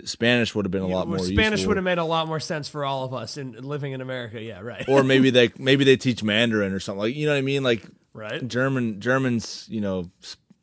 Spanish 0.04 0.54
would 0.54 0.66
have 0.66 0.72
been 0.72 0.82
a 0.84 0.88
lot 0.88 1.08
more. 1.08 1.20
Spanish 1.20 1.60
useful. 1.60 1.70
would 1.70 1.78
have 1.78 1.84
made 1.86 1.98
a 2.00 2.04
lot 2.04 2.28
more 2.28 2.40
sense 2.42 2.68
for 2.68 2.84
all 2.84 3.06
of 3.06 3.14
us 3.14 3.38
in 3.38 3.54
living 3.54 3.94
in 3.94 4.02
America. 4.02 4.42
Yeah, 4.42 4.60
right. 4.60 4.88
or 4.90 5.04
maybe 5.06 5.30
they 5.30 5.52
maybe 5.58 5.86
they 5.86 5.96
teach 5.96 6.22
Mandarin 6.22 6.74
or 6.74 6.80
something 6.82 7.00
like 7.00 7.16
you 7.16 7.26
know 7.26 7.32
what 7.32 7.38
I 7.38 7.42
mean 7.42 7.64
like 7.64 7.86
right. 8.14 8.46
German 8.46 9.00
Germans 9.00 9.66
you 9.70 9.80
know 9.80 10.10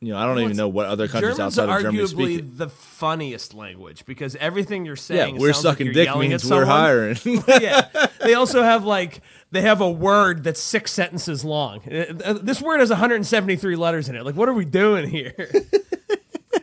you 0.00 0.12
know 0.12 0.18
I 0.18 0.26
don't 0.26 0.34
Well, 0.34 0.44
even 0.44 0.56
know 0.58 0.68
what 0.68 0.84
other 0.86 1.08
countries 1.08 1.36
German's 1.36 1.58
outside 1.58 1.74
of 1.74 1.80
Germany 1.80 2.04
arguably 2.04 2.08
speak 2.08 2.38
it. 2.40 2.58
the 2.58 2.68
funniest 2.68 3.54
language 3.54 4.04
because 4.04 4.36
everything 4.36 4.84
you're 4.84 4.96
saying. 4.96 5.36
Yeah, 5.36 5.40
we're 5.40 5.48
like 5.52 5.56
sucking 5.56 5.92
dick 5.92 6.14
means 6.16 6.44
we're 6.50 6.66
hiring. 6.66 7.16
yeah. 7.48 7.88
They 8.20 8.34
also 8.34 8.62
have 8.62 8.84
like 8.84 9.22
they 9.53 9.61
have 9.61 9.80
a 9.80 9.90
word 9.90 10.42
that's 10.44 10.61
six 10.61 10.92
sentences 10.92 11.44
long. 11.44 11.80
Uh, 11.88 12.07
uh, 12.24 12.32
This 12.42 12.61
word 12.61 12.80
has 12.80 12.90
173 12.90 13.76
letters 13.76 14.09
in 14.09 14.16
it. 14.16 14.24
Like, 14.24 14.34
what 14.34 14.48
are 14.48 14.55
we 14.55 14.64
doing 14.64 15.09
here? 15.09 15.34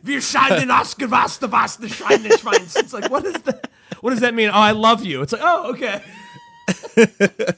Wir 0.03 0.19
scheinen 0.19 0.69
ausgewasste 0.71 1.51
was 1.51 1.77
the 1.77 1.87
scheinen 1.87 2.31
Schweins. 2.31 2.75
It's 2.77 2.93
like, 2.93 3.11
what 3.11 3.25
is 3.25 3.33
that? 3.43 3.69
What 4.01 4.11
does 4.11 4.21
that 4.21 4.33
mean? 4.33 4.49
Oh, 4.49 4.53
I 4.53 4.71
love 4.71 5.03
you. 5.05 5.21
It's 5.21 5.33
like, 5.33 5.41
oh, 5.43 5.71
okay. 5.73 6.01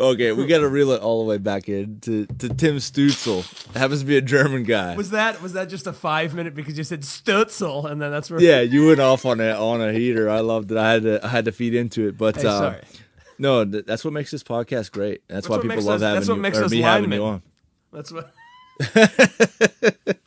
okay, 0.00 0.32
we 0.32 0.46
got 0.46 0.58
to 0.60 0.68
reel 0.68 0.90
it 0.92 1.00
all 1.02 1.20
the 1.20 1.28
way 1.28 1.38
back 1.38 1.68
in 1.68 2.00
to, 2.00 2.26
to 2.26 2.48
Tim 2.48 2.76
Stützle. 2.76 3.44
Happens 3.76 4.00
to 4.00 4.06
be 4.06 4.16
a 4.16 4.22
German 4.22 4.64
guy. 4.64 4.96
Was 4.96 5.10
that 5.10 5.42
was 5.42 5.52
that 5.52 5.68
just 5.68 5.86
a 5.86 5.92
five 5.92 6.34
minute 6.34 6.54
because 6.54 6.78
you 6.78 6.84
said 6.84 7.02
Stützle 7.02 7.90
and 7.90 8.00
then 8.00 8.10
that's 8.10 8.30
where 8.30 8.40
yeah, 8.40 8.60
you 8.60 8.86
went 8.86 9.00
off 9.00 9.26
on 9.26 9.40
a 9.40 9.50
on 9.50 9.80
a 9.82 9.92
heater. 9.92 10.30
I 10.30 10.40
loved 10.40 10.72
it. 10.72 10.78
I 10.78 10.92
had 10.92 11.02
to 11.02 11.24
I 11.24 11.28
had 11.28 11.44
to 11.44 11.52
feed 11.52 11.74
into 11.74 12.08
it, 12.08 12.16
but 12.16 12.36
Hey, 12.36 12.46
uh, 12.46 12.58
sorry. 12.58 12.80
No, 13.40 13.64
th- 13.64 13.86
that's 13.86 14.04
what 14.04 14.12
makes 14.12 14.30
this 14.30 14.42
podcast 14.42 14.92
great. 14.92 15.22
That's, 15.26 15.48
why 15.48 15.58
people 15.58 15.82
love 15.82 15.96
us- 15.96 16.02
having 16.02 16.14
that's 16.14 16.28
what 16.28 16.36
you, 16.36 16.42
makes 16.42 16.58
or 16.58 16.64
us 16.64 16.70
me 16.70 16.82
having 16.82 17.10
you 17.12 17.24
on. 17.24 17.42
That's 17.92 18.12
what. 18.12 18.32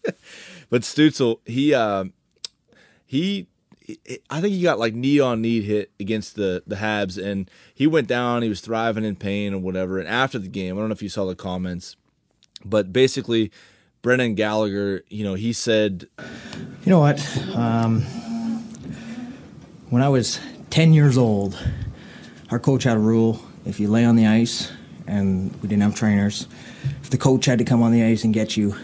But 0.74 0.82
Stützle, 0.82 1.38
he 1.46 1.72
uh, 1.72 2.06
he, 3.06 3.46
I 4.28 4.42
think 4.42 4.56
he 4.56 4.64
got 4.64 4.80
like 4.80 4.96
knee 4.96 5.20
on 5.20 5.40
knee 5.40 5.62
hit 5.62 5.92
against 6.00 6.36
the 6.36 6.64
the 6.66 6.78
Habs, 6.78 7.24
and 7.24 7.48
he 7.76 7.86
went 7.86 8.08
down. 8.08 8.42
He 8.42 8.50
was 8.50 8.60
thriving 8.60 9.04
in 9.04 9.16
pain 9.16 9.54
or 9.54 9.60
whatever. 9.60 10.00
And 10.00 10.08
after 10.08 10.40
the 10.40 10.48
game, 10.48 10.76
I 10.76 10.80
don't 10.80 10.90
know 10.90 10.94
if 10.94 11.04
you 11.04 11.10
saw 11.10 11.28
the 11.28 11.36
comments, 11.36 11.96
but 12.66 12.92
basically, 12.92 13.52
Brendan 14.02 14.34
Gallagher, 14.34 15.04
you 15.10 15.24
know, 15.24 15.36
he 15.36 15.54
said, 15.54 16.08
You 16.18 16.90
know 16.90 17.02
what? 17.02 17.22
Um, 17.56 18.02
when 19.92 20.02
I 20.02 20.10
was 20.10 20.40
10 20.72 20.94
years 20.94 21.20
old, 21.20 21.56
our 22.50 22.60
coach 22.60 22.84
had 22.84 22.98
a 22.98 23.00
rule 23.00 23.42
if 23.66 23.80
you 23.80 23.88
lay 23.88 24.06
on 24.06 24.16
the 24.16 24.28
ice 24.28 24.72
and 25.08 25.52
we 25.62 25.68
didn't 25.68 25.84
have 25.84 25.96
trainers, 25.96 26.48
if 27.02 27.10
the 27.10 27.18
coach 27.18 27.46
had 27.46 27.60
to 27.60 27.66
come 27.66 27.82
on 27.82 27.92
the 27.92 28.04
ice 28.04 28.24
and 28.24 28.34
get 28.34 28.58
you, 28.58 28.76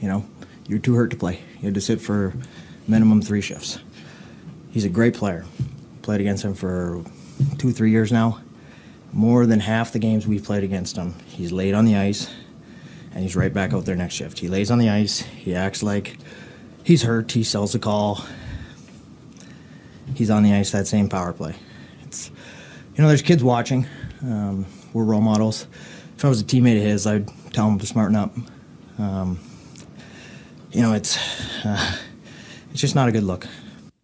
you 0.00 0.08
know, 0.08 0.24
you're 0.68 0.78
too 0.78 0.94
hurt 0.94 1.10
to 1.10 1.16
play. 1.16 1.40
You 1.60 1.66
had 1.66 1.74
to 1.74 1.80
sit 1.80 2.00
for 2.00 2.34
minimum 2.86 3.22
three 3.22 3.40
shifts. 3.40 3.78
He's 4.70 4.84
a 4.84 4.88
great 4.88 5.14
player. 5.14 5.44
Played 6.02 6.20
against 6.20 6.44
him 6.44 6.54
for 6.54 7.02
two, 7.58 7.72
three 7.72 7.90
years 7.90 8.12
now. 8.12 8.40
More 9.12 9.46
than 9.46 9.60
half 9.60 9.92
the 9.92 9.98
games 9.98 10.26
we've 10.26 10.44
played 10.44 10.64
against 10.64 10.96
him, 10.96 11.14
he's 11.26 11.52
laid 11.52 11.74
on 11.74 11.84
the 11.84 11.96
ice 11.96 12.30
and 13.12 13.22
he's 13.22 13.34
right 13.34 13.52
back 13.52 13.72
out 13.72 13.86
there 13.86 13.96
next 13.96 14.14
shift. 14.14 14.38
He 14.38 14.48
lays 14.48 14.70
on 14.70 14.78
the 14.78 14.90
ice, 14.90 15.20
he 15.20 15.54
acts 15.54 15.82
like 15.82 16.18
he's 16.84 17.02
hurt, 17.02 17.32
he 17.32 17.42
sells 17.42 17.72
the 17.72 17.78
call. 17.78 18.24
He's 20.14 20.30
on 20.30 20.42
the 20.42 20.52
ice 20.52 20.70
that 20.72 20.86
same 20.86 21.08
power 21.08 21.32
play. 21.32 21.54
You 22.96 23.02
know, 23.02 23.08
there's 23.08 23.20
kids 23.20 23.44
watching. 23.44 23.86
Um, 24.22 24.64
we're 24.94 25.04
role 25.04 25.20
models. 25.20 25.66
If 26.16 26.24
I 26.24 26.30
was 26.30 26.40
a 26.40 26.44
teammate 26.44 26.78
of 26.78 26.82
his, 26.82 27.06
I'd 27.06 27.28
tell 27.52 27.68
him 27.68 27.78
to 27.78 27.84
smarten 27.84 28.16
up. 28.16 28.34
Um, 28.98 29.38
you 30.72 30.80
know, 30.80 30.94
it's 30.94 31.18
uh, 31.62 31.96
it's 32.70 32.80
just 32.80 32.94
not 32.94 33.06
a 33.06 33.12
good 33.12 33.22
look. 33.22 33.46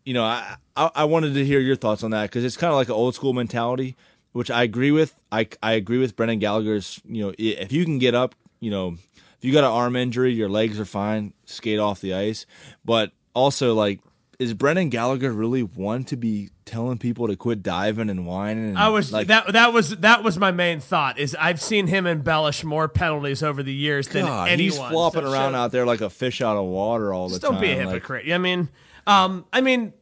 you 0.04 0.12
know, 0.12 0.24
I 0.24 0.56
I, 0.76 0.90
I 0.94 1.04
wanted 1.04 1.32
to 1.32 1.44
hear 1.44 1.58
your 1.58 1.74
thoughts 1.74 2.02
on 2.02 2.10
that 2.10 2.24
because 2.24 2.44
it's 2.44 2.58
kind 2.58 2.70
of 2.70 2.76
like 2.76 2.88
an 2.88 2.94
old 2.94 3.14
school 3.14 3.32
mentality, 3.32 3.96
which 4.32 4.50
I 4.50 4.62
agree 4.62 4.90
with. 4.90 5.18
I 5.30 5.48
I 5.62 5.72
agree 5.72 5.98
with 5.98 6.14
Brendan 6.14 6.38
Gallagher's. 6.38 7.00
You 7.06 7.28
know, 7.28 7.34
if 7.38 7.72
you 7.72 7.86
can 7.86 7.98
get 7.98 8.14
up, 8.14 8.34
you 8.60 8.70
know, 8.70 8.98
if 9.38 9.38
you 9.40 9.54
got 9.54 9.64
an 9.64 9.70
arm 9.70 9.96
injury, 9.96 10.34
your 10.34 10.50
legs 10.50 10.78
are 10.78 10.84
fine, 10.84 11.32
skate 11.46 11.78
off 11.78 12.02
the 12.02 12.12
ice. 12.12 12.44
But 12.84 13.12
also, 13.34 13.72
like, 13.72 14.00
is 14.38 14.52
Brendan 14.52 14.90
Gallagher 14.90 15.32
really 15.32 15.62
one 15.62 16.04
to 16.04 16.16
be 16.16 16.50
telling 16.64 16.98
people 16.98 17.26
to 17.28 17.36
quit 17.36 17.62
diving 17.62 18.08
and 18.10 18.26
whining? 18.26 18.70
And, 18.70 18.78
I 18.78 18.88
was 18.88 19.12
like, 19.12 19.26
that 19.28 19.52
that 19.52 19.72
was 19.72 19.96
that 19.98 20.22
was 20.22 20.38
my 20.38 20.50
main 20.50 20.80
thought. 20.80 21.18
Is 21.18 21.36
I've 21.38 21.60
seen 21.60 21.86
him 21.86 22.06
embellish 22.06 22.64
more 22.64 22.88
penalties 22.88 23.42
over 23.42 23.62
the 23.62 23.72
years 23.74 24.08
than 24.08 24.24
God, 24.26 24.48
anyone. 24.48 24.58
he's 24.58 24.76
flopping 24.78 25.22
So- 25.22 25.32
around 25.32 25.54
out 25.54 25.72
there 25.72 25.84
like 25.86 26.00
a 26.00 26.10
fish 26.10 26.40
out 26.40 26.56
of 26.56 26.64
water 26.66 27.12
all 27.12 27.28
the 27.28 27.34
Just 27.34 27.42
time. 27.42 27.52
don't 27.52 27.60
be 27.60 27.72
a 27.72 27.76
like- 27.78 27.88
hypocrite. 27.94 28.30
I 28.32 28.38
mean, 28.38 28.68
um, 29.06 29.44
I 29.52 29.60
mean, 29.60 29.92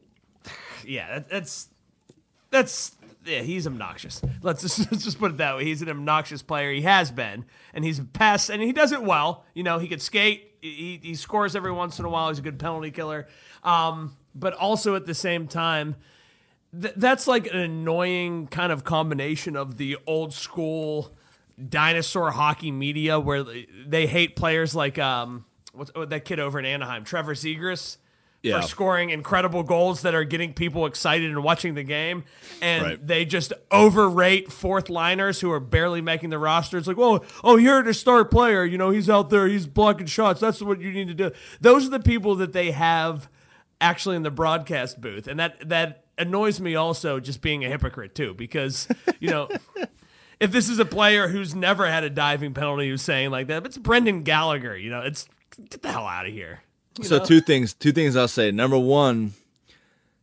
yeah, 0.87 1.15
that, 1.15 1.29
that's 1.29 1.69
that's 2.51 2.97
yeah, 3.25 3.43
he's 3.43 3.67
obnoxious. 3.67 4.23
Let's 4.43 4.63
just, 4.63 4.79
let's 4.93 5.05
just 5.05 5.19
put 5.19 5.33
it 5.33 5.37
that 5.39 5.57
way. 5.57 5.65
He's 5.65 5.83
an 5.83 5.89
obnoxious 5.91 6.43
player. 6.43 6.73
He 6.73 6.83
has 6.83 7.11
been, 7.11 7.45
and 7.75 7.85
he's 7.85 8.01
passed, 8.01 8.51
and 8.51 8.63
he 8.63 8.73
does 8.73 8.93
it 8.93 9.03
well. 9.03 9.45
You 9.55 9.63
know, 9.63 9.79
he 9.79 9.89
could 9.89 10.03
skate. 10.03 10.47
He, 10.63 11.01
he 11.03 11.15
scores 11.15 11.57
every 11.57 11.73
once 11.73 11.99
in 11.99 12.05
a 12.05 12.09
while. 12.09 12.29
He's 12.29 12.39
a 12.39 12.43
good 12.43 12.59
penalty 12.59 12.91
killer. 12.91 13.29
Um, 13.65 14.17
but 14.35 14.55
also 14.55 14.95
at 14.95 15.07
the 15.07 15.15
same 15.15 15.47
time, 15.49 15.97
th- 16.79 16.95
that's 16.97 17.27
like 17.27 17.47
an 17.47 17.59
annoying 17.59 18.47
kind 18.47 18.73
of 18.73 18.85
combination 18.85 19.57
of 19.57 19.77
the 19.77 19.97
old 20.07 20.33
school 20.33 21.15
dinosaur 21.69 22.31
hockey 22.31 22.71
media 22.71 23.21
where 23.21 23.45
they, 23.87 24.07
hate 24.07 24.35
players 24.35 24.75
like 24.75 24.99
um 24.99 25.45
what's 25.73 25.95
what, 25.95 26.11
that 26.11 26.25
kid 26.25 26.41
over 26.41 26.59
in 26.59 26.65
Anaheim, 26.65 27.05
Trevor 27.05 27.35
Zegras. 27.35 27.97
Yeah. 28.43 28.63
For 28.63 28.69
scoring 28.69 29.11
incredible 29.11 29.63
goals 29.63 30.01
that 30.01 30.15
are 30.15 30.25
getting 30.25 30.55
people 30.55 30.87
excited 30.87 31.31
and 31.31 31.45
watching 31.45 31.75
the 31.75 31.83
game, 31.83 32.25
and 32.63 32.83
Right. 32.83 33.07
they 33.07 33.27
just 33.27 33.53
overrate 33.71 34.51
fourth 34.51 34.89
liners 34.89 35.43
who 35.43 35.53
are 35.53 35.61
barely 35.61 36.01
making 36.01 36.31
the 36.31 36.39
roster. 36.39 36.79
It's 36.79 36.87
like, 36.87 36.97
well, 36.97 37.23
oh, 37.45 37.59
you're 37.59 37.83
the 37.83 37.93
star 37.93 38.25
player. 38.25 38.65
You 38.65 38.79
know, 38.79 38.89
he's 38.89 39.11
out 39.11 39.29
there, 39.29 39.47
he's 39.47 39.67
blocking 39.67 40.07
shots. 40.07 40.41
That's 40.41 40.63
what 40.63 40.81
you 40.81 40.91
need 40.91 41.09
to 41.09 41.15
do. 41.15 41.33
Those 41.61 41.87
are 41.87 41.91
the 41.91 42.01
people 42.01 42.35
that 42.37 42.55
they 42.55 42.71
have 42.71 43.29
actually 43.79 44.17
in 44.17 44.23
the 44.23 44.31
broadcast 44.31 45.03
booth, 45.03 45.27
and 45.29 45.39
that 45.39 45.69
that 45.69 46.05
annoys 46.21 46.61
me 46.61 46.75
also. 46.75 47.21
Just 47.21 47.41
being 47.43 47.65
a 47.65 47.69
hypocrite 47.69 48.15
too, 48.15 48.35
because 48.35 48.89
you 49.21 49.31
know. 49.31 49.49
If 50.41 50.53
this 50.53 50.71
is 50.71 50.79
a 50.79 50.87
player 50.87 51.29
who's 51.29 51.55
never 51.55 51.87
had 51.87 52.03
a 52.03 52.09
diving 52.09 52.55
penalty 52.55 52.89
who's 52.89 53.03
saying 53.03 53.29
like 53.29 53.49
that, 53.49 53.63
but 53.63 53.69
it's 53.73 53.77
Brendan 53.77 54.23
Gallagher, 54.23 54.75
you 54.75 54.89
know, 54.89 55.01
it's 55.03 55.29
get 55.69 55.83
the 55.83 55.93
hell 55.93 56.07
out 56.07 56.25
of 56.25 56.33
here. 56.33 56.63
You 56.99 57.05
So 57.05 57.19
know? 57.19 57.25
two 57.27 57.43
things. 57.43 57.75
Two 57.75 57.93
things 57.93 58.17
I'll 58.17 58.27
say. 58.27 58.51
Number 58.51 58.79
one, 58.79 59.35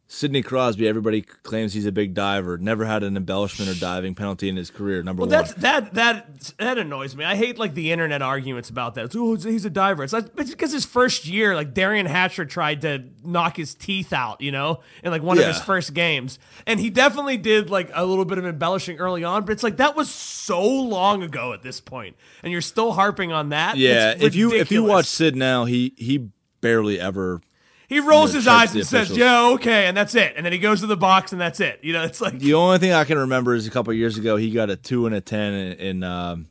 Sidney 0.10 0.42
Crosby. 0.42 0.88
Everybody 0.88 1.22
claims 1.22 1.74
he's 1.74 1.86
a 1.86 1.92
big 1.92 2.14
diver. 2.14 2.58
Never 2.58 2.86
had 2.86 3.04
an 3.04 3.18
embellishment 3.18 3.70
or 3.70 3.78
diving 3.78 4.16
penalty 4.16 4.48
in 4.48 4.56
his 4.56 4.72
career. 4.72 5.04
Number 5.04 5.22
Well, 5.24 5.30
one. 5.30 5.38
that's 5.38 5.54
that 5.56 5.94
that 5.96 6.54
that 6.60 6.78
annoys 6.78 7.14
me. 7.14 7.26
I 7.26 7.36
hate 7.36 7.58
like 7.60 7.74
the 7.74 7.92
internet 7.92 8.22
arguments 8.22 8.70
about 8.70 8.96
that. 8.96 9.06
It's, 9.06 9.16
oh, 9.18 9.36
he's 9.36 9.66
a 9.66 9.70
diver. 9.70 10.06
It's 10.06 10.14
like 10.14 10.28
it's 10.38 10.52
because 10.52 10.72
his 10.72 10.86
first 10.86 11.26
year, 11.28 11.56
like 11.56 11.74
Derian 11.74 12.08
Hatcher 12.08 12.46
tried 12.46 12.82
to 12.84 13.04
knock 13.24 13.58
his 13.58 13.76
teeth 13.76 14.14
out, 14.14 14.40
you 14.40 14.52
know, 14.54 14.80
in 15.04 15.12
like 15.12 15.24
one 15.24 15.38
of 15.40 15.46
his 15.46 15.60
first 15.60 15.94
games, 15.94 16.40
and 16.66 16.80
he 16.80 16.90
definitely 16.90 17.36
did 17.36 17.70
like 17.70 17.92
a 17.94 18.06
little 18.06 18.26
bit 18.26 18.38
of 18.38 18.46
embellishing 18.46 19.00
early 19.00 19.26
on. 19.26 19.44
But 19.44 19.52
it's 19.52 19.64
like 19.64 19.76
that 19.78 19.98
was 19.98 20.10
so 20.10 20.66
long 20.66 21.22
ago 21.22 21.52
at 21.52 21.64
this 21.64 21.82
point, 21.82 22.16
and 22.44 22.52
you're 22.54 22.62
still 22.62 22.94
harping 22.94 23.34
on 23.34 23.50
that. 23.50 23.76
yeah. 23.76 24.16
If 24.18 24.36
you 24.36 24.54
if 24.54 24.72
you 24.72 24.84
watch 24.84 25.06
Sid 25.08 25.36
now, 25.36 25.66
he 25.66 25.94
he 25.98 26.30
barely 26.62 26.98
ever. 26.98 27.42
He 27.88 28.00
rolls 28.02 28.34
his 28.34 28.48
eyes 28.48 28.76
and 28.76 28.86
says, 28.86 29.08
officials. 29.10 29.18
"Yeah, 29.18 29.50
okay," 29.54 29.88
and 29.88 29.96
that's 29.96 30.14
it, 30.14 30.34
and 30.36 30.46
then 30.46 30.54
he 30.54 30.60
goes 30.60 30.82
to 30.82 30.88
the 30.88 30.98
box 30.98 31.32
and 31.32 31.40
that's 31.40 31.60
it. 31.60 31.80
You 31.82 31.94
know, 31.94 32.04
it's 32.04 32.22
like 32.22 32.38
The 32.38 32.54
only 32.54 32.78
thing 32.78 32.92
I 32.92 33.06
can 33.06 33.18
remember 33.18 33.56
is 33.56 33.66
a 33.66 33.72
couple 33.72 33.92
of 33.92 33.98
years 33.98 34.18
ago 34.18 34.36
he 34.36 34.52
got 34.52 34.70
a 34.70 34.76
two 34.76 35.06
and 35.06 35.16
a 35.16 35.22
ten 35.22 35.54
in 35.54 35.74
in, 35.74 36.04
um, 36.04 36.48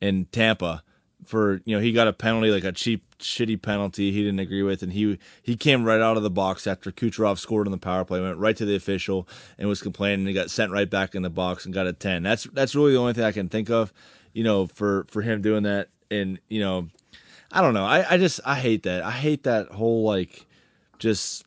in 0.00 0.24
Tampa 0.26 0.82
for 1.24 1.60
you 1.66 1.76
know 1.76 1.82
he 1.82 1.92
got 1.92 2.08
a 2.08 2.12
penalty 2.12 2.50
like 2.50 2.64
a 2.64 2.72
cheap 2.72 3.04
shitty 3.18 3.60
penalty 3.60 4.12
he 4.12 4.22
didn't 4.22 4.38
agree 4.38 4.62
with. 4.62 4.82
And 4.82 4.92
he 4.92 5.18
he 5.42 5.56
came 5.56 5.84
right 5.84 6.00
out 6.00 6.16
of 6.16 6.22
the 6.22 6.30
box 6.30 6.66
after 6.66 6.90
Kucherov 6.90 7.38
scored 7.38 7.66
on 7.66 7.72
the 7.72 7.78
power 7.78 8.04
play 8.04 8.20
went 8.20 8.38
right 8.38 8.56
to 8.56 8.64
the 8.64 8.74
official 8.74 9.28
and 9.58 9.68
was 9.68 9.82
complaining. 9.82 10.20
And 10.20 10.28
he 10.28 10.34
got 10.34 10.50
sent 10.50 10.72
right 10.72 10.88
back 10.88 11.14
in 11.14 11.22
the 11.22 11.30
box 11.30 11.64
and 11.66 11.74
got 11.74 11.86
a 11.86 11.92
ten. 11.92 12.22
That's 12.22 12.44
that's 12.44 12.74
really 12.74 12.92
the 12.92 12.98
only 12.98 13.12
thing 13.12 13.24
I 13.24 13.32
can 13.32 13.48
think 13.48 13.68
of 13.68 13.92
you 14.32 14.42
know 14.42 14.66
for 14.66 15.04
for 15.08 15.20
him 15.20 15.42
doing 15.42 15.64
that. 15.64 15.88
And 16.10 16.38
you 16.48 16.60
know 16.60 16.88
I 17.52 17.60
don't 17.60 17.74
know. 17.74 17.84
I 17.84 18.14
I 18.14 18.16
just 18.16 18.40
I 18.46 18.54
hate 18.54 18.84
that. 18.84 19.02
I 19.02 19.10
hate 19.10 19.42
that 19.42 19.68
whole 19.68 20.04
like 20.04 20.46
just 20.98 21.44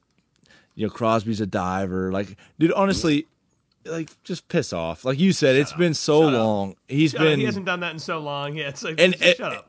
you 0.75 0.85
know 0.87 0.91
Crosby's 0.93 1.41
a 1.41 1.45
diver 1.45 2.11
like 2.11 2.37
dude 2.59 2.71
honestly 2.73 3.27
like 3.85 4.09
just 4.23 4.47
piss 4.47 4.73
off 4.73 5.03
like 5.05 5.19
you 5.19 5.31
said 5.33 5.55
it's 5.55 5.73
been 5.73 5.93
so 5.93 6.23
Shut 6.23 6.33
up. 6.35 6.39
long 6.39 6.75
He's 6.87 7.11
Shut 7.11 7.21
up. 7.21 7.27
been 7.27 7.39
he 7.39 7.45
hasn't 7.45 7.65
done 7.65 7.79
that 7.81 7.93
in 7.93 7.99
so 7.99 8.19
long. 8.19 8.55
Yeah, 8.55 8.69
it's 8.69 8.83
like 8.83 8.99
And- 8.99 9.17
just 9.17 9.37
shut 9.37 9.51
and- 9.51 9.59
up. 9.59 9.67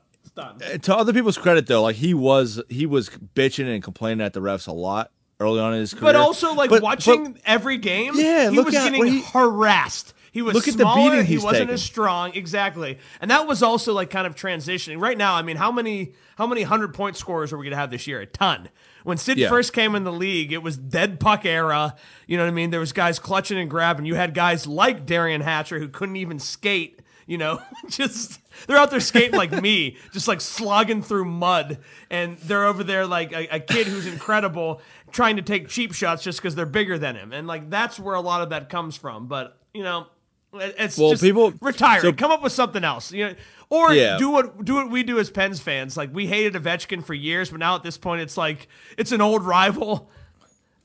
done. 0.61 0.81
to 0.81 0.97
other 0.97 1.13
people's 1.13 1.39
credit 1.39 1.67
though, 1.67 1.83
like 1.83 1.97
he 1.97 2.15
was 2.15 2.61
he 2.69 2.87
was 2.87 3.11
bitching 3.35 3.73
and 3.73 3.83
complaining 3.83 4.25
at 4.25 4.33
the 4.33 4.41
refs 4.41 4.67
a 4.69 4.73
lot 4.73 5.11
early 5.41 5.61
on 5.61 5.75
in 5.75 5.81
his 5.81 5.93
career. 5.95 6.13
But 6.13 6.17
also, 6.17 6.55
like 6.55 6.71
But- 6.71 6.83
watching 6.83 7.33
but- 7.33 7.43
every 7.45 7.79
game, 7.79 8.13
Yeah, 8.17 8.51
he 8.51 8.59
was 8.59 8.75
at 8.75 8.91
getting 8.93 9.05
he- 9.07 9.23
harassed. 9.23 10.15
He 10.31 10.41
was 10.41 10.55
Look 10.55 10.67
at 10.67 10.75
the 10.79 10.85
smaller, 10.85 11.11
beating 11.11 11.27
He 11.27 11.37
wasn't 11.37 11.55
taken. 11.55 11.71
as 11.75 11.83
strong, 11.83 12.33
exactly. 12.35 12.99
And 13.21 13.31
that 13.31 13.47
was 13.47 13.63
also 13.63 13.93
like 13.93 14.09
kind 14.09 14.27
of 14.27 14.35
transitioning. 14.35 14.99
Right 14.99 15.19
now, 15.19 15.35
I 15.35 15.43
mean, 15.43 15.57
how 15.57 15.71
many 15.71 16.13
how 16.39 16.47
many 16.47 16.63
hundred 16.63 16.95
point 16.95 17.19
scorers 17.19 17.53
are 17.53 17.59
we 17.59 17.65
going 17.67 17.73
to 17.73 17.77
have 17.77 17.91
this 17.91 18.07
year? 18.07 18.21
A 18.23 18.27
ton. 18.27 18.71
When 19.05 19.19
Sid 19.19 19.37
Yeah. 19.37 19.51
first 19.51 19.75
came 19.75 19.95
in 19.95 20.05
the 20.05 20.13
league, 20.13 20.51
it 20.53 20.63
was 20.63 20.79
dead 20.79 21.21
puck 21.21 21.45
era. 21.45 21.95
You 22.27 22.39
know 22.39 22.45
what 22.45 22.49
I 22.51 22.55
mean? 22.55 22.71
There 22.71 22.81
was 22.81 22.93
guys 22.95 23.19
clutching 23.19 23.59
and 23.59 23.69
grabbing. 23.69 24.07
You 24.07 24.15
had 24.15 24.33
guys 24.33 24.67
like 24.67 25.05
Derian 25.05 25.43
Hatcher 25.43 25.79
who 25.79 25.89
couldn't 25.89 26.17
even 26.17 26.39
skate. 26.39 27.01
You 27.27 27.37
know, 27.39 27.61
just 27.91 28.41
they're 28.67 28.79
out 28.79 28.91
there 28.91 29.01
skating 29.01 29.37
like 29.37 29.53
me, 29.63 29.97
just 30.13 30.29
like 30.29 30.41
slogging 30.41 31.03
through 31.03 31.27
mud, 31.27 31.79
and 32.11 32.37
they're 32.39 32.65
over 32.65 32.83
there 32.83 33.07
like 33.07 33.33
a, 33.33 33.47
a 33.57 33.61
kid 33.61 33.87
who's 33.87 34.07
incredible, 34.07 34.81
trying 35.13 35.37
to 35.37 35.43
take 35.43 35.69
cheap 35.69 35.93
shots 35.95 36.23
just 36.23 36.39
because 36.41 36.55
they're 36.55 36.67
bigger 36.67 36.99
than 36.99 37.15
him, 37.17 37.33
and 37.33 37.47
like 37.47 37.71
that's 37.71 37.99
where 38.01 38.15
a 38.15 38.21
lot 38.21 38.43
of 38.43 38.51
that 38.51 38.69
comes 38.69 38.97
from. 38.97 39.27
But 39.29 39.59
you 39.75 39.83
know, 39.83 40.07
it's 40.55 40.99
Well, 40.99 41.11
just 41.11 41.23
people- 41.23 41.53
retire, 41.61 42.01
so- 42.01 42.13
come 42.13 42.31
up 42.31 42.43
with 42.43 42.53
something 42.53 42.85
else. 42.85 43.13
You 43.13 43.29
know. 43.29 43.35
Or 43.71 43.93
Yeah. 43.95 44.19
do 44.19 44.29
what 44.29 44.65
do 44.65 44.75
what 44.75 44.91
we 44.91 45.03
do 45.03 45.19
as 45.19 45.31
Pens 45.31 45.61
fans. 45.61 45.97
Like 45.97 46.13
we 46.13 46.27
hated 46.27 46.55
Ovechkin 46.63 47.03
for 47.03 47.15
years, 47.15 47.49
but 47.51 47.59
now 47.61 47.75
at 47.75 47.83
this 47.83 47.97
point, 47.97 48.21
it's 48.21 48.37
like 48.37 48.69
it's 48.99 49.13
an 49.13 49.21
old 49.23 49.45
rival. 49.45 50.11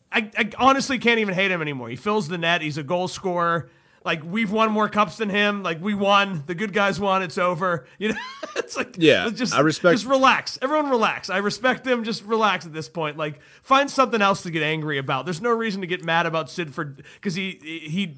I, 0.09 0.31
I 0.37 0.49
honestly 0.57 0.99
can't 0.99 1.19
even 1.19 1.33
hate 1.33 1.51
him 1.51 1.61
anymore. 1.61 1.89
He 1.89 1.97
fills 1.97 2.29
the 2.29 2.37
net. 2.37 2.61
He's 2.61 2.77
a 2.77 2.83
goal 2.83 3.09
scorer. 3.09 3.69
Like 4.07 4.23
we've 4.23 4.51
won 4.51 4.71
more 4.71 4.89
cups 4.89 5.17
than 5.17 5.29
him. 5.29 5.61
Like 5.61 5.79
we 5.81 5.93
won. 5.93 6.43
The 6.47 6.55
good 6.55 6.73
guys 6.73 6.99
won. 6.99 7.21
It's 7.21 7.37
over. 7.37 7.85
You 7.99 8.09
know, 8.13 8.19
it's 8.55 8.75
like 8.75 8.95
Yeah, 8.97 9.29
just 9.29 9.53
I 9.53 9.59
respect- 9.59 9.95
Just 9.99 10.05
relax. 10.09 10.57
Everyone 10.61 10.89
relax. 10.89 11.29
I 11.29 11.37
respect 11.37 11.83
them. 11.83 12.03
Just 12.03 12.23
relax 12.25 12.65
at 12.65 12.73
this 12.73 12.89
point. 12.89 13.17
Like 13.17 13.39
find 13.61 13.91
something 13.91 14.21
else 14.21 14.41
to 14.43 14.49
get 14.51 14.63
angry 14.63 14.97
about. 14.97 15.25
There's 15.25 15.41
no 15.41 15.51
reason 15.51 15.81
to 15.81 15.87
get 15.87 16.03
mad 16.03 16.25
about 16.25 16.47
Sidford 16.47 17.03
because 17.15 17.35
he 17.35 17.59
he 17.61 18.15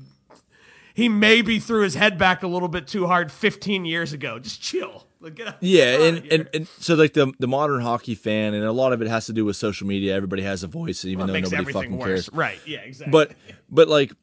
he 0.94 1.10
maybe 1.10 1.60
threw 1.60 1.82
his 1.84 1.96
head 1.96 2.18
back 2.18 2.44
a 2.44 2.48
little 2.48 2.68
bit 2.68 2.88
too 2.88 3.08
hard 3.08 3.32
15 3.32 3.86
years 3.86 4.14
ago. 4.14 4.38
Just 4.40 4.62
chill. 4.62 5.06
Like, 5.22 5.40
Yeah, 5.60 6.02
and, 6.02 6.26
and, 6.32 6.50
and 6.54 6.68
so 6.80 6.96
like 6.96 7.14
the 7.14 7.34
the 7.40 7.48
modern 7.48 7.82
hockey 7.82 8.16
fan, 8.16 8.54
and 8.54 8.64
a 8.64 8.72
lot 8.72 8.94
of 8.94 9.02
it 9.02 9.08
has 9.10 9.26
to 9.26 9.34
do 9.34 9.44
with 9.44 9.56
social 9.58 9.86
media. 9.88 10.16
Everybody 10.16 10.44
has 10.44 10.64
a 10.64 10.68
voice, 10.68 11.04
even 11.04 11.28
Well, 11.28 11.28
though 11.28 11.40
nobody 11.50 11.74
fucking 11.74 11.98
worse. 11.98 12.06
cares. 12.08 12.30
Right? 12.32 12.60
Yeah. 12.66 12.80
Exactly. 12.80 13.12
But 13.12 13.32
but 13.70 13.88
like 13.90 14.14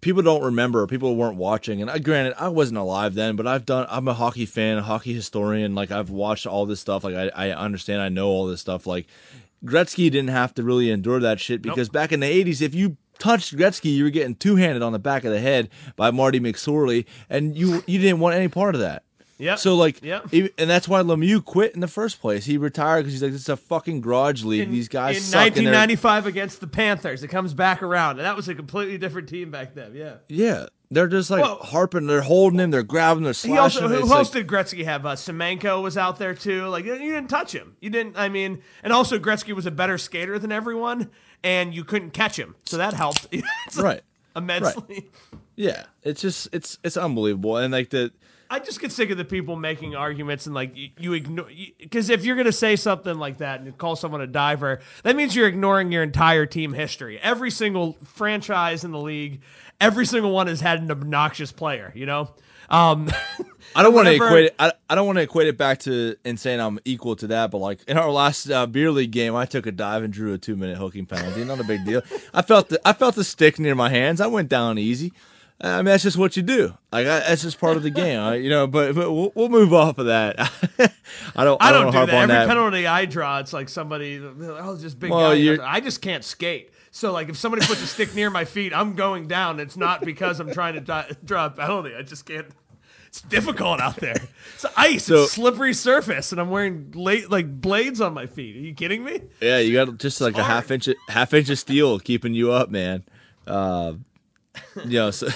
people 0.00 0.22
don't 0.22 0.42
remember, 0.42 0.86
people 0.86 1.16
weren't 1.16 1.36
watching. 1.36 1.80
And 1.80 1.90
I 1.90 1.98
granted, 1.98 2.34
I 2.38 2.48
wasn't 2.48 2.78
alive 2.78 3.14
then, 3.14 3.36
but 3.36 3.46
I've 3.46 3.66
done. 3.66 3.86
I'm 3.88 4.08
a 4.08 4.14
hockey 4.14 4.46
fan, 4.46 4.78
a 4.78 4.82
hockey 4.82 5.12
historian. 5.12 5.74
Like 5.74 5.90
I've 5.90 6.10
watched 6.10 6.46
all 6.46 6.66
this 6.66 6.80
stuff. 6.80 7.04
Like 7.04 7.14
I, 7.14 7.30
I 7.34 7.50
understand, 7.50 8.00
I 8.00 8.08
know 8.08 8.28
all 8.28 8.46
this 8.46 8.60
stuff. 8.60 8.86
Like 8.86 9.06
Gretzky 9.64 10.10
didn't 10.10 10.28
have 10.28 10.54
to 10.54 10.62
really 10.62 10.90
endure 10.90 11.20
that 11.20 11.40
shit 11.40 11.62
because 11.62 11.88
back 11.88 12.12
in 12.12 12.20
the 12.20 12.44
'80s, 12.44 12.62
if 12.62 12.74
you 12.74 12.96
touched 13.18 13.56
Gretzky, 13.56 13.94
you 13.94 14.04
were 14.04 14.10
getting 14.10 14.34
two 14.34 14.56
handed 14.56 14.82
on 14.82 14.92
the 14.92 14.98
back 14.98 15.24
of 15.24 15.32
the 15.32 15.40
head 15.40 15.68
by 15.96 16.10
Marty 16.10 16.40
McSorley, 16.40 17.04
and 17.28 17.56
you 17.56 17.84
you 17.86 17.98
didn't 17.98 18.20
want 18.20 18.36
any 18.36 18.48
part 18.48 18.74
of 18.74 18.80
that. 18.80 19.04
Yep. 19.40 19.58
So 19.58 19.74
like, 19.76 20.02
Yep. 20.02 20.32
e- 20.34 20.50
and 20.58 20.68
that's 20.70 20.86
why 20.86 21.02
Lemieux 21.02 21.44
quit 21.44 21.74
in 21.74 21.80
the 21.80 21.88
first 21.88 22.20
place. 22.20 22.44
He 22.44 22.56
retired 22.58 23.00
because 23.02 23.14
he's 23.14 23.22
like, 23.22 23.32
"This 23.32 23.42
is 23.42 23.48
a 23.48 23.56
fucking 23.56 24.00
garage 24.02 24.44
league. 24.44 24.62
in, 24.62 24.70
These 24.70 24.88
guys 24.88 25.16
in 25.16 25.22
suck." 25.22 25.34
and 25.46 25.66
1995 25.66 26.26
against 26.26 26.60
the 26.60 26.66
Panthers, 26.66 27.22
it 27.22 27.28
comes 27.28 27.54
back 27.54 27.82
around, 27.82 28.18
and 28.18 28.20
that 28.26 28.36
was 28.36 28.48
a 28.48 28.54
completely 28.54 28.98
different 28.98 29.28
team 29.28 29.50
back 29.50 29.74
then. 29.74 29.94
Yeah. 29.94 30.14
Yeah, 30.28 30.66
they're 30.90 31.08
just 31.08 31.30
like 31.30 31.42
Well- 31.42 31.56
harping. 31.56 32.06
They're 32.06 32.20
holding 32.22 32.58
him. 32.60 32.70
They're 32.70 32.82
grabbing. 32.82 33.22
They're 33.24 33.30
He 33.32 33.48
slashing. 33.48 33.58
also, 33.84 33.88
him. 33.88 34.06
who, 34.06 34.12
else 34.14 34.34
like- 34.34 34.46
did 34.46 34.46
Gretzky 34.46 34.84
have? 34.84 35.06
Uh, 35.06 35.14
Semenko 35.16 35.82
was 35.82 35.96
out 35.96 36.18
there 36.18 36.34
too. 36.34 36.66
Like 36.66 36.84
you 36.84 36.96
didn't 36.98 37.28
touch 37.28 37.52
him. 37.52 37.76
You 37.80 37.90
didn't. 37.90 38.16
I 38.18 38.28
mean, 38.28 38.62
and 38.82 38.92
also 38.92 39.18
Gretzky 39.18 39.54
was 39.54 39.66
a 39.66 39.70
better 39.70 39.96
skater 39.98 40.38
than 40.38 40.52
everyone, 40.52 41.10
and 41.42 41.74
you 41.74 41.84
couldn't 41.84 42.10
catch 42.10 42.38
him, 42.38 42.56
so 42.66 42.76
that 42.76 42.94
helped. 42.94 43.26
Right. 43.78 44.02
Immensely. 44.36 45.10
yeah, 45.56 45.84
it's 46.04 46.20
just 46.22 46.48
it's 46.52 46.78
it's 46.84 46.96
unbelievable. 46.96 47.56
And 47.56 47.72
like 47.72 47.90
the 47.90 48.12
I 48.52 48.58
just 48.58 48.80
get 48.80 48.90
sick 48.90 49.10
of 49.10 49.16
the 49.16 49.24
people 49.24 49.54
making 49.54 49.94
arguments 49.94 50.46
and 50.46 50.54
like 50.54 50.76
you, 50.76 50.90
you 50.98 51.12
ignore 51.12 51.48
because 51.78 52.10
if 52.10 52.24
you're 52.24 52.34
gonna 52.34 52.50
say 52.50 52.74
something 52.74 53.16
like 53.16 53.38
that 53.38 53.60
and 53.60 53.78
call 53.78 53.94
someone 53.94 54.20
a 54.20 54.26
diver, 54.26 54.80
that 55.04 55.14
means 55.14 55.36
you're 55.36 55.46
ignoring 55.46 55.92
your 55.92 56.02
entire 56.02 56.46
team 56.46 56.72
history. 56.72 57.20
Every 57.20 57.52
single 57.52 57.96
franchise 58.04 58.82
in 58.82 58.90
the 58.90 58.98
league, 58.98 59.42
every 59.80 60.04
single 60.04 60.32
one 60.32 60.48
has 60.48 60.60
had 60.60 60.82
an 60.82 60.90
obnoxious 60.90 61.52
player. 61.52 61.92
You 61.94 62.06
know, 62.06 62.30
um, 62.68 63.08
I 63.76 63.84
don't 63.84 63.94
want 63.94 64.08
to 64.08 64.14
equate 64.14 64.46
it. 64.46 64.56
I, 64.58 64.72
I 64.88 64.96
don't 64.96 65.06
want 65.06 65.18
to 65.18 65.22
equate 65.22 65.46
it 65.46 65.56
back 65.56 65.78
to 65.80 66.16
and 66.24 66.38
saying 66.38 66.60
I'm 66.60 66.80
equal 66.84 67.14
to 67.16 67.28
that. 67.28 67.52
But 67.52 67.58
like 67.58 67.84
in 67.86 67.96
our 67.98 68.10
last 68.10 68.50
uh, 68.50 68.66
beer 68.66 68.90
league 68.90 69.12
game, 69.12 69.36
I 69.36 69.44
took 69.44 69.66
a 69.66 69.72
dive 69.72 70.02
and 70.02 70.12
drew 70.12 70.34
a 70.34 70.38
two 70.38 70.56
minute 70.56 70.76
hooking 70.76 71.06
penalty. 71.06 71.44
Not 71.44 71.60
a 71.60 71.64
big 71.64 71.84
deal. 71.84 72.02
I 72.34 72.42
felt 72.42 72.68
the 72.70 72.80
I 72.84 72.94
felt 72.94 73.14
the 73.14 73.22
stick 73.22 73.60
near 73.60 73.76
my 73.76 73.90
hands. 73.90 74.20
I 74.20 74.26
went 74.26 74.48
down 74.48 74.76
easy. 74.76 75.12
I 75.62 75.76
mean, 75.78 75.86
that's 75.86 76.02
just 76.02 76.16
what 76.16 76.36
you 76.36 76.42
do. 76.42 76.74
Like 76.90 77.06
I, 77.06 77.20
that's 77.20 77.42
just 77.42 77.60
part 77.60 77.76
of 77.76 77.82
the 77.82 77.90
game, 77.90 78.18
I, 78.18 78.36
you 78.36 78.48
know. 78.48 78.66
But, 78.66 78.94
but 78.94 79.12
we'll, 79.12 79.30
we'll 79.34 79.48
move 79.50 79.74
off 79.74 79.98
of 79.98 80.06
that. 80.06 80.38
I 81.36 81.44
don't. 81.44 81.62
I, 81.62 81.68
I 81.68 81.72
don't 81.72 81.86
wanna 81.86 82.06
do 82.06 82.12
that. 82.12 82.22
Every 82.22 82.34
that. 82.34 82.48
penalty 82.48 82.86
I 82.86 83.04
draw, 83.04 83.38
it's 83.40 83.52
like 83.52 83.68
somebody, 83.68 84.20
oh, 84.22 84.76
just 84.78 84.98
big 84.98 85.10
Well, 85.10 85.36
guy. 85.36 85.58
I 85.70 85.80
just 85.80 86.00
can't 86.00 86.24
skate. 86.24 86.70
So 86.92 87.12
like, 87.12 87.28
if 87.28 87.36
somebody 87.36 87.64
puts 87.66 87.82
a 87.82 87.86
stick 87.86 88.14
near 88.14 88.30
my 88.30 88.44
feet, 88.44 88.72
I'm 88.74 88.94
going 88.94 89.28
down. 89.28 89.60
It's 89.60 89.76
not 89.76 90.00
because 90.02 90.40
I'm 90.40 90.50
trying 90.52 90.74
to 90.74 90.80
di- 90.80 91.10
draw 91.24 91.46
a 91.46 91.50
penalty. 91.50 91.94
I 91.94 92.02
just 92.02 92.24
can't. 92.26 92.46
It's 93.06 93.20
difficult 93.22 93.80
out 93.80 93.96
there. 93.96 94.16
It's 94.54 94.64
ice. 94.76 95.04
So- 95.04 95.24
it's 95.24 95.32
slippery 95.32 95.74
surface, 95.74 96.32
and 96.32 96.40
I'm 96.40 96.48
wearing 96.48 96.92
late 96.94 97.30
like 97.30 97.60
blades 97.60 98.00
on 98.00 98.14
my 98.14 98.26
feet. 98.26 98.56
Are 98.56 98.60
you 98.60 98.72
kidding 98.72 99.04
me? 99.04 99.20
Yeah, 99.40 99.58
you 99.58 99.74
got 99.74 99.98
just 99.98 100.20
like 100.20 100.34
a 100.34 100.42
hard. 100.42 100.54
half 100.54 100.70
inch 100.70 100.88
half 101.08 101.34
inch 101.34 101.50
of 101.50 101.58
steel 101.58 101.98
keeping 101.98 102.32
you 102.34 102.50
up, 102.50 102.70
man. 102.70 103.04
Uh, 103.46 103.94
you 104.84 104.98
know, 104.98 105.10
so, 105.10 105.28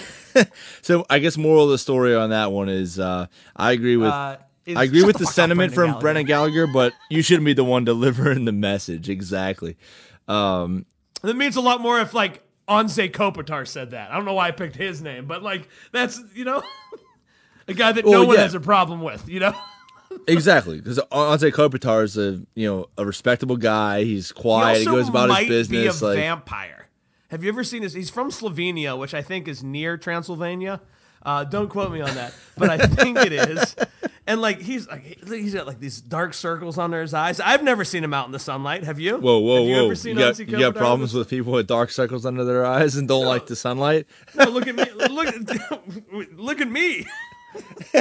so 0.82 1.04
I 1.08 1.18
guess 1.18 1.36
moral 1.36 1.64
of 1.64 1.70
the 1.70 1.78
story 1.78 2.14
on 2.14 2.30
that 2.30 2.52
one 2.52 2.68
is 2.68 2.98
uh, 2.98 3.26
I 3.56 3.72
agree 3.72 3.96
with 3.96 4.10
Uh, 4.10 4.38
is- 4.66 4.76
I 4.76 4.84
agree 4.84 5.04
with 5.04 5.14
the 5.16 5.18
the 5.20 5.24
fuck 5.24 5.30
up, 5.30 5.34
sentiment 5.34 5.74
from 5.74 5.98
Brendan 5.98 6.26
Gallagher, 6.26 6.66
but 6.66 6.92
you 7.10 7.22
shouldn't 7.22 7.44
be 7.44 7.52
the 7.52 7.64
one 7.64 7.84
delivering 7.84 8.44
the 8.44 8.52
message. 8.52 9.08
Exactly. 9.08 9.76
Um, 10.28 10.86
That 11.22 11.36
means 11.36 11.56
a 11.56 11.60
lot 11.60 11.80
more 11.80 12.00
if 12.00 12.14
like 12.14 12.42
Anze 12.68 13.10
Kopitar 13.10 13.66
said 13.66 13.90
that. 13.90 14.10
I 14.10 14.16
don't 14.16 14.24
know 14.24 14.34
why 14.34 14.48
I 14.48 14.50
picked 14.50 14.76
his 14.76 15.02
name, 15.02 15.26
but 15.26 15.42
like 15.42 15.68
that's 15.92 16.20
you 16.34 16.44
know 16.44 16.62
a 17.68 17.74
guy 17.74 17.92
that 17.92 18.06
no 18.06 18.24
one 18.24 18.36
yeah. 18.36 18.42
has 18.42 18.54
a 18.54 18.60
problem 18.60 19.02
with. 19.02 19.28
You 19.28 19.40
know. 19.40 19.54
exactly, 20.26 20.78
because 20.78 20.98
Anze 20.98 21.50
Kopitar 21.52 22.04
is 22.04 22.16
a 22.16 22.42
you 22.54 22.68
know 22.68 22.86
a 22.96 23.04
respectable 23.04 23.56
guy. 23.56 24.04
He's 24.04 24.32
quiet. 24.32 24.80
He, 24.80 24.86
also 24.86 24.98
goes 24.98 25.08
about 25.08 25.28
might 25.28 25.46
his 25.46 25.68
business. 25.68 26.00
Be 26.00 26.06
a 26.06 26.08
like 26.08 26.18
vampire. 26.18 26.83
Have 27.34 27.42
you 27.42 27.48
ever 27.48 27.64
seen 27.64 27.82
this? 27.82 27.94
He's 27.94 28.10
from 28.10 28.30
Slovenia, 28.30 28.96
which 28.96 29.12
I 29.12 29.20
think 29.20 29.48
is 29.48 29.60
near 29.60 29.96
Transylvania. 29.96 30.80
Uh, 31.20 31.42
don't 31.42 31.68
quote 31.68 31.90
me 31.90 32.00
on 32.00 32.14
that, 32.14 32.32
but 32.56 32.70
I 32.70 32.78
think 32.86 33.18
it 33.18 33.32
is. 33.32 33.74
And 34.26 34.40
like 34.40 34.58
he's 34.58 34.88
like 34.88 35.02
he's 35.02 35.52
got 35.52 35.66
like 35.66 35.80
these 35.80 36.00
dark 36.00 36.32
circles 36.32 36.78
under 36.78 37.02
his 37.02 37.12
eyes. 37.12 37.40
I've 37.40 37.62
never 37.62 37.84
seen 37.84 38.02
him 38.02 38.14
out 38.14 38.24
in 38.24 38.32
the 38.32 38.38
sunlight. 38.38 38.82
Have 38.82 38.98
you? 38.98 39.18
Whoa, 39.18 39.38
whoa, 39.38 39.56
Have 39.56 39.68
you 39.68 39.74
whoa! 39.74 39.84
Ever 39.84 39.94
seen 39.94 40.16
you 40.16 40.22
got, 40.22 40.38
you 40.38 40.46
got 40.46 40.74
problems 40.74 41.12
with 41.12 41.28
people 41.28 41.52
with 41.52 41.66
dark 41.66 41.90
circles 41.90 42.24
under 42.24 42.42
their 42.42 42.64
eyes 42.64 42.96
and 42.96 43.06
don't 43.06 43.26
like 43.26 43.44
the 43.44 43.54
sunlight. 43.54 44.06
No, 44.34 44.46
look 44.46 44.66
at 44.66 44.74
me! 44.74 44.84
Look, 44.94 46.32
look 46.38 46.60
at 46.62 46.70
me! 46.70 47.06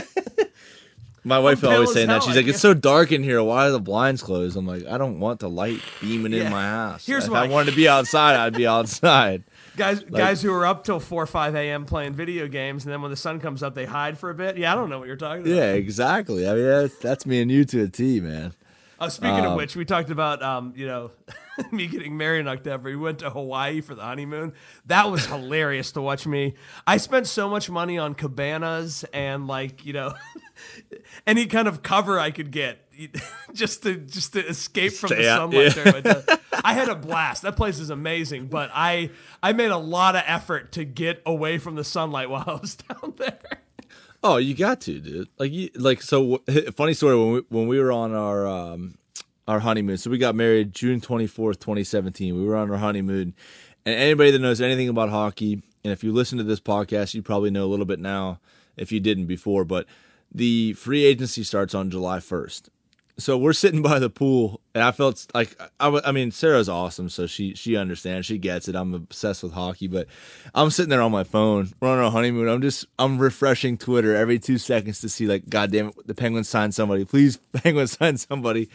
My 1.24 1.40
wife 1.40 1.62
pale 1.62 1.72
always 1.72 1.94
saying 1.94 2.08
that. 2.10 2.24
She's 2.24 2.36
like, 2.36 2.48
"It's 2.48 2.60
so 2.60 2.74
dark 2.74 3.12
in 3.12 3.24
here. 3.24 3.42
Why 3.42 3.68
are 3.68 3.72
the 3.72 3.80
blinds 3.80 4.22
closed?" 4.22 4.58
I'm 4.58 4.68
like, 4.68 4.86
"I 4.86 4.98
don't 4.98 5.20
want 5.20 5.40
the 5.40 5.50
light 5.50 5.80
beaming 6.02 6.34
Yeah. 6.34 6.46
in 6.46 6.52
my 6.52 6.64
house. 6.64 7.06
Here's 7.06 7.26
if 7.26 7.32
why. 7.32 7.44
I 7.46 7.48
wanted 7.48 7.72
to 7.72 7.78
be 7.78 7.88
outside, 7.88 8.36
I'd 8.36 8.56
be 8.56 8.68
outside." 8.68 9.44
Guys, 9.76 10.04
guys 10.04 10.40
who 10.44 10.54
are 10.54 10.68
up 10.68 10.84
till 10.84 11.00
four 11.00 11.24
or 11.24 11.26
five 11.26 11.56
a.m. 11.56 11.86
playing 11.86 12.14
video 12.14 12.48
games, 12.48 12.86
and 12.86 12.94
then 12.94 13.02
when 13.02 13.10
the 13.10 13.18
sun 13.18 13.40
comes 13.40 13.64
up, 13.64 13.74
they 13.74 13.86
hide 13.86 14.20
for 14.20 14.30
a 14.30 14.36
bit. 14.36 14.56
Yeah, 14.56 14.72
I 14.72 14.76
don't 14.76 14.88
know 14.88 15.00
what 15.00 15.08
you're 15.08 15.18
talking 15.18 15.42
about. 15.42 15.52
Yeah, 15.56 15.74
exactly. 15.74 16.48
I 16.48 16.54
mean, 16.54 16.64
that's, 16.66 16.96
that's 16.98 17.26
me 17.26 17.42
and 17.42 17.50
you 17.50 17.66
to 17.66 17.82
a 17.82 17.88
T, 17.88 18.20
man. 18.20 18.54
Oh, 19.00 19.08
speaking 19.10 19.40
of 19.40 19.46
Um, 19.54 19.56
which, 19.58 19.76
we 19.76 19.84
talked 19.84 20.12
about 20.12 20.44
um, 20.44 20.74
you 20.76 20.86
know 20.86 21.10
me 21.72 21.88
getting 21.88 22.16
married 22.18 22.42
in 22.42 22.48
October. 22.48 22.90
We 22.90 22.96
went 22.96 23.18
to 23.20 23.32
Hawaii 23.32 23.82
for 23.82 23.96
the 23.96 24.04
honeymoon. 24.04 24.54
That 24.86 25.10
was 25.10 25.26
hilarious 25.26 25.92
to 25.94 26.02
watch 26.02 26.28
me. 26.28 26.54
I 26.86 26.98
spent 26.98 27.26
so 27.26 27.50
much 27.50 27.68
money 27.72 27.98
on 27.98 28.14
cabanas 28.14 29.04
and 29.12 29.48
like 29.48 29.86
you 29.88 29.94
know 29.94 30.14
any 31.26 31.46
kind 31.46 31.68
of 31.68 31.84
cover 31.84 32.20
I 32.20 32.32
could 32.32 32.52
get 32.52 32.80
just 33.54 33.84
to 33.84 33.96
just 33.96 34.34
to 34.34 34.46
escape 34.46 34.94
from 34.94 35.10
the 35.10 35.30
out, 35.30 35.52
sunlight. 35.52 36.06
yeah. 36.06 36.36
I 36.64 36.74
had 36.74 36.90
a 36.90 36.96
blast. 36.96 37.42
That 37.44 37.56
place 37.56 37.80
is 37.80 37.90
amazing, 37.90 38.48
but 38.48 38.70
I 38.74 39.10
I 39.42 39.54
made 39.54 39.72
a 39.72 39.78
lot 39.78 40.16
of 40.16 40.24
effort 40.26 40.72
to 40.74 40.86
get 40.86 41.22
away 41.26 41.58
from 41.58 41.76
the 41.76 41.84
sunlight 41.84 42.30
while 42.30 42.44
I 42.46 42.54
was 42.54 42.76
down 42.76 43.14
there. 43.18 43.40
Oh, 44.24 44.38
you 44.38 44.56
got 44.56 44.80
to, 44.82 45.00
dude. 45.00 45.28
Like, 45.38 45.52
you, 45.52 45.70
like 45.76 46.02
so. 46.02 46.38
Funny 46.76 46.94
story 46.94 47.18
when 47.18 47.32
we 47.34 47.42
when 47.50 47.68
we 47.68 47.80
were 47.80 47.92
on 47.92 48.14
our 48.14 48.48
um 48.48 48.96
our 49.48 49.60
honeymoon. 49.60 49.98
So 49.98 50.10
we 50.10 50.18
got 50.18 50.36
married 50.36 50.74
June 50.74 51.02
twenty 51.02 51.28
fourth, 51.28 51.60
twenty 51.60 51.84
seventeen. 51.84 52.36
We 52.36 52.46
were 52.46 52.56
on 52.56 52.72
our 52.72 52.78
honeymoon, 52.78 53.34
and 53.86 53.96
anybody 53.96 54.32
that 54.32 54.40
knows 54.40 54.62
anything 54.62 54.88
about 54.88 55.10
hockey, 55.10 55.62
and 55.84 55.92
if 55.92 56.04
you 56.04 56.14
listen 56.14 56.38
to 56.38 56.44
this 56.44 56.62
podcast, 56.62 57.14
you 57.14 57.22
probably 57.22 57.52
know 57.52 57.66
a 57.66 57.72
little 57.72 57.86
bit 57.86 58.00
now. 58.00 58.40
If 58.78 58.92
you 58.92 59.00
didn't 59.00 59.26
before, 59.26 59.66
but 59.66 59.86
the 60.34 60.74
free 60.74 61.06
agency 61.06 61.44
starts 61.44 61.76
on 61.76 61.90
July 61.90 62.20
first, 62.20 62.70
so 63.18 63.38
we're 63.38 63.54
sitting 63.54 63.82
by 63.82 64.00
the 64.00 64.10
pool, 64.10 64.60
and 64.74 64.84
I 64.84 64.92
felt 64.92 65.28
like 65.36 65.56
I, 65.80 66.02
I 66.04 66.12
mean 66.12 66.32
Sarah's 66.32 66.68
awesome, 66.68 67.10
so 67.10 67.28
she 67.28 67.54
she 67.54 67.76
understands, 67.76 68.26
she 68.26 68.40
gets 68.40 68.68
it. 68.68 68.76
I'm 68.76 68.94
obsessed 68.94 69.44
with 69.44 69.54
hockey, 69.54 69.88
but 69.88 70.08
I'm 70.56 70.72
sitting 70.72 70.90
there 70.90 71.02
on 71.02 71.12
my 71.12 71.24
phone. 71.24 71.70
We're 71.80 71.90
on 71.90 72.00
our 72.00 72.10
honeymoon. 72.10 72.48
I'm 72.48 72.62
just 72.62 72.88
I'm 72.98 73.20
refreshing 73.20 73.78
Twitter 73.78 74.16
every 74.16 74.40
two 74.40 74.58
seconds 74.58 75.00
to 75.02 75.10
see 75.10 75.28
like, 75.28 75.48
God 75.48 75.72
damn 75.72 75.90
it, 75.90 76.08
the 76.08 76.16
Penguins 76.16 76.50
signed 76.50 76.74
somebody. 76.74 77.06
Please, 77.06 77.38
Penguins 77.54 77.98
sign 77.98 78.18
somebody. 78.18 78.70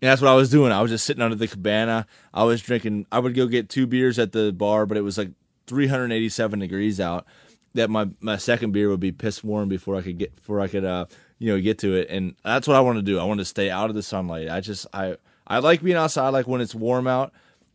And 0.00 0.08
that's 0.08 0.20
what 0.20 0.30
I 0.30 0.34
was 0.34 0.50
doing. 0.50 0.72
I 0.72 0.82
was 0.82 0.90
just 0.90 1.04
sitting 1.04 1.22
under 1.22 1.36
the 1.36 1.48
cabana. 1.48 2.06
I 2.34 2.44
was 2.44 2.60
drinking. 2.60 3.06
I 3.10 3.18
would 3.18 3.34
go 3.34 3.46
get 3.46 3.68
two 3.68 3.86
beers 3.86 4.18
at 4.18 4.32
the 4.32 4.52
bar, 4.52 4.86
but 4.86 4.96
it 4.96 5.02
was 5.02 5.18
like 5.18 5.30
387 5.66 6.58
degrees 6.58 7.00
out. 7.00 7.26
That 7.74 7.90
my 7.90 8.08
my 8.20 8.36
second 8.36 8.72
beer 8.72 8.88
would 8.90 9.00
be 9.00 9.12
piss 9.12 9.42
warm 9.42 9.68
before 9.68 9.96
I 9.96 10.02
could 10.02 10.18
get 10.18 10.36
before 10.36 10.60
I 10.60 10.68
could 10.68 10.84
uh 10.84 11.06
you 11.38 11.52
know 11.52 11.60
get 11.60 11.78
to 11.78 11.94
it. 11.94 12.08
And 12.10 12.34
that's 12.44 12.68
what 12.68 12.76
I 12.76 12.80
want 12.80 12.98
to 12.98 13.02
do. 13.02 13.18
I 13.18 13.24
want 13.24 13.40
to 13.40 13.44
stay 13.44 13.70
out 13.70 13.88
of 13.88 13.96
the 13.96 14.02
sunlight. 14.02 14.48
I 14.48 14.60
just 14.60 14.86
I 14.92 15.16
I 15.46 15.58
like 15.58 15.82
being 15.82 15.96
outside, 15.96 16.30
like 16.30 16.46
when 16.46 16.60
it's 16.60 16.74
warm 16.74 17.06
out. 17.06 17.32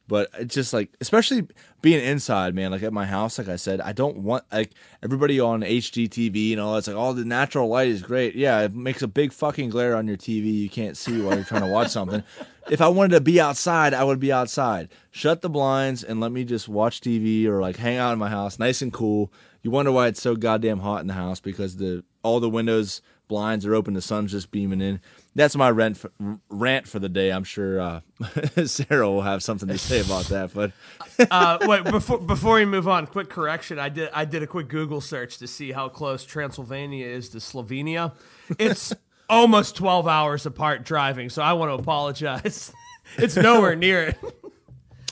But 0.07 0.30
it's 0.40 0.56
just 0.56 0.72
like, 0.72 0.90
especially 1.02 1.48
being 1.82 2.03
inside, 2.03 2.56
man. 2.56 2.72
Like 2.72 2.82
at 2.84 2.94
my 2.94 3.06
house, 3.06 3.38
like 3.38 3.49
I 3.49 3.57
said, 3.57 3.82
I 3.82 3.91
don't 3.91 4.19
want 4.19 4.45
like 4.53 4.72
everybody 5.03 5.40
on 5.40 5.61
HGTV 5.61 6.53
and 6.53 6.61
all 6.61 6.76
that's 6.76 6.88
like, 6.88 6.95
oh, 6.95 7.11
the 7.11 7.26
natural 7.26 7.68
light 7.68 7.90
is 7.90 8.02
great. 8.02 8.34
Yeah, 8.34 8.61
it 8.61 8.74
makes 8.74 9.02
a 9.02 9.07
big 9.07 9.34
fucking 9.34 9.69
glare 9.69 9.98
on 9.98 10.07
your 10.07 10.15
TV. 10.15 10.61
You 10.61 10.69
can't 10.69 10.95
see 10.95 11.22
while 11.22 11.36
you're 11.36 11.44
trying 11.44 11.64
to 11.64 11.68
watch 11.68 11.90
something. 11.90 12.24
If 12.69 12.82
I 12.82 12.90
wanted 12.90 13.15
to 13.15 13.22
be 13.22 13.40
outside, 13.40 13.94
I 13.94 14.03
would 14.03 14.19
be 14.19 14.34
outside. 14.34 14.90
Shut 15.10 15.41
the 15.41 15.49
blinds 15.49 16.03
and 16.03 16.19
let 16.19 16.34
me 16.34 16.44
just 16.44 16.68
watch 16.68 16.99
TV 16.99 17.45
or 17.45 17.61
like 17.61 17.78
hang 17.78 17.95
out 17.95 18.11
in 18.11 18.19
my 18.19 18.30
house, 18.30 18.60
nice 18.60 18.82
and 18.82 18.91
cool. 18.91 19.32
You 19.68 19.72
wonder 19.72 19.91
why 19.91 20.07
it's 20.07 20.22
so 20.22 20.38
goddamn 20.38 20.80
hot 20.80 21.02
in 21.02 21.07
the 21.07 21.14
house 21.14 21.41
because 21.41 21.76
the 21.76 22.06
all 22.23 22.39
the 22.39 22.49
windows 22.49 23.02
blinds 23.27 23.65
are 23.65 23.76
open, 23.76 23.95
the 23.95 24.02
sun's 24.02 24.31
just 24.31 24.49
beaming 24.49 24.80
in. 24.80 25.02
That's 25.35 25.57
my 25.57 25.69
rant 25.69 25.98
for, 25.98 26.10
rant 26.48 26.88
for 26.88 26.99
the 26.99 27.10
day. 27.10 27.31
I'm 27.34 27.44
sure 27.44 27.81
uh, 27.81 27.99
Sarah 28.65 29.11
will 29.11 29.23
have 29.23 29.44
something 29.44 29.68
to 29.68 29.77
say 29.77 29.99
about 29.99 30.27
that. 30.27 30.53
But 30.53 30.72
uh, 31.30 31.57
wait, 31.64 31.84
before 31.84 32.18
before 32.18 32.53
we 32.53 32.64
move 32.64 32.88
on, 32.88 33.07
quick 33.07 33.30
correction. 33.30 33.77
I 33.77 33.89
did 33.89 34.10
I 34.14 34.23
did 34.23 34.41
a 34.41 34.48
quick 34.48 34.69
Google 34.69 35.02
search 35.02 35.38
to 35.39 35.48
see 35.48 35.73
how 35.73 35.89
close 35.89 36.23
Transylvania 36.23 37.06
is 37.06 37.27
to 37.31 37.39
Slovenia. 37.39 38.15
It's 38.57 38.94
almost 39.30 39.76
12 39.76 40.07
hours 40.07 40.45
apart 40.45 40.85
driving, 40.85 41.30
so 41.30 41.41
I 41.41 41.52
want 41.52 41.72
to 41.72 41.73
apologize. 41.73 42.72
it's 43.18 43.35
nowhere 43.35 43.76
near 43.76 44.03
it. 44.03 44.18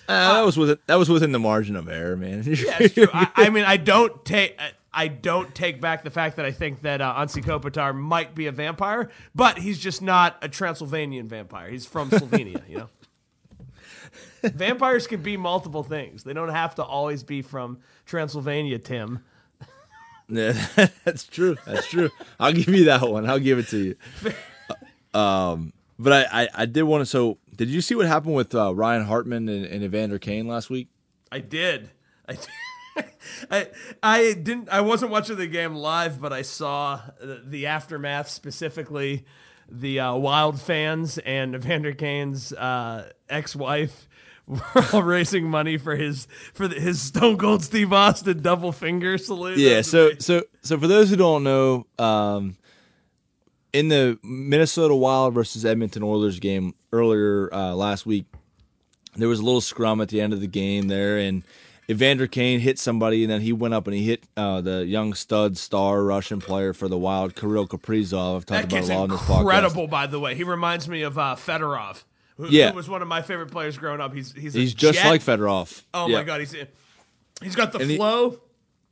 Uh, 0.08 0.34
that 0.34 0.46
was 0.46 0.58
within 0.58 0.78
that 0.86 0.96
was 0.96 1.10
within 1.10 1.32
the 1.32 1.40
margin 1.40 1.76
of 1.76 1.90
error, 1.90 2.16
man. 2.16 2.44
yeah, 2.46 2.78
it's 2.80 2.94
true. 2.94 3.08
I, 3.14 3.30
I, 3.36 3.50
mean, 3.50 3.64
I 3.64 3.78
don't 3.78 4.24
take 4.24 4.60
I 4.94 5.10
don't 5.10 5.54
take 5.54 5.82
back 5.82 6.04
the 6.04 6.10
fact 6.10 6.38
that 6.38 6.46
I 6.46 6.52
think 6.52 6.82
that 6.82 7.02
uh, 7.02 7.16
Anze 7.16 7.44
Kopitar 7.44 7.94
might 7.94 8.34
be 8.34 8.48
a 8.48 8.52
vampire, 8.52 9.10
but 9.36 9.58
he's 9.58 9.78
just 9.78 10.02
not 10.02 10.38
a 10.42 10.48
Transylvanian 10.48 11.28
vampire. 11.28 11.70
He's 11.70 11.86
from 11.86 12.10
Slovenia, 12.10 12.62
you 12.70 12.78
know. 12.78 12.90
Vampires 14.44 15.08
can 15.08 15.22
be 15.22 15.38
multiple 15.38 15.84
things. 15.84 16.24
They 16.24 16.34
don't 16.34 16.50
have 16.50 16.76
to 16.76 16.84
always 16.84 17.24
be 17.24 17.42
from 17.42 17.80
Transylvania, 18.06 18.80
Tim. 18.80 19.24
Yeah, 20.28 20.54
that's 21.04 21.26
true. 21.26 21.56
That's 21.68 21.88
true. 21.88 22.10
I'll 22.40 22.52
give 22.52 22.70
you 22.70 22.86
that 22.86 23.08
one. 23.08 23.30
I'll 23.30 23.38
give 23.38 23.60
it 23.60 23.68
to 23.68 23.78
you. 23.78 25.20
Um, 25.20 25.72
but 25.98 26.14
I, 26.14 26.44
I, 26.44 26.50
I 26.54 26.66
did 26.66 26.84
want 26.84 27.02
to. 27.02 27.06
So, 27.06 27.38
did 27.56 27.70
you 27.70 27.82
see 27.82 27.96
what 27.96 28.06
happened 28.06 28.36
with 28.36 28.54
uh, 28.54 28.74
Ryan 28.74 29.06
Hartman 29.06 29.50
and, 29.50 29.66
and 29.66 29.84
Evander 29.84 30.20
Kane 30.20 30.48
last 30.48 30.70
week? 30.70 30.90
I 31.32 31.40
did. 31.40 31.90
I 32.28 32.34
did. 32.34 32.48
I 33.52 33.68
I 34.02 34.34
didn't 34.34 34.70
I 34.70 34.82
wasn't 34.82 35.12
watching 35.12 35.36
the 35.36 35.48
game 35.48 35.76
live, 35.76 36.22
but 36.22 36.32
I 36.32 36.44
saw 36.44 37.02
the 37.20 37.68
aftermath 37.68 38.30
specifically 38.30 39.26
the 39.70 40.00
uh, 40.00 40.16
Wild 40.16 40.62
fans 40.62 41.18
and 41.18 41.56
Evander 41.56 41.94
Kane's 41.94 42.54
uh, 42.54 43.10
ex-wife 43.30 44.08
were 44.48 44.62
all 44.94 45.04
raising 45.04 45.50
money 45.50 45.78
for 45.78 45.96
his 45.96 46.28
for 46.54 46.68
the, 46.68 46.80
his 46.80 47.02
Stone 47.02 47.38
Cold 47.38 47.64
Steve 47.64 47.92
Austin 47.92 48.42
double 48.42 48.72
finger 48.72 49.18
salute. 49.18 49.58
Yeah, 49.58 49.82
so 49.82 50.12
so 50.20 50.44
so 50.62 50.78
for 50.78 50.88
those 50.88 51.10
who 51.10 51.16
don't 51.16 51.44
know, 51.44 51.88
um, 51.98 52.58
in 53.76 53.90
the 53.90 54.18
Minnesota 54.24 54.96
Wild 54.96 55.34
versus 55.34 55.66
Edmonton 55.66 56.02
Oilers 56.02 56.40
game 56.40 56.74
earlier 56.94 57.54
uh, 57.54 57.74
last 57.74 58.06
week, 58.06 58.26
there 59.18 59.28
was 59.28 59.40
a 59.40 59.44
little 59.44 59.60
scrum 59.60 60.00
at 60.00 60.08
the 60.08 60.22
end 60.22 60.32
of 60.32 60.40
the 60.40 60.48
game 60.48 60.88
there, 60.88 61.18
and 61.18 61.44
Evander 61.90 62.26
Kane 62.26 62.62
hit 62.62 62.80
somebody, 62.80 63.24
and 63.26 63.32
then 63.32 63.42
he 63.42 63.52
went 63.52 63.74
up 63.74 63.86
and 63.86 63.94
he 63.94 64.06
hit 64.06 64.24
uh, 64.38 64.62
the 64.62 64.86
young 64.86 65.14
stud 65.14 65.58
star 65.58 66.04
Russian 66.04 66.40
player 66.40 66.74
for 66.74 66.88
the 66.88 66.98
Wild, 66.98 67.36
Kirill 67.36 67.68
Kaprizov. 67.68 68.38
I've 68.38 68.46
talked 68.46 68.70
that 68.70 68.86
about 68.86 68.90
a 68.90 68.98
lot 68.98 69.04
in 69.04 69.10
this 69.12 69.20
podcast. 69.22 69.40
Incredible, 69.42 69.88
by 69.88 70.08
the 70.08 70.22
way. 70.22 70.36
He 70.36 70.46
reminds 70.46 70.88
me 70.88 71.02
of 71.02 71.18
uh, 71.18 71.36
Fedorov, 71.36 72.06
who, 72.38 72.48
yeah. 72.48 72.70
who, 72.70 72.78
was 72.78 72.88
one 72.88 73.02
of 73.02 73.10
my 73.10 73.22
favorite 73.22 73.52
players 73.52 73.78
growing 73.78 74.00
up. 74.00 74.14
He's 74.14 74.32
he's 74.32 74.54
he's 74.54 74.74
just 74.74 75.00
jet. 75.00 75.10
like 75.10 75.22
Fedorov. 75.22 75.84
Oh 75.94 76.08
yeah. 76.08 76.20
my 76.20 76.24
god, 76.24 76.40
he's 76.40 76.56
he's 77.44 77.56
got 77.58 77.74
the 77.74 77.80
and 77.80 77.92
flow. 77.92 78.40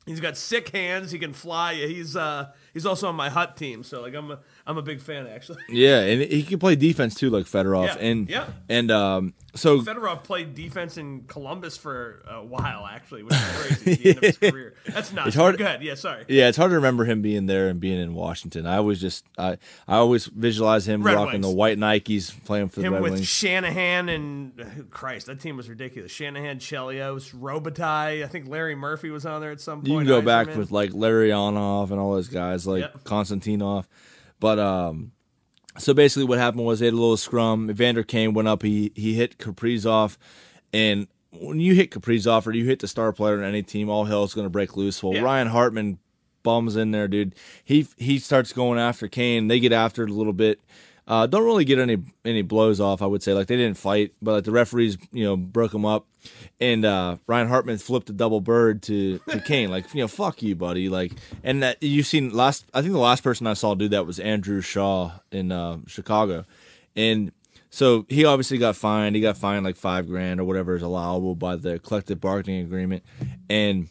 He, 0.05 0.11
he's 0.11 0.19
got 0.19 0.35
sick 0.35 0.69
hands. 0.69 1.09
He 1.09 1.19
can 1.19 1.31
fly. 1.31 1.75
He's 1.75 2.17
uh 2.17 2.51
he's 2.73 2.85
also 2.85 3.07
on 3.07 3.15
my 3.15 3.29
hut 3.29 3.55
team. 3.55 3.83
So 3.83 4.01
like 4.01 4.13
I'm 4.13 4.31
a 4.31 4.39
I'm 4.65 4.77
a 4.77 4.81
big 4.81 5.01
fan 5.01 5.27
actually. 5.27 5.59
Yeah, 5.69 5.99
and 5.99 6.21
he 6.21 6.43
can 6.43 6.57
play 6.59 6.75
defense 6.75 7.15
too, 7.15 7.29
like 7.29 7.45
Fedorov. 7.45 7.87
Yeah. 7.87 7.97
And 7.99 8.29
yeah. 8.29 8.45
and 8.69 8.91
um, 8.91 9.33
so 9.55 9.81
Fedorov 9.81 10.23
played 10.23 10.55
defense 10.55 10.97
in 10.97 11.23
Columbus 11.23 11.75
for 11.75 12.23
a 12.29 12.43
while 12.43 12.85
actually, 12.85 13.23
which 13.23 13.33
is 13.33 13.41
crazy 13.55 13.91
at 13.91 13.97
the 13.99 14.09
end 14.09 14.17
of 14.17 14.23
his 14.23 14.37
career. 14.37 14.73
That's 14.87 15.11
not. 15.11 15.27
It's 15.27 15.35
hard. 15.35 15.57
Go 15.57 15.65
ahead. 15.65 15.83
Yeah, 15.83 15.95
sorry. 15.95 16.23
Yeah, 16.29 16.47
it's 16.47 16.57
hard 16.57 16.71
to 16.71 16.75
remember 16.75 17.03
him 17.05 17.21
being 17.21 17.45
there 17.47 17.67
and 17.67 17.79
being 17.79 17.99
in 17.99 18.13
Washington. 18.13 18.65
I 18.65 18.77
always 18.77 19.01
just 19.01 19.25
I 19.37 19.57
I 19.87 19.97
always 19.97 20.27
visualize 20.27 20.87
him 20.87 21.03
Red 21.03 21.15
rocking 21.15 21.41
Wings. 21.41 21.45
the 21.47 21.51
white 21.51 21.77
Nikes, 21.77 22.33
playing 22.45 22.69
for 22.69 22.79
the 22.79 22.87
him 22.87 22.93
Red 22.93 23.01
with 23.03 23.13
Wings. 23.13 23.27
Shanahan 23.27 24.07
and 24.09 24.61
uh, 24.61 24.65
Christ, 24.91 25.25
that 25.27 25.41
team 25.41 25.57
was 25.57 25.67
ridiculous. 25.67 26.11
Shanahan, 26.11 26.59
Chelios, 26.59 27.33
Robitaille. 27.35 28.23
I 28.23 28.27
think 28.27 28.47
Larry 28.47 28.75
Murphy 28.75 29.09
was 29.09 29.25
on 29.25 29.41
there 29.41 29.51
at 29.51 29.59
some 29.59 29.79
point. 29.79 29.89
You 29.89 29.97
can 29.97 30.07
go 30.07 30.21
back 30.21 30.55
with 30.55 30.71
like 30.71 30.91
Larionov 30.91 31.91
and 31.91 31.99
all 31.99 32.13
those 32.13 32.29
guys, 32.29 32.65
like 32.65 32.81
Yep. 32.81 33.03
Konstantinov. 33.03 33.85
But 34.39 34.59
um, 34.59 35.11
so 35.77 35.93
basically, 35.93 36.25
what 36.25 36.37
happened 36.39 36.65
was 36.65 36.79
they 36.79 36.85
had 36.87 36.93
a 36.93 36.97
little 36.97 37.17
scrum. 37.17 37.69
Evander 37.69 38.03
Kane 38.03 38.33
went 38.33 38.47
up. 38.47 38.61
He 38.63 38.91
he 38.95 39.13
hit 39.13 39.37
Kaprizov, 39.37 40.17
and 40.71 41.07
when 41.31 41.59
you 41.59 41.73
hit 41.73 41.91
Kaprizov 41.91 42.45
or 42.45 42.51
you 42.53 42.65
hit 42.65 42.79
the 42.79 42.87
star 42.87 43.11
player 43.11 43.37
on 43.37 43.43
any 43.43 43.63
team, 43.63 43.89
all 43.89 44.05
hell 44.05 44.23
is 44.23 44.33
going 44.33 44.45
to 44.45 44.49
break 44.51 44.77
loose. 44.77 45.01
Well, 45.01 45.13
Yeah. 45.13 45.21
Ryan 45.21 45.47
Hartman 45.47 45.97
bums 46.43 46.75
in 46.75 46.91
there, 46.91 47.07
dude. 47.07 47.33
He 47.63 47.87
he 47.97 48.19
starts 48.19 48.53
going 48.53 48.79
after 48.79 49.07
Kane. 49.07 49.47
They 49.47 49.59
get 49.59 49.71
after 49.71 50.03
it 50.03 50.09
a 50.09 50.13
little 50.13 50.33
bit. 50.33 50.59
Uh, 51.07 51.25
don't 51.27 51.43
really 51.43 51.65
get 51.65 51.79
any 51.79 51.97
any 52.23 52.41
blows 52.41 52.79
off. 52.79 53.01
I 53.01 53.05
would 53.05 53.23
say 53.23 53.33
like 53.33 53.47
they 53.47 53.57
didn't 53.57 53.77
fight, 53.77 54.13
but 54.21 54.33
like 54.33 54.43
the 54.43 54.51
referees, 54.51 54.97
you 55.11 55.23
know, 55.23 55.35
broke 55.35 55.71
them 55.71 55.85
up, 55.85 56.05
and 56.59 56.85
uh, 56.85 57.17
Ryan 57.27 57.47
Hartman 57.47 57.77
flipped 57.77 58.09
a 58.09 58.13
double 58.13 58.41
bird 58.41 58.81
to 58.83 59.19
to 59.29 59.39
Kane, 59.41 59.69
like 59.69 59.93
you 59.93 60.01
know, 60.01 60.07
fuck 60.07 60.41
you, 60.41 60.55
buddy. 60.55 60.89
Like, 60.89 61.13
and 61.43 61.63
that 61.63 61.81
you've 61.81 62.07
seen 62.07 62.31
last. 62.31 62.65
I 62.73 62.81
think 62.81 62.93
the 62.93 62.99
last 62.99 63.23
person 63.23 63.47
I 63.47 63.53
saw 63.53 63.75
do 63.75 63.87
that 63.89 64.05
was 64.05 64.19
Andrew 64.19 64.61
Shaw 64.61 65.11
in 65.31 65.51
uh, 65.51 65.79
Chicago, 65.87 66.45
and 66.95 67.31
so 67.69 68.05
he 68.09 68.25
obviously 68.25 68.57
got 68.57 68.75
fined. 68.75 69.15
He 69.15 69.21
got 69.21 69.37
fined 69.37 69.65
like 69.65 69.75
five 69.75 70.07
grand 70.07 70.39
or 70.39 70.43
whatever 70.45 70.75
is 70.75 70.83
allowable 70.83 71.35
by 71.35 71.55
the 71.55 71.79
collective 71.79 72.21
bargaining 72.21 72.61
agreement, 72.61 73.03
and 73.49 73.89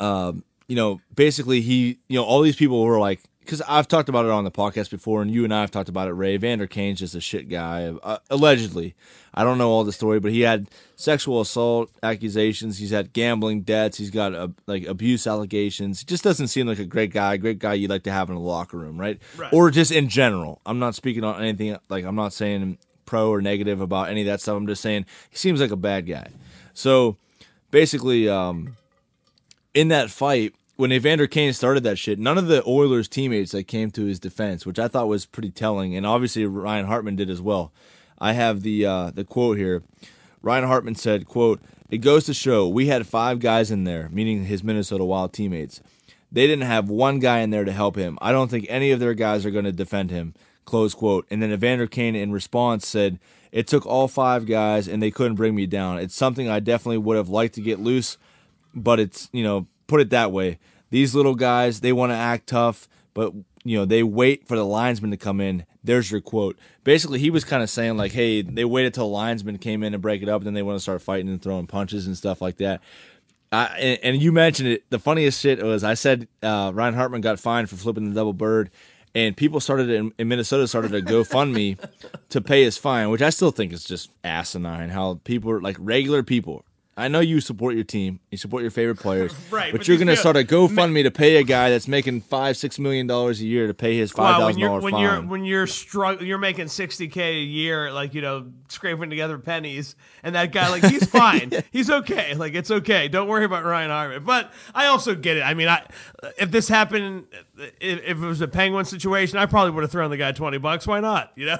um, 0.00 0.44
you 0.68 0.76
know, 0.76 1.00
basically 1.14 1.60
he, 1.60 1.98
you 2.08 2.16
know, 2.16 2.24
all 2.24 2.40
these 2.42 2.56
people 2.56 2.82
were 2.82 2.98
like, 2.98 3.20
because 3.44 3.60
I've 3.62 3.86
talked 3.86 4.08
about 4.08 4.24
it 4.24 4.30
on 4.30 4.44
the 4.44 4.50
podcast 4.50 4.90
before, 4.90 5.20
and 5.20 5.30
you 5.30 5.44
and 5.44 5.52
I 5.52 5.60
have 5.60 5.70
talked 5.70 5.88
about 5.88 6.08
it. 6.08 6.12
Ray 6.12 6.36
Vander 6.36 6.66
Kane's 6.66 7.00
just 7.00 7.14
a 7.14 7.20
shit 7.20 7.48
guy, 7.48 7.86
uh, 8.02 8.18
allegedly. 8.30 8.94
I 9.34 9.44
don't 9.44 9.58
know 9.58 9.70
all 9.70 9.84
the 9.84 9.92
story, 9.92 10.20
but 10.20 10.32
he 10.32 10.40
had 10.42 10.68
sexual 10.96 11.40
assault 11.40 11.90
accusations. 12.02 12.78
He's 12.78 12.90
had 12.90 13.12
gambling 13.12 13.62
debts. 13.62 13.98
He's 13.98 14.10
got 14.10 14.34
uh, 14.34 14.48
like 14.66 14.86
abuse 14.86 15.26
allegations. 15.26 16.00
He 16.00 16.06
just 16.06 16.24
doesn't 16.24 16.48
seem 16.48 16.66
like 16.66 16.78
a 16.78 16.84
great 16.84 17.12
guy. 17.12 17.36
Great 17.36 17.58
guy 17.58 17.74
you'd 17.74 17.90
like 17.90 18.04
to 18.04 18.12
have 18.12 18.30
in 18.30 18.36
a 18.36 18.40
locker 18.40 18.78
room, 18.78 18.98
right? 18.98 19.20
Right. 19.36 19.52
Or 19.52 19.70
just 19.70 19.92
in 19.92 20.08
general. 20.08 20.60
I'm 20.64 20.78
not 20.78 20.94
speaking 20.94 21.24
on 21.24 21.42
anything. 21.42 21.76
Like 21.88 22.04
I'm 22.04 22.16
not 22.16 22.32
saying 22.32 22.78
pro 23.04 23.28
or 23.30 23.42
negative 23.42 23.80
about 23.80 24.08
any 24.08 24.22
of 24.22 24.26
that 24.26 24.40
stuff. 24.40 24.56
I'm 24.56 24.66
just 24.66 24.82
saying 24.82 25.06
he 25.30 25.36
seems 25.36 25.60
like 25.60 25.70
a 25.70 25.76
bad 25.76 26.06
guy. 26.06 26.28
So 26.72 27.16
basically, 27.70 28.28
um, 28.28 28.76
in 29.74 29.88
that 29.88 30.10
fight, 30.10 30.54
when 30.76 30.92
Evander 30.92 31.26
Kane 31.26 31.52
started 31.52 31.84
that 31.84 31.98
shit, 31.98 32.18
none 32.18 32.38
of 32.38 32.48
the 32.48 32.64
Oilers 32.66 33.08
teammates 33.08 33.52
that 33.52 33.64
came 33.64 33.90
to 33.92 34.04
his 34.04 34.18
defense, 34.18 34.66
which 34.66 34.78
I 34.78 34.88
thought 34.88 35.08
was 35.08 35.26
pretty 35.26 35.50
telling, 35.50 35.96
and 35.96 36.04
obviously 36.04 36.46
Ryan 36.46 36.86
Hartman 36.86 37.16
did 37.16 37.30
as 37.30 37.40
well. 37.40 37.72
I 38.18 38.32
have 38.32 38.62
the 38.62 38.86
uh, 38.86 39.10
the 39.10 39.24
quote 39.24 39.56
here. 39.56 39.82
Ryan 40.42 40.64
Hartman 40.64 40.94
said, 40.94 41.26
"quote 41.26 41.60
It 41.90 41.98
goes 41.98 42.24
to 42.26 42.34
show 42.34 42.68
we 42.68 42.86
had 42.86 43.06
five 43.06 43.38
guys 43.38 43.70
in 43.70 43.84
there, 43.84 44.08
meaning 44.10 44.44
his 44.44 44.64
Minnesota 44.64 45.04
Wild 45.04 45.32
teammates. 45.32 45.80
They 46.32 46.46
didn't 46.46 46.66
have 46.66 46.88
one 46.88 47.20
guy 47.20 47.40
in 47.40 47.50
there 47.50 47.64
to 47.64 47.72
help 47.72 47.96
him. 47.96 48.18
I 48.20 48.32
don't 48.32 48.50
think 48.50 48.66
any 48.68 48.90
of 48.90 48.98
their 48.98 49.14
guys 49.14 49.46
are 49.46 49.50
going 49.50 49.64
to 49.64 49.72
defend 49.72 50.10
him." 50.10 50.34
Close 50.64 50.94
quote. 50.94 51.26
And 51.30 51.42
then 51.42 51.52
Evander 51.52 51.86
Kane, 51.86 52.16
in 52.16 52.32
response, 52.32 52.88
said, 52.88 53.18
"It 53.52 53.66
took 53.66 53.84
all 53.84 54.08
five 54.08 54.46
guys, 54.46 54.88
and 54.88 55.02
they 55.02 55.10
couldn't 55.10 55.34
bring 55.34 55.54
me 55.54 55.66
down. 55.66 55.98
It's 55.98 56.14
something 56.14 56.48
I 56.48 56.60
definitely 56.60 56.98
would 56.98 57.18
have 57.18 57.28
liked 57.28 57.54
to 57.54 57.60
get 57.60 57.78
loose." 57.78 58.16
but 58.74 58.98
it's 58.98 59.28
you 59.32 59.44
know 59.44 59.66
put 59.86 60.00
it 60.00 60.10
that 60.10 60.32
way 60.32 60.58
these 60.90 61.14
little 61.14 61.34
guys 61.34 61.80
they 61.80 61.92
want 61.92 62.10
to 62.10 62.16
act 62.16 62.46
tough 62.46 62.88
but 63.14 63.32
you 63.64 63.76
know 63.76 63.84
they 63.84 64.02
wait 64.02 64.46
for 64.46 64.56
the 64.56 64.64
linesman 64.64 65.10
to 65.10 65.16
come 65.16 65.40
in 65.40 65.64
There's 65.82 66.10
your 66.10 66.20
quote. 66.20 66.58
Basically, 66.82 67.18
he 67.18 67.30
was 67.30 67.44
kind 67.44 67.62
of 67.62 67.70
saying 67.70 67.96
like, 67.96 68.12
"Hey, 68.12 68.42
they 68.42 68.64
waited 68.64 68.94
till 68.94 69.10
linesmen 69.10 69.58
came 69.58 69.82
in 69.82 69.94
and 69.94 70.02
break 70.02 70.22
it 70.22 70.28
up, 70.28 70.40
and 70.40 70.46
then 70.46 70.54
they 70.54 70.62
want 70.62 70.76
to 70.76 70.80
start 70.80 71.02
fighting 71.02 71.28
and 71.28 71.40
throwing 71.42 71.66
punches 71.66 72.06
and 72.06 72.16
stuff 72.16 72.40
like 72.40 72.56
that." 72.58 72.80
I, 73.52 73.64
and, 73.78 73.98
and 74.02 74.22
you 74.22 74.32
mentioned 74.32 74.68
it. 74.68 74.90
The 74.90 74.98
funniest 74.98 75.40
shit 75.40 75.62
was 75.62 75.84
I 75.84 75.94
said 75.94 76.28
uh, 76.42 76.72
Ryan 76.74 76.94
Hartman 76.94 77.20
got 77.20 77.38
fined 77.38 77.70
for 77.70 77.76
flipping 77.76 78.08
the 78.08 78.14
double 78.14 78.32
bird, 78.32 78.70
and 79.14 79.36
people 79.36 79.60
started 79.60 79.90
in, 79.90 80.12
in 80.18 80.28
Minnesota 80.28 80.66
started 80.66 80.92
to 80.92 81.02
GoFundMe 81.02 81.78
to 82.30 82.40
pay 82.40 82.64
his 82.64 82.76
fine, 82.76 83.10
which 83.10 83.22
I 83.22 83.30
still 83.30 83.50
think 83.50 83.72
is 83.72 83.84
just 83.84 84.10
asinine. 84.24 84.90
How 84.90 85.20
people 85.24 85.50
are 85.50 85.60
like 85.60 85.76
regular 85.78 86.22
people. 86.22 86.64
I 86.96 87.08
know 87.08 87.18
you 87.18 87.40
support 87.40 87.74
your 87.74 87.82
team, 87.82 88.20
you 88.30 88.38
support 88.38 88.62
your 88.62 88.70
favorite 88.70 89.00
players, 89.00 89.34
Right, 89.50 89.72
But, 89.72 89.78
but 89.78 89.88
you're 89.88 89.96
going 89.96 90.06
to 90.06 90.16
start 90.16 90.36
a 90.36 90.44
GoFundMe 90.44 91.02
to 91.02 91.10
pay 91.10 91.36
a 91.36 91.42
guy 91.42 91.68
that's 91.70 91.88
making 91.88 92.20
five, 92.20 92.56
six 92.56 92.78
million 92.78 93.08
dollars 93.08 93.40
a 93.40 93.44
year 93.44 93.66
to 93.66 93.74
pay 93.74 93.96
his 93.96 94.12
five 94.12 94.36
thousand 94.36 94.60
you're 94.60 94.68
dollar 94.68 94.80
when 94.80 94.98
you're 94.98 95.20
when 95.22 95.44
you're 95.44 95.66
strugg- 95.66 96.24
you're 96.24 96.38
making 96.38 96.68
sixty 96.68 97.08
k 97.08 97.40
a 97.40 97.42
year, 97.42 97.90
like 97.92 98.14
you 98.14 98.22
know, 98.22 98.46
scraping 98.68 99.10
together 99.10 99.38
pennies, 99.38 99.96
and 100.22 100.36
that 100.36 100.52
guy, 100.52 100.70
like 100.70 100.84
he's 100.84 101.04
fine, 101.10 101.50
he's 101.72 101.90
okay, 101.90 102.34
like 102.34 102.54
it's 102.54 102.70
okay. 102.70 103.08
Don't 103.08 103.26
worry 103.26 103.44
about 103.44 103.64
Ryan 103.64 103.90
Hartman. 103.90 104.24
But 104.24 104.52
I 104.72 104.86
also 104.86 105.16
get 105.16 105.36
it. 105.36 105.42
I 105.42 105.54
mean, 105.54 105.68
I 105.68 105.84
if 106.38 106.52
this 106.52 106.68
happened, 106.68 107.26
if, 107.58 107.72
if 107.80 108.22
it 108.22 108.26
was 108.26 108.40
a 108.40 108.48
Penguin 108.48 108.84
situation, 108.84 109.38
I 109.38 109.46
probably 109.46 109.72
would 109.72 109.82
have 109.82 109.90
thrown 109.90 110.10
the 110.10 110.16
guy 110.16 110.30
twenty 110.30 110.58
bucks. 110.58 110.86
Why 110.86 111.00
not? 111.00 111.32
You 111.34 111.46
know. 111.46 111.58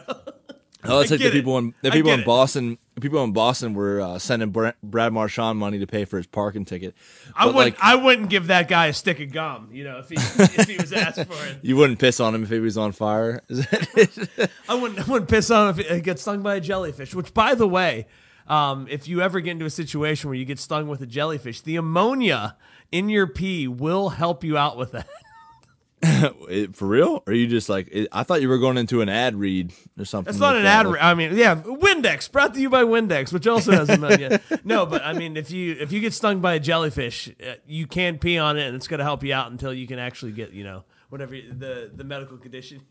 Oh, 0.85 1.01
it's 1.01 1.11
I 1.13 1.17
like 1.17 1.25
the 1.25 1.31
people 1.31 1.59
in 1.59 1.75
the 1.83 1.91
people 1.91 2.13
in. 2.13 2.25
Boston. 2.25 2.79
People 3.01 3.25
in 3.25 3.33
Boston 3.33 3.75
were 3.75 4.01
uh, 4.01 4.19
sending 4.19 4.51
Bra- 4.51 4.73
Brad 4.83 5.13
Marchand 5.13 5.59
money 5.59 5.81
to 5.81 5.87
pay 5.87 6.05
for 6.05 6.17
his 6.17 6.27
parking 6.27 6.65
ticket. 6.65 6.95
I 7.35 7.47
wouldn't. 7.47 7.57
like, 7.57 7.77
I 7.81 7.97
wouldn't 7.97 8.31
give 8.31 8.47
that 8.47 8.69
guy 8.69 8.87
a 8.87 8.93
stick 8.93 9.19
of 9.19 9.33
gum. 9.33 9.71
You 9.73 9.85
know, 9.85 9.99
if 9.99 10.09
he 10.09 10.17
if 10.17 10.69
he 10.69 10.77
was 10.77 10.93
asked 10.93 11.25
for 11.25 11.47
it, 11.47 11.59
you 11.63 11.77
wouldn't 11.77 11.99
piss 11.99 12.21
on 12.21 12.35
him 12.35 12.45
if 12.45 12.51
he 12.51 12.61
was 12.61 12.79
on 12.79 12.93
fire. 12.93 13.43
I 13.51 14.75
wouldn't. 14.75 15.01
I 15.01 15.11
wouldn't 15.11 15.29
piss 15.29 15.51
on 15.51 15.71
him 15.75 15.81
if 15.81 15.89
he 15.89 16.01
gets 16.01 16.23
stung 16.23 16.43
by 16.43 16.55
a 16.55 16.61
jellyfish. 16.61 17.15
Which, 17.15 17.35
by 17.35 17.57
the 17.57 17.67
way, 17.67 18.07
um, 18.47 18.87
if 18.89 19.09
you 19.09 19.21
ever 19.23 19.41
get 19.41 19.53
into 19.53 19.65
a 19.65 19.71
situation 19.71 20.31
where 20.31 20.37
you 20.37 20.45
get 20.45 20.59
stung 20.59 20.89
with 20.89 21.01
a 21.01 21.07
jellyfish, 21.07 21.63
the 21.63 21.77
ammonia 21.77 22.57
in 22.93 23.09
your 23.09 23.27
pee 23.27 23.67
will 23.67 24.11
help 24.11 24.45
you 24.45 24.57
out 24.57 24.77
with 24.77 24.93
that. 24.93 25.09
It- 26.49 26.77
for 26.77 26.87
real? 26.87 27.23
Or 27.27 27.33
are 27.33 27.33
you 27.33 27.47
just 27.47 27.69
like? 27.69 27.89
It, 27.91 28.09
I 28.13 28.23
thought 28.23 28.43
you 28.43 28.49
were 28.49 28.59
going 28.59 28.77
into 28.77 29.01
an 29.01 29.09
ad 29.09 29.35
read 29.35 29.73
or 29.99 30.05
something. 30.05 30.33
That's 30.33 30.39
not 30.41 30.55
like 30.55 30.59
an 30.59 30.65
that. 30.65 30.87
ad. 30.87 30.97
I 31.01 31.15
mean, 31.15 31.37
yeah, 31.37 31.57
Windex 31.57 32.31
brought 32.31 32.55
to 32.55 32.61
you 32.61 32.69
by 32.69 32.83
Windex, 32.85 33.33
which 33.33 33.47
also 33.47 33.73
has 33.73 33.89
ammonia. 33.89 34.41
no, 34.65 34.87
but 34.87 35.03
I 35.03 35.13
mean, 35.13 35.37
if 35.37 35.51
you 35.51 35.77
if 35.79 35.93
you 35.93 36.01
get 36.01 36.13
stung 36.13 36.41
by 36.41 36.55
a 36.55 36.61
jellyfish, 36.61 37.29
uh, 37.29 37.55
you 37.67 37.87
can 37.87 38.19
pee 38.19 38.39
on 38.39 38.59
it, 38.59 38.67
and 38.67 38.77
it's 38.77 38.89
going 38.89 38.99
to 38.99 39.05
help 39.05 39.23
you 39.23 39.33
out 39.33 39.51
until 39.51 39.73
you 39.73 39.87
can 39.87 39.99
actually 39.99 40.33
get 40.33 40.53
you 40.53 40.65
know 40.65 40.85
whatever 41.09 41.35
the 41.35 41.91
the 41.95 42.05
medical 42.05 42.37
condition. 42.37 42.83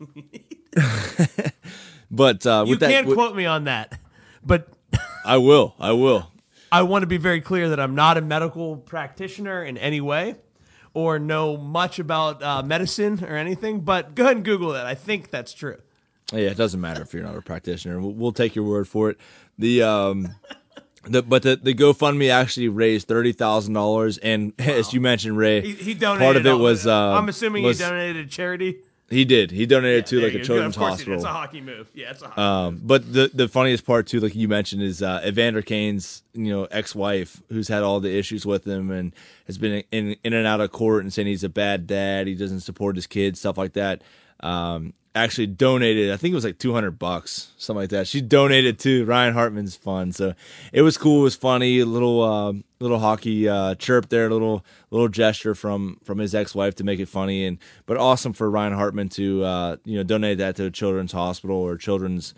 but 2.10 2.46
uh, 2.46 2.64
you 2.66 2.70
with 2.70 2.80
that, 2.80 2.90
can't 2.90 3.12
quote 3.12 3.36
me 3.36 3.46
on 3.46 3.64
that, 3.64 3.98
but 4.44 4.68
I 5.24 5.36
will. 5.38 5.74
I 5.78 5.92
will. 5.92 6.30
I 6.72 6.82
want 6.82 7.02
to 7.02 7.06
be 7.06 7.18
very 7.18 7.40
clear 7.40 7.68
that 7.68 7.78
I'm 7.78 7.94
not 7.94 8.16
a 8.16 8.20
medical 8.20 8.76
practitioner 8.76 9.62
in 9.62 9.78
any 9.78 10.00
way 10.00 10.34
or 10.94 11.18
know 11.18 11.56
much 11.56 11.98
about 11.98 12.42
uh, 12.42 12.62
medicine 12.62 13.22
or 13.24 13.36
anything, 13.36 13.80
but 13.80 14.14
go 14.14 14.22
ahead 14.24 14.36
and 14.36 14.44
Google 14.44 14.72
that. 14.72 14.86
I 14.86 14.94
think 14.94 15.30
that's 15.30 15.52
true. 15.52 15.78
Yeah, 16.32 16.48
it 16.50 16.56
doesn't 16.56 16.80
matter 16.80 17.02
if 17.02 17.12
you're 17.12 17.22
not 17.22 17.36
a 17.36 17.42
practitioner. 17.42 18.00
We'll, 18.00 18.12
we'll 18.12 18.32
take 18.32 18.54
your 18.54 18.64
word 18.64 18.88
for 18.88 19.10
it. 19.10 19.18
The 19.58 19.82
um, 19.82 20.34
the 21.04 21.22
but 21.22 21.42
the 21.42 21.56
the 21.56 21.74
GoFundMe 21.74 22.30
actually 22.30 22.68
raised 22.68 23.06
thirty 23.08 23.32
thousand 23.32 23.74
dollars, 23.74 24.16
and 24.18 24.52
as 24.58 24.92
you 24.94 25.00
mentioned, 25.00 25.36
Ray, 25.36 25.60
He, 25.60 25.72
he 25.72 25.94
donated. 25.94 26.24
part 26.24 26.36
of 26.36 26.46
it 26.46 26.54
was. 26.54 26.86
Uh, 26.86 27.12
I'm 27.12 27.28
assuming 27.28 27.62
was- 27.64 27.78
he 27.78 27.84
donated 27.84 28.28
to 28.30 28.34
charity. 28.34 28.78
He 29.10 29.24
did. 29.24 29.50
He 29.50 29.66
donated 29.66 30.06
to 30.06 30.20
like 30.20 30.32
a 30.34 30.42
children's 30.42 30.76
of 30.76 30.80
course 30.80 30.98
he 30.98 31.04
did. 31.04 31.12
hospital. 31.12 31.14
It's 31.16 31.24
a 31.24 31.28
hockey 31.28 31.60
move. 31.60 31.90
Yeah, 31.92 32.10
it's 32.10 32.22
a 32.22 32.28
hockey 32.28 32.40
Um, 32.40 32.80
but 32.82 33.12
the 33.12 33.30
the 33.32 33.48
funniest 33.48 33.84
part 33.84 34.06
too, 34.06 34.18
like 34.18 34.34
you 34.34 34.48
mentioned, 34.48 34.82
is 34.82 35.02
uh, 35.02 35.22
Evander 35.26 35.62
Kane's 35.62 36.22
you 36.32 36.50
know 36.50 36.64
ex 36.64 36.94
wife, 36.94 37.42
who's 37.50 37.68
had 37.68 37.82
all 37.82 38.00
the 38.00 38.16
issues 38.16 38.46
with 38.46 38.66
him 38.66 38.90
and 38.90 39.12
has 39.46 39.58
been 39.58 39.84
in 39.90 40.16
in 40.24 40.32
and 40.32 40.46
out 40.46 40.60
of 40.60 40.72
court 40.72 41.02
and 41.02 41.12
saying 41.12 41.28
he's 41.28 41.44
a 41.44 41.48
bad 41.50 41.86
dad, 41.86 42.26
he 42.26 42.34
doesn't 42.34 42.60
support 42.60 42.96
his 42.96 43.06
kids, 43.06 43.38
stuff 43.40 43.58
like 43.58 43.74
that. 43.74 44.02
Um, 44.40 44.94
actually 45.14 45.46
donated, 45.46 46.10
I 46.10 46.16
think 46.16 46.32
it 46.32 46.34
was 46.34 46.44
like 46.44 46.58
two 46.58 46.72
hundred 46.72 46.98
bucks, 46.98 47.52
something 47.58 47.82
like 47.82 47.90
that. 47.90 48.08
She 48.08 48.20
donated 48.20 48.78
to 48.80 49.04
Ryan 49.04 49.34
Hartman's 49.34 49.76
fund, 49.76 50.14
so 50.14 50.34
it 50.72 50.82
was 50.82 50.96
cool. 50.96 51.20
It 51.20 51.24
was 51.24 51.36
funny, 51.36 51.78
a 51.80 51.86
little 51.86 52.22
uh, 52.22 52.52
little 52.84 52.98
hockey 52.98 53.48
uh, 53.48 53.74
chirp 53.76 54.10
there, 54.10 54.30
little 54.30 54.64
little 54.90 55.08
gesture 55.08 55.54
from 55.54 55.98
from 56.04 56.18
his 56.18 56.34
ex 56.34 56.54
wife 56.54 56.74
to 56.76 56.84
make 56.84 57.00
it 57.00 57.08
funny, 57.08 57.46
and 57.46 57.58
but 57.86 57.96
awesome 57.96 58.34
for 58.34 58.50
Ryan 58.50 58.74
Hartman 58.74 59.08
to 59.10 59.42
uh, 59.42 59.76
you 59.84 59.96
know 59.96 60.04
donate 60.04 60.38
that 60.38 60.54
to 60.56 60.66
a 60.66 60.70
children's 60.70 61.12
hospital 61.12 61.56
or 61.56 61.76
children's 61.78 62.34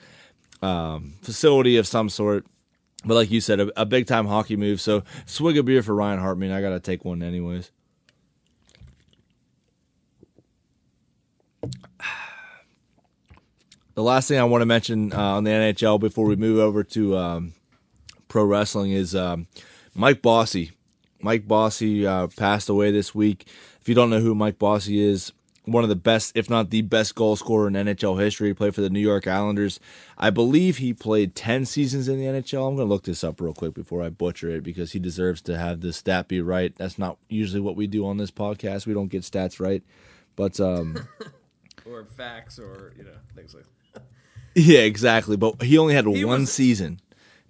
um, 0.62 1.14
facility 1.20 1.76
of 1.76 1.86
some 1.86 2.08
sort. 2.08 2.46
But 3.04 3.14
like 3.14 3.30
you 3.30 3.40
said, 3.40 3.60
a, 3.60 3.80
a 3.80 3.84
big 3.84 4.06
time 4.06 4.26
hockey 4.26 4.56
move. 4.56 4.80
So 4.80 5.02
swig 5.26 5.58
a 5.58 5.62
beer 5.62 5.82
for 5.82 5.94
Ryan 5.94 6.20
Hartman. 6.20 6.52
I 6.52 6.60
gotta 6.60 6.80
take 6.80 7.04
one 7.04 7.22
anyways. 7.22 7.72
The 13.94 14.02
last 14.02 14.28
thing 14.28 14.38
I 14.38 14.44
want 14.44 14.62
to 14.62 14.66
mention 14.66 15.12
uh, 15.12 15.36
on 15.36 15.44
the 15.44 15.50
NHL 15.50 15.98
before 15.98 16.26
we 16.26 16.36
move 16.36 16.58
over 16.58 16.84
to 16.84 17.16
um, 17.16 17.54
pro 18.28 18.44
wrestling 18.44 18.92
is 18.92 19.14
um, 19.16 19.46
Mike 19.96 20.22
Bossy. 20.22 20.72
Mike 21.20 21.48
Bossy 21.48 22.06
uh, 22.06 22.28
passed 22.36 22.68
away 22.68 22.90
this 22.90 23.14
week. 23.14 23.46
If 23.80 23.88
you 23.88 23.94
don't 23.94 24.10
know 24.10 24.20
who 24.20 24.34
Mike 24.34 24.58
Bossy 24.58 25.00
is, 25.00 25.32
one 25.64 25.82
of 25.82 25.88
the 25.88 25.96
best, 25.96 26.36
if 26.36 26.48
not 26.48 26.70
the 26.70 26.82
best 26.82 27.14
goal 27.16 27.34
scorer 27.34 27.66
in 27.66 27.74
NHL 27.74 28.20
history. 28.22 28.48
He 28.48 28.54
played 28.54 28.74
for 28.74 28.82
the 28.82 28.90
New 28.90 29.00
York 29.00 29.26
Islanders. 29.26 29.80
I 30.16 30.30
believe 30.30 30.76
he 30.76 30.92
played 30.94 31.34
10 31.34 31.64
seasons 31.64 32.06
in 32.08 32.18
the 32.20 32.26
NHL. 32.26 32.68
I'm 32.68 32.76
going 32.76 32.86
to 32.86 32.92
look 32.94 33.02
this 33.04 33.24
up 33.24 33.40
real 33.40 33.52
quick 33.54 33.74
before 33.74 34.02
I 34.02 34.10
butcher 34.10 34.48
it 34.50 34.62
because 34.62 34.92
he 34.92 34.98
deserves 35.00 35.40
to 35.42 35.58
have 35.58 35.80
the 35.80 35.92
stat 35.92 36.28
be 36.28 36.40
right. 36.40 36.72
That's 36.76 36.98
not 36.98 37.18
usually 37.28 37.60
what 37.60 37.74
we 37.74 37.86
do 37.88 38.06
on 38.06 38.16
this 38.18 38.30
podcast. 38.30 38.86
We 38.86 38.94
don't 38.94 39.08
get 39.08 39.22
stats 39.22 39.58
right. 39.58 39.82
But 40.36 40.60
um, 40.60 41.08
or 41.86 42.04
facts 42.04 42.58
or 42.58 42.92
you 42.96 43.02
know 43.04 43.16
things 43.34 43.54
like. 43.54 43.64
yeah, 44.54 44.80
exactly. 44.80 45.36
But 45.36 45.62
he 45.62 45.78
only 45.78 45.94
had 45.94 46.06
He 46.06 46.24
one 46.24 46.40
was- 46.42 46.52
season 46.52 47.00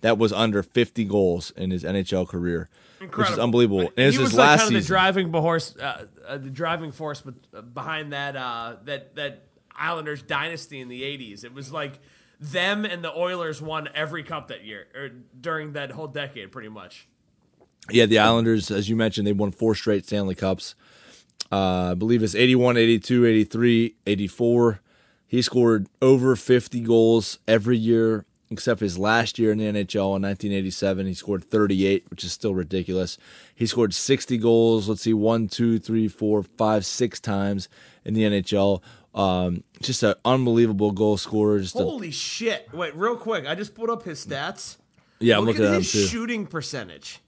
that 0.01 0.19
was 0.19 0.33
under 0.33 0.63
50 0.63 1.05
goals 1.05 1.51
in 1.53 1.71
his 1.71 1.85
NHL 1.85 2.29
career, 2.29 2.69
which 3.01 3.31
is 3.31 3.39
unbelievable. 3.39 3.91
And 3.97 4.13
he 4.13 4.19
was 4.19 4.35
like 4.35 4.47
last 4.47 4.59
kind 4.61 4.69
of 4.69 4.75
the 4.75 4.81
season. 4.81 4.95
driving 4.95 5.33
horse, 5.33 5.77
uh, 5.77 6.07
uh, 6.27 6.39
the 6.39 6.51
driving 6.51 6.93
force 6.93 7.23
uh, 7.27 7.63
behind 7.63 8.13
that 8.13 8.37
uh, 8.37 8.77
that 8.85 9.15
that 9.17 9.45
Islanders 9.75 10.23
dynasty 10.23 10.81
in 10.81 10.89
the 10.89 11.03
'80s. 11.03 11.45
It 11.45 11.53
was 11.53 11.73
like 11.73 11.99
them 12.41 12.85
and 12.85 13.03
the 13.03 13.17
Oilers 13.17 13.63
won 13.63 13.89
every 13.95 14.23
cup 14.23 14.49
that 14.49 14.65
year 14.65 14.87
or 14.95 15.09
during 15.41 15.73
that 15.73 15.91
whole 15.91 16.09
decade, 16.09 16.53
pretty 16.53 16.69
much. 16.69 17.09
Yeah, 17.91 18.07
the 18.07 18.19
Islanders, 18.19 18.71
as 18.71 18.89
you 18.89 18.97
mentioned, 18.97 19.27
they 19.27 19.33
won 19.33 19.53
four 19.53 19.75
straight 19.75 20.07
Stanley 20.07 20.35
Cups. 20.35 20.75
Uh, 21.53 21.93
I 21.93 21.95
believe 21.95 22.23
it's 22.23 22.35
81, 22.35 22.77
82, 22.77 23.27
83, 23.27 23.95
84. 24.07 24.81
He 25.29 25.43
scored 25.43 25.89
over 26.03 26.35
50 26.35 26.81
goals 26.81 27.39
every 27.47 27.77
year, 27.77 28.25
except 28.51 28.81
his 28.81 28.99
last 28.99 29.39
year 29.39 29.53
in 29.53 29.59
the 29.59 29.65
NHL 29.65 30.17
in 30.17 30.23
1987. 30.23 31.07
He 31.07 31.15
scored 31.15 31.45
38, 31.45 32.05
which 32.11 32.25
is 32.25 32.33
still 32.33 32.55
ridiculous. 32.55 33.19
He 33.55 33.67
scored 33.67 33.95
60 33.95 34.39
goals, 34.39 34.89
let's 34.89 35.03
see, 35.03 35.15
one, 35.15 35.49
two, 35.49 35.79
three, 35.79 36.09
four, 36.09 36.43
five, 36.43 36.87
six 36.87 37.19
times 37.21 37.69
in 38.05 38.15
the 38.15 38.23
NHL. 38.23 38.83
Um, 39.15 39.65
just 39.81 40.03
an 40.03 40.15
unbelievable 40.25 40.93
goal 40.93 41.17
scorer. 41.17 41.59
Just 41.61 41.75
a, 41.75 41.79
Holy 41.79 42.11
shit! 42.11 42.69
Wait, 42.73 42.95
real 42.95 43.17
quick, 43.17 43.47
I 43.47 43.55
just 43.55 43.75
pulled 43.75 43.89
up 43.89 44.03
his 44.03 44.25
stats. 44.25 44.77
yeah, 45.21 45.39
I'm 45.39 45.47
looking 45.47 45.65
at 45.65 45.71
at 45.71 45.77
his 45.83 46.11
shooting 46.11 46.47
percentage. 46.47 47.21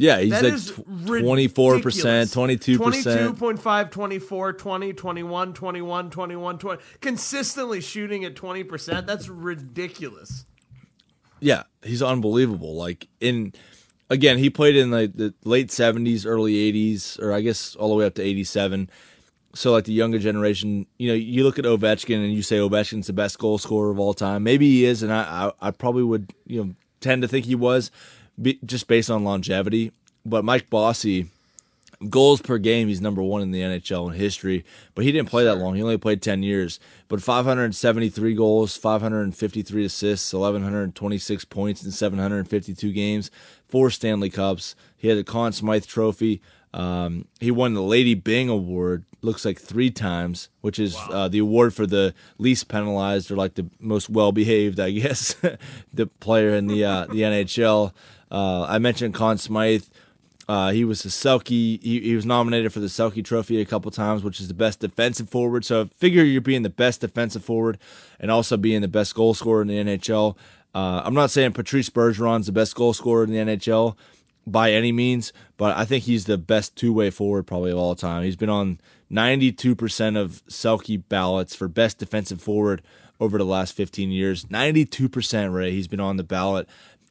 Yeah, 0.00 0.20
he's 0.20 0.30
That 0.30 0.44
like 0.44 0.52
is 0.52 0.70
tw- 0.70 0.84
ridiculous. 0.86 1.52
24%, 1.52 2.76
22%. 2.76 3.34
22.5, 3.34 3.90
24, 3.90 4.52
20, 4.52 4.92
21, 4.92 5.52
21, 5.54 6.10
21, 6.10 6.58
20. 6.58 6.82
Consistently 7.00 7.80
shooting 7.80 8.24
at 8.24 8.36
20%. 8.36 9.06
That's 9.06 9.28
ridiculous. 9.28 10.46
Yeah, 11.40 11.64
he's 11.82 12.00
unbelievable. 12.00 12.76
Like 12.76 13.08
in 13.18 13.52
again, 14.08 14.38
he 14.38 14.50
played 14.50 14.76
in 14.76 14.92
like 14.92 15.14
the 15.14 15.34
late 15.44 15.72
seventies, 15.72 16.24
early 16.24 16.56
eighties, 16.58 17.18
or 17.20 17.32
I 17.32 17.40
guess 17.40 17.74
all 17.76 17.88
the 17.88 17.94
way 17.94 18.06
up 18.06 18.14
to 18.14 18.22
eighty 18.22 18.44
seven. 18.44 18.90
So 19.54 19.72
like 19.72 19.84
the 19.84 19.92
younger 19.92 20.18
generation, 20.18 20.86
you 20.98 21.08
know, 21.08 21.14
you 21.14 21.42
look 21.42 21.58
at 21.58 21.64
Ovechkin 21.64 22.16
and 22.24 22.32
you 22.32 22.42
say 22.42 22.58
Ovechkin's 22.58 23.06
the 23.06 23.12
best 23.12 23.38
goal 23.38 23.58
scorer 23.58 23.90
of 23.90 23.98
all 23.98 24.14
time. 24.14 24.42
Maybe 24.42 24.68
he 24.68 24.84
is, 24.84 25.02
and 25.02 25.12
I 25.12 25.52
I, 25.60 25.68
I 25.68 25.70
probably 25.70 26.02
would 26.02 26.32
you 26.46 26.64
know 26.64 26.74
tend 27.00 27.22
to 27.22 27.28
think 27.28 27.46
he 27.46 27.54
was, 27.54 27.92
be, 28.40 28.58
just 28.64 28.86
based 28.86 29.10
on 29.10 29.24
longevity. 29.24 29.92
But 30.24 30.44
Mike 30.44 30.68
Bossy, 30.70 31.28
goals 32.08 32.40
per 32.40 32.58
game, 32.58 32.88
he's 32.88 33.00
number 33.00 33.22
one 33.22 33.42
in 33.42 33.50
the 33.50 33.60
NHL 33.60 34.12
in 34.12 34.18
history. 34.18 34.64
But 34.94 35.04
he 35.04 35.12
didn't 35.12 35.30
play 35.30 35.44
that 35.44 35.56
long. 35.56 35.74
He 35.74 35.82
only 35.82 35.98
played 35.98 36.22
10 36.22 36.42
years. 36.42 36.78
But 37.08 37.22
573 37.22 38.34
goals, 38.34 38.76
553 38.76 39.84
assists, 39.84 40.32
1,126 40.32 41.44
points 41.46 41.84
in 41.84 41.90
752 41.90 42.92
games, 42.92 43.30
four 43.66 43.90
Stanley 43.90 44.30
Cups. 44.30 44.74
He 44.96 45.08
had 45.08 45.18
a 45.18 45.24
Conn 45.24 45.52
Smythe 45.52 45.86
Trophy. 45.86 46.40
Um, 46.74 47.26
he 47.40 47.50
won 47.50 47.74
the 47.74 47.82
Lady 47.82 48.14
Byng 48.14 48.48
Award, 48.50 49.04
looks 49.22 49.44
like 49.44 49.58
three 49.58 49.90
times, 49.90 50.48
which 50.60 50.78
is 50.78 50.96
uh, 51.10 51.26
the 51.28 51.38
award 51.38 51.74
for 51.74 51.86
the 51.86 52.14
least 52.36 52.68
penalized 52.68 53.30
or 53.30 53.36
like 53.36 53.54
the 53.54 53.68
most 53.80 54.10
well 54.10 54.32
behaved, 54.32 54.78
I 54.78 54.90
guess, 54.90 55.34
the 55.92 56.06
player 56.20 56.50
in 56.50 56.66
the 56.66 56.84
uh, 56.84 57.06
the 57.06 57.22
NHL. 57.22 57.92
Uh, 58.30 58.62
I 58.64 58.78
mentioned 58.78 59.14
Conn 59.14 59.38
Smythe. 59.38 59.84
Uh, 60.48 60.70
he 60.70 60.84
was 60.84 61.04
a 61.04 61.08
Selke. 61.08 61.48
He, 61.48 61.78
he 61.82 62.14
was 62.14 62.24
nominated 62.24 62.72
for 62.72 62.80
the 62.80 62.86
Selke 62.86 63.22
Trophy 63.24 63.60
a 63.60 63.66
couple 63.66 63.90
times, 63.90 64.24
which 64.24 64.40
is 64.40 64.48
the 64.48 64.54
best 64.54 64.80
defensive 64.80 65.28
forward. 65.28 65.64
So 65.64 65.86
figure 65.96 66.24
you're 66.24 66.40
being 66.40 66.62
the 66.62 66.70
best 66.70 67.02
defensive 67.02 67.44
forward 67.44 67.78
and 68.18 68.30
also 68.30 68.56
being 68.56 68.80
the 68.80 68.88
best 68.88 69.14
goal 69.14 69.34
scorer 69.34 69.60
in 69.60 69.68
the 69.68 69.76
NHL. 69.76 70.36
Uh, 70.74 71.02
I'm 71.04 71.14
not 71.14 71.30
saying 71.30 71.52
Patrice 71.52 71.90
Bergeron's 71.90 72.46
the 72.46 72.52
best 72.52 72.74
goal 72.74 72.94
scorer 72.94 73.24
in 73.24 73.30
the 73.30 73.38
NHL 73.38 73.96
by 74.46 74.72
any 74.72 74.92
means, 74.92 75.32
but 75.58 75.76
I 75.76 75.84
think 75.84 76.04
he's 76.04 76.24
the 76.24 76.38
best 76.38 76.76
two 76.76 76.92
way 76.92 77.10
forward 77.10 77.46
probably 77.46 77.70
of 77.70 77.78
all 77.78 77.94
time. 77.94 78.22
He's 78.24 78.36
been 78.36 78.48
on 78.48 78.80
92% 79.12 80.16
of 80.16 80.42
Selke 80.48 81.02
ballots 81.08 81.54
for 81.54 81.68
best 81.68 81.98
defensive 81.98 82.40
forward 82.40 82.82
over 83.20 83.36
the 83.38 83.44
last 83.44 83.74
15 83.74 84.10
years. 84.10 84.44
92%, 84.46 85.52
Ray. 85.52 85.72
He's 85.72 85.88
been 85.88 86.00
on 86.00 86.16
the 86.16 86.24
ballot 86.24 86.68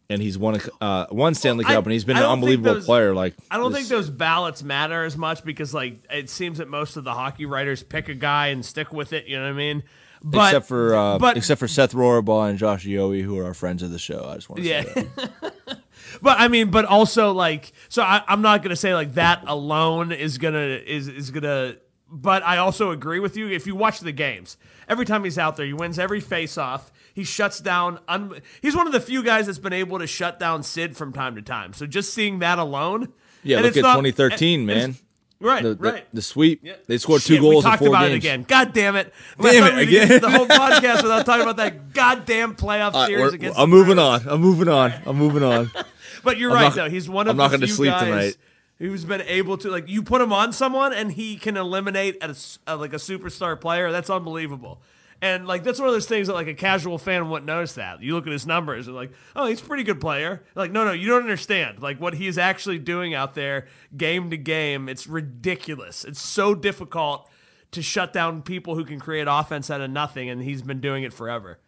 and 0.10 0.22
he's 0.22 0.38
won 0.38 0.56
a, 0.56 0.84
uh, 0.84 1.06
one 1.10 1.34
Stanley 1.34 1.64
Well, 1.66 1.74
I- 1.74 1.76
Cup, 1.76 1.86
and 1.86 1.94
he's 1.94 2.06
been 2.06 2.18
an 2.18 2.24
unbelievable 2.24 2.76
those- 2.76 2.86
player. 2.86 3.14
Like 3.14 3.36
I 3.52 3.58
don't 3.58 3.72
this- 3.72 3.82
think 3.82 3.90
those 3.90 4.10
ballots 4.10 4.64
matter 4.64 5.04
as 5.04 5.18
much 5.18 5.44
because 5.44 5.74
like 5.74 6.00
it 6.10 6.30
seems 6.30 6.58
that 6.60 6.68
most 6.70 6.98
of 6.98 7.04
the 7.04 7.14
hockey 7.14 7.46
writers 7.46 7.84
pick 7.84 8.10
a 8.10 8.14
guy 8.16 8.48
and 8.48 8.66
stick 8.66 8.92
with 8.94 9.14
it. 9.14 9.28
You 9.28 9.38
know 9.38 9.44
what 9.44 9.50
I 9.50 9.54
mean? 9.54 9.84
But, 10.24 10.48
except 10.48 10.68
for 10.68 10.96
uh, 10.96 11.20
but 11.20 11.38
except 11.38 11.60
for 11.60 11.68
Seth 11.68 11.94
Rorabaugh 11.94 12.50
and 12.50 12.58
Josh 12.58 12.86
Yohe, 12.86 13.22
who 13.22 13.38
are 13.38 13.46
our 13.46 13.54
friends 13.54 13.84
of 13.84 13.92
the 13.92 14.00
show. 14.00 14.26
I 14.28 14.36
just 14.36 14.50
want 14.50 14.64
to 14.64 14.68
Yeah. 14.68 14.82
say 14.84 15.08
that. 15.16 15.80
but 16.22 16.40
I 16.40 16.48
mean, 16.48 16.72
but 16.72 16.86
also 16.86 17.34
like, 17.34 17.72
so 17.90 18.02
I, 18.02 18.24
I'm 18.28 18.42
not 18.42 18.64
gonna 18.64 18.76
say 18.76 18.96
like 18.96 19.14
that 19.14 19.44
alone 19.46 20.12
is 20.12 20.38
gonna 20.40 20.58
is 20.86 21.08
is 21.08 21.30
gonna. 21.32 21.76
But 22.10 22.42
I 22.44 22.58
also 22.58 22.92
agree 22.92 23.20
with 23.20 23.36
you. 23.36 23.50
If 23.50 23.68
you 23.68 23.76
watch 23.76 24.00
the 24.00 24.14
games, 24.14 24.58
every 24.88 25.06
time 25.06 25.24
he's 25.26 25.38
out 25.38 25.58
there, 25.58 25.66
he 25.66 25.74
wins 25.74 26.00
every 26.00 26.22
face-off. 26.22 26.90
He 27.18 27.24
shuts 27.24 27.60
down. 27.60 27.98
Un- 28.08 28.42
he's 28.62 28.76
one 28.76 28.86
of 28.86 28.94
the 28.94 29.00
few 29.02 29.24
guys 29.24 29.48
that's 29.48 29.58
been 29.58 29.74
able 29.74 29.98
to 29.98 30.06
shut 30.06 30.40
down 30.40 30.62
Sid 30.62 30.96
from 30.96 31.12
time 31.14 31.34
to 31.34 31.42
time. 31.42 31.74
So 31.74 31.88
just 31.88 32.14
seeing 32.14 32.38
that 32.40 32.60
alone, 32.60 33.12
Yeah, 33.42 33.62
look 33.62 33.76
at 33.76 33.82
not- 33.82 33.96
2013, 33.96 34.60
and 34.60 34.68
man. 34.68 34.96
Right, 35.40 35.64
The, 35.64 35.74
the, 35.76 35.92
right. 35.92 36.06
the 36.14 36.22
sweep. 36.22 36.64
They 36.88 37.00
scored 37.00 37.22
Shit, 37.24 37.38
two 37.38 37.42
goals 37.42 37.52
We 37.52 37.58
in 37.58 37.64
talked 37.64 37.80
four 37.80 37.88
about 37.90 38.02
games. 38.02 38.14
it 38.14 38.18
again. 38.18 38.44
God 38.48 38.72
damn 38.74 38.96
it! 38.96 39.12
Damn 39.42 39.64
I 39.64 39.70
mean, 39.72 39.80
it 39.80 39.82
again. 39.88 40.22
The 40.22 40.30
whole 40.30 40.46
podcast 40.48 41.02
without 41.04 41.26
talking 41.26 41.42
about 41.44 41.58
that 41.58 41.94
goddamn 41.94 42.56
playoff 42.56 42.94
right, 42.94 43.08
series 43.08 43.34
against. 43.34 43.58
I'm 43.60 43.70
the 43.72 43.76
moving 43.76 43.98
on. 44.00 44.28
I'm 44.28 44.42
moving 44.42 44.68
on. 44.68 44.94
I'm 45.06 45.16
moving 45.18 45.42
on. 45.44 45.72
But 46.24 46.38
you're 46.40 46.50
I'm 46.52 46.56
right 46.56 46.64
not- 46.64 46.76
though. 46.76 46.90
He's 46.90 47.08
one 47.10 47.28
of 47.28 47.32
I'm 47.32 47.38
not 47.38 47.50
the 47.52 47.58
gonna 47.58 47.68
few 47.68 47.76
sleep 47.76 47.92
guys 47.92 48.04
tonight. 48.04 48.38
who's 48.80 49.06
been 49.06 49.22
able 49.22 49.58
to 49.60 49.70
like 49.70 49.88
you 49.88 50.02
put 50.04 50.22
him 50.22 50.34
on 50.34 50.52
someone 50.54 50.92
and 50.94 51.12
he 51.12 51.38
can 51.38 51.56
eliminate 51.58 52.18
a, 52.22 52.36
a- 52.66 52.76
like 52.76 52.94
a 52.94 52.98
superstar 52.98 53.60
player. 53.62 53.92
That's 53.92 54.10
unbelievable. 54.10 54.82
And 55.22 55.48
like 55.48 55.64
that's 55.64 55.80
one 55.80 55.88
of 55.88 55.94
those 55.94 56.08
things 56.08 56.28
that 56.28 56.34
like 56.34 56.48
a 56.48 56.54
casual 56.54 56.98
fan 56.98 57.30
wouldn't 57.30 57.48
notice 57.48 57.74
that. 57.74 58.04
You 58.04 58.14
look 58.14 58.28
at 58.28 58.34
his 58.34 58.46
numbers 58.46 58.88
and 58.88 58.96
like, 58.96 59.12
oh, 59.36 59.48
he's 59.48 59.62
a 59.62 59.66
pretty 59.66 59.84
good 59.84 60.00
player. 60.00 60.44
Like, 60.54 60.72
no, 60.72 60.86
no, 60.86 60.92
you 60.92 61.08
don't 61.08 61.24
understand. 61.24 61.82
Like 61.82 62.00
what 62.00 62.14
he's 62.16 62.38
actually 62.38 62.78
doing 62.78 63.16
out 63.16 63.34
there, 63.34 63.68
game 63.96 64.30
to 64.30 64.38
game, 64.38 64.88
it's 64.88 65.08
ridiculous. 65.08 66.06
It's 66.06 66.22
so 66.22 66.54
difficult 66.54 67.30
to 67.72 67.82
shut 67.82 68.14
down 68.14 68.44
people 68.44 68.76
who 68.76 68.86
can 68.86 69.00
create 69.00 69.28
offense 69.30 69.72
out 69.72 69.82
of 69.82 69.90
nothing, 69.90 70.30
and 70.30 70.44
he's 70.44 70.62
been 70.62 70.80
doing 70.80 71.04
it 71.04 71.14
forever. 71.14 71.60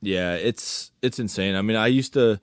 Yeah, 0.00 0.34
it's 0.34 0.90
it's 1.02 1.18
insane. 1.18 1.54
I 1.54 1.62
mean, 1.62 1.76
I 1.76 1.88
used 1.88 2.14
to 2.14 2.40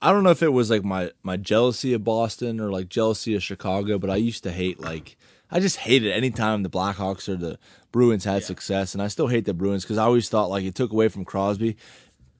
I 0.00 0.12
don't 0.12 0.22
know 0.22 0.30
if 0.30 0.42
it 0.42 0.52
was 0.52 0.70
like 0.70 0.84
my 0.84 1.10
my 1.22 1.36
jealousy 1.36 1.92
of 1.92 2.04
Boston 2.04 2.60
or 2.60 2.70
like 2.70 2.88
jealousy 2.88 3.34
of 3.34 3.42
Chicago, 3.42 3.98
but 3.98 4.10
I 4.10 4.16
used 4.16 4.42
to 4.44 4.52
hate 4.52 4.80
like 4.80 5.16
I 5.50 5.60
just 5.60 5.78
hated 5.78 6.12
anytime 6.12 6.62
the 6.62 6.70
Blackhawks 6.70 7.28
or 7.28 7.36
the 7.36 7.58
Bruins 7.96 8.24
had 8.24 8.44
success, 8.44 8.92
and 8.92 9.02
I 9.02 9.08
still 9.08 9.28
hate 9.28 9.46
the 9.46 9.54
Bruins 9.54 9.82
because 9.82 9.96
I 9.96 10.04
always 10.04 10.28
thought 10.28 10.50
like 10.50 10.64
it 10.64 10.74
took 10.74 10.92
away 10.92 11.08
from 11.08 11.24
Crosby 11.24 11.78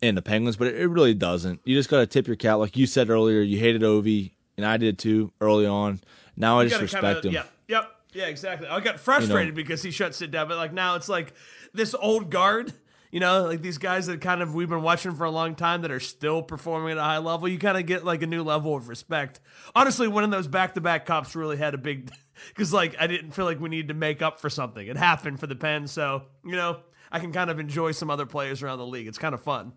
and 0.03 0.15
the 0.15 0.20
Penguins, 0.20 0.59
but 0.59 0.66
it, 0.66 0.78
it 0.78 0.87
really 0.87 1.15
doesn't. 1.15 1.62
You 1.65 1.74
just 1.74 1.89
got 1.89 2.01
to 2.01 2.07
tip 2.07 2.27
your 2.27 2.37
cap, 2.37 2.59
like 2.59 2.77
you 2.77 2.87
said 2.87 3.09
earlier. 3.09 3.41
You 3.41 3.59
hated 3.59 3.81
Ovi, 3.81 4.33
and 4.59 4.66
I 4.66 4.77
did 4.77 4.99
too 4.99 5.33
early 5.41 5.65
on. 5.65 6.03
Now 6.37 6.59
I 6.59 6.69
just 6.69 6.78
respect 6.78 7.23
kinda, 7.23 7.28
him. 7.28 7.33
Yep, 7.33 7.53
yep, 7.69 7.91
yeah, 8.12 8.27
exactly. 8.27 8.69
I 8.69 8.81
got 8.81 9.01
frustrated 9.01 9.55
because 9.55 9.83
he 9.83 9.91
shuts 9.91 10.20
it 10.20 10.31
down, 10.31 10.47
but 10.47 10.59
like 10.59 10.74
now 10.74 10.97
it's 10.97 11.09
like 11.09 11.33
this 11.73 11.95
old 11.95 12.31
guard. 12.31 12.74
You 13.11 13.20
know, 13.20 13.45
like 13.45 13.62
these 13.62 13.78
guys 13.78 14.09
that 14.09 14.20
kind 14.20 14.43
of 14.43 14.55
we've 14.55 14.69
been 14.69 14.83
watching 14.83 15.15
for 15.15 15.24
a 15.24 15.31
long 15.31 15.55
time 15.55 15.81
that 15.83 15.91
are 15.91 16.01
still 16.01 16.43
performing 16.43 16.93
at 16.93 16.99
a 16.99 17.03
high 17.03 17.16
level. 17.16 17.49
You 17.49 17.59
kind 17.59 17.78
of 17.78 17.87
get 17.87 18.05
like 18.05 18.20
a 18.20 18.27
new 18.27 18.43
level 18.43 18.77
of 18.77 18.91
respect. 18.91 19.41
Honestly, 19.74 20.07
winning 20.07 20.28
those 20.28 20.49
back 20.49 20.74
to 20.74 20.83
back 20.83 21.07
cups 21.07 21.35
really 21.35 21.57
had 21.57 21.73
a 21.73 21.78
big 21.78 22.11
because 22.49 22.73
like 22.73 22.97
I 22.99 23.07
didn't 23.07 23.33
feel 23.33 23.45
like 23.45 23.61
we 23.61 23.69
needed 23.69 23.89
to 23.89 23.95
make 23.95 24.23
up 24.23 24.41
for 24.41 24.51
something. 24.51 24.87
It 24.87 24.97
happened 24.97 25.41
for 25.41 25.47
the 25.47 25.57
Pens, 25.57 25.93
so 25.93 26.25
you 26.45 26.57
know 26.57 26.81
I 27.11 27.19
can 27.19 27.33
kind 27.33 27.51
of 27.51 27.59
enjoy 27.59 27.93
some 27.93 28.11
other 28.11 28.27
players 28.27 28.63
around 28.63 28.79
the 28.79 28.87
league. 28.87 29.07
It's 29.07 29.19
kind 29.19 29.35
of 29.35 29.43
fun. 29.43 29.73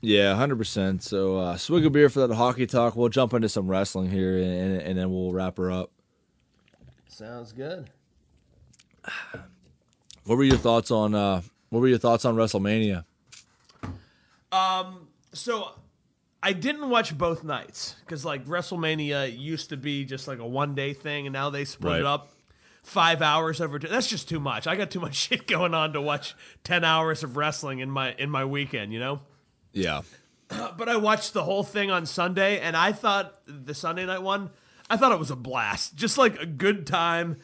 Yeah, 0.00 0.34
hundred 0.34 0.56
percent. 0.56 1.02
So 1.02 1.36
uh, 1.38 1.56
swig 1.56 1.86
a 1.86 1.90
beer 1.90 2.08
for 2.08 2.26
that 2.26 2.34
hockey 2.34 2.66
talk. 2.66 2.96
We'll 2.96 3.08
jump 3.08 3.34
into 3.34 3.48
some 3.48 3.68
wrestling 3.68 4.10
here, 4.10 4.36
and, 4.36 4.80
and 4.80 4.98
then 4.98 5.10
we'll 5.10 5.32
wrap 5.32 5.56
her 5.58 5.70
up. 5.70 5.90
Sounds 7.08 7.52
good. 7.52 7.90
What 10.24 10.38
were 10.38 10.44
your 10.44 10.56
thoughts 10.56 10.92
on 10.92 11.16
uh, 11.16 11.42
what 11.70 11.80
were 11.80 11.88
your 11.88 11.98
thoughts 11.98 12.24
on 12.24 12.36
WrestleMania? 12.36 13.04
Um. 14.52 15.08
So 15.32 15.72
I 16.42 16.52
didn't 16.52 16.90
watch 16.90 17.16
both 17.16 17.44
nights 17.44 17.96
because 18.00 18.24
like 18.24 18.44
WrestleMania 18.46 19.38
used 19.38 19.68
to 19.70 19.76
be 19.76 20.04
just 20.04 20.26
like 20.26 20.38
a 20.38 20.46
one 20.46 20.74
day 20.74 20.92
thing, 20.92 21.26
and 21.26 21.32
now 21.32 21.50
they 21.50 21.64
split 21.64 22.00
it 22.00 22.06
up 22.06 22.32
five 22.82 23.22
hours 23.22 23.60
over. 23.60 23.78
Two. 23.78 23.88
That's 23.88 24.08
just 24.08 24.28
too 24.28 24.40
much. 24.40 24.66
I 24.66 24.76
got 24.76 24.90
too 24.90 25.00
much 25.00 25.14
shit 25.28 25.46
going 25.46 25.74
on 25.74 25.92
to 25.92 26.00
watch 26.00 26.34
ten 26.64 26.84
hours 26.84 27.22
of 27.22 27.36
wrestling 27.36 27.78
in 27.78 27.90
my 27.90 28.14
in 28.14 28.30
my 28.30 28.44
weekend. 28.44 28.92
You 28.92 29.00
know. 29.00 29.20
Yeah, 29.72 30.02
But 30.76 30.88
I 30.88 30.96
watched 30.96 31.32
the 31.32 31.44
whole 31.44 31.62
thing 31.62 31.90
on 31.90 32.06
Sunday, 32.06 32.60
and 32.60 32.76
I 32.76 32.92
thought 32.92 33.40
the 33.46 33.74
Sunday 33.74 34.04
night 34.06 34.22
one, 34.22 34.50
I 34.90 34.96
thought 34.96 35.12
it 35.12 35.18
was 35.18 35.30
a 35.30 35.36
blast. 35.36 35.94
Just 35.96 36.18
like 36.18 36.38
a 36.40 36.46
good 36.46 36.86
time, 36.86 37.38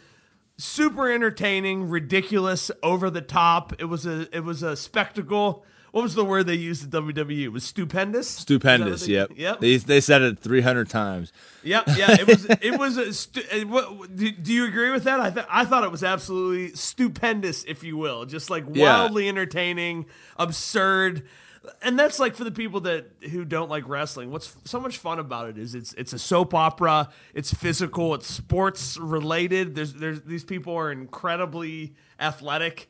super 0.56 1.10
entertaining, 1.10 1.88
ridiculous, 1.88 2.70
over 2.82 3.10
the 3.10 3.20
top. 3.20 3.72
It 3.78 3.86
was 3.86 4.06
a 4.06 4.28
it 4.36 4.40
was 4.44 4.62
a 4.62 4.76
spectacle. 4.76 5.64
What 5.92 6.02
was 6.02 6.14
the 6.14 6.24
word 6.24 6.46
they 6.46 6.54
used 6.54 6.84
at 6.84 6.90
WWE? 7.02 7.44
It 7.44 7.48
was 7.48 7.64
stupendous. 7.64 8.26
Is 8.40 8.44
that 8.44 8.52
what 8.54 8.62
stupendous. 8.62 9.06
they- 9.06 9.12
Yep. 9.14 9.30
Yep. 9.36 9.60
They 9.60 9.76
they 9.78 10.00
said 10.00 10.22
it 10.22 10.38
three 10.38 10.60
hundred 10.60 10.88
times. 10.90 11.32
Yep, 11.64 11.84
yeah, 11.96 12.12
it 12.20 12.26
was. 12.26 12.44
It 12.60 12.78
was 12.78 12.96
a. 12.96 13.12
Stu- 13.12 13.66
what, 13.68 14.14
do, 14.16 14.30
do 14.30 14.52
you 14.52 14.64
agree 14.66 14.90
with 14.90 15.04
that? 15.04 15.18
I 15.20 15.30
th- 15.30 15.46
I 15.50 15.64
thought 15.64 15.84
it 15.84 15.90
was 15.90 16.04
absolutely 16.04 16.74
stupendous, 16.76 17.64
if 17.64 17.82
you 17.82 17.96
will, 17.96 18.26
just 18.26 18.48
like 18.50 18.64
Yeah. 18.72 19.00
wildly 19.00 19.28
entertaining, 19.28 20.06
absurd, 20.38 21.26
and 21.82 21.98
that's 21.98 22.18
like 22.20 22.34
for 22.34 22.44
the 22.44 22.50
people 22.52 22.80
that 22.82 23.06
who 23.30 23.44
don't 23.44 23.68
like 23.68 23.88
wrestling. 23.88 24.30
What's 24.30 24.54
so 24.64 24.80
much 24.80 24.98
fun 24.98 25.18
about 25.18 25.48
it 25.48 25.58
is 25.58 25.74
it's 25.74 25.92
it's 25.94 26.12
a 26.12 26.18
soap 26.18 26.54
opera. 26.54 27.08
It's 27.34 27.52
physical. 27.52 28.14
It's 28.14 28.26
sports 28.26 28.96
related. 28.96 29.74
There's 29.74 29.94
there's 29.94 30.22
these 30.22 30.44
people 30.44 30.74
are 30.76 30.92
incredibly 30.92 31.94
athletic. 32.20 32.88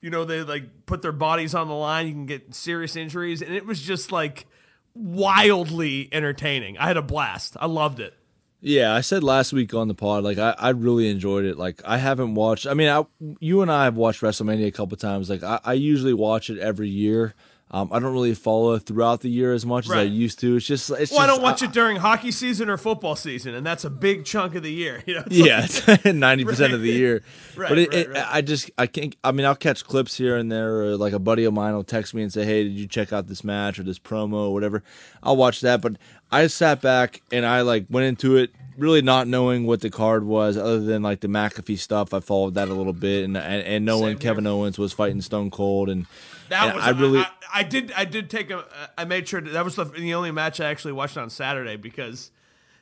You 0.00 0.10
know, 0.10 0.24
they 0.24 0.42
like 0.42 0.86
put 0.86 1.02
their 1.02 1.12
bodies 1.12 1.54
on 1.54 1.68
the 1.68 1.74
line. 1.74 2.06
You 2.06 2.12
can 2.12 2.26
get 2.26 2.54
serious 2.54 2.96
injuries, 2.96 3.42
and 3.42 3.54
it 3.54 3.66
was 3.66 3.80
just 3.80 4.10
like 4.10 4.46
wildly 4.94 6.08
entertaining. 6.12 6.78
I 6.78 6.86
had 6.86 6.96
a 6.96 7.02
blast. 7.02 7.56
I 7.60 7.66
loved 7.66 8.00
it. 8.00 8.14
Yeah, 8.62 8.94
I 8.94 9.00
said 9.00 9.22
last 9.22 9.54
week 9.54 9.72
on 9.72 9.88
the 9.88 9.94
pod, 9.94 10.22
like 10.22 10.36
I, 10.36 10.54
I 10.58 10.70
really 10.70 11.08
enjoyed 11.08 11.46
it. 11.46 11.56
Like 11.56 11.80
I 11.84 11.96
haven't 11.96 12.34
watched. 12.34 12.66
I 12.66 12.74
mean, 12.74 12.88
I, 12.88 13.06
you 13.40 13.62
and 13.62 13.72
I 13.72 13.84
have 13.84 13.96
watched 13.96 14.20
WrestleMania 14.20 14.66
a 14.66 14.70
couple 14.70 14.96
times. 14.98 15.30
Like 15.30 15.42
I, 15.42 15.60
I 15.64 15.72
usually 15.74 16.12
watch 16.12 16.50
it 16.50 16.58
every 16.58 16.88
year. 16.88 17.34
Um, 17.72 17.88
I 17.92 18.00
don't 18.00 18.12
really 18.12 18.34
follow 18.34 18.78
throughout 18.78 19.20
the 19.20 19.28
year 19.28 19.52
as 19.52 19.64
much 19.64 19.86
as 19.86 19.92
I 19.92 20.02
used 20.02 20.40
to. 20.40 20.56
It's 20.56 20.66
just, 20.66 20.90
it's 20.90 21.12
Well, 21.12 21.20
I 21.20 21.26
don't 21.28 21.40
watch 21.40 21.62
it 21.62 21.70
during 21.70 21.98
hockey 21.98 22.32
season 22.32 22.68
or 22.68 22.76
football 22.76 23.14
season, 23.14 23.54
and 23.54 23.64
that's 23.64 23.84
a 23.84 23.90
big 23.90 24.24
chunk 24.24 24.56
of 24.56 24.62
the 24.64 24.72
year. 24.72 25.02
You 25.10 25.16
know, 25.16 25.24
Yeah, 25.28 25.66
ninety 26.04 26.44
percent 26.44 26.72
of 26.72 26.82
the 26.82 26.90
year. 26.92 27.22
Right, 27.56 27.68
but 27.68 27.78
it, 27.78 27.88
right, 27.88 27.98
it, 27.98 28.08
right. 28.10 28.26
I 28.28 28.40
just 28.42 28.70
I 28.78 28.86
can't. 28.86 29.16
I 29.24 29.32
mean, 29.32 29.44
I'll 29.44 29.56
catch 29.56 29.84
clips 29.84 30.16
here 30.16 30.36
and 30.36 30.52
there. 30.52 30.82
Or 30.82 30.96
like 30.96 31.12
a 31.12 31.18
buddy 31.18 31.44
of 31.44 31.54
mine 31.54 31.74
will 31.74 31.82
text 31.82 32.14
me 32.14 32.22
and 32.22 32.32
say, 32.32 32.44
"Hey, 32.44 32.62
did 32.64 32.72
you 32.72 32.86
check 32.86 33.12
out 33.12 33.26
this 33.26 33.42
match 33.42 33.78
or 33.78 33.82
this 33.82 33.98
promo 33.98 34.34
or 34.34 34.52
whatever?" 34.52 34.84
I'll 35.22 35.36
watch 35.36 35.62
that. 35.62 35.80
But 35.80 35.96
I 36.30 36.46
sat 36.46 36.80
back 36.80 37.22
and 37.32 37.44
I 37.44 37.62
like 37.62 37.86
went 37.88 38.06
into 38.06 38.36
it 38.36 38.50
really 38.78 39.02
not 39.02 39.28
knowing 39.28 39.66
what 39.66 39.80
the 39.80 39.90
card 39.90 40.24
was, 40.24 40.56
other 40.56 40.80
than 40.80 41.02
like 41.02 41.20
the 41.20 41.28
McAfee 41.28 41.78
stuff. 41.78 42.14
I 42.14 42.20
followed 42.20 42.54
that 42.54 42.68
a 42.68 42.74
little 42.74 42.92
bit, 42.92 43.24
and 43.24 43.36
and, 43.36 43.62
and 43.62 43.84
knowing 43.84 44.18
Kevin 44.18 44.46
Owens 44.46 44.78
was 44.78 44.92
fighting 44.92 45.20
Stone 45.20 45.50
Cold, 45.50 45.88
and 45.88 46.06
That 46.50 46.66
and 46.66 46.76
was 46.76 46.84
I 46.84 46.90
really. 46.90 47.20
I, 47.20 47.26
I 47.52 47.62
did 47.62 47.92
I 47.96 48.04
did 48.04 48.28
take 48.30 48.50
a 48.50 48.64
I 48.98 49.04
made 49.04 49.26
sure 49.26 49.40
that, 49.40 49.50
that 49.52 49.64
was 49.64 49.76
the, 49.76 49.84
the 49.84 50.14
only 50.14 50.30
match 50.30 50.60
I 50.60 50.68
actually 50.70 50.92
watched 50.92 51.16
on 51.16 51.30
Saturday 51.30 51.76
because 51.76 52.30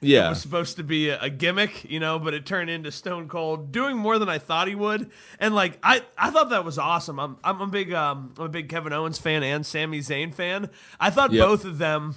it 0.01 0.09
yeah, 0.09 0.29
was 0.29 0.41
supposed 0.41 0.77
to 0.77 0.85
be 0.85 1.09
a, 1.09 1.21
a 1.21 1.29
gimmick, 1.31 1.91
you 1.91 1.99
know, 1.99 2.19
but 2.21 2.33
it 2.33 2.47
turned 2.47 2.71
into 2.71 2.93
Stone 2.93 3.29
Cold 3.29 3.73
doing 3.73 3.97
more 3.97 4.19
than 4.19 4.29
I 4.29 4.39
thought 4.39 4.69
he 4.69 4.75
would, 4.77 5.11
and 5.41 5.55
like 5.55 5.79
I, 5.83 6.03
I 6.17 6.31
thought 6.31 6.51
that 6.51 6.65
was 6.65 6.79
awesome. 6.79 7.19
I'm 7.19 7.37
I'm 7.43 7.61
a 7.61 7.67
big 7.67 7.93
um 7.93 8.33
I'm 8.39 8.45
a 8.47 8.49
big 8.49 8.69
Kevin 8.69 8.93
Owens 8.93 9.19
fan 9.19 9.43
and 9.43 9.67
Sami 9.67 10.01
Zayn 10.01 10.33
fan. 10.35 10.71
I 11.01 11.11
thought 11.11 11.33
Yep. 11.33 11.47
both 11.47 11.65
of 11.65 11.79
them 11.79 12.15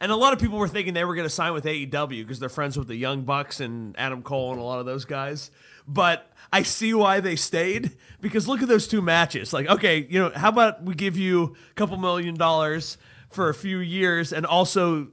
And 0.00 0.10
a 0.10 0.16
lot 0.16 0.32
of 0.32 0.38
people 0.38 0.58
were 0.58 0.68
thinking 0.68 0.94
they 0.94 1.04
were 1.04 1.14
going 1.14 1.26
to 1.26 1.34
sign 1.34 1.52
with 1.52 1.64
AEW 1.64 2.22
because 2.22 2.38
they're 2.38 2.48
friends 2.48 2.78
with 2.78 2.88
the 2.88 2.96
Young 2.96 3.22
Bucks 3.22 3.60
and 3.60 3.94
Adam 3.98 4.22
Cole 4.22 4.52
and 4.52 4.60
a 4.60 4.64
lot 4.64 4.80
of 4.80 4.86
those 4.86 5.04
guys. 5.04 5.50
But 5.86 6.30
I 6.52 6.62
see 6.62 6.94
why 6.94 7.20
they 7.20 7.36
stayed 7.36 7.96
because 8.20 8.48
look 8.48 8.62
at 8.62 8.68
those 8.68 8.88
two 8.88 9.02
matches. 9.02 9.52
Like, 9.52 9.68
okay, 9.68 10.06
you 10.08 10.20
know, 10.20 10.30
how 10.34 10.48
about 10.48 10.82
we 10.82 10.94
give 10.94 11.16
you 11.16 11.56
a 11.70 11.74
couple 11.74 11.96
million 11.96 12.36
dollars 12.36 12.98
for 13.30 13.48
a 13.48 13.54
few 13.54 13.78
years 13.78 14.32
and 14.32 14.46
also 14.46 15.08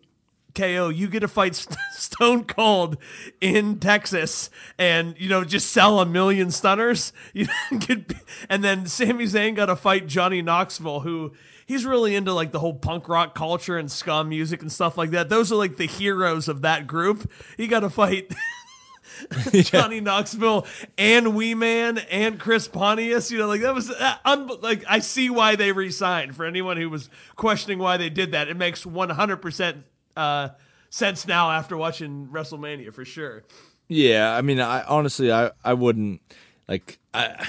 KO, 0.53 0.90
you 0.90 1.08
get 1.08 1.22
to 1.22 1.28
fight 1.28 1.56
Stone 1.94 2.45
Cold 2.45 2.98
in 3.40 3.80
Texas, 3.80 4.49
and 4.78 5.16
you 5.18 5.30
know 5.30 5.44
just 5.44 5.72
sell 5.72 5.99
a 5.99 6.06
million 6.06 6.52
stunners. 6.52 7.14
You 7.34 7.48
get, 7.80 8.14
and 8.49 8.64
then 8.64 8.86
Sami 8.86 9.26
Zayn 9.26 9.56
got 9.56 9.68
to 9.68 9.76
fight 9.76 10.08
Johnny 10.08 10.41
Knoxville, 10.41 11.02
who 11.02 11.32
he's 11.72 11.85
really 11.85 12.15
into 12.15 12.34
like 12.34 12.52
the 12.52 12.60
whole 12.60 12.73
punk 12.73 13.07
rock 13.07 13.34
culture 13.34 13.77
and 13.77 13.89
scum 13.89 14.27
music 14.27 14.61
and 14.61 14.69
stuff 14.69 14.98
like 14.98 15.11
that. 15.11 15.30
Those 15.30 15.53
are 15.53 15.56
like 15.56 15.77
the 15.77 15.88
heroes 15.88 16.49
of 16.49 16.61
that 16.64 16.85
group. 16.85 17.31
He 17.56 17.68
got 17.68 17.80
to 17.80 17.89
fight. 17.89 18.34
Johnny 19.52 20.02
Knoxville 20.02 20.65
and 20.98 21.34
Wee 21.34 21.53
Man 21.53 21.99
and 22.10 22.39
Chris 22.39 22.68
Pontius. 22.68 23.31
You 23.31 23.38
know, 23.38 23.48
like 23.48 23.61
that 23.61 23.73
was 23.73 23.89
uh, 23.89 24.15
un- 24.26 24.49
like 24.61 24.84
I 24.85 24.99
see 24.99 25.30
why 25.30 25.56
they 25.56 25.72
resigned. 25.72 26.35
For 26.35 26.43
anyone 26.43 26.76
who 26.76 26.89
was 26.89 27.10
questioning 27.38 27.80
why 27.80 27.95
they 27.98 28.10
did 28.10 28.34
that, 28.34 28.49
it 28.49 28.57
makes 28.57 28.85
one 28.85 29.10
hundred 29.10 29.38
percent 29.38 29.84
uh, 30.18 30.49
sense 30.89 31.26
now 31.26 31.52
after 31.52 31.77
watching 31.77 32.27
WrestleMania 32.31 32.93
for 32.93 33.06
sure. 33.06 33.43
Yeah, 33.88 34.35
I 34.35 34.41
mean, 34.41 34.60
I 34.60 34.84
honestly, 34.84 35.31
I, 35.31 35.52
I 35.64 35.73
wouldn't 35.73 36.22
like 36.68 36.99
I, 37.14 37.48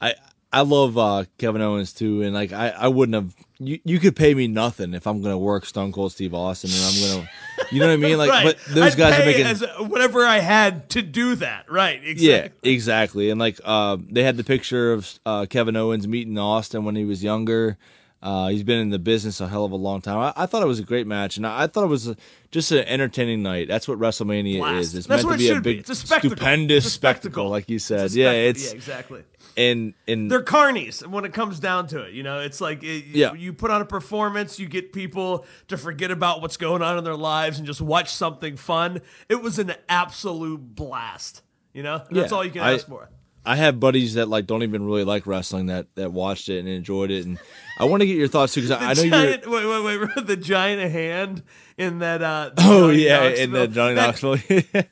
I, 0.00 0.14
I 0.52 0.60
love 0.62 0.98
uh, 0.98 1.24
Kevin 1.38 1.62
Owens 1.62 1.92
too, 1.92 2.22
and 2.22 2.34
like 2.34 2.52
I, 2.52 2.68
I 2.70 2.88
wouldn't 2.88 3.14
have. 3.14 3.34
You, 3.64 3.78
you 3.84 3.98
could 3.98 4.16
pay 4.16 4.34
me 4.34 4.48
nothing 4.48 4.94
if 4.94 5.06
I'm 5.06 5.22
gonna 5.22 5.38
work 5.38 5.64
Stone 5.66 5.92
Cold 5.92 6.12
Steve 6.12 6.34
Austin, 6.34 6.70
and 6.72 6.80
I'm 6.84 7.00
gonna, 7.16 7.30
you 7.70 7.80
know 7.80 7.86
what 7.86 7.92
I 7.92 7.96
mean? 7.96 8.18
Like, 8.18 8.30
right. 8.30 8.44
but 8.44 8.74
those 8.74 8.92
I'd 8.94 8.98
guys 8.98 9.20
are 9.20 9.24
making 9.24 9.46
as 9.46 9.64
whatever 9.78 10.26
I 10.26 10.38
had 10.40 10.88
to 10.90 11.02
do 11.02 11.34
that. 11.36 11.70
Right. 11.70 12.00
Exactly. 12.04 12.26
Yeah, 12.26 12.48
exactly. 12.72 13.30
And 13.30 13.38
like 13.40 13.60
uh, 13.64 13.98
they 14.10 14.22
had 14.24 14.36
the 14.36 14.44
picture 14.44 14.92
of 14.92 15.18
uh, 15.24 15.46
Kevin 15.48 15.76
Owens 15.76 16.08
meeting 16.08 16.38
Austin 16.38 16.84
when 16.84 16.96
he 16.96 17.04
was 17.04 17.22
younger. 17.22 17.76
Uh, 18.22 18.46
he's 18.48 18.62
been 18.62 18.78
in 18.78 18.90
the 18.90 19.00
business 19.00 19.40
a 19.40 19.48
hell 19.48 19.64
of 19.64 19.72
a 19.72 19.76
long 19.76 20.00
time. 20.00 20.16
I, 20.16 20.32
I 20.44 20.46
thought 20.46 20.62
it 20.62 20.66
was 20.66 20.78
a 20.78 20.84
great 20.84 21.08
match, 21.08 21.36
and 21.36 21.44
I, 21.44 21.64
I 21.64 21.66
thought 21.66 21.82
it 21.82 21.88
was 21.88 22.06
a, 22.06 22.16
just 22.52 22.70
an 22.70 22.84
entertaining 22.86 23.42
night. 23.42 23.66
That's 23.66 23.88
what 23.88 23.98
WrestleMania 23.98 24.58
Blast. 24.58 24.78
is. 24.80 24.94
It's 24.94 25.06
That's 25.08 25.24
meant 25.24 25.32
what 25.32 25.38
to 25.40 25.44
it 25.44 25.46
be 25.46 25.50
a 25.50 25.54
should 25.54 25.62
be. 25.64 25.70
big, 25.72 25.80
It's 25.80 25.90
a 25.90 25.94
spectacle. 25.96 26.36
stupendous 26.36 26.76
It's 26.84 26.86
a 26.86 26.90
spectacle. 26.90 27.22
spectacle, 27.30 27.48
like 27.48 27.68
you 27.68 27.80
said. 27.80 28.12
Yeah, 28.12 28.30
it's 28.30 28.64
yeah, 28.68 28.76
exactly. 28.76 29.22
And 29.56 29.94
and 30.08 30.30
They're 30.30 30.42
carnies 30.42 31.06
when 31.06 31.24
it 31.24 31.32
comes 31.32 31.60
down 31.60 31.86
to 31.88 32.02
it. 32.02 32.12
You 32.14 32.22
know, 32.22 32.40
it's 32.40 32.60
like 32.60 32.82
it, 32.82 33.04
Yeah. 33.06 33.32
you 33.34 33.52
put 33.52 33.70
on 33.70 33.80
a 33.82 33.84
performance, 33.84 34.58
you 34.58 34.66
get 34.68 34.92
people 34.92 35.44
to 35.68 35.76
forget 35.76 36.10
about 36.10 36.40
what's 36.42 36.56
going 36.56 36.82
on 36.82 36.98
in 36.98 37.04
their 37.04 37.16
lives 37.16 37.58
and 37.58 37.66
just 37.66 37.80
watch 37.80 38.10
something 38.12 38.56
fun. 38.56 39.00
It 39.28 39.42
was 39.42 39.58
an 39.58 39.74
absolute 39.88 40.74
blast. 40.74 41.42
You 41.74 41.82
know, 41.82 42.02
And 42.08 42.16
that's 42.16 42.30
Yeah, 42.30 42.36
all 42.36 42.44
you 42.44 42.50
can 42.50 42.62
I- 42.62 42.74
ask 42.74 42.86
for. 42.86 43.08
I 43.44 43.56
have 43.56 43.80
buddies 43.80 44.14
that 44.14 44.28
like 44.28 44.46
don't 44.46 44.62
even 44.62 44.84
really 44.86 45.02
like 45.02 45.26
wrestling 45.26 45.66
that 45.66 45.86
that 45.96 46.12
watched 46.12 46.48
it 46.48 46.60
and 46.60 46.68
enjoyed 46.68 47.10
it, 47.10 47.26
and 47.26 47.38
I 47.76 47.86
want 47.86 48.00
to 48.02 48.06
get 48.06 48.16
your 48.16 48.28
thoughts 48.28 48.54
too 48.54 48.60
because 48.62 48.70
I, 48.80 48.90
I 48.90 48.94
know 48.94 49.02
you're. 49.02 49.50
wait, 49.50 49.84
wait, 49.84 50.00
wait, 50.16 50.26
the 50.26 50.36
giant 50.36 50.92
hand 50.92 51.42
in 51.76 51.98
that. 51.98 52.22
Uh, 52.22 52.50
Oh 52.58 52.90
Johnny 52.92 53.04
yeah, 53.04 53.24
in 53.30 53.50
then 53.50 53.72
Johnny 53.72 53.94
That- 53.96 54.22
Knoxville. 54.22 54.84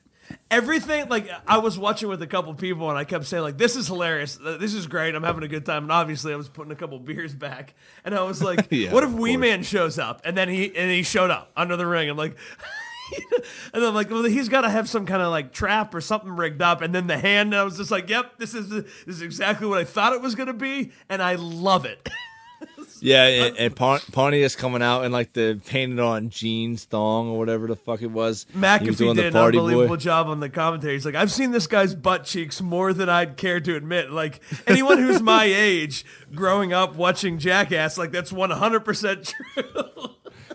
Everything 0.51 1.09
like 1.09 1.31
I 1.47 1.59
was 1.59 1.79
watching 1.79 2.09
with 2.09 2.21
a 2.23 2.27
couple 2.27 2.53
people 2.55 2.91
and 2.91 2.99
I 2.99 3.05
kept 3.05 3.27
saying 3.27 3.43
like 3.43 3.59
this 3.59 3.77
is 3.77 3.87
hilarious. 3.87 4.39
This 4.43 4.75
is 4.75 4.87
great. 4.87 5.15
I'm 5.15 5.23
having 5.23 5.43
a 5.45 5.49
good 5.49 5.65
time. 5.65 5.85
And 5.85 5.93
obviously 5.93 6.33
I 6.33 6.37
was 6.37 6.49
putting 6.49 6.73
a 6.73 6.77
couple 6.77 6.99
beers 6.99 7.35
back. 7.35 7.75
And 8.05 8.15
I 8.15 8.23
was 8.23 8.43
like 8.43 8.67
Yeah, 8.71 8.93
what 8.93 9.05
if 9.05 9.11
Wee 9.11 9.33
course. 9.33 9.41
Man 9.41 9.63
shows 9.63 9.99
up? 9.99 10.23
And 10.25 10.37
then 10.37 10.49
he 10.49 10.75
and 10.77 10.91
he 10.91 11.03
showed 11.03 11.31
up 11.31 11.53
under 11.57 11.77
the 11.77 11.87
ring. 11.87 12.11
I'm 12.11 12.17
like 12.17 12.37
and 13.75 13.85
I'm 13.85 13.95
like 13.95 14.11
well 14.11 14.25
he's 14.25 14.49
got 14.49 14.63
to 14.63 14.71
have 14.71 14.89
some 14.89 15.07
kind 15.07 15.23
of 15.23 15.31
like 15.31 15.53
trap 15.53 15.95
or 15.95 16.01
something 16.01 16.31
rigged 16.31 16.63
up. 16.63 16.83
And 16.83 16.95
then 16.95 17.07
the 17.07 17.19
hand 17.19 17.53
and 17.53 17.57
I 17.57 17.65
was 17.65 17.77
just 17.77 17.91
like 17.91 18.09
yep 18.09 18.39
this 18.39 18.55
is 18.55 18.69
this 18.69 18.85
is 19.07 19.23
exactly 19.23 19.67
what 19.67 19.79
I 19.79 19.85
thought 19.85 20.13
it 20.13 20.21
was 20.21 20.35
gonna 20.35 20.53
be 20.53 20.93
and 21.09 21.23
I 21.23 21.37
love 21.37 21.85
it 21.85 22.09
Yeah, 23.03 23.27
and, 23.27 23.57
and 23.57 23.77
Pon- 23.77 24.01
Pontius 24.13 24.57
coming 24.57 24.83
out 24.83 25.05
in 25.05 25.13
like 25.13 25.33
the 25.33 25.61
painted 25.67 25.99
on 26.01 26.31
jeans 26.31 26.85
thong 26.85 27.29
or 27.31 27.39
whatever 27.39 27.67
the 27.67 27.77
fuck 27.77 28.03
it 28.03 28.09
was. 28.11 28.47
He 28.53 28.59
was 28.59 28.63
McAfee 28.81 28.97
doing 28.99 29.17
did 29.17 29.33
the 29.33 29.39
an 29.39 29.45
unbelievable 29.47 29.89
boy. 29.89 29.97
job 29.97 30.27
on 30.29 30.41
the 30.41 30.49
commentary. 30.51 30.95
He's 30.95 31.07
like, 31.07 31.15
I've 31.15 31.33
seen 31.33 31.51
this 31.53 31.67
guy's 31.67 31.95
butt 31.95 32.25
cheeks 32.25 32.61
more 32.61 32.93
than 32.93 33.09
I'd 33.09 33.37
care 33.37 33.61
to 33.61 33.77
admit. 33.77 34.11
Like 34.11 34.41
anyone 34.67 34.99
who's 34.99 35.21
my 35.23 35.45
age, 35.47 36.05
growing 36.35 36.73
up 36.73 36.95
watching 36.97 37.39
Jackass, 37.39 37.97
like 37.99 38.13
that's 38.13 38.33
one 38.33 38.51
hundred 38.51 38.81
percent 38.85 39.33
true. 39.55 39.65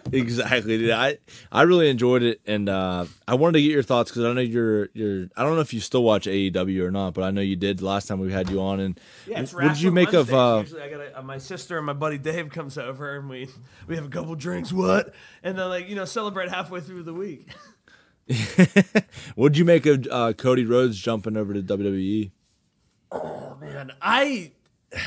Exactly. 0.11 0.93
I 0.93 1.17
I 1.51 1.63
really 1.63 1.89
enjoyed 1.89 2.21
it, 2.21 2.39
and 2.45 2.69
uh, 2.69 3.05
I 3.27 3.33
wanted 3.33 3.53
to 3.53 3.61
get 3.63 3.71
your 3.71 3.81
thoughts 3.81 4.11
because 4.11 4.23
I 4.23 4.33
know 4.33 4.41
you're 4.41 4.89
you're. 4.93 5.29
I 5.35 5.43
don't 5.43 5.55
know 5.55 5.61
if 5.61 5.73
you 5.73 5.79
still 5.79 6.03
watch 6.03 6.27
AEW 6.27 6.83
or 6.83 6.91
not, 6.91 7.15
but 7.15 7.23
I 7.23 7.31
know 7.31 7.41
you 7.41 7.55
did 7.55 7.79
the 7.79 7.85
last 7.85 8.07
time 8.07 8.19
we 8.19 8.31
had 8.31 8.49
you 8.51 8.61
on. 8.61 8.79
And 8.79 8.99
Yeah, 9.25 9.41
it's 9.41 9.53
what 9.53 9.63
did 9.63 9.81
you 9.81 9.91
make 9.91 10.13
of? 10.13 10.31
Uh, 10.31 10.59
Usually, 10.61 10.83
I 10.83 10.89
got 10.89 11.15
uh, 11.15 11.21
my 11.23 11.39
sister 11.39 11.77
and 11.77 11.87
my 11.87 11.93
buddy 11.93 12.19
Dave 12.19 12.49
comes 12.51 12.77
over 12.77 13.17
and 13.17 13.27
we 13.27 13.49
we 13.87 13.95
have 13.95 14.05
a 14.05 14.09
couple 14.09 14.35
drinks. 14.35 14.71
What? 14.71 15.13
And 15.41 15.57
then 15.57 15.69
like 15.69 15.89
you 15.89 15.95
know 15.95 16.05
celebrate 16.05 16.49
halfway 16.49 16.81
through 16.81 17.03
the 17.03 17.13
week. 17.13 17.49
what 19.35 19.53
did 19.53 19.57
you 19.57 19.65
make 19.65 19.87
of 19.87 20.07
uh, 20.11 20.33
Cody 20.33 20.65
Rhodes 20.65 20.99
jumping 20.99 21.35
over 21.35 21.53
to 21.53 21.63
WWE? 21.63 22.29
Oh 23.11 23.57
Man, 23.59 23.91
I 24.01 24.51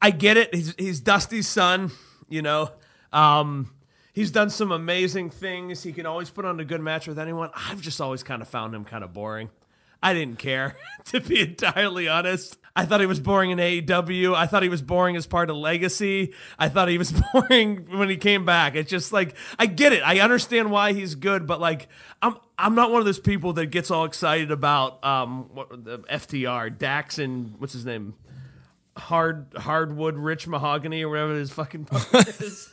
I 0.00 0.12
get 0.12 0.38
it. 0.38 0.54
He's 0.54 0.74
he's 0.78 1.00
Dusty's 1.00 1.46
son, 1.46 1.90
you 2.30 2.40
know. 2.40 2.70
Um, 3.12 3.70
he's 4.12 4.30
done 4.30 4.50
some 4.50 4.72
amazing 4.72 5.30
things. 5.30 5.82
He 5.82 5.92
can 5.92 6.06
always 6.06 6.30
put 6.30 6.44
on 6.44 6.60
a 6.60 6.64
good 6.64 6.80
match 6.80 7.06
with 7.06 7.18
anyone. 7.18 7.50
I've 7.54 7.80
just 7.80 8.00
always 8.00 8.22
kind 8.22 8.42
of 8.42 8.48
found 8.48 8.74
him 8.74 8.84
kind 8.84 9.04
of 9.04 9.12
boring. 9.12 9.50
I 10.02 10.14
didn't 10.14 10.38
care, 10.38 10.76
to 11.06 11.20
be 11.20 11.40
entirely 11.40 12.08
honest. 12.08 12.56
I 12.76 12.84
thought 12.84 13.00
he 13.00 13.06
was 13.06 13.18
boring 13.18 13.50
in 13.50 13.58
AEW. 13.58 14.36
I 14.36 14.46
thought 14.46 14.62
he 14.62 14.68
was 14.68 14.82
boring 14.82 15.16
as 15.16 15.26
part 15.26 15.50
of 15.50 15.56
Legacy. 15.56 16.32
I 16.60 16.68
thought 16.68 16.88
he 16.88 16.96
was 16.96 17.12
boring 17.32 17.88
when 17.98 18.08
he 18.08 18.16
came 18.16 18.44
back. 18.44 18.76
It's 18.76 18.88
just 18.88 19.12
like 19.12 19.34
I 19.58 19.66
get 19.66 19.92
it. 19.92 20.00
I 20.04 20.20
understand 20.20 20.70
why 20.70 20.92
he's 20.92 21.16
good, 21.16 21.48
but 21.48 21.60
like 21.60 21.88
I'm 22.22 22.36
I'm 22.56 22.76
not 22.76 22.92
one 22.92 23.00
of 23.00 23.04
those 23.04 23.18
people 23.18 23.54
that 23.54 23.66
gets 23.66 23.90
all 23.90 24.04
excited 24.04 24.52
about 24.52 25.04
um 25.04 25.50
what 25.52 25.84
the 25.84 25.98
FTR 25.98 26.78
Dax 26.78 27.18
and 27.18 27.58
what's 27.58 27.72
his 27.72 27.84
name 27.84 28.14
hard 28.96 29.46
hardwood 29.56 30.16
rich 30.16 30.46
mahogany 30.46 31.02
or 31.02 31.08
whatever 31.08 31.34
his 31.34 31.50
fucking 31.50 31.88
is. 32.14 32.70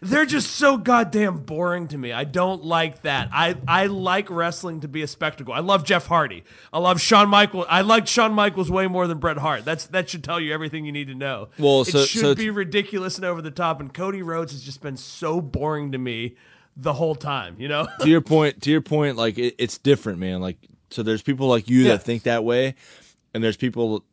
They're 0.00 0.26
just 0.26 0.52
so 0.52 0.76
goddamn 0.76 1.38
boring 1.38 1.88
to 1.88 1.98
me. 1.98 2.12
I 2.12 2.24
don't 2.24 2.64
like 2.64 3.02
that. 3.02 3.28
I, 3.32 3.56
I 3.66 3.86
like 3.86 4.30
wrestling 4.30 4.80
to 4.80 4.88
be 4.88 5.02
a 5.02 5.06
spectacle. 5.06 5.52
I 5.54 5.60
love 5.60 5.84
Jeff 5.84 6.06
Hardy. 6.06 6.44
I 6.72 6.78
love 6.78 7.00
Shawn 7.00 7.28
Michaels. 7.28 7.66
I 7.68 7.80
like 7.80 8.06
Shawn 8.06 8.32
Michaels 8.32 8.70
way 8.70 8.86
more 8.86 9.06
than 9.06 9.18
Bret 9.18 9.38
Hart. 9.38 9.64
That's 9.64 9.86
that 9.86 10.08
should 10.10 10.24
tell 10.24 10.40
you 10.40 10.52
everything 10.52 10.84
you 10.84 10.92
need 10.92 11.08
to 11.08 11.14
know. 11.14 11.48
Well, 11.58 11.82
it 11.82 11.86
should 11.86 12.20
so 12.20 12.34
be 12.34 12.50
ridiculous 12.50 13.16
and 13.16 13.24
over 13.24 13.40
the 13.42 13.50
top. 13.50 13.80
And 13.80 13.92
Cody 13.92 14.22
Rhodes 14.22 14.52
has 14.52 14.62
just 14.62 14.80
been 14.80 14.96
so 14.96 15.40
boring 15.40 15.92
to 15.92 15.98
me 15.98 16.36
the 16.76 16.92
whole 16.92 17.14
time. 17.14 17.56
You 17.58 17.68
know. 17.68 17.88
to 18.00 18.08
your 18.08 18.20
point, 18.20 18.62
to 18.62 18.70
your 18.70 18.82
point, 18.82 19.16
like 19.16 19.38
it, 19.38 19.54
it's 19.58 19.78
different, 19.78 20.18
man. 20.18 20.40
Like 20.40 20.58
so, 20.90 21.02
there's 21.02 21.22
people 21.22 21.48
like 21.48 21.68
you 21.68 21.80
Yeah. 21.82 21.92
that 21.92 22.02
think 22.04 22.24
that 22.24 22.44
way, 22.44 22.74
and 23.34 23.42
there's 23.42 23.56
people 23.56 24.04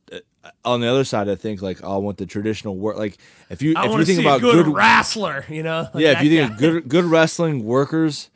on 0.66 0.82
the 0.82 0.88
other 0.88 1.04
side 1.04 1.28
that 1.28 1.38
think 1.38 1.62
like, 1.62 1.80
oh, 1.84 1.96
I 1.96 1.98
want 1.98 2.18
the 2.18 2.26
traditional 2.26 2.76
work. 2.76 2.98
Like 2.98 3.18
if 3.50 3.62
you 3.62 3.76
I 3.78 3.86
if 3.86 4.00
you 4.00 4.06
think 4.06 4.22
about 4.22 4.42
good, 4.42 4.66
good, 4.66 4.76
wrestler. 4.76 5.46
You 5.50 5.64
know. 5.64 5.88
Like 5.94 6.04
yeah, 6.04 6.12
if 6.12 6.24
you 6.24 6.30
think 6.30 6.50
guy. 6.50 6.54
of 6.54 6.60
good 6.60 6.90
good 6.90 7.06
wrestling 7.06 7.64
workers, 7.64 8.30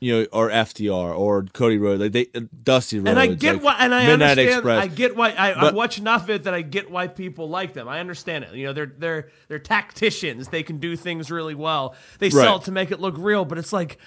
you 0.00 0.12
know, 0.12 0.26
or 0.32 0.48
FTR 0.48 1.16
or 1.16 1.44
Cody 1.44 1.78
Rhodes, 1.78 2.00
like 2.00 2.12
they 2.12 2.26
uh, 2.34 2.40
Dusty 2.62 2.98
Rhodes, 2.98 3.10
And 3.10 3.18
I 3.18 3.26
get 3.26 3.56
like 3.56 3.64
why, 3.64 3.76
and 3.80 3.94
I 3.94 4.06
Midnight 4.06 4.30
understand. 4.30 4.58
Express. 4.58 4.82
I 4.82 4.86
get 4.88 5.16
why. 5.16 5.30
I, 5.30 5.50
I 5.50 5.72
watch 5.72 5.98
enough 5.98 6.24
of 6.24 6.30
it 6.30 6.44
that 6.44 6.54
I 6.54 6.62
get 6.62 6.90
why 6.90 7.08
people 7.08 7.48
like 7.48 7.72
them. 7.72 7.88
I 7.88 8.00
understand 8.00 8.44
it. 8.44 8.54
You 8.54 8.66
know, 8.66 8.72
they're 8.72 8.92
they're 8.98 9.28
they're 9.48 9.58
tacticians. 9.58 10.48
They 10.48 10.62
can 10.62 10.78
do 10.78 10.96
things 10.96 11.30
really 11.30 11.54
well. 11.54 11.94
They 12.18 12.30
sell 12.30 12.56
it 12.56 12.64
to 12.64 12.72
make 12.72 12.90
it 12.90 13.00
look 13.00 13.14
real, 13.18 13.44
but 13.44 13.58
it's 13.58 13.72
like, 13.72 13.98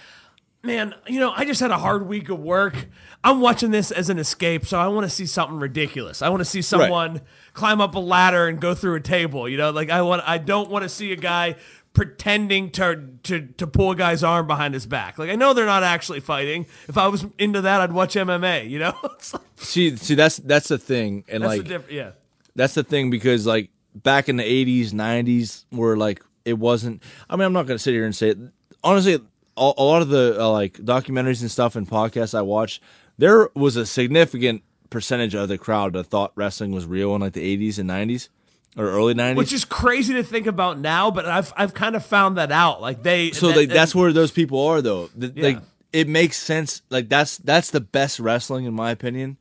man, 0.63 0.93
you 1.07 1.19
know, 1.19 1.31
I 1.35 1.45
just 1.45 1.59
had 1.59 1.71
a 1.71 1.77
hard 1.77 2.07
week 2.07 2.29
of 2.29 2.39
work. 2.39 2.87
I'm 3.23 3.39
watching 3.41 3.71
this 3.71 3.91
as 3.91 4.09
an 4.09 4.17
escape, 4.19 4.65
so 4.65 4.79
I 4.79 4.87
want 4.87 5.05
to 5.05 5.09
see 5.09 5.25
something 5.25 5.59
ridiculous. 5.59 6.21
I 6.21 6.29
want 6.29 6.41
to 6.41 6.45
see 6.45 6.61
someone 6.61 7.21
climb 7.53 7.81
up 7.81 7.95
a 7.95 7.99
ladder 7.99 8.47
and 8.47 8.59
go 8.59 8.73
through 8.73 8.95
a 8.95 8.99
table. 9.01 9.47
You 9.47 9.57
know, 9.57 9.69
like 9.71 9.89
I 9.89 10.01
want. 10.01 10.23
I 10.27 10.37
don't 10.37 10.69
want 10.69 10.83
to 10.83 10.89
see 10.89 11.11
a 11.11 11.15
guy 11.15 11.55
pretending 11.93 12.69
to 12.71 13.05
to 13.23 13.47
to 13.57 13.67
pull 13.67 13.91
a 13.91 13.95
guy's 13.95 14.23
arm 14.23 14.47
behind 14.47 14.73
his 14.73 14.85
back. 14.85 15.17
Like 15.19 15.29
I 15.29 15.35
know 15.35 15.53
they're 15.53 15.65
not 15.65 15.83
actually 15.83 16.19
fighting. 16.21 16.65
If 16.87 16.97
I 16.97 17.07
was 17.07 17.25
into 17.37 17.61
that, 17.61 17.81
I'd 17.81 17.91
watch 17.91 18.15
MMA. 18.15 18.69
You 18.69 18.79
know, 18.79 18.93
It's 19.15 19.33
like- 19.33 19.43
see, 19.57 19.95
see, 19.97 20.15
that's 20.15 20.37
that's 20.37 20.69
the 20.69 20.77
thing, 20.77 21.25
and 21.27 21.43
that's 21.43 21.49
like 21.49 21.63
the 21.63 21.67
difference. 21.67 21.91
Yeah. 21.93 22.11
that's 22.55 22.73
the 22.75 22.83
thing 22.83 23.09
because 23.09 23.45
like 23.45 23.69
back 23.93 24.29
in 24.29 24.37
the 24.37 24.43
80s 24.43 24.91
90s 24.93 25.65
where 25.69 25.97
like 25.97 26.23
it 26.45 26.57
wasn't 26.57 27.03
i 27.29 27.35
mean 27.35 27.45
i'm 27.45 27.51
not 27.51 27.67
gonna 27.67 27.77
sit 27.77 27.91
here 27.91 28.05
and 28.05 28.15
say 28.15 28.29
it 28.29 28.37
honestly 28.85 29.19
a, 29.57 29.71
a 29.77 29.83
lot 29.83 30.01
of 30.01 30.09
the 30.09 30.37
uh, 30.39 30.49
like 30.49 30.73
documentaries 30.77 31.41
and 31.41 31.51
stuff 31.51 31.75
and 31.75 31.87
podcasts 31.87 32.33
i 32.37 32.41
watched 32.41 32.81
there 33.17 33.49
was 33.53 33.75
a 33.75 33.85
significant 33.85 34.63
percentage 34.89 35.35
of 35.35 35.47
the 35.47 35.57
crowd 35.57 35.93
that 35.93 36.05
thought 36.05 36.31
wrestling 36.35 36.71
was 36.71 36.85
real 36.85 37.13
in 37.15 37.21
like 37.21 37.33
the 37.33 37.57
80s 37.57 37.77
and 37.79 37.89
90s 37.89 38.29
or 38.77 38.85
early 38.85 39.13
nineties. 39.13 39.37
which 39.37 39.53
is 39.53 39.65
crazy 39.65 40.13
to 40.13 40.23
think 40.23 40.47
about 40.47 40.79
now. 40.79 41.11
But 41.11 41.25
I've 41.25 41.51
I've 41.57 41.73
kind 41.73 41.93
of 41.95 42.05
found 42.05 42.37
that 42.37 42.53
out. 42.53 42.81
Like 42.81 43.03
they 43.03 43.31
so 43.31 43.51
that- 43.51 43.67
that's 43.69 43.93
where 43.93 44.13
those 44.13 44.31
people 44.31 44.65
are 44.65 44.81
though. 44.81 45.09
The- 45.15 45.33
Yeah. 45.35 45.43
Like 45.43 45.59
it 45.91 46.07
makes 46.07 46.37
sense. 46.37 46.81
Like 46.89 47.09
that's 47.09 47.37
that's 47.37 47.69
the 47.71 47.81
best 47.81 48.17
wrestling 48.19 48.63
in 48.63 48.73
my 48.73 48.91
opinion, 48.91 49.35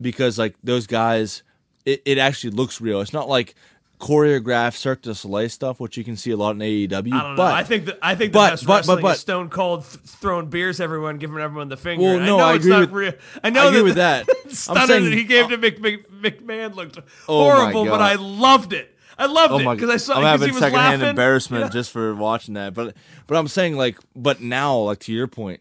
because 0.00 0.38
like 0.38 0.54
those 0.62 0.86
guys, 0.86 1.42
it, 1.86 2.02
it 2.04 2.18
actually 2.18 2.50
looks 2.50 2.80
real. 2.80 3.00
It's 3.00 3.14
not 3.14 3.26
like 3.28 3.54
choreographed 3.98 4.76
Cirque 4.76 5.02
du 5.02 5.14
Soleil 5.14 5.48
stuff, 5.48 5.80
which 5.80 5.96
you 5.96 6.04
can 6.04 6.16
see 6.16 6.30
a 6.30 6.36
lot 6.36 6.52
in 6.54 6.58
AEW. 6.60 6.90
I 6.90 6.98
don't 7.00 7.10
know. 7.12 7.36
but 7.36 7.54
I 7.54 7.62
think 7.64 7.86
that 7.86 7.98
I 8.02 8.14
think 8.14 8.32
the 8.32 8.38
but- 8.38 8.50
best 8.50 8.66
but- 8.66 8.76
wrestling 8.76 9.02
but- 9.02 9.14
is 9.16 9.20
Stone 9.20 9.48
Cold 9.50 9.84
th- 9.84 9.98
throwing 10.04 10.46
beers 10.46 10.80
everyone, 10.80 11.18
giving 11.18 11.38
everyone 11.38 11.68
the 11.68 11.76
finger. 11.76 12.02
Well, 12.04 12.18
no, 12.20 12.22
I 12.22 12.26
know 12.26 12.38
I 12.38 12.54
it's 12.54 12.64
agree 12.64 12.70
not 12.70 12.80
with- 12.80 12.90
real. 12.92 13.12
I 13.44 13.50
know 13.50 13.64
I 13.64 13.68
agree 13.68 13.78
that 13.78 13.84
with 13.84 13.94
that. 13.96 14.26
the 14.26 14.32
I'm 14.48 14.50
stunner 14.54 14.86
saying- 14.86 15.04
that 15.04 15.12
he 15.14 15.24
gave 15.24 15.48
to 15.48 15.56
Mc, 15.58 15.80
Mc, 15.80 16.10
McMahon 16.22 16.74
looked 16.74 16.98
Oh 17.28 17.42
horrible, 17.44 17.84
but 17.86 18.00
I 18.00 18.14
loved 18.14 18.72
it. 18.72 18.94
I 19.20 19.26
loved 19.26 19.52
Oh 19.52 19.58
it 19.70 19.74
because 19.74 19.90
I 19.90 19.96
saw 19.96 20.14
I'm 20.18 20.22
having 20.22 20.48
he 20.48 20.52
was 20.52 20.60
secondhand 20.60 21.00
laughing. 21.00 21.08
embarrassment 21.10 21.60
You 21.62 21.64
know? 21.66 21.72
just 21.72 21.90
for 21.90 22.14
watching 22.14 22.54
that. 22.54 22.72
But 22.74 22.94
but 23.26 23.36
I'm 23.36 23.48
saying 23.48 23.76
like, 23.76 23.98
but 24.14 24.40
now 24.40 24.76
like 24.78 25.00
to 25.00 25.12
your 25.12 25.26
point, 25.26 25.60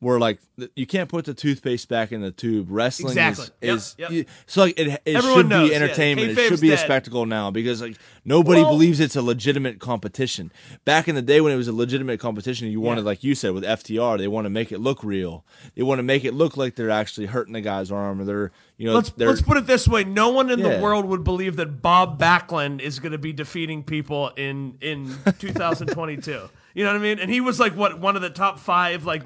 where 0.00 0.18
like 0.18 0.38
you 0.74 0.86
can't 0.86 1.08
put 1.10 1.26
the 1.26 1.34
toothpaste 1.34 1.88
back 1.88 2.10
in 2.10 2.22
the 2.22 2.30
tube. 2.30 2.68
Wrestling 2.70 3.10
Exactly. 3.16 3.44
is, 3.60 3.94
Yep, 3.98 4.10
is 4.10 4.16
yep. 4.18 4.26
so 4.46 4.62
like 4.62 4.78
it 4.80 4.88
it 5.04 5.14
Everyone 5.16 5.38
should 5.40 5.48
knows, 5.50 5.68
be 5.68 5.74
yeah, 5.74 5.82
entertainment. 5.82 6.38
it 6.38 6.48
should 6.48 6.60
be 6.60 6.72
a 6.72 6.78
spectacle 6.78 7.26
now 7.26 7.50
because 7.50 7.82
like 7.82 7.96
nobody 8.24 8.62
Well- 8.62 8.70
believes 8.72 8.98
it's 8.98 9.14
a 9.14 9.20
legitimate 9.22 9.78
competition. 9.78 10.50
Back 10.86 11.06
in 11.06 11.14
the 11.14 11.22
day 11.22 11.40
when 11.42 11.52
it 11.52 11.56
was 11.56 11.68
a 11.68 11.72
legitimate 11.72 12.18
competition, 12.18 12.68
you 12.68 12.80
wanted 12.80 13.02
Yeah. 13.02 13.06
like 13.06 13.22
you 13.22 13.34
said 13.34 13.52
with 13.52 13.62
FTR, 13.62 14.16
they 14.18 14.26
want 14.28 14.46
to 14.46 14.50
make 14.50 14.72
it 14.72 14.78
look 14.80 15.04
real. 15.04 15.44
They 15.76 15.82
want 15.82 15.98
to 15.98 16.02
make 16.02 16.24
it 16.24 16.32
look 16.34 16.56
like 16.56 16.76
they're 16.76 16.90
actually 16.90 17.26
hurting 17.26 17.52
the 17.52 17.60
guy's 17.60 17.92
arm 17.92 18.20
or 18.20 18.24
they're 18.24 18.52
you 18.78 18.86
know 18.86 18.94
Let's 18.94 19.12
let's 19.18 19.42
put 19.42 19.58
it 19.58 19.66
this 19.66 19.86
way: 19.86 20.04
No 20.04 20.30
one 20.30 20.48
in 20.48 20.60
Yeah. 20.60 20.76
the 20.76 20.82
world 20.82 21.04
would 21.04 21.24
believe 21.24 21.56
that 21.56 21.82
Bob 21.82 22.18
Backlund 22.18 22.80
is 22.80 22.98
going 23.00 23.12
to 23.12 23.18
be 23.18 23.34
defeating 23.34 23.82
people 23.84 24.30
in 24.36 24.78
in 24.80 25.14
2022. 25.38 26.48
you 26.74 26.84
know 26.84 26.90
what 26.90 26.98
I 26.98 27.02
mean? 27.02 27.18
And 27.18 27.30
he 27.30 27.42
was 27.42 27.60
like 27.60 27.76
what 27.76 28.00
one 28.00 28.16
of 28.16 28.22
the 28.22 28.30
top 28.30 28.58
five 28.58 29.04
like. 29.04 29.22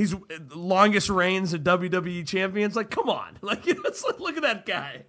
He's 0.00 0.14
uh, 0.14 0.18
longest 0.54 1.10
reigns 1.10 1.52
of 1.52 1.60
WWE 1.60 2.26
champions. 2.26 2.74
Like, 2.74 2.90
come 2.90 3.10
on! 3.10 3.38
Like, 3.42 3.66
you 3.66 3.74
know, 3.74 3.82
like, 3.84 4.18
look 4.18 4.36
at 4.38 4.42
that 4.42 4.64
guy. 4.64 5.04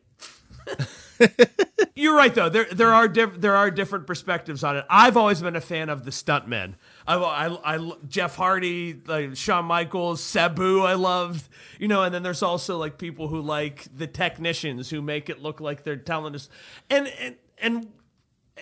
You're 1.96 2.16
right 2.16 2.36
though. 2.36 2.50
There 2.50 2.66
there 2.66 2.94
are 2.94 3.08
diff- 3.08 3.40
there 3.40 3.56
are 3.56 3.72
different 3.72 4.06
perspectives 4.06 4.66
on 4.66 4.76
it. 4.76 4.86
I've 4.90 5.16
always 5.16 5.42
been 5.42 5.56
a 5.56 5.62
fan 5.62 5.88
of 5.88 6.04
the 6.04 6.12
stuntmen. 6.12 6.74
I, 7.08 7.16
I, 7.16 7.76
I 7.76 7.92
Jeff 8.10 8.36
Hardy, 8.36 9.00
like 9.06 9.38
Shawn 9.38 9.64
Michaels, 9.64 10.22
Sabu. 10.22 10.82
I 10.82 10.96
loved, 10.96 11.48
you 11.80 11.88
know. 11.88 12.04
And 12.04 12.14
then 12.14 12.22
there's 12.24 12.44
also 12.44 12.78
like 12.78 12.98
people 12.98 13.30
who 13.30 13.40
like 13.40 13.88
the 13.96 14.08
technicians 14.08 14.90
who 14.90 15.02
make 15.02 15.30
it 15.30 15.42
look 15.42 15.62
like 15.62 15.84
they're 15.84 15.96
telling 15.96 16.36
us, 16.36 16.50
and 16.90 17.08
and 17.08 17.36
and 17.60 17.88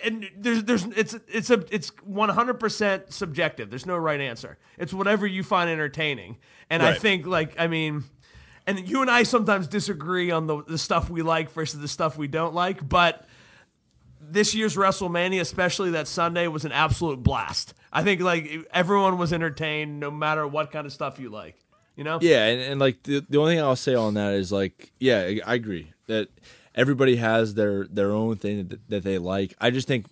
and 0.04 0.30
there's 0.36 0.64
there's 0.64 0.84
it's 0.84 1.14
it's 1.28 1.50
a 1.50 1.64
it's 1.70 1.90
100% 1.90 3.12
subjective. 3.12 3.70
There's 3.70 3.86
no 3.86 3.96
right 3.96 4.20
answer. 4.20 4.58
It's 4.78 4.92
whatever 4.92 5.26
you 5.26 5.42
find 5.42 5.68
entertaining. 5.70 6.38
And 6.68 6.82
I 6.82 6.94
think 6.94 7.26
like 7.26 7.54
I 7.58 7.66
mean 7.66 8.04
and 8.66 8.88
you 8.88 9.00
and 9.02 9.10
I 9.10 9.22
sometimes 9.24 9.66
disagree 9.68 10.30
on 10.30 10.46
the 10.46 10.62
the 10.64 10.78
stuff 10.78 11.10
we 11.10 11.22
like 11.22 11.50
versus 11.52 11.80
the 11.80 11.88
stuff 11.88 12.16
we 12.16 12.28
don't 12.28 12.54
like, 12.54 12.86
but 12.88 13.26
this 14.20 14.54
year's 14.54 14.76
WrestleMania, 14.76 15.40
especially 15.40 15.90
that 15.92 16.06
Sunday, 16.06 16.46
was 16.46 16.64
an 16.64 16.72
absolute 16.72 17.22
blast. 17.22 17.74
I 17.92 18.02
think 18.04 18.20
like 18.20 18.48
everyone 18.72 19.18
was 19.18 19.32
entertained 19.32 19.98
no 19.98 20.10
matter 20.10 20.46
what 20.46 20.70
kind 20.70 20.86
of 20.86 20.92
stuff 20.92 21.18
you 21.18 21.30
like. 21.30 21.56
You 21.96 22.04
know? 22.04 22.18
Yeah, 22.22 22.46
and, 22.46 22.60
and 22.60 22.80
like 22.80 23.02
the, 23.02 23.24
the 23.28 23.38
only 23.38 23.54
thing 23.56 23.64
I'll 23.64 23.76
say 23.76 23.94
on 23.94 24.14
that 24.14 24.34
is 24.34 24.52
like, 24.52 24.92
yeah, 25.00 25.20
I- 25.22 25.40
I 25.44 25.54
agree 25.54 25.92
that 26.06 26.28
everybody 26.74 27.16
has 27.16 27.54
their 27.54 27.86
their 27.86 28.10
own 28.12 28.36
thing 28.36 28.68
that, 28.68 28.88
that 28.88 29.04
they 29.04 29.18
like. 29.18 29.54
I 29.60 29.70
just 29.70 29.88
think 29.88 30.06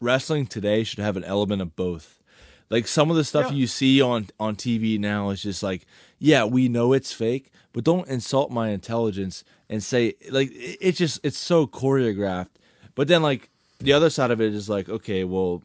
wrestling 0.00 0.46
today 0.46 0.84
should 0.84 0.98
have 0.98 1.16
an 1.16 1.24
element 1.24 1.62
of 1.62 1.74
both. 1.76 2.20
Like 2.68 2.86
some 2.88 3.10
of 3.10 3.16
the 3.16 3.24
stuff 3.24 3.50
Yeah. 3.50 3.56
you 3.58 3.66
see 3.66 4.00
on 4.00 4.26
on 4.40 4.56
TV 4.56 4.98
now 4.98 5.30
is 5.30 5.42
just 5.42 5.62
like, 5.62 5.86
yeah, 6.18 6.44
we 6.44 6.68
know 6.68 6.92
it's 6.92 7.12
fake, 7.12 7.50
but 7.72 7.84
don't 7.84 8.08
insult 8.08 8.50
my 8.50 8.70
intelligence 8.70 9.44
and 9.70 9.82
say 9.82 10.14
like 10.30 10.50
it, 10.52 10.78
it's 10.80 10.98
just 10.98 11.20
it's 11.22 11.38
so 11.38 11.66
choreographed. 11.66 12.48
But 12.94 13.08
then 13.08 13.22
like 13.22 13.50
the 13.78 13.92
other 13.92 14.10
side 14.10 14.30
of 14.30 14.40
it 14.40 14.54
is 14.54 14.68
like, 14.68 14.88
okay, 14.88 15.22
well, 15.24 15.62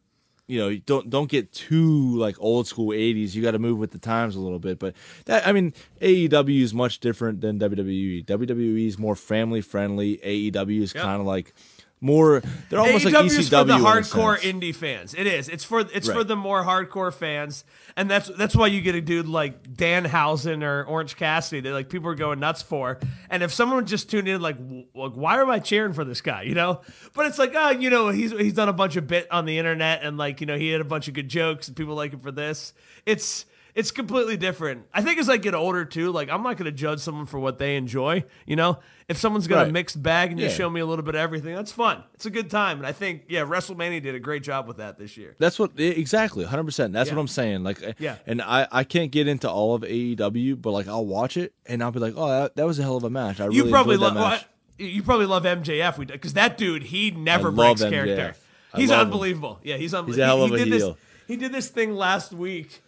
you 0.48 0.60
know, 0.60 0.76
don't 0.86 1.10
don't 1.10 1.30
get 1.30 1.52
too 1.54 2.18
like 2.18 2.36
old 2.40 2.68
school 2.68 2.90
'80s. 2.90 3.34
You 3.36 3.42
got 3.42 3.52
to 3.52 3.60
move 3.60 3.78
with 3.78 3.92
the 3.92 4.00
times 4.00 4.36
a 4.36 4.40
little 4.40 4.60
bit. 4.60 4.80
But 4.80 4.96
that, 5.26 5.48
I 5.48 5.52
mean, 5.54 5.74
AEW 6.02 6.62
is 6.62 6.74
much 6.74 7.00
different 7.00 7.42
than 7.42 7.60
WWE. 7.60 8.26
WWE 8.26 8.88
is 8.88 9.00
more 9.00 9.16
family 9.16 9.62
friendly. 9.62 10.18
AEW 10.18 10.82
is 10.82 10.94
Yep. 10.94 11.04
kind 11.04 11.22
of 11.22 11.28
like 11.28 11.54
more. 12.02 12.42
They're 12.70 12.80
almost 12.80 13.06
AEW 13.06 13.14
like 13.14 13.26
ECW 13.26 13.50
for 13.50 13.64
the 13.64 13.76
in 13.76 13.82
hardcore 13.82 14.38
indie 14.40 14.76
fans. 14.76 15.14
It 15.14 15.28
is. 15.28 15.48
It's 15.48 15.64
for 15.64 15.82
it's 15.82 16.10
for 16.10 16.24
the 16.24 16.36
more 16.36 16.64
hardcore 16.64 17.14
fans, 17.14 17.64
and 17.96 18.10
that's 18.10 18.28
that's 18.30 18.56
why 18.56 18.68
you 18.68 18.82
get 18.82 18.96
a 18.96 19.02
dude 19.02 19.28
like 19.28 19.64
Danhausen 19.64 20.64
or 20.64 20.84
Orange 20.84 21.16
Cassidy 21.16 21.62
that 21.62 21.74
like 21.74 21.90
people 21.90 22.10
are 22.10 22.16
going 22.16 22.40
nuts 22.40 22.62
for. 22.62 23.00
And 23.30 23.44
if 23.44 23.54
someone 23.54 23.86
just 23.86 24.10
tuned 24.10 24.28
in, 24.28 24.42
like, 24.42 24.58
like 24.96 25.14
why 25.14 25.40
am 25.40 25.50
I 25.50 25.60
cheering 25.60 25.94
for 25.94 26.04
this 26.04 26.22
guy? 26.22 26.42
You 26.42 26.56
know, 26.56 26.82
but 27.14 27.28
it's 27.28 27.38
like, 27.38 27.54
oh, 27.56 27.70
you 27.70 27.90
know, 27.90 28.10
he's 28.10 28.32
he's 28.32 28.54
done 28.54 28.70
a 28.70 28.74
bunch 28.74 28.96
of 28.96 29.08
bit 29.08 29.32
on 29.32 29.46
the 29.46 29.60
internet, 29.60 30.02
and 30.04 30.18
like, 30.18 30.42
you 30.42 30.48
know, 30.48 30.58
he 30.58 30.70
had 30.70 30.82
a 30.82 30.86
bunch 30.86 31.08
of 31.08 31.14
good 31.14 31.30
jokes, 31.30 31.68
and 31.68 31.78
people 31.78 31.96
like 31.96 32.14
him 32.14 32.20
for 32.20 32.32
this. 32.32 32.74
It's 33.06 33.46
it's 33.76 33.92
completely 33.92 34.38
different. 34.38 34.86
I 34.94 35.02
think 35.02 35.20
as 35.20 35.30
I 35.30 35.38
get 35.38 35.54
older 35.56 35.86
too, 35.86 36.12
like 36.12 36.30
I'm 36.30 36.44
not 36.44 36.58
going 36.58 36.66
to 36.66 36.72
judge 36.72 37.00
someone 37.00 37.26
for 37.26 37.40
what 37.40 37.58
they 37.58 37.76
enjoy. 37.78 38.26
You 38.46 38.56
know, 38.56 38.80
if 39.08 39.18
someone's 39.18 39.48
got 39.48 39.68
a 39.68 39.72
mixed 39.72 40.02
bag 40.02 40.32
and 40.32 40.40
you 40.40 40.50
show 40.50 40.70
me 40.70 40.80
a 40.82 40.86
little 40.86 41.04
bit 41.04 41.16
of 41.16 41.22
everything, 41.22 41.56
that's 41.56 41.72
fun. 41.72 42.04
It's 42.14 42.26
a 42.26 42.30
good 42.30 42.50
time, 42.50 42.78
and 42.78 42.86
I 42.88 42.92
think 42.92 43.24
yeah, 43.30 43.42
WrestleMania 43.46 44.02
did 44.02 44.16
a 44.16 44.20
great 44.20 44.44
job 44.44 44.68
with 44.68 44.78
that 44.78 44.98
this 44.98 45.18
year. 45.18 45.36
That's 45.40 45.58
what 45.60 45.80
exactly, 45.80 46.46
hundred 46.46 46.66
percent. 46.66 46.94
That's 46.94 47.10
Yeah. 47.10 47.16
what 47.16 47.22
I'm 47.22 47.28
saying. 47.28 47.64
Like, 47.64 47.82
eh, 47.82 47.94
Yeah. 48.00 48.16
and 48.26 48.42
I 48.42 48.68
I 48.72 48.84
can't 48.84 49.12
get 49.12 49.28
into 49.28 49.50
all 49.50 49.76
of 49.76 49.84
AEW, 49.84 50.56
but 50.62 50.72
like 50.72 50.88
I'll 50.88 51.06
watch 51.06 51.38
it 51.38 51.54
and 51.66 51.84
I'll 51.84 51.92
be 51.92 52.00
like, 52.00 52.14
oh, 52.18 52.28
that, 52.28 52.56
that 52.56 52.66
was 52.66 52.80
a 52.80 52.84
hell 52.84 52.98
of 52.98 53.04
a 53.04 53.10
match. 53.10 53.40
I 53.40 53.46
really 53.46 53.72
probably 53.72 53.98
love 53.98 54.14
that 54.16 54.20
match. 54.20 54.46
you 54.78 55.04
probably 55.04 55.26
love 55.28 55.44
MJF 55.44 56.06
because 56.08 56.34
that 56.34 56.58
dude 56.58 56.84
he 56.84 57.12
never 57.12 57.52
breaks 57.52 57.82
character. 57.82 58.34
MJF. 58.34 58.36
I 58.74 58.80
He's 58.80 58.90
love 58.90 59.02
him. 59.02 59.06
unbelievable. 59.08 59.60
Yeah, 59.64 59.76
he's 59.78 59.94
unbelievable. 59.94 60.14
He's 60.14 60.20
a 60.24 60.26
hell 60.26 60.44
of 60.44 60.50
he, 60.52 60.56
a 60.56 60.60
did 60.60 60.68
heel. 60.74 60.88
This, 60.94 60.98
he 61.28 61.36
did 61.36 61.52
this 61.52 61.68
thing 61.68 61.94
last 61.94 62.32
week. 62.34 62.82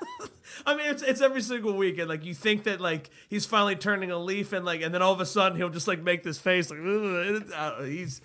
I 0.66 0.76
mean, 0.76 0.86
it's 0.86 1.02
it's 1.02 1.20
every 1.20 1.42
single 1.42 1.74
week, 1.74 1.98
and 1.98 2.08
like 2.08 2.24
you 2.24 2.34
think 2.34 2.64
that 2.64 2.80
like 2.80 3.10
he's 3.28 3.46
finally 3.46 3.76
turning 3.76 4.10
a 4.10 4.18
leaf, 4.18 4.52
and 4.52 4.64
like 4.64 4.82
and 4.82 4.94
then 4.94 5.02
all 5.02 5.12
of 5.12 5.20
a 5.20 5.26
sudden 5.26 5.56
he'll 5.56 5.68
just 5.68 5.88
like 5.88 6.02
make 6.02 6.22
this 6.22 6.38
face 6.38 6.70
like 6.70 6.80
he's 7.86 8.20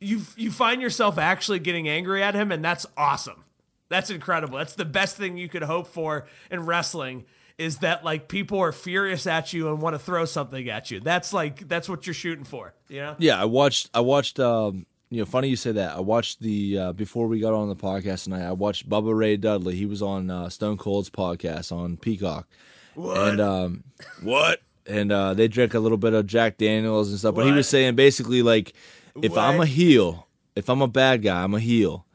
you 0.00 0.22
you 0.36 0.50
find 0.50 0.82
yourself 0.82 1.18
actually 1.18 1.58
getting 1.58 1.88
angry 1.88 2.22
at 2.22 2.34
him, 2.34 2.52
and 2.52 2.64
that's 2.64 2.86
awesome. 2.96 3.44
That's 3.88 4.10
incredible. 4.10 4.58
That's 4.58 4.74
the 4.74 4.84
best 4.84 5.16
thing 5.16 5.38
you 5.38 5.48
could 5.48 5.62
hope 5.62 5.86
for 5.86 6.26
in 6.50 6.66
wrestling 6.66 7.24
is 7.58 7.78
that 7.78 8.04
like 8.04 8.28
people 8.28 8.58
are 8.58 8.72
furious 8.72 9.26
at 9.26 9.52
you 9.52 9.68
and 9.68 9.80
want 9.80 9.94
to 9.94 9.98
throw 9.98 10.24
something 10.24 10.68
at 10.68 10.90
you. 10.90 11.00
That's 11.00 11.32
like 11.32 11.68
that's 11.68 11.88
what 11.88 12.06
you're 12.06 12.14
shooting 12.14 12.44
for. 12.44 12.74
You 12.88 13.00
know? 13.00 13.16
Yeah, 13.18 13.40
I 13.40 13.44
watched. 13.44 13.90
I 13.94 14.00
watched. 14.00 14.38
Um, 14.38 14.86
you 15.10 15.20
know, 15.20 15.26
funny 15.26 15.48
you 15.48 15.56
say 15.56 15.72
that. 15.72 15.96
I 15.96 16.00
watched 16.00 16.40
the 16.40 16.78
uh, 16.78 16.92
before 16.92 17.26
we 17.28 17.40
got 17.40 17.54
on 17.54 17.68
the 17.68 17.76
podcast 17.76 18.24
tonight. 18.24 18.46
I 18.46 18.52
watched 18.52 18.88
Bubba 18.88 19.16
Ray 19.16 19.36
Dudley. 19.36 19.76
He 19.76 19.86
was 19.86 20.02
on 20.02 20.30
uh, 20.30 20.48
Stone 20.48 20.78
Cold's 20.78 21.10
podcast 21.10 21.70
on 21.70 21.96
Peacock. 21.96 22.48
What? 22.94 23.16
And 23.28 23.40
um, 23.40 23.84
what? 24.22 24.62
And 24.86 25.10
uh, 25.12 25.34
they 25.34 25.48
drank 25.48 25.74
a 25.74 25.80
little 25.80 25.98
bit 25.98 26.12
of 26.14 26.26
Jack 26.26 26.58
Daniels 26.58 27.10
and 27.10 27.18
stuff. 27.18 27.34
But 27.34 27.46
he 27.46 27.52
was 27.52 27.68
saying 27.68 27.94
basically 27.96 28.42
like, 28.42 28.72
if 29.20 29.36
I'm 29.36 29.60
a 29.60 29.66
heel, 29.66 30.26
if 30.54 30.68
I'm 30.68 30.82
a 30.82 30.88
bad 30.88 31.22
guy, 31.22 31.42
I'm 31.42 31.54
a 31.54 31.60
heel. 31.60 32.06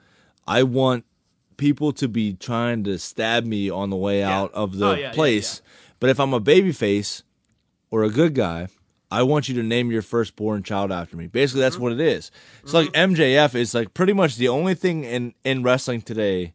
I 0.48 0.64
want 0.64 1.06
people 1.58 1.92
to 1.94 2.08
be 2.08 2.34
trying 2.34 2.84
to 2.86 2.98
stab 2.98 3.46
me 3.46 3.70
on 3.70 3.90
the 3.90 3.96
way 3.96 4.24
out 4.24 4.52
of 4.54 4.78
the 4.78 4.88
Oh, 4.88 4.92
yeah, 4.94 4.98
yeah, 5.00 5.12
place. 5.12 5.62
But 6.00 6.10
if 6.10 6.20
I'm 6.20 6.34
a 6.34 6.40
baby 6.40 6.72
face 6.72 7.24
or 7.92 8.04
a 8.04 8.10
good 8.10 8.34
guy, 8.34 8.68
I 9.12 9.24
want 9.24 9.50
you 9.50 9.56
to 9.56 9.64
name 9.64 9.92
your 9.92 10.02
firstborn 10.02 10.64
child 10.64 10.92
after 10.92 11.18
me. 11.18 11.28
Basically, 11.28 11.62
that's 11.62 11.76
Mm-hmm. 11.76 11.84
what 11.84 11.92
it 11.94 12.00
is. 12.00 12.32
It's 12.64 12.74
like 12.74 12.90
MJF 12.94 13.54
is 13.56 13.74
like 13.74 13.94
pretty 13.94 14.14
much 14.14 14.38
the 14.38 14.48
only 14.48 14.74
thing 14.74 15.04
in 15.04 15.34
in 15.44 15.64
wrestling 15.64 16.02
today 16.02 16.54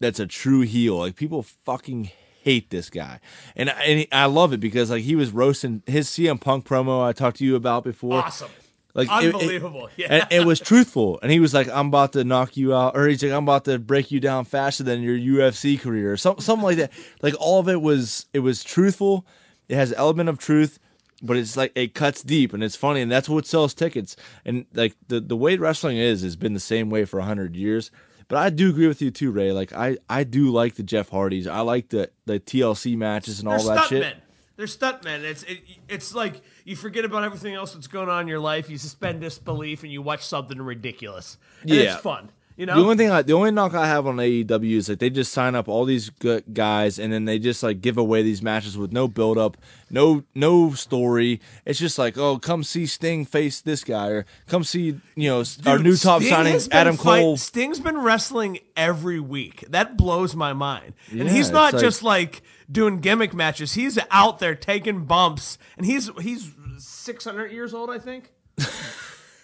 that's 0.00 0.18
a 0.20 0.26
true 0.26 0.62
heel. 0.62 0.96
Like 0.98 1.16
people 1.16 1.42
fucking 1.42 2.10
hate 2.42 2.70
this 2.70 2.90
guy, 2.90 3.20
and 3.56 3.68
and 3.70 4.00
he- 4.00 4.12
I 4.12 4.26
love 4.26 4.52
it 4.52 4.60
because 4.60 4.90
like 4.90 5.02
he 5.04 5.14
was 5.16 5.30
roasting 5.32 5.82
his 5.86 6.08
CM 6.08 6.40
Punk 6.40 6.66
promo 6.66 7.04
I 7.04 7.12
talked 7.12 7.38
to 7.38 7.44
you 7.44 7.56
about 7.56 7.84
before. 7.84 8.14
Awesome. 8.24 8.50
Like 8.94 9.08
it- 9.10 9.26
it- 9.26 9.34
Unbelievable. 9.34 9.88
yeah. 9.96 10.06
and 10.10 10.26
it 10.32 10.44
was 10.46 10.58
truthful. 10.58 11.20
And 11.22 11.30
he 11.30 11.38
was 11.40 11.54
like, 11.54 11.68
"I'm 11.68 11.88
about 11.88 12.12
to 12.14 12.24
knock 12.24 12.56
you 12.56 12.74
out," 12.74 12.96
or 12.96 13.06
he's 13.06 13.22
like, 13.22 13.32
"I'm 13.32 13.44
about 13.44 13.64
to 13.66 13.78
break 13.78 14.10
you 14.10 14.18
down 14.18 14.44
faster 14.46 14.82
than 14.82 15.02
your 15.02 15.16
UFC 15.16 15.78
career," 15.78 16.12
or 16.12 16.16
some, 16.16 16.40
something 16.40 16.64
like 16.64 16.78
that. 16.78 16.92
Like 17.22 17.34
all 17.38 17.60
of 17.60 17.68
it 17.68 17.80
was, 17.80 18.26
it 18.32 18.40
was 18.40 18.64
truthful. 18.64 19.24
It 19.68 19.76
has 19.76 19.90
an 19.92 19.98
element 19.98 20.28
of 20.30 20.38
truth, 20.38 20.78
but 21.22 21.36
it's 21.36 21.56
like 21.56 21.72
it 21.74 21.94
cuts 21.94 22.22
deep 22.22 22.52
and 22.52 22.62
it's 22.62 22.76
funny, 22.76 23.00
and 23.00 23.10
that's 23.10 23.28
what 23.28 23.46
sells 23.46 23.74
tickets. 23.74 24.16
And 24.44 24.66
like 24.74 24.94
the 25.08 25.20
the 25.20 25.36
way 25.36 25.56
wrestling 25.56 25.96
is 25.98 26.22
has 26.22 26.36
been 26.36 26.54
the 26.54 26.60
same 26.60 26.90
way 26.90 27.04
for 27.04 27.20
hundred 27.20 27.56
years. 27.56 27.90
But 28.28 28.36
I 28.36 28.50
do 28.50 28.68
agree 28.68 28.86
with 28.86 29.00
you 29.00 29.10
too, 29.10 29.30
Ray. 29.30 29.52
Like 29.52 29.72
I, 29.72 29.96
I 30.08 30.22
do 30.24 30.50
like 30.50 30.74
the 30.74 30.82
Jeff 30.82 31.08
Hardys. 31.08 31.46
I 31.46 31.60
like 31.60 31.88
the 31.88 32.10
the 32.26 32.38
TLC 32.38 32.96
matches 32.96 33.40
and 33.40 33.48
all 33.48 33.62
that. 33.64 33.88
They're 33.88 34.02
shit. 34.02 34.02
stuntmen. 34.02 34.20
They're 34.56 34.66
stuntmen. 34.66 35.22
It's 35.24 35.42
it, 35.44 35.60
it's 35.88 36.14
like 36.14 36.42
you 36.64 36.76
forget 36.76 37.04
about 37.06 37.24
everything 37.24 37.54
else 37.54 37.72
that's 37.72 37.86
going 37.86 38.08
on 38.08 38.22
in 38.22 38.28
your 38.28 38.40
life. 38.40 38.68
You 38.68 38.76
suspend 38.76 39.20
disbelief 39.22 39.82
and 39.82 39.90
you 39.90 40.02
watch 40.02 40.26
something 40.26 40.60
ridiculous. 40.60 41.38
And 41.62 41.70
Yeah. 41.70 41.94
it's 41.94 42.02
fun. 42.02 42.30
You 42.58 42.66
know, 42.66 42.74
The 42.74 42.80
only 42.80 42.96
thing, 42.96 43.10
I, 43.12 43.22
the 43.22 43.34
only 43.34 43.52
knock 43.52 43.72
I 43.74 43.86
have 43.86 44.08
on 44.08 44.16
AEW 44.16 44.76
is 44.78 44.88
like 44.88 44.98
they 44.98 45.10
just 45.10 45.32
sign 45.32 45.54
up 45.54 45.68
all 45.68 45.84
these 45.84 46.10
good 46.10 46.42
guys, 46.52 46.98
and 46.98 47.12
then 47.12 47.24
they 47.24 47.38
just 47.38 47.62
like 47.62 47.80
give 47.80 47.96
away 47.96 48.22
these 48.24 48.42
matches 48.42 48.76
with 48.76 48.90
no 48.90 49.06
build 49.06 49.38
up, 49.38 49.56
no 49.90 50.24
no 50.34 50.72
story. 50.72 51.40
It's 51.64 51.78
just 51.78 51.98
like, 51.98 52.18
oh, 52.18 52.36
come 52.40 52.64
see 52.64 52.84
Sting 52.86 53.24
face 53.24 53.60
this 53.60 53.84
guy, 53.84 54.08
or 54.08 54.26
come 54.48 54.64
see 54.64 54.98
you 55.14 55.28
know 55.30 55.44
our 55.66 55.76
Dude, 55.76 55.86
new 55.86 55.96
top 55.96 56.20
Sting 56.20 56.30
signing 56.34 56.60
Adam 56.72 56.96
fight- 56.96 57.20
Cole. 57.20 57.36
Sting's 57.36 57.78
been 57.78 57.98
wrestling 57.98 58.58
every 58.76 59.20
week. 59.20 59.64
That 59.68 59.96
blows 59.96 60.34
my 60.34 60.52
mind. 60.52 60.94
and 61.12 61.28
he's 61.28 61.52
not 61.52 61.74
like- 61.74 61.80
just 61.82 62.02
like 62.02 62.42
doing 62.68 62.98
gimmick 62.98 63.32
matches. 63.34 63.74
He's 63.74 64.00
out 64.10 64.40
there 64.40 64.56
taking 64.56 65.04
bumps, 65.04 65.58
and 65.76 65.86
he's 65.86 66.10
he's 66.20 66.52
six 66.78 67.24
hundred 67.24 67.52
years 67.52 67.72
old, 67.72 67.88
I 67.88 68.00
think. 68.00 68.32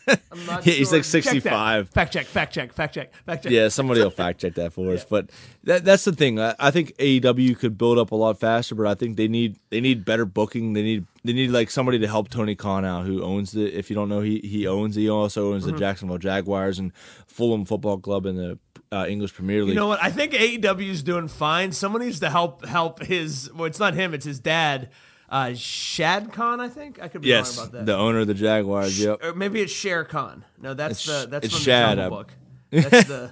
I'm 0.09 0.47
not 0.47 0.67
Yeah, 0.67 0.75
he's 0.75 0.89
sure. 0.89 0.99
like 0.99 1.05
Check 1.05 1.23
65. 1.25 1.89
Fact 1.91 2.13
check. 2.13 2.27
Fact 2.27 2.53
check. 2.55 2.73
Fact 2.73 2.95
check. 2.95 3.15
Fact 3.25 3.43
check. 3.45 3.53
Yeah, 3.53 3.69
somebody 3.69 4.01
will 4.01 4.11
fact 4.11 4.41
check 4.41 4.55
that 4.55 4.73
for 4.73 4.93
us. 4.93 5.05
But 5.09 5.31
that, 5.65 5.85
that's 5.85 6.05
the 6.05 6.13
thing. 6.13 6.41
I, 6.41 6.55
I 6.59 6.71
think 6.71 6.97
AEW 6.99 7.59
could 7.59 7.79
build 7.79 7.99
up 7.99 8.11
a 8.11 8.17
lot 8.17 8.39
faster, 8.39 8.75
but 8.75 8.87
I 8.87 8.95
think 8.95 9.17
they 9.17 9.29
need 9.29 9.59
they 9.71 9.81
need 9.81 10.05
better 10.05 10.25
booking. 10.27 10.73
They 10.73 10.83
need 10.83 11.07
they 11.25 11.33
need 11.33 11.51
like 11.51 11.71
somebody 11.71 11.99
to 12.01 12.07
help 12.09 12.29
Tony 12.29 12.55
Khan 12.55 12.85
out, 12.85 13.07
who 13.07 13.23
owns 13.23 13.53
the. 13.53 13.67
If 13.73 13.89
you 13.91 13.97
don't 13.97 14.09
know, 14.09 14.21
he 14.21 14.41
he 14.41 14.67
owns. 14.67 14.95
He 14.97 15.09
also 15.09 15.53
owns 15.53 15.65
Mm-hmm. 15.65 15.73
the 15.73 15.79
Jacksonville 15.79 16.19
Jaguars 16.19 16.79
and 16.79 16.93
Fulham 17.27 17.65
Football 17.65 17.99
Club 17.99 18.27
in 18.27 18.37
the 18.37 18.59
uh, 18.93 19.07
English 19.09 19.33
Premier 19.35 19.61
League. 19.63 19.71
You 19.71 19.75
know 19.77 19.89
what? 19.89 20.03
I 20.03 20.11
think 20.11 20.33
AEW 20.33 20.89
is 20.91 21.03
doing 21.03 21.29
fine. 21.29 21.73
Someone 21.73 22.03
needs 22.03 22.21
to 22.21 22.31
help 22.31 22.65
help 22.67 23.03
his. 23.03 23.51
Well, 23.55 23.65
it's 23.67 23.79
not 23.79 23.95
him. 23.95 24.13
It's 24.15 24.27
his 24.27 24.41
dad, 24.41 24.91
uh, 25.31 25.55
Shad 25.55 26.33
Khan. 26.33 26.61
I 26.61 26.69
think 26.69 27.01
I 27.03 27.09
could 27.09 27.23
be 27.23 27.29
yes, 27.29 27.57
wrong 27.59 27.67
about 27.69 27.79
that. 27.79 27.87
the 27.87 27.97
owner 27.97 28.21
of 28.21 28.27
the 28.27 28.35
Jaguars. 28.35 28.99
Yep. 29.01 29.25
or 29.25 29.35
maybe 29.35 29.61
it's 29.61 29.73
Shere 29.73 30.05
Khan. 30.05 30.45
No, 30.61 30.75
that's 30.75 31.07
It's- 31.09 31.23
the 31.25 31.29
that's 31.31 31.49
from 31.53 31.61
Shad, 31.61 31.99
the 31.99 32.03
Jungle 32.03 32.19
Book. 32.19 32.33
That's 32.71 33.09
the 33.09 33.31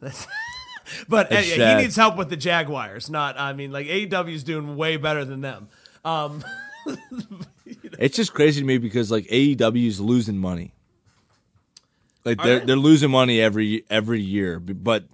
that's. 0.00 0.26
But 1.06 1.30
Shad. 1.30 1.44
he 1.78 1.82
needs 1.84 1.96
help 1.96 2.16
with 2.16 2.30
the 2.30 2.36
Jaguars. 2.36 3.10
Not, 3.10 3.38
I 3.38 3.52
mean, 3.52 3.70
like 3.72 3.86
AEW 3.88 4.32
is 4.32 4.42
doing 4.42 4.74
way 4.76 4.96
better 4.96 5.22
than 5.24 5.42
them. 5.42 5.68
Um, 6.04 6.42
It's 7.98 8.16
just 8.16 8.32
crazy 8.32 8.60
to 8.62 8.66
me 8.66 8.78
because 8.78 9.10
like 9.10 9.26
AEW 9.26 9.86
is 9.86 10.00
losing 10.00 10.38
money. 10.38 10.72
Like 12.24 12.40
Are 12.40 12.46
they're 12.46 12.58
they? 12.60 12.66
they? 12.66 12.72
are 12.72 12.76
losing 12.76 13.10
money 13.10 13.40
every 13.40 13.84
every 13.90 14.20
year, 14.22 14.58
but 14.60 15.04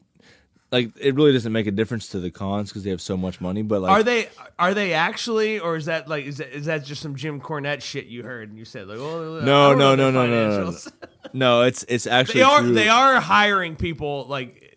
like 0.75 0.91
it 0.99 1.15
really 1.15 1.31
doesn't 1.31 1.53
make 1.53 1.69
a 1.69 1.71
difference 1.71 2.09
to 2.09 2.19
the 2.19 2.33
Khans 2.33 2.71
because 2.71 2.83
they 2.83 2.91
have 2.91 3.01
so 3.01 3.17
much 3.17 3.41
money. 3.41 3.63
But 3.63 3.83
like, 3.83 3.93
are 3.93 4.03
they 4.03 4.29
are 4.59 4.75
they 4.75 4.93
actually, 4.93 5.61
or 5.61 5.77
is 5.77 5.85
that 5.85 6.09
like 6.09 6.25
is 6.25 6.39
that, 6.39 6.53
is 6.53 6.67
that 6.67 6.85
just 6.85 7.01
some 7.01 7.15
Jim 7.15 7.41
Cornette 7.41 7.81
shit 7.81 8.07
you 8.07 8.25
heard 8.25 8.49
and 8.49 8.59
you 8.59 8.65
said 8.65 8.89
like, 8.89 8.99
oh, 8.99 9.39
I 9.41 9.45
No, 9.45 9.73
no, 9.73 9.95
no, 9.95 10.11
no, 10.11 10.27
no, 10.27 10.71
no, 10.71 10.77
no, 11.33 11.63
it's 11.63 11.85
it's 11.85 12.09
actually 12.09 12.41
they 12.41 12.43
are 12.43 12.61
true. 12.61 12.75
they 12.75 12.89
are 12.89 13.21
hiring 13.21 13.77
people 13.77 14.27
like 14.29 14.77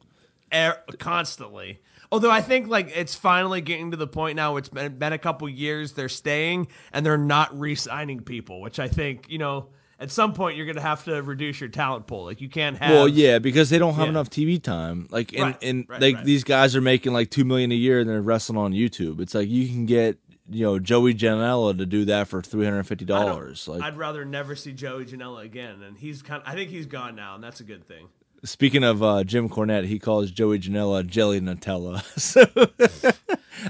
er, 0.54 0.78
constantly. 1.00 1.80
Although 2.12 2.32
I 2.32 2.42
think 2.42 2.68
like 2.68 2.92
it's 2.96 3.16
finally 3.16 3.62
getting 3.62 3.90
to 3.90 3.98
the 3.98 4.08
point 4.08 4.36
now. 4.36 4.58
It's 4.58 4.70
been, 4.70 5.00
been 5.00 5.14
a 5.14 5.18
couple 5.18 5.50
years. 5.50 5.94
They're 5.94 6.10
staying 6.10 6.68
and 6.94 7.04
they're 7.04 7.18
not 7.18 7.58
re-signing 7.60 8.20
people, 8.20 8.62
which 8.62 8.80
I 8.80 8.88
think 8.88 9.32
you 9.32 9.40
know 9.40 9.70
at 10.00 10.12
some 10.12 10.34
point 10.34 10.56
you're 10.58 10.66
going 10.66 10.76
to 10.76 10.82
have 10.82 11.04
to 11.06 11.22
reduce 11.24 11.60
your 11.60 11.70
talent 11.70 12.08
pool. 12.08 12.26
Like 12.26 12.42
you 12.42 12.50
can't 12.50 12.78
have. 12.78 12.92
Well, 12.92 13.08
yeah, 13.08 13.40
because 13.40 13.70
they 13.70 13.78
don't 13.80 13.96
have 13.96 14.06
Yeah. 14.06 14.12
enough 14.12 14.30
TV 14.30 14.62
time. 14.62 15.08
Like, 15.10 15.34
and, 15.34 15.42
Right, 15.42 15.58
and 15.64 15.86
right, 15.90 16.02
like 16.02 16.16
right. 16.16 16.26
these 16.26 16.44
guys 16.44 16.76
are 16.76 16.82
making 16.82 17.14
like 17.14 17.30
two 17.32 17.46
million 17.46 17.72
a 17.72 17.76
year, 17.76 18.00
and 18.00 18.10
they're 18.10 18.22
wrestling 18.22 18.58
on 18.58 18.74
YouTube. 18.74 19.20
It's 19.20 19.34
like 19.36 19.50
you 19.50 19.68
can 19.68 19.86
get 19.86 20.18
you 20.50 20.64
know 20.64 20.80
Joey 20.80 21.14
Janela 21.14 21.78
to 21.78 21.86
do 21.86 22.06
that 22.06 22.28
for 22.28 22.42
three 22.42 22.64
hundred 22.66 22.84
fifty 22.86 23.06
dollars. 23.06 23.68
Like, 23.68 23.82
I'd 23.82 23.98
rather 23.98 24.24
never 24.24 24.56
see 24.56 24.72
Joey 24.72 25.06
Janela 25.06 25.44
again, 25.44 25.82
and 25.82 25.98
he's 25.98 26.22
kind. 26.22 26.42
Of, 26.42 26.48
I 26.48 26.56
think 26.56 26.70
he's 26.70 26.86
gone 26.86 27.16
now, 27.16 27.36
and 27.36 27.44
that's 27.44 27.60
a 27.60 27.66
good 27.66 27.86
thing. 27.88 28.08
Speaking 28.44 28.84
of 28.84 29.02
uh, 29.02 29.24
Jim 29.24 29.50
Cornette, 29.50 29.86
he 29.86 29.98
calls 30.00 30.30
Joey 30.32 30.60
Janela 30.60 31.06
Jelly 31.06 31.42
Nutella. 31.42 32.04
So 32.18 32.46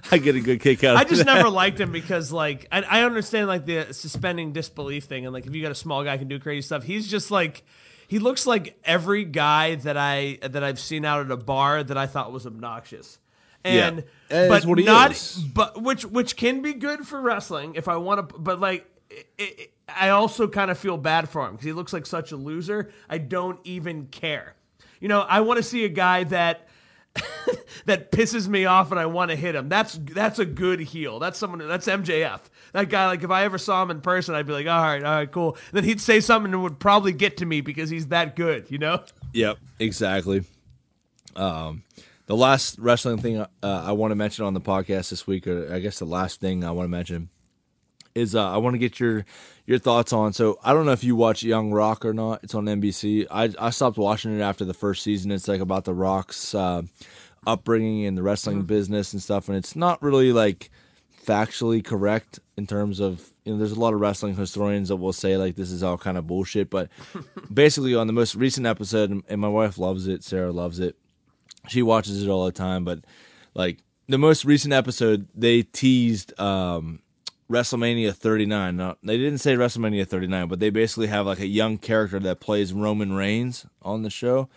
I 0.11 0.17
get 0.17 0.35
a 0.35 0.41
good 0.41 0.59
kick 0.59 0.83
out 0.83 0.95
of 0.95 1.01
I 1.01 1.05
just 1.05 1.25
that. 1.25 1.33
never 1.33 1.49
liked 1.49 1.79
him 1.79 1.91
because, 1.93 2.31
like, 2.31 2.67
I, 2.71 2.81
I 2.81 3.03
understand 3.03 3.47
like 3.47 3.65
the 3.65 3.93
suspending 3.93 4.51
disbelief 4.51 5.05
thing, 5.05 5.25
and 5.25 5.33
like 5.33 5.45
if 5.47 5.55
you 5.55 5.61
got 5.61 5.71
a 5.71 5.75
small 5.75 6.03
guy 6.03 6.13
who 6.13 6.19
can 6.19 6.27
do 6.27 6.39
crazy 6.39 6.61
stuff, 6.63 6.83
he's 6.83 7.07
just 7.07 7.31
like 7.31 7.63
he 8.09 8.19
looks 8.19 8.45
like 8.45 8.77
every 8.83 9.23
guy 9.23 9.75
that 9.75 9.95
I 9.95 10.39
that 10.41 10.63
I've 10.63 10.79
seen 10.79 11.05
out 11.05 11.25
at 11.25 11.31
a 11.31 11.37
bar 11.37 11.83
that 11.83 11.97
I 11.97 12.05
thought 12.07 12.31
was 12.33 12.45
obnoxious. 12.45 13.19
And 13.63 14.03
Yeah. 14.29 14.49
but 14.49 14.65
not 14.67 15.11
is. 15.11 15.37
but 15.37 15.81
which 15.81 16.05
which 16.05 16.35
can 16.35 16.61
be 16.61 16.73
good 16.73 17.07
for 17.07 17.21
wrestling 17.21 17.75
if 17.75 17.87
I 17.87 17.95
want 17.97 18.29
to, 18.29 18.37
but 18.37 18.59
like. 18.59 18.85
It, 19.09 19.27
it, 19.37 19.71
I 19.87 20.09
also 20.09 20.49
kind 20.49 20.69
of 20.69 20.77
feel 20.77 20.97
bad 20.97 21.29
for 21.29 21.45
him 21.45 21.53
because 21.53 21.63
he 21.65 21.71
looks 21.71 21.93
like 21.93 22.05
such 22.05 22.33
a 22.33 22.35
loser. 22.35 22.91
I 23.09 23.19
don't 23.19 23.57
even 23.63 24.07
care. 24.07 24.53
You 24.99 25.07
know, 25.07 25.21
I 25.21 25.41
want 25.41 25.57
to 25.57 25.63
see 25.63 25.85
a 25.85 25.89
guy 25.89 26.23
that 26.25 26.67
that 27.85 28.11
pisses 28.11 28.47
me 28.47 28.65
off 28.65 28.91
and 28.91 28.99
I 28.99 29.05
want 29.05 29.31
to 29.31 29.37
hit 29.37 29.55
him. 29.55 29.69
That's 29.69 29.97
that's 29.97 30.39
a 30.39 30.45
good 30.45 30.79
heel. 30.79 31.19
That's 31.19 31.37
someone 31.37 31.65
that's 31.67 31.87
MJF. 31.87 32.41
That 32.73 32.89
guy, 32.89 33.07
like 33.07 33.23
if 33.23 33.31
I 33.31 33.43
ever 33.43 33.57
saw 33.57 33.81
him 33.83 33.91
in 33.91 34.01
person, 34.01 34.35
I'd 34.35 34.45
be 34.45 34.53
like, 34.53 34.67
all 34.67 34.81
right, 34.81 35.03
all 35.03 35.15
right, 35.15 35.31
cool. 35.31 35.57
then 35.71 35.83
he'd 35.83 36.01
say 36.01 36.19
something 36.19 36.51
that 36.51 36.59
would 36.59 36.79
probably 36.79 37.13
get 37.13 37.37
to 37.37 37.45
me 37.45 37.61
because 37.61 37.89
he's 37.89 38.07
that 38.07 38.35
good, 38.35 38.69
you 38.69 38.77
know? 38.77 39.03
Yep, 39.33 39.57
exactly. 39.79 40.43
Um, 41.35 41.83
the 42.25 42.35
last 42.35 42.77
wrestling 42.77 43.19
thing 43.19 43.37
uh, 43.39 43.47
I 43.63 43.93
want 43.93 44.11
to 44.11 44.15
mention 44.15 44.45
on 44.45 44.53
the 44.53 44.61
podcast 44.61 45.09
this 45.09 45.25
week, 45.25 45.47
or 45.47 45.73
I 45.73 45.79
guess 45.79 45.99
the 45.99 46.05
last 46.05 46.41
thing 46.41 46.63
I 46.63 46.71
want 46.71 46.85
to 46.85 46.91
mention, 46.91 47.29
is 48.17 48.35
uh, 48.35 48.49
I 48.51 48.57
want 48.57 48.73
to 48.73 48.79
get 48.79 48.99
your 48.99 49.25
your 49.65 49.79
thoughts 49.79 50.11
on. 50.13 50.33
So 50.33 50.59
I 50.63 50.73
don't 50.73 50.85
know 50.85 50.91
if 50.93 51.03
you 51.03 51.15
watch 51.15 51.43
Young 51.43 51.71
Rock 51.71 52.05
or 52.05 52.13
not. 52.13 52.43
It's 52.43 52.55
on 52.55 52.65
NBC. 52.65 53.27
I 53.31 53.53
I 53.59 53.69
stopped 53.69 53.97
watching 53.97 54.37
it 54.37 54.41
after 54.41 54.65
the 54.65 54.73
first 54.73 55.03
season. 55.03 55.31
It's 55.31 55.47
like 55.47 55.61
about 55.61 55.85
the 55.85 55.93
Rock's 55.93 56.53
uh, 56.55 56.83
upbringing 57.45 58.05
and 58.05 58.17
the 58.17 58.23
wrestling 58.23 58.63
business 58.63 59.13
and 59.13 59.21
stuff, 59.21 59.47
and 59.47 59.57
it's 59.57 59.75
not 59.75 60.01
really 60.01 60.31
like 60.33 60.69
factually 61.25 61.83
correct 61.83 62.39
in 62.55 62.65
terms 62.65 62.99
of 63.01 63.31
you 63.43 63.51
know 63.51 63.57
there's 63.59 63.73
a 63.73 63.79
lot 63.79 63.93
of 63.93 63.99
wrestling 63.99 64.33
historians 64.35 64.87
that 64.87 64.95
will 64.95 65.11
say 65.11 65.35
like 65.35 65.57
this 65.57 65.71
is 65.71 65.83
all 65.83 65.97
kind 65.97 66.17
of 66.17 66.25
bullshit 66.25 66.69
but 66.69 66.87
basically 67.53 67.93
on 67.93 68.07
the 68.07 68.13
most 68.13 68.33
recent 68.33 68.65
episode 68.65 69.09
and- 69.09 69.23
and 69.27 69.41
my 69.41 69.47
wife 69.49 69.77
loves 69.77 70.07
it 70.07 70.23
sarah 70.23 70.53
loves 70.53 70.79
it 70.79 70.95
she 71.67 71.81
watches 71.81 72.23
it 72.23 72.29
all 72.29 72.45
the 72.45 72.51
time 72.53 72.85
but 72.85 72.99
like 73.55 73.79
the 74.07 74.17
most 74.17 74.45
recent 74.45 74.73
episode 74.73 75.27
they 75.35 75.63
teased 75.63 76.31
um 76.39 76.99
WrestleMania 77.51 78.13
39. 78.13 78.75
Now, 78.75 78.97
they 79.03 79.17
didn't 79.17 79.39
say 79.39 79.55
WrestleMania 79.55 80.07
39, 80.07 80.47
but 80.47 80.59
they 80.59 80.69
basically 80.69 81.07
have 81.07 81.25
like 81.25 81.39
a 81.39 81.47
young 81.47 81.77
character 81.77 82.19
that 82.19 82.39
plays 82.39 82.73
Roman 82.73 83.13
Reigns 83.13 83.65
on 83.81 84.03
the 84.03 84.09
show, 84.09 84.49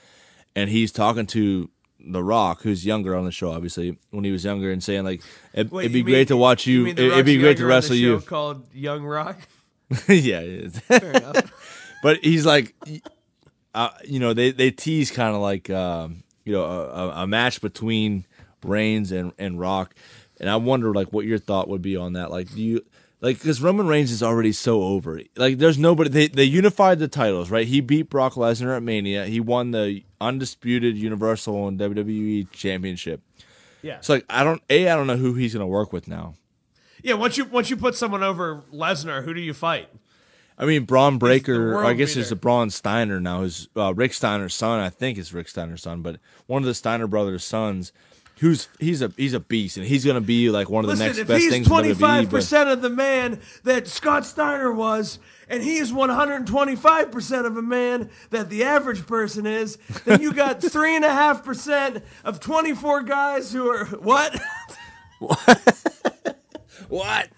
and 0.56 0.68
he's 0.70 0.90
talking 0.90 1.26
to 1.28 1.70
The 2.00 2.22
Rock, 2.24 2.62
who's 2.62 2.84
younger 2.84 3.14
on 3.14 3.24
the 3.24 3.30
show, 3.32 3.52
obviously 3.52 3.96
when 4.10 4.24
he 4.24 4.32
was 4.32 4.44
younger, 4.44 4.70
and 4.72 4.82
saying 4.82 5.04
like, 5.04 5.20
it, 5.52 5.72
"It'd 5.72 5.92
be 5.92 5.98
you 5.98 6.04
great 6.04 6.12
mean- 6.18 6.26
to 6.26 6.36
watch 6.36 6.66
you. 6.66 6.84
mean 6.84 6.96
The 6.96 7.12
it, 7.12 7.16
would 7.16 7.26
be 7.26 7.38
great 7.38 7.58
to 7.58 7.66
wrestle 7.66 7.94
you." 7.96 8.18
show 8.20 8.26
Called 8.26 8.64
Young 8.74 9.04
Rock. 9.04 9.38
yeah, 10.08 10.40
it 10.40 10.64
is. 10.64 10.78
Fair 10.80 11.10
enough. 11.12 11.52
but 12.02 12.18
he's 12.24 12.44
like, 12.46 12.74
uh, 13.74 13.90
you 14.04 14.18
know, 14.18 14.32
they 14.34 14.50
they 14.50 14.70
tease 14.70 15.10
kind 15.10 15.34
of 15.34 15.40
like, 15.40 15.70
um, 15.70 16.22
you 16.44 16.52
know, 16.52 16.64
a, 16.64 16.86
a- 16.88 17.22
a 17.22 17.26
match 17.26 17.60
between 17.60 18.26
Reigns 18.64 19.12
and 19.12 19.32
and 19.38 19.58
Rock, 19.60 19.94
and 20.40 20.50
I 20.50 20.56
wonder 20.56 20.92
like 20.92 21.12
what 21.12 21.26
your 21.26 21.38
thought 21.38 21.68
would 21.68 21.82
be 21.82 21.96
on 21.96 22.14
that. 22.14 22.30
Like, 22.30 22.52
do 22.52 22.62
you 22.62 22.84
like 23.20 23.38
because 23.38 23.60
Roman 23.60 23.86
Reigns 23.86 24.10
is 24.10 24.22
already 24.22 24.52
so 24.52 24.82
over. 24.82 25.20
Like, 25.36 25.58
there's 25.58 25.78
nobody. 25.78 26.08
They 26.08 26.28
they 26.28 26.44
unified 26.44 26.98
the 26.98 27.08
titles, 27.08 27.50
right? 27.50 27.66
He 27.66 27.80
beat 27.80 28.08
Brock 28.08 28.34
Lesnar 28.34 28.76
at 28.76 28.82
Mania. 28.82 29.26
He 29.26 29.40
won 29.40 29.72
the 29.72 30.02
undisputed 30.20 30.96
Universal 30.96 31.68
and 31.68 31.78
WWE 31.78 32.50
Championship. 32.50 33.20
Yeah. 33.82 34.00
So 34.00 34.14
like, 34.14 34.24
I 34.30 34.42
don't 34.42 34.62
a 34.70 34.88
I 34.88 34.96
don't 34.96 35.06
know 35.06 35.16
who 35.16 35.34
he's 35.34 35.52
gonna 35.52 35.66
work 35.66 35.92
with 35.92 36.08
now. 36.08 36.34
yeah. 37.02 37.14
Once 37.14 37.36
you 37.36 37.44
once 37.44 37.68
you 37.68 37.76
put 37.76 37.94
someone 37.94 38.22
over 38.22 38.62
Lesnar, 38.72 39.24
who 39.24 39.34
do 39.34 39.40
you 39.40 39.54
fight? 39.54 39.88
I 40.56 40.66
mean, 40.66 40.84
Bron 40.84 41.16
Breakker. 41.16 41.82
I 41.82 41.94
guess 41.94 42.14
there's 42.14 42.30
a 42.32 42.36
Bron 42.36 42.68
Steiner 42.68 43.18
now. 43.18 43.40
Who's 43.40 43.68
uh, 43.74 43.94
Rick 43.94 44.12
Steiner's 44.12 44.54
son? 44.54 44.78
I 44.78 44.90
think 44.90 45.16
it's 45.16 45.32
Rick 45.32 45.48
Steiner's 45.48 45.82
son, 45.82 46.02
but 46.02 46.20
one 46.46 46.62
of 46.62 46.66
the 46.66 46.74
Steiner 46.74 47.06
brothers' 47.06 47.44
sons. 47.44 47.92
Who's 48.40 48.68
he's 48.78 49.02
a 49.02 49.12
he's 49.18 49.34
a 49.34 49.40
beast, 49.40 49.76
and 49.76 49.86
he's 49.86 50.02
gonna 50.04 50.22
be 50.22 50.48
like 50.48 50.70
one 50.70 50.82
of 50.82 50.90
the 50.90 50.96
next 50.96 51.18
if 51.18 51.28
best 51.28 51.42
he's 51.42 51.52
things 51.52 51.66
in 51.66 51.70
twenty 51.70 51.92
five 51.92 52.30
percent 52.30 52.70
of 52.70 52.80
the 52.80 52.88
man 52.88 53.38
that 53.64 53.86
Scott 53.86 54.24
Steiner 54.24 54.72
was, 54.72 55.18
and 55.46 55.62
he 55.62 55.76
is 55.76 55.92
one 55.92 56.08
hundred 56.08 56.36
and 56.36 56.46
twenty 56.46 56.74
five 56.74 57.12
percent 57.12 57.46
of 57.46 57.58
a 57.58 57.62
man 57.62 58.08
that 58.30 58.48
the 58.48 58.64
average 58.64 59.06
person 59.06 59.44
is, 59.46 59.76
then 60.06 60.22
you 60.22 60.32
got 60.32 60.62
three 60.62 60.96
and 60.96 61.04
a 61.04 61.10
half 61.10 61.44
percent 61.44 62.02
of 62.24 62.40
twenty 62.40 62.74
four 62.74 63.02
guys 63.02 63.52
who 63.52 63.68
are 63.68 63.84
what? 63.84 64.40
what? 66.88 67.28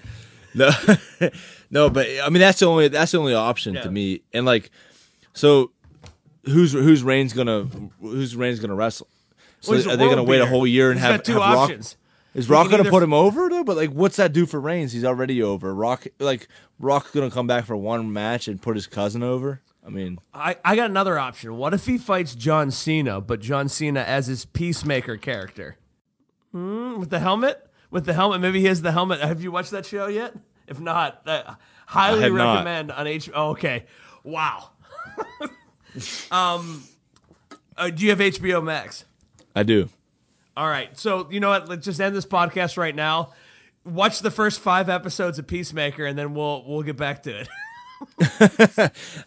No, 0.55 0.71
no, 1.71 1.91
but 1.91 2.07
I 2.23 2.29
mean 2.29 2.41
that's 2.41 2.61
the 2.61 2.67
only 2.67 2.87
that's 2.87 3.11
the 3.11 3.19
only 3.19 3.35
option 3.35 3.75
Yeah. 3.75 3.83
to 3.83 3.91
me. 3.91 4.23
And 4.33 4.47
like, 4.47 4.71
so 5.33 5.73
who's 6.45 6.73
who's 6.73 7.03
Reigns 7.03 7.33
gonna 7.33 7.65
who's 8.01 8.37
Reigns 8.37 8.61
gonna 8.61 8.77
wrestle? 8.77 9.09
So 9.63 9.73
Well, 9.73 9.91
are 9.91 9.97
they 9.97 10.09
gonna 10.09 10.23
wait 10.25 10.41
a 10.41 10.47
whole 10.47 10.67
year 10.67 10.91
and 10.91 11.01
He's 11.01 11.09
have, 11.09 11.23
two 11.23 11.33
have 11.33 11.41
Rock? 11.41 11.59
options. 11.71 11.97
Is 12.35 12.49
Rock 12.49 12.71
gonna 12.71 12.91
put 12.91 13.03
him 13.03 13.15
over 13.15 13.49
though? 13.49 13.65
But 13.65 13.77
like, 13.77 13.91
what's 13.91 14.17
that 14.17 14.33
do 14.33 14.45
for 14.45 14.61
Reigns? 14.61 14.93
He's 14.93 15.05
already 15.05 15.43
over. 15.43 15.75
Rock, 15.75 16.07
like, 16.19 16.49
Rock's 16.79 17.11
gonna 17.13 17.31
come 17.31 17.47
back 17.47 17.65
for 17.65 17.77
one 17.77 18.13
match 18.13 18.49
and 18.49 18.61
put 18.61 18.75
his 18.77 18.87
cousin 18.87 19.23
over. 19.23 19.61
I 19.85 19.91
mean, 19.91 20.19
I, 20.33 20.57
I 20.65 20.77
got 20.77 20.91
another 20.91 21.19
option. 21.19 21.57
What 21.57 21.75
if 21.75 21.87
he 21.87 21.99
fights 21.99 22.35
John 22.35 22.71
Cena, 22.71 23.21
but 23.21 23.41
John 23.41 23.69
Cena 23.69 24.01
as 24.01 24.27
his 24.29 24.45
peacemaker 24.45 25.17
character? 25.17 25.77
Hmm, 26.53 26.99
with 27.01 27.11
the 27.11 27.19
helmet? 27.19 27.67
With 27.91 28.05
the 28.05 28.13
helmet. 28.15 28.41
Maybe 28.41 28.61
he 28.61 28.67
has 28.67 28.83
the 28.83 28.93
helmet. 28.93 29.21
Have 29.21 29.43
you 29.43 29.51
watched 29.51 29.73
that 29.73 29.87
show 29.87 30.07
yet? 30.07 30.35
If 30.69 30.81
not, 30.81 31.23
uh, 31.27 31.55
highly 31.87 32.21
I 32.21 32.23
have 32.25 32.33
not. 32.33 32.53
recommend 32.55 32.93
on 32.93 33.07
H. 33.07 33.29
Oh, 33.35 33.51
okay. 33.51 33.85
Wow. 34.25 34.71
um, 36.31 36.85
uh, 37.77 37.91
do 37.91 38.05
you 38.05 38.11
have 38.11 38.21
HBO 38.21 38.63
Max? 38.63 39.05
I 39.55 39.63
do. 39.63 39.89
All 40.57 40.69
right. 40.69 40.97
So, 40.99 41.29
you 41.31 41.41
know 41.41 41.49
what? 41.51 41.69
Let's 41.69 41.85
just 41.85 42.01
end 42.01 42.15
this 42.15 42.27
podcast 42.27 42.77
right 42.77 42.95
now. 42.95 43.33
Watch 43.85 44.21
the 44.21 44.31
first 44.31 44.61
five 44.61 44.89
episodes 44.89 45.39
of 45.39 45.47
Peacemaker, 45.47 46.05
and 46.05 46.17
then 46.17 46.35
we'll 46.35 46.65
we'll 46.67 46.83
get 46.83 46.97
back 46.97 47.23
to 47.25 47.41
it. 47.41 47.49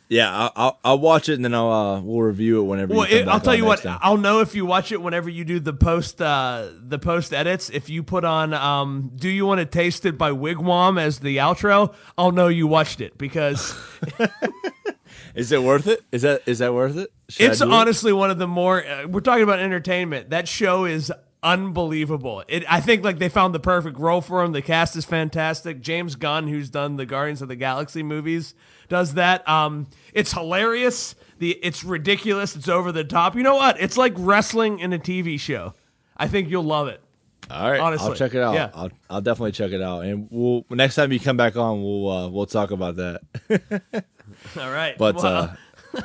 Yeah, 0.09 0.31
I'll, 0.31 0.51
I'll, 0.55 0.79
I'll 0.83 0.99
watch 0.99 1.29
it 1.29 1.33
and 1.33 1.43
then 1.43 1.53
I'll 1.53 1.71
uh, 1.71 2.01
we'll 2.01 2.21
review 2.21 2.61
it 2.61 2.63
whenever. 2.65 2.93
Well, 2.93 3.07
it, 3.09 3.27
I'll 3.27 3.39
tell 3.39 3.55
you 3.55 3.65
what. 3.65 3.81
time. 3.81 3.99
I'll 4.01 4.17
know 4.17 4.41
if 4.41 4.53
you 4.53 4.65
watch 4.65 4.91
it 4.91 5.01
whenever 5.01 5.29
you 5.29 5.43
do 5.43 5.59
the 5.59 5.73
post 5.73 6.21
uh, 6.21 6.69
the 6.79 6.99
post 6.99 7.33
edits. 7.33 7.69
If 7.69 7.89
you 7.89 8.03
put 8.03 8.23
on 8.23 8.53
um, 8.53 9.11
"Do 9.15 9.29
you 9.29 9.45
want 9.45 9.59
to 9.59 9.65
taste 9.65 10.05
it" 10.05 10.17
by 10.17 10.31
Wig 10.31 10.57
Wam 10.57 10.97
as 10.97 11.19
the 11.19 11.37
outro, 11.37 11.93
I'll 12.17 12.31
know 12.31 12.47
you 12.47 12.67
watched 12.67 13.01
it 13.01 13.17
because 13.17 13.75
Is 15.35 15.51
it 15.51 15.61
worth 15.61 15.87
it? 15.87 16.01
Is 16.11 16.21
that 16.21 16.43
is 16.45 16.59
that 16.59 16.73
worth 16.73 16.97
it? 16.97 17.11
Should 17.29 17.51
it's 17.51 17.61
it? 17.61 17.69
honestly 17.69 18.13
one 18.13 18.31
of 18.31 18.37
the 18.37 18.47
more. 18.47 18.85
Uh, 18.85 19.07
we're 19.07 19.19
talking 19.19 19.43
about 19.43 19.59
entertainment. 19.59 20.29
That 20.29 20.47
show 20.47 20.85
is 20.85 21.11
unbelievable. 21.43 22.43
It. 22.47 22.63
I 22.71 22.79
think 22.79 23.03
like 23.03 23.19
they 23.19 23.29
found 23.29 23.53
the 23.53 23.59
perfect 23.59 23.99
role 23.99 24.21
for 24.21 24.43
him. 24.43 24.53
The 24.53 24.61
cast 24.61 24.95
is 24.95 25.03
fantastic. 25.03 25.81
James 25.81 26.15
Gunn, 26.15 26.47
who's 26.47 26.69
done 26.69 26.95
the 26.95 27.05
Guardians 27.05 27.41
of 27.41 27.49
the 27.49 27.55
Galaxy 27.55 28.01
movies, 28.01 28.55
does 28.87 29.15
that. 29.15 29.47
Um, 29.47 29.87
it's 30.13 30.31
hilarious. 30.31 31.15
The 31.39 31.51
it's 31.51 31.83
ridiculous. 31.83 32.55
It's 32.55 32.69
over 32.69 32.93
the 32.93 33.03
top. 33.03 33.35
You 33.35 33.43
know 33.43 33.55
what? 33.55 33.79
It's 33.79 33.97
like 33.97 34.13
wrestling 34.15 34.79
in 34.79 34.93
a 34.93 34.99
TV 34.99 35.39
show. 35.39 35.73
I 36.15 36.29
think 36.29 36.49
you'll 36.49 36.63
love 36.63 36.87
it. 36.87 37.01
All 37.51 37.69
right, 37.69 37.79
honestly. 37.79 38.07
I'll 38.07 38.15
check 38.15 38.33
it 38.33 38.41
out. 38.41 38.55
Yeah. 38.55 38.69
I'll, 38.73 38.89
I'll 39.09 39.21
definitely 39.21 39.51
check 39.51 39.71
it 39.71 39.81
out, 39.81 39.99
and 39.99 40.27
we'll 40.31 40.65
next 40.69 40.95
time 40.95 41.11
you 41.11 41.19
come 41.19 41.37
back 41.37 41.55
on, 41.57 41.83
we'll 41.83 42.09
uh, 42.09 42.29
we'll 42.29 42.45
talk 42.45 42.71
about 42.71 42.95
that. 42.95 44.05
All 44.59 44.71
right. 44.71 44.97
But 44.97 45.23
uh, 45.23 45.49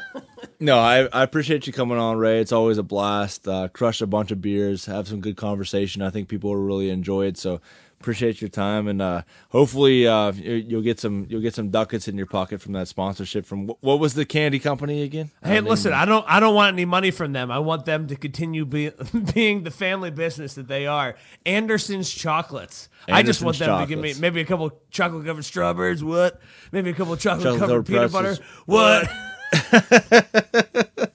no, 0.60 0.78
I, 0.78 1.06
I 1.12 1.22
appreciate 1.22 1.66
you 1.66 1.72
coming 1.72 1.98
on, 1.98 2.18
Ray. 2.18 2.40
It's 2.40 2.52
always 2.52 2.78
a 2.78 2.82
blast. 2.82 3.46
Uh, 3.46 3.68
crush 3.68 4.00
a 4.00 4.06
bunch 4.06 4.30
of 4.30 4.40
beers, 4.40 4.86
have 4.86 5.08
some 5.08 5.20
good 5.20 5.36
conversation. 5.36 6.02
I 6.02 6.10
think 6.10 6.28
people 6.28 6.50
will 6.50 6.62
really 6.62 6.90
enjoy 6.90 7.26
it. 7.26 7.38
So 7.38 7.60
appreciate 8.00 8.40
your 8.40 8.48
time, 8.48 8.88
and 8.88 9.02
uh, 9.02 9.22
hopefully 9.50 10.06
uh, 10.06 10.32
you- 10.32 10.54
you'll 10.54 10.82
get 10.82 10.98
some 10.98 11.26
you'll 11.28 11.42
get 11.42 11.54
some 11.54 11.68
ducats 11.70 12.08
in 12.08 12.16
your 12.16 12.26
pocket 12.26 12.60
from 12.62 12.72
that 12.72 12.88
sponsorship. 12.88 13.44
From 13.46 13.66
what 13.80 14.00
was 14.00 14.14
the 14.14 14.24
candy 14.24 14.58
company 14.58 15.02
again? 15.02 15.30
Hey, 15.44 15.58
I 15.58 15.60
listen, 15.60 15.92
I 15.92 16.04
don't 16.06 16.24
I 16.28 16.40
don't 16.40 16.54
want 16.54 16.72
any 16.74 16.84
money 16.86 17.10
from 17.10 17.32
them. 17.32 17.50
I 17.50 17.58
want 17.58 17.84
them 17.84 18.06
to 18.08 18.16
continue 18.16 18.64
be, 18.64 18.90
being 19.34 19.62
the 19.64 19.70
family 19.70 20.10
business 20.10 20.54
that 20.54 20.66
they 20.68 20.86
are. 20.86 21.14
Anderson's 21.44 22.10
chocolates. 22.10 22.88
I 23.08 23.22
just 23.22 23.42
want 23.42 23.58
them 23.58 23.70
Anderson's 23.70 23.88
to 23.88 23.94
give 24.08 24.16
me 24.16 24.20
maybe 24.20 24.40
a 24.40 24.44
couple 24.44 24.72
chocolate 24.90 25.26
covered 25.26 25.44
strawberries, 25.44 26.02
what? 26.02 26.40
Maybe 26.72 26.90
a 26.90 26.94
couple 26.94 27.16
chocolate 27.16 27.58
covered 27.58 27.86
peanut 27.86 28.12
butter. 28.12 28.36
What? 28.66 29.10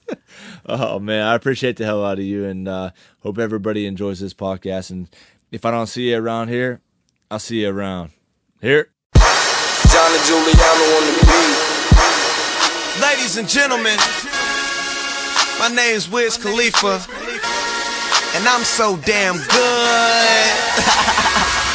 Oh 0.68 0.98
man, 0.98 1.24
I 1.24 1.34
appreciate 1.36 1.76
the 1.76 1.84
hell 1.84 2.04
out 2.04 2.18
of 2.18 2.24
you, 2.24 2.44
and 2.44 2.66
uh, 2.66 2.90
hope 3.20 3.38
everybody 3.38 3.86
enjoys 3.86 4.18
this 4.18 4.34
podcast. 4.34 4.90
And 4.90 5.08
if 5.50 5.64
I 5.64 5.70
don't 5.70 5.86
see 5.86 6.10
you 6.10 6.18
around 6.18 6.48
here, 6.48 6.80
I'll 7.30 7.38
see 7.38 7.62
you 7.62 7.68
around 7.68 8.10
here. 8.60 8.90
John 9.14 10.12
and 10.12 10.24
Giuliano 10.24 10.96
on 10.96 11.06
the 11.06 11.12
beat. 11.26 11.56
Ladies 13.00 13.36
and 13.36 13.48
gentlemen, 13.48 13.96
my 15.58 15.68
name's 15.74 16.08
Wiz 16.10 16.36
Khalifa, 16.36 17.00
and 18.36 18.46
I'm 18.48 18.64
so 18.64 18.96
damn 18.98 19.36
good. 19.36 21.62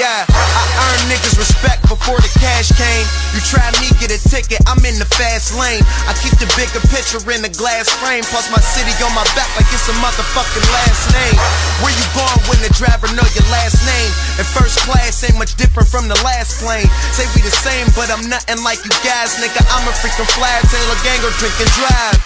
Yeah, 0.00 0.24
I 0.32 0.64
earn 0.80 1.12
niggas 1.12 1.36
respect 1.36 1.84
before 1.84 2.16
the 2.24 2.32
cash 2.40 2.72
came. 2.72 3.04
You 3.36 3.40
try 3.44 3.68
me, 3.84 3.92
get 4.00 4.08
a 4.08 4.16
ticket, 4.16 4.56
I'm 4.64 4.80
in 4.88 4.96
the 4.96 5.04
fast 5.04 5.52
lane. 5.52 5.84
I 6.08 6.16
keep 6.24 6.32
the 6.40 6.48
bigger 6.56 6.80
picture 6.88 7.20
in 7.28 7.44
the 7.44 7.52
glass 7.52 7.92
frame. 8.00 8.24
Plus 8.32 8.48
my 8.48 8.64
city 8.64 8.96
on 9.04 9.12
my 9.12 9.28
back 9.36 9.52
like 9.60 9.68
it's 9.68 9.92
a 9.92 9.96
motherfucking 10.00 10.64
last 10.72 11.12
name. 11.12 11.36
Where 11.84 11.92
you 11.92 12.06
going 12.16 12.40
when 12.48 12.64
the 12.64 12.72
driver 12.80 13.12
know 13.12 13.28
your 13.36 13.44
last 13.52 13.84
name? 13.84 14.08
And 14.40 14.48
first 14.48 14.80
class 14.88 15.20
ain't 15.20 15.36
much 15.36 15.60
different 15.60 15.84
from 15.84 16.08
the 16.08 16.16
last 16.24 16.64
plane. 16.64 16.88
Say 17.12 17.28
we 17.36 17.44
the 17.44 17.52
same, 17.52 17.84
but 17.92 18.08
I'm 18.08 18.24
nothing 18.24 18.64
like 18.64 18.80
you 18.80 18.94
guys, 19.04 19.36
nigga. 19.36 19.60
I'm 19.68 19.84
a 19.84 19.92
freaking 20.00 20.24
flyer, 20.32 20.64
Taylor 20.72 20.96
Ganger, 21.04 21.28
drink 21.36 21.60
and 21.60 21.72
drive. 21.76 22.16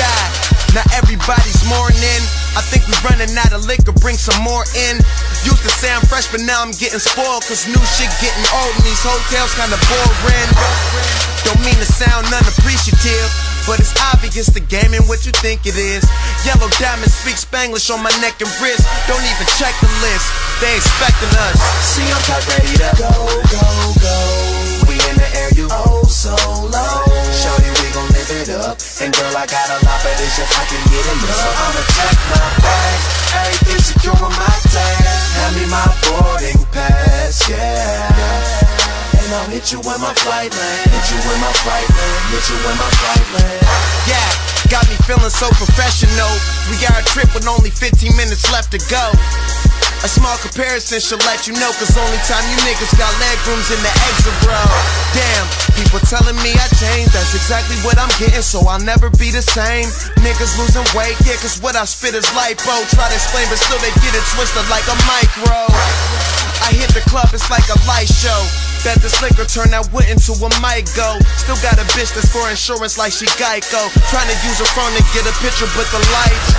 Die. 0.00 0.51
Now 0.72 0.88
everybody's 0.96 1.60
mourning. 1.68 2.22
I 2.56 2.64
think 2.64 2.88
we're 2.88 3.04
running 3.04 3.28
out 3.36 3.52
of 3.52 3.68
liquor, 3.68 3.92
bring 4.00 4.16
some 4.16 4.40
more 4.40 4.64
in. 4.72 4.96
Used 5.44 5.60
to 5.60 5.72
say 5.72 5.92
I'm 5.92 6.00
fresh, 6.08 6.32
but 6.32 6.40
now 6.40 6.64
I'm 6.64 6.72
getting 6.80 7.00
spoiled. 7.00 7.44
Cause 7.44 7.68
new 7.68 7.84
shit 7.96 8.08
getting 8.24 8.46
old 8.56 8.72
and 8.80 8.84
these 8.88 9.04
hotels 9.04 9.52
kinda 9.52 9.76
boring. 9.84 10.50
Don't 11.44 11.60
mean 11.60 11.76
to 11.76 11.84
sound 11.84 12.24
unappreciative, 12.32 13.28
but 13.68 13.84
it's 13.84 13.92
obvious 14.16 14.48
the 14.48 14.64
game 14.64 14.96
ain't 14.96 15.04
what 15.12 15.28
you 15.28 15.32
think 15.44 15.68
it 15.68 15.76
is. 15.76 16.08
Yellow 16.48 16.72
diamonds 16.80 17.12
speak 17.20 17.36
Spanglish 17.36 17.92
on 17.92 18.00
my 18.00 18.12
neck 18.24 18.40
and 18.40 18.48
wrist. 18.64 18.88
Don't 19.04 19.20
even 19.20 19.46
check 19.60 19.76
the 19.84 19.92
list, 20.00 20.26
they 20.64 20.72
expecting 20.72 21.32
us. 21.52 21.60
See, 21.84 22.08
I'm 22.08 22.22
top 22.24 22.40
ready 22.48 22.72
to 22.80 22.88
go, 22.96 23.12
go, 23.52 23.68
go. 24.00 24.16
We 24.88 24.96
in 24.96 25.16
the 25.20 25.28
air, 25.36 25.50
you 25.52 25.68
oh 25.68 26.08
so 26.08 26.32
low. 26.72 26.91
And 29.02 29.10
girl, 29.18 29.34
I 29.34 29.50
got 29.50 29.66
a 29.66 29.82
lot, 29.82 29.98
it's 30.06 30.38
just 30.38 30.54
I 30.54 30.62
can 30.70 30.78
get 30.86 31.02
enough. 31.10 31.34
So 31.34 31.50
I'ma 31.50 31.82
check 31.90 32.14
my 32.30 32.46
bag, 32.62 32.98
everything 33.34 33.82
secure 33.82 34.14
on 34.14 34.30
my 34.30 34.54
tag. 34.70 35.02
Hand 35.42 35.58
me 35.58 35.66
my 35.66 35.90
boarding 36.06 36.62
pass, 36.70 37.42
yeah. 37.50 38.06
And 39.18 39.26
I'll 39.34 39.50
hit 39.50 39.74
you 39.74 39.82
when 39.82 39.98
my 39.98 40.14
flight 40.22 40.54
land. 40.54 40.86
Hit 40.86 41.06
you 41.10 41.18
when 41.26 41.38
my 41.42 41.50
flight 41.66 41.90
land. 41.90 42.22
Hit 42.30 42.46
you 42.46 42.58
when 42.62 42.78
my 42.78 42.90
flight 43.02 43.26
land. 43.42 43.66
Yeah, 44.06 44.30
got 44.70 44.86
me 44.86 44.94
feeling 45.02 45.34
so 45.34 45.50
professional. 45.58 46.30
We 46.70 46.78
got 46.78 46.94
a 46.94 47.02
trip 47.10 47.34
with 47.34 47.50
only 47.50 47.74
15 47.74 48.14
minutes 48.14 48.46
left 48.54 48.70
to 48.70 48.78
go. 48.86 49.10
A 50.02 50.10
small 50.10 50.34
comparison 50.42 50.98
should 50.98 51.22
let 51.30 51.46
you 51.46 51.54
know, 51.62 51.70
cause 51.78 51.94
only 51.94 52.18
time 52.26 52.42
you 52.50 52.58
niggas 52.66 52.90
got 52.98 53.06
leg 53.22 53.38
rooms 53.46 53.70
in 53.70 53.78
the 53.86 53.92
exit 54.10 54.34
bro. 54.42 54.58
Damn, 55.14 55.46
people 55.78 56.02
telling 56.10 56.34
me 56.42 56.50
I 56.58 56.66
changed, 56.74 57.14
that's 57.14 57.38
exactly 57.38 57.78
what 57.86 58.02
I'm 58.02 58.10
getting, 58.18 58.42
so 58.42 58.66
I'll 58.66 58.82
never 58.82 59.14
be 59.14 59.30
the 59.30 59.46
same. 59.46 59.86
Niggas 60.18 60.58
losing 60.58 60.82
weight, 60.98 61.14
yeah, 61.22 61.38
cause 61.38 61.62
what 61.62 61.78
I 61.78 61.86
spit 61.86 62.18
is 62.18 62.26
lipo. 62.34 62.74
Try 62.90 63.06
to 63.06 63.14
explain, 63.14 63.46
but 63.46 63.62
still 63.62 63.78
they 63.78 63.94
get 64.02 64.10
it 64.10 64.26
twisted 64.34 64.66
like 64.74 64.82
a 64.90 64.98
micro. 65.06 65.70
I 66.66 66.74
hit 66.74 66.90
the 66.98 67.06
club, 67.06 67.30
it's 67.30 67.46
like 67.46 67.70
a 67.70 67.78
light 67.86 68.10
show. 68.10 68.42
Bet 68.82 68.98
this 68.98 69.14
liquor 69.22 69.46
turn 69.46 69.70
that 69.70 69.86
wood 69.94 70.10
into 70.10 70.34
a 70.34 70.50
mic 70.58 70.90
go. 70.98 71.14
Still 71.38 71.62
got 71.62 71.78
a 71.78 71.86
bitch 71.94 72.10
that's 72.10 72.26
for 72.26 72.42
insurance 72.50 72.98
like 72.98 73.14
she 73.14 73.30
Geico. 73.38 73.86
Trying 74.10 74.26
to 74.26 74.36
use 74.42 74.58
her 74.58 74.70
phone 74.74 74.90
to 74.98 75.02
get 75.14 75.30
a 75.30 75.34
picture, 75.38 75.70
but 75.78 75.86
the 75.94 76.02
lights 76.10 76.50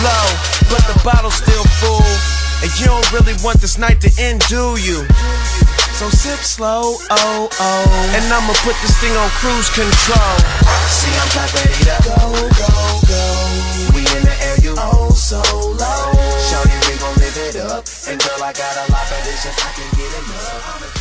low, 0.00 0.26
but 0.72 0.80
the 0.88 0.96
bottle's 1.04 1.36
still 1.36 1.68
full. 1.84 2.47
And 2.60 2.70
you 2.80 2.86
don't 2.86 3.06
really 3.12 3.34
want 3.44 3.60
this 3.60 3.78
night 3.78 4.00
to 4.02 4.10
end, 4.18 4.42
do 4.48 4.74
you? 4.82 5.06
So 5.94 6.10
sip 6.10 6.38
slow, 6.42 6.98
oh 7.10 7.48
oh. 7.50 8.14
And 8.14 8.22
I'ma 8.30 8.54
put 8.62 8.74
this 8.82 8.98
thing 8.98 9.14
on 9.14 9.30
cruise 9.38 9.70
control. 9.70 10.34
See, 10.90 11.10
I'm 11.10 11.30
not 11.38 11.50
ready 11.54 11.74
to 11.86 11.96
go, 12.06 12.18
go, 12.54 12.70
go. 13.06 13.22
We 13.94 14.00
in 14.02 14.22
the 14.22 14.34
air, 14.42 14.56
you 14.62 14.74
oh 14.78 15.10
so 15.10 15.42
low. 15.42 16.12
Shorty, 16.50 16.74
we 16.86 16.98
gon' 16.98 17.14
live 17.18 17.36
it 17.36 17.56
up. 17.62 17.84
And 18.06 18.18
girl, 18.20 18.42
I 18.42 18.52
got 18.52 18.74
a 18.74 18.92
lot, 18.92 19.06
but 19.10 19.26
it's 19.26 19.42
just 19.42 19.58
I 19.58 19.70
can 19.74 19.88
get 19.98 20.12
enough. 20.18 20.97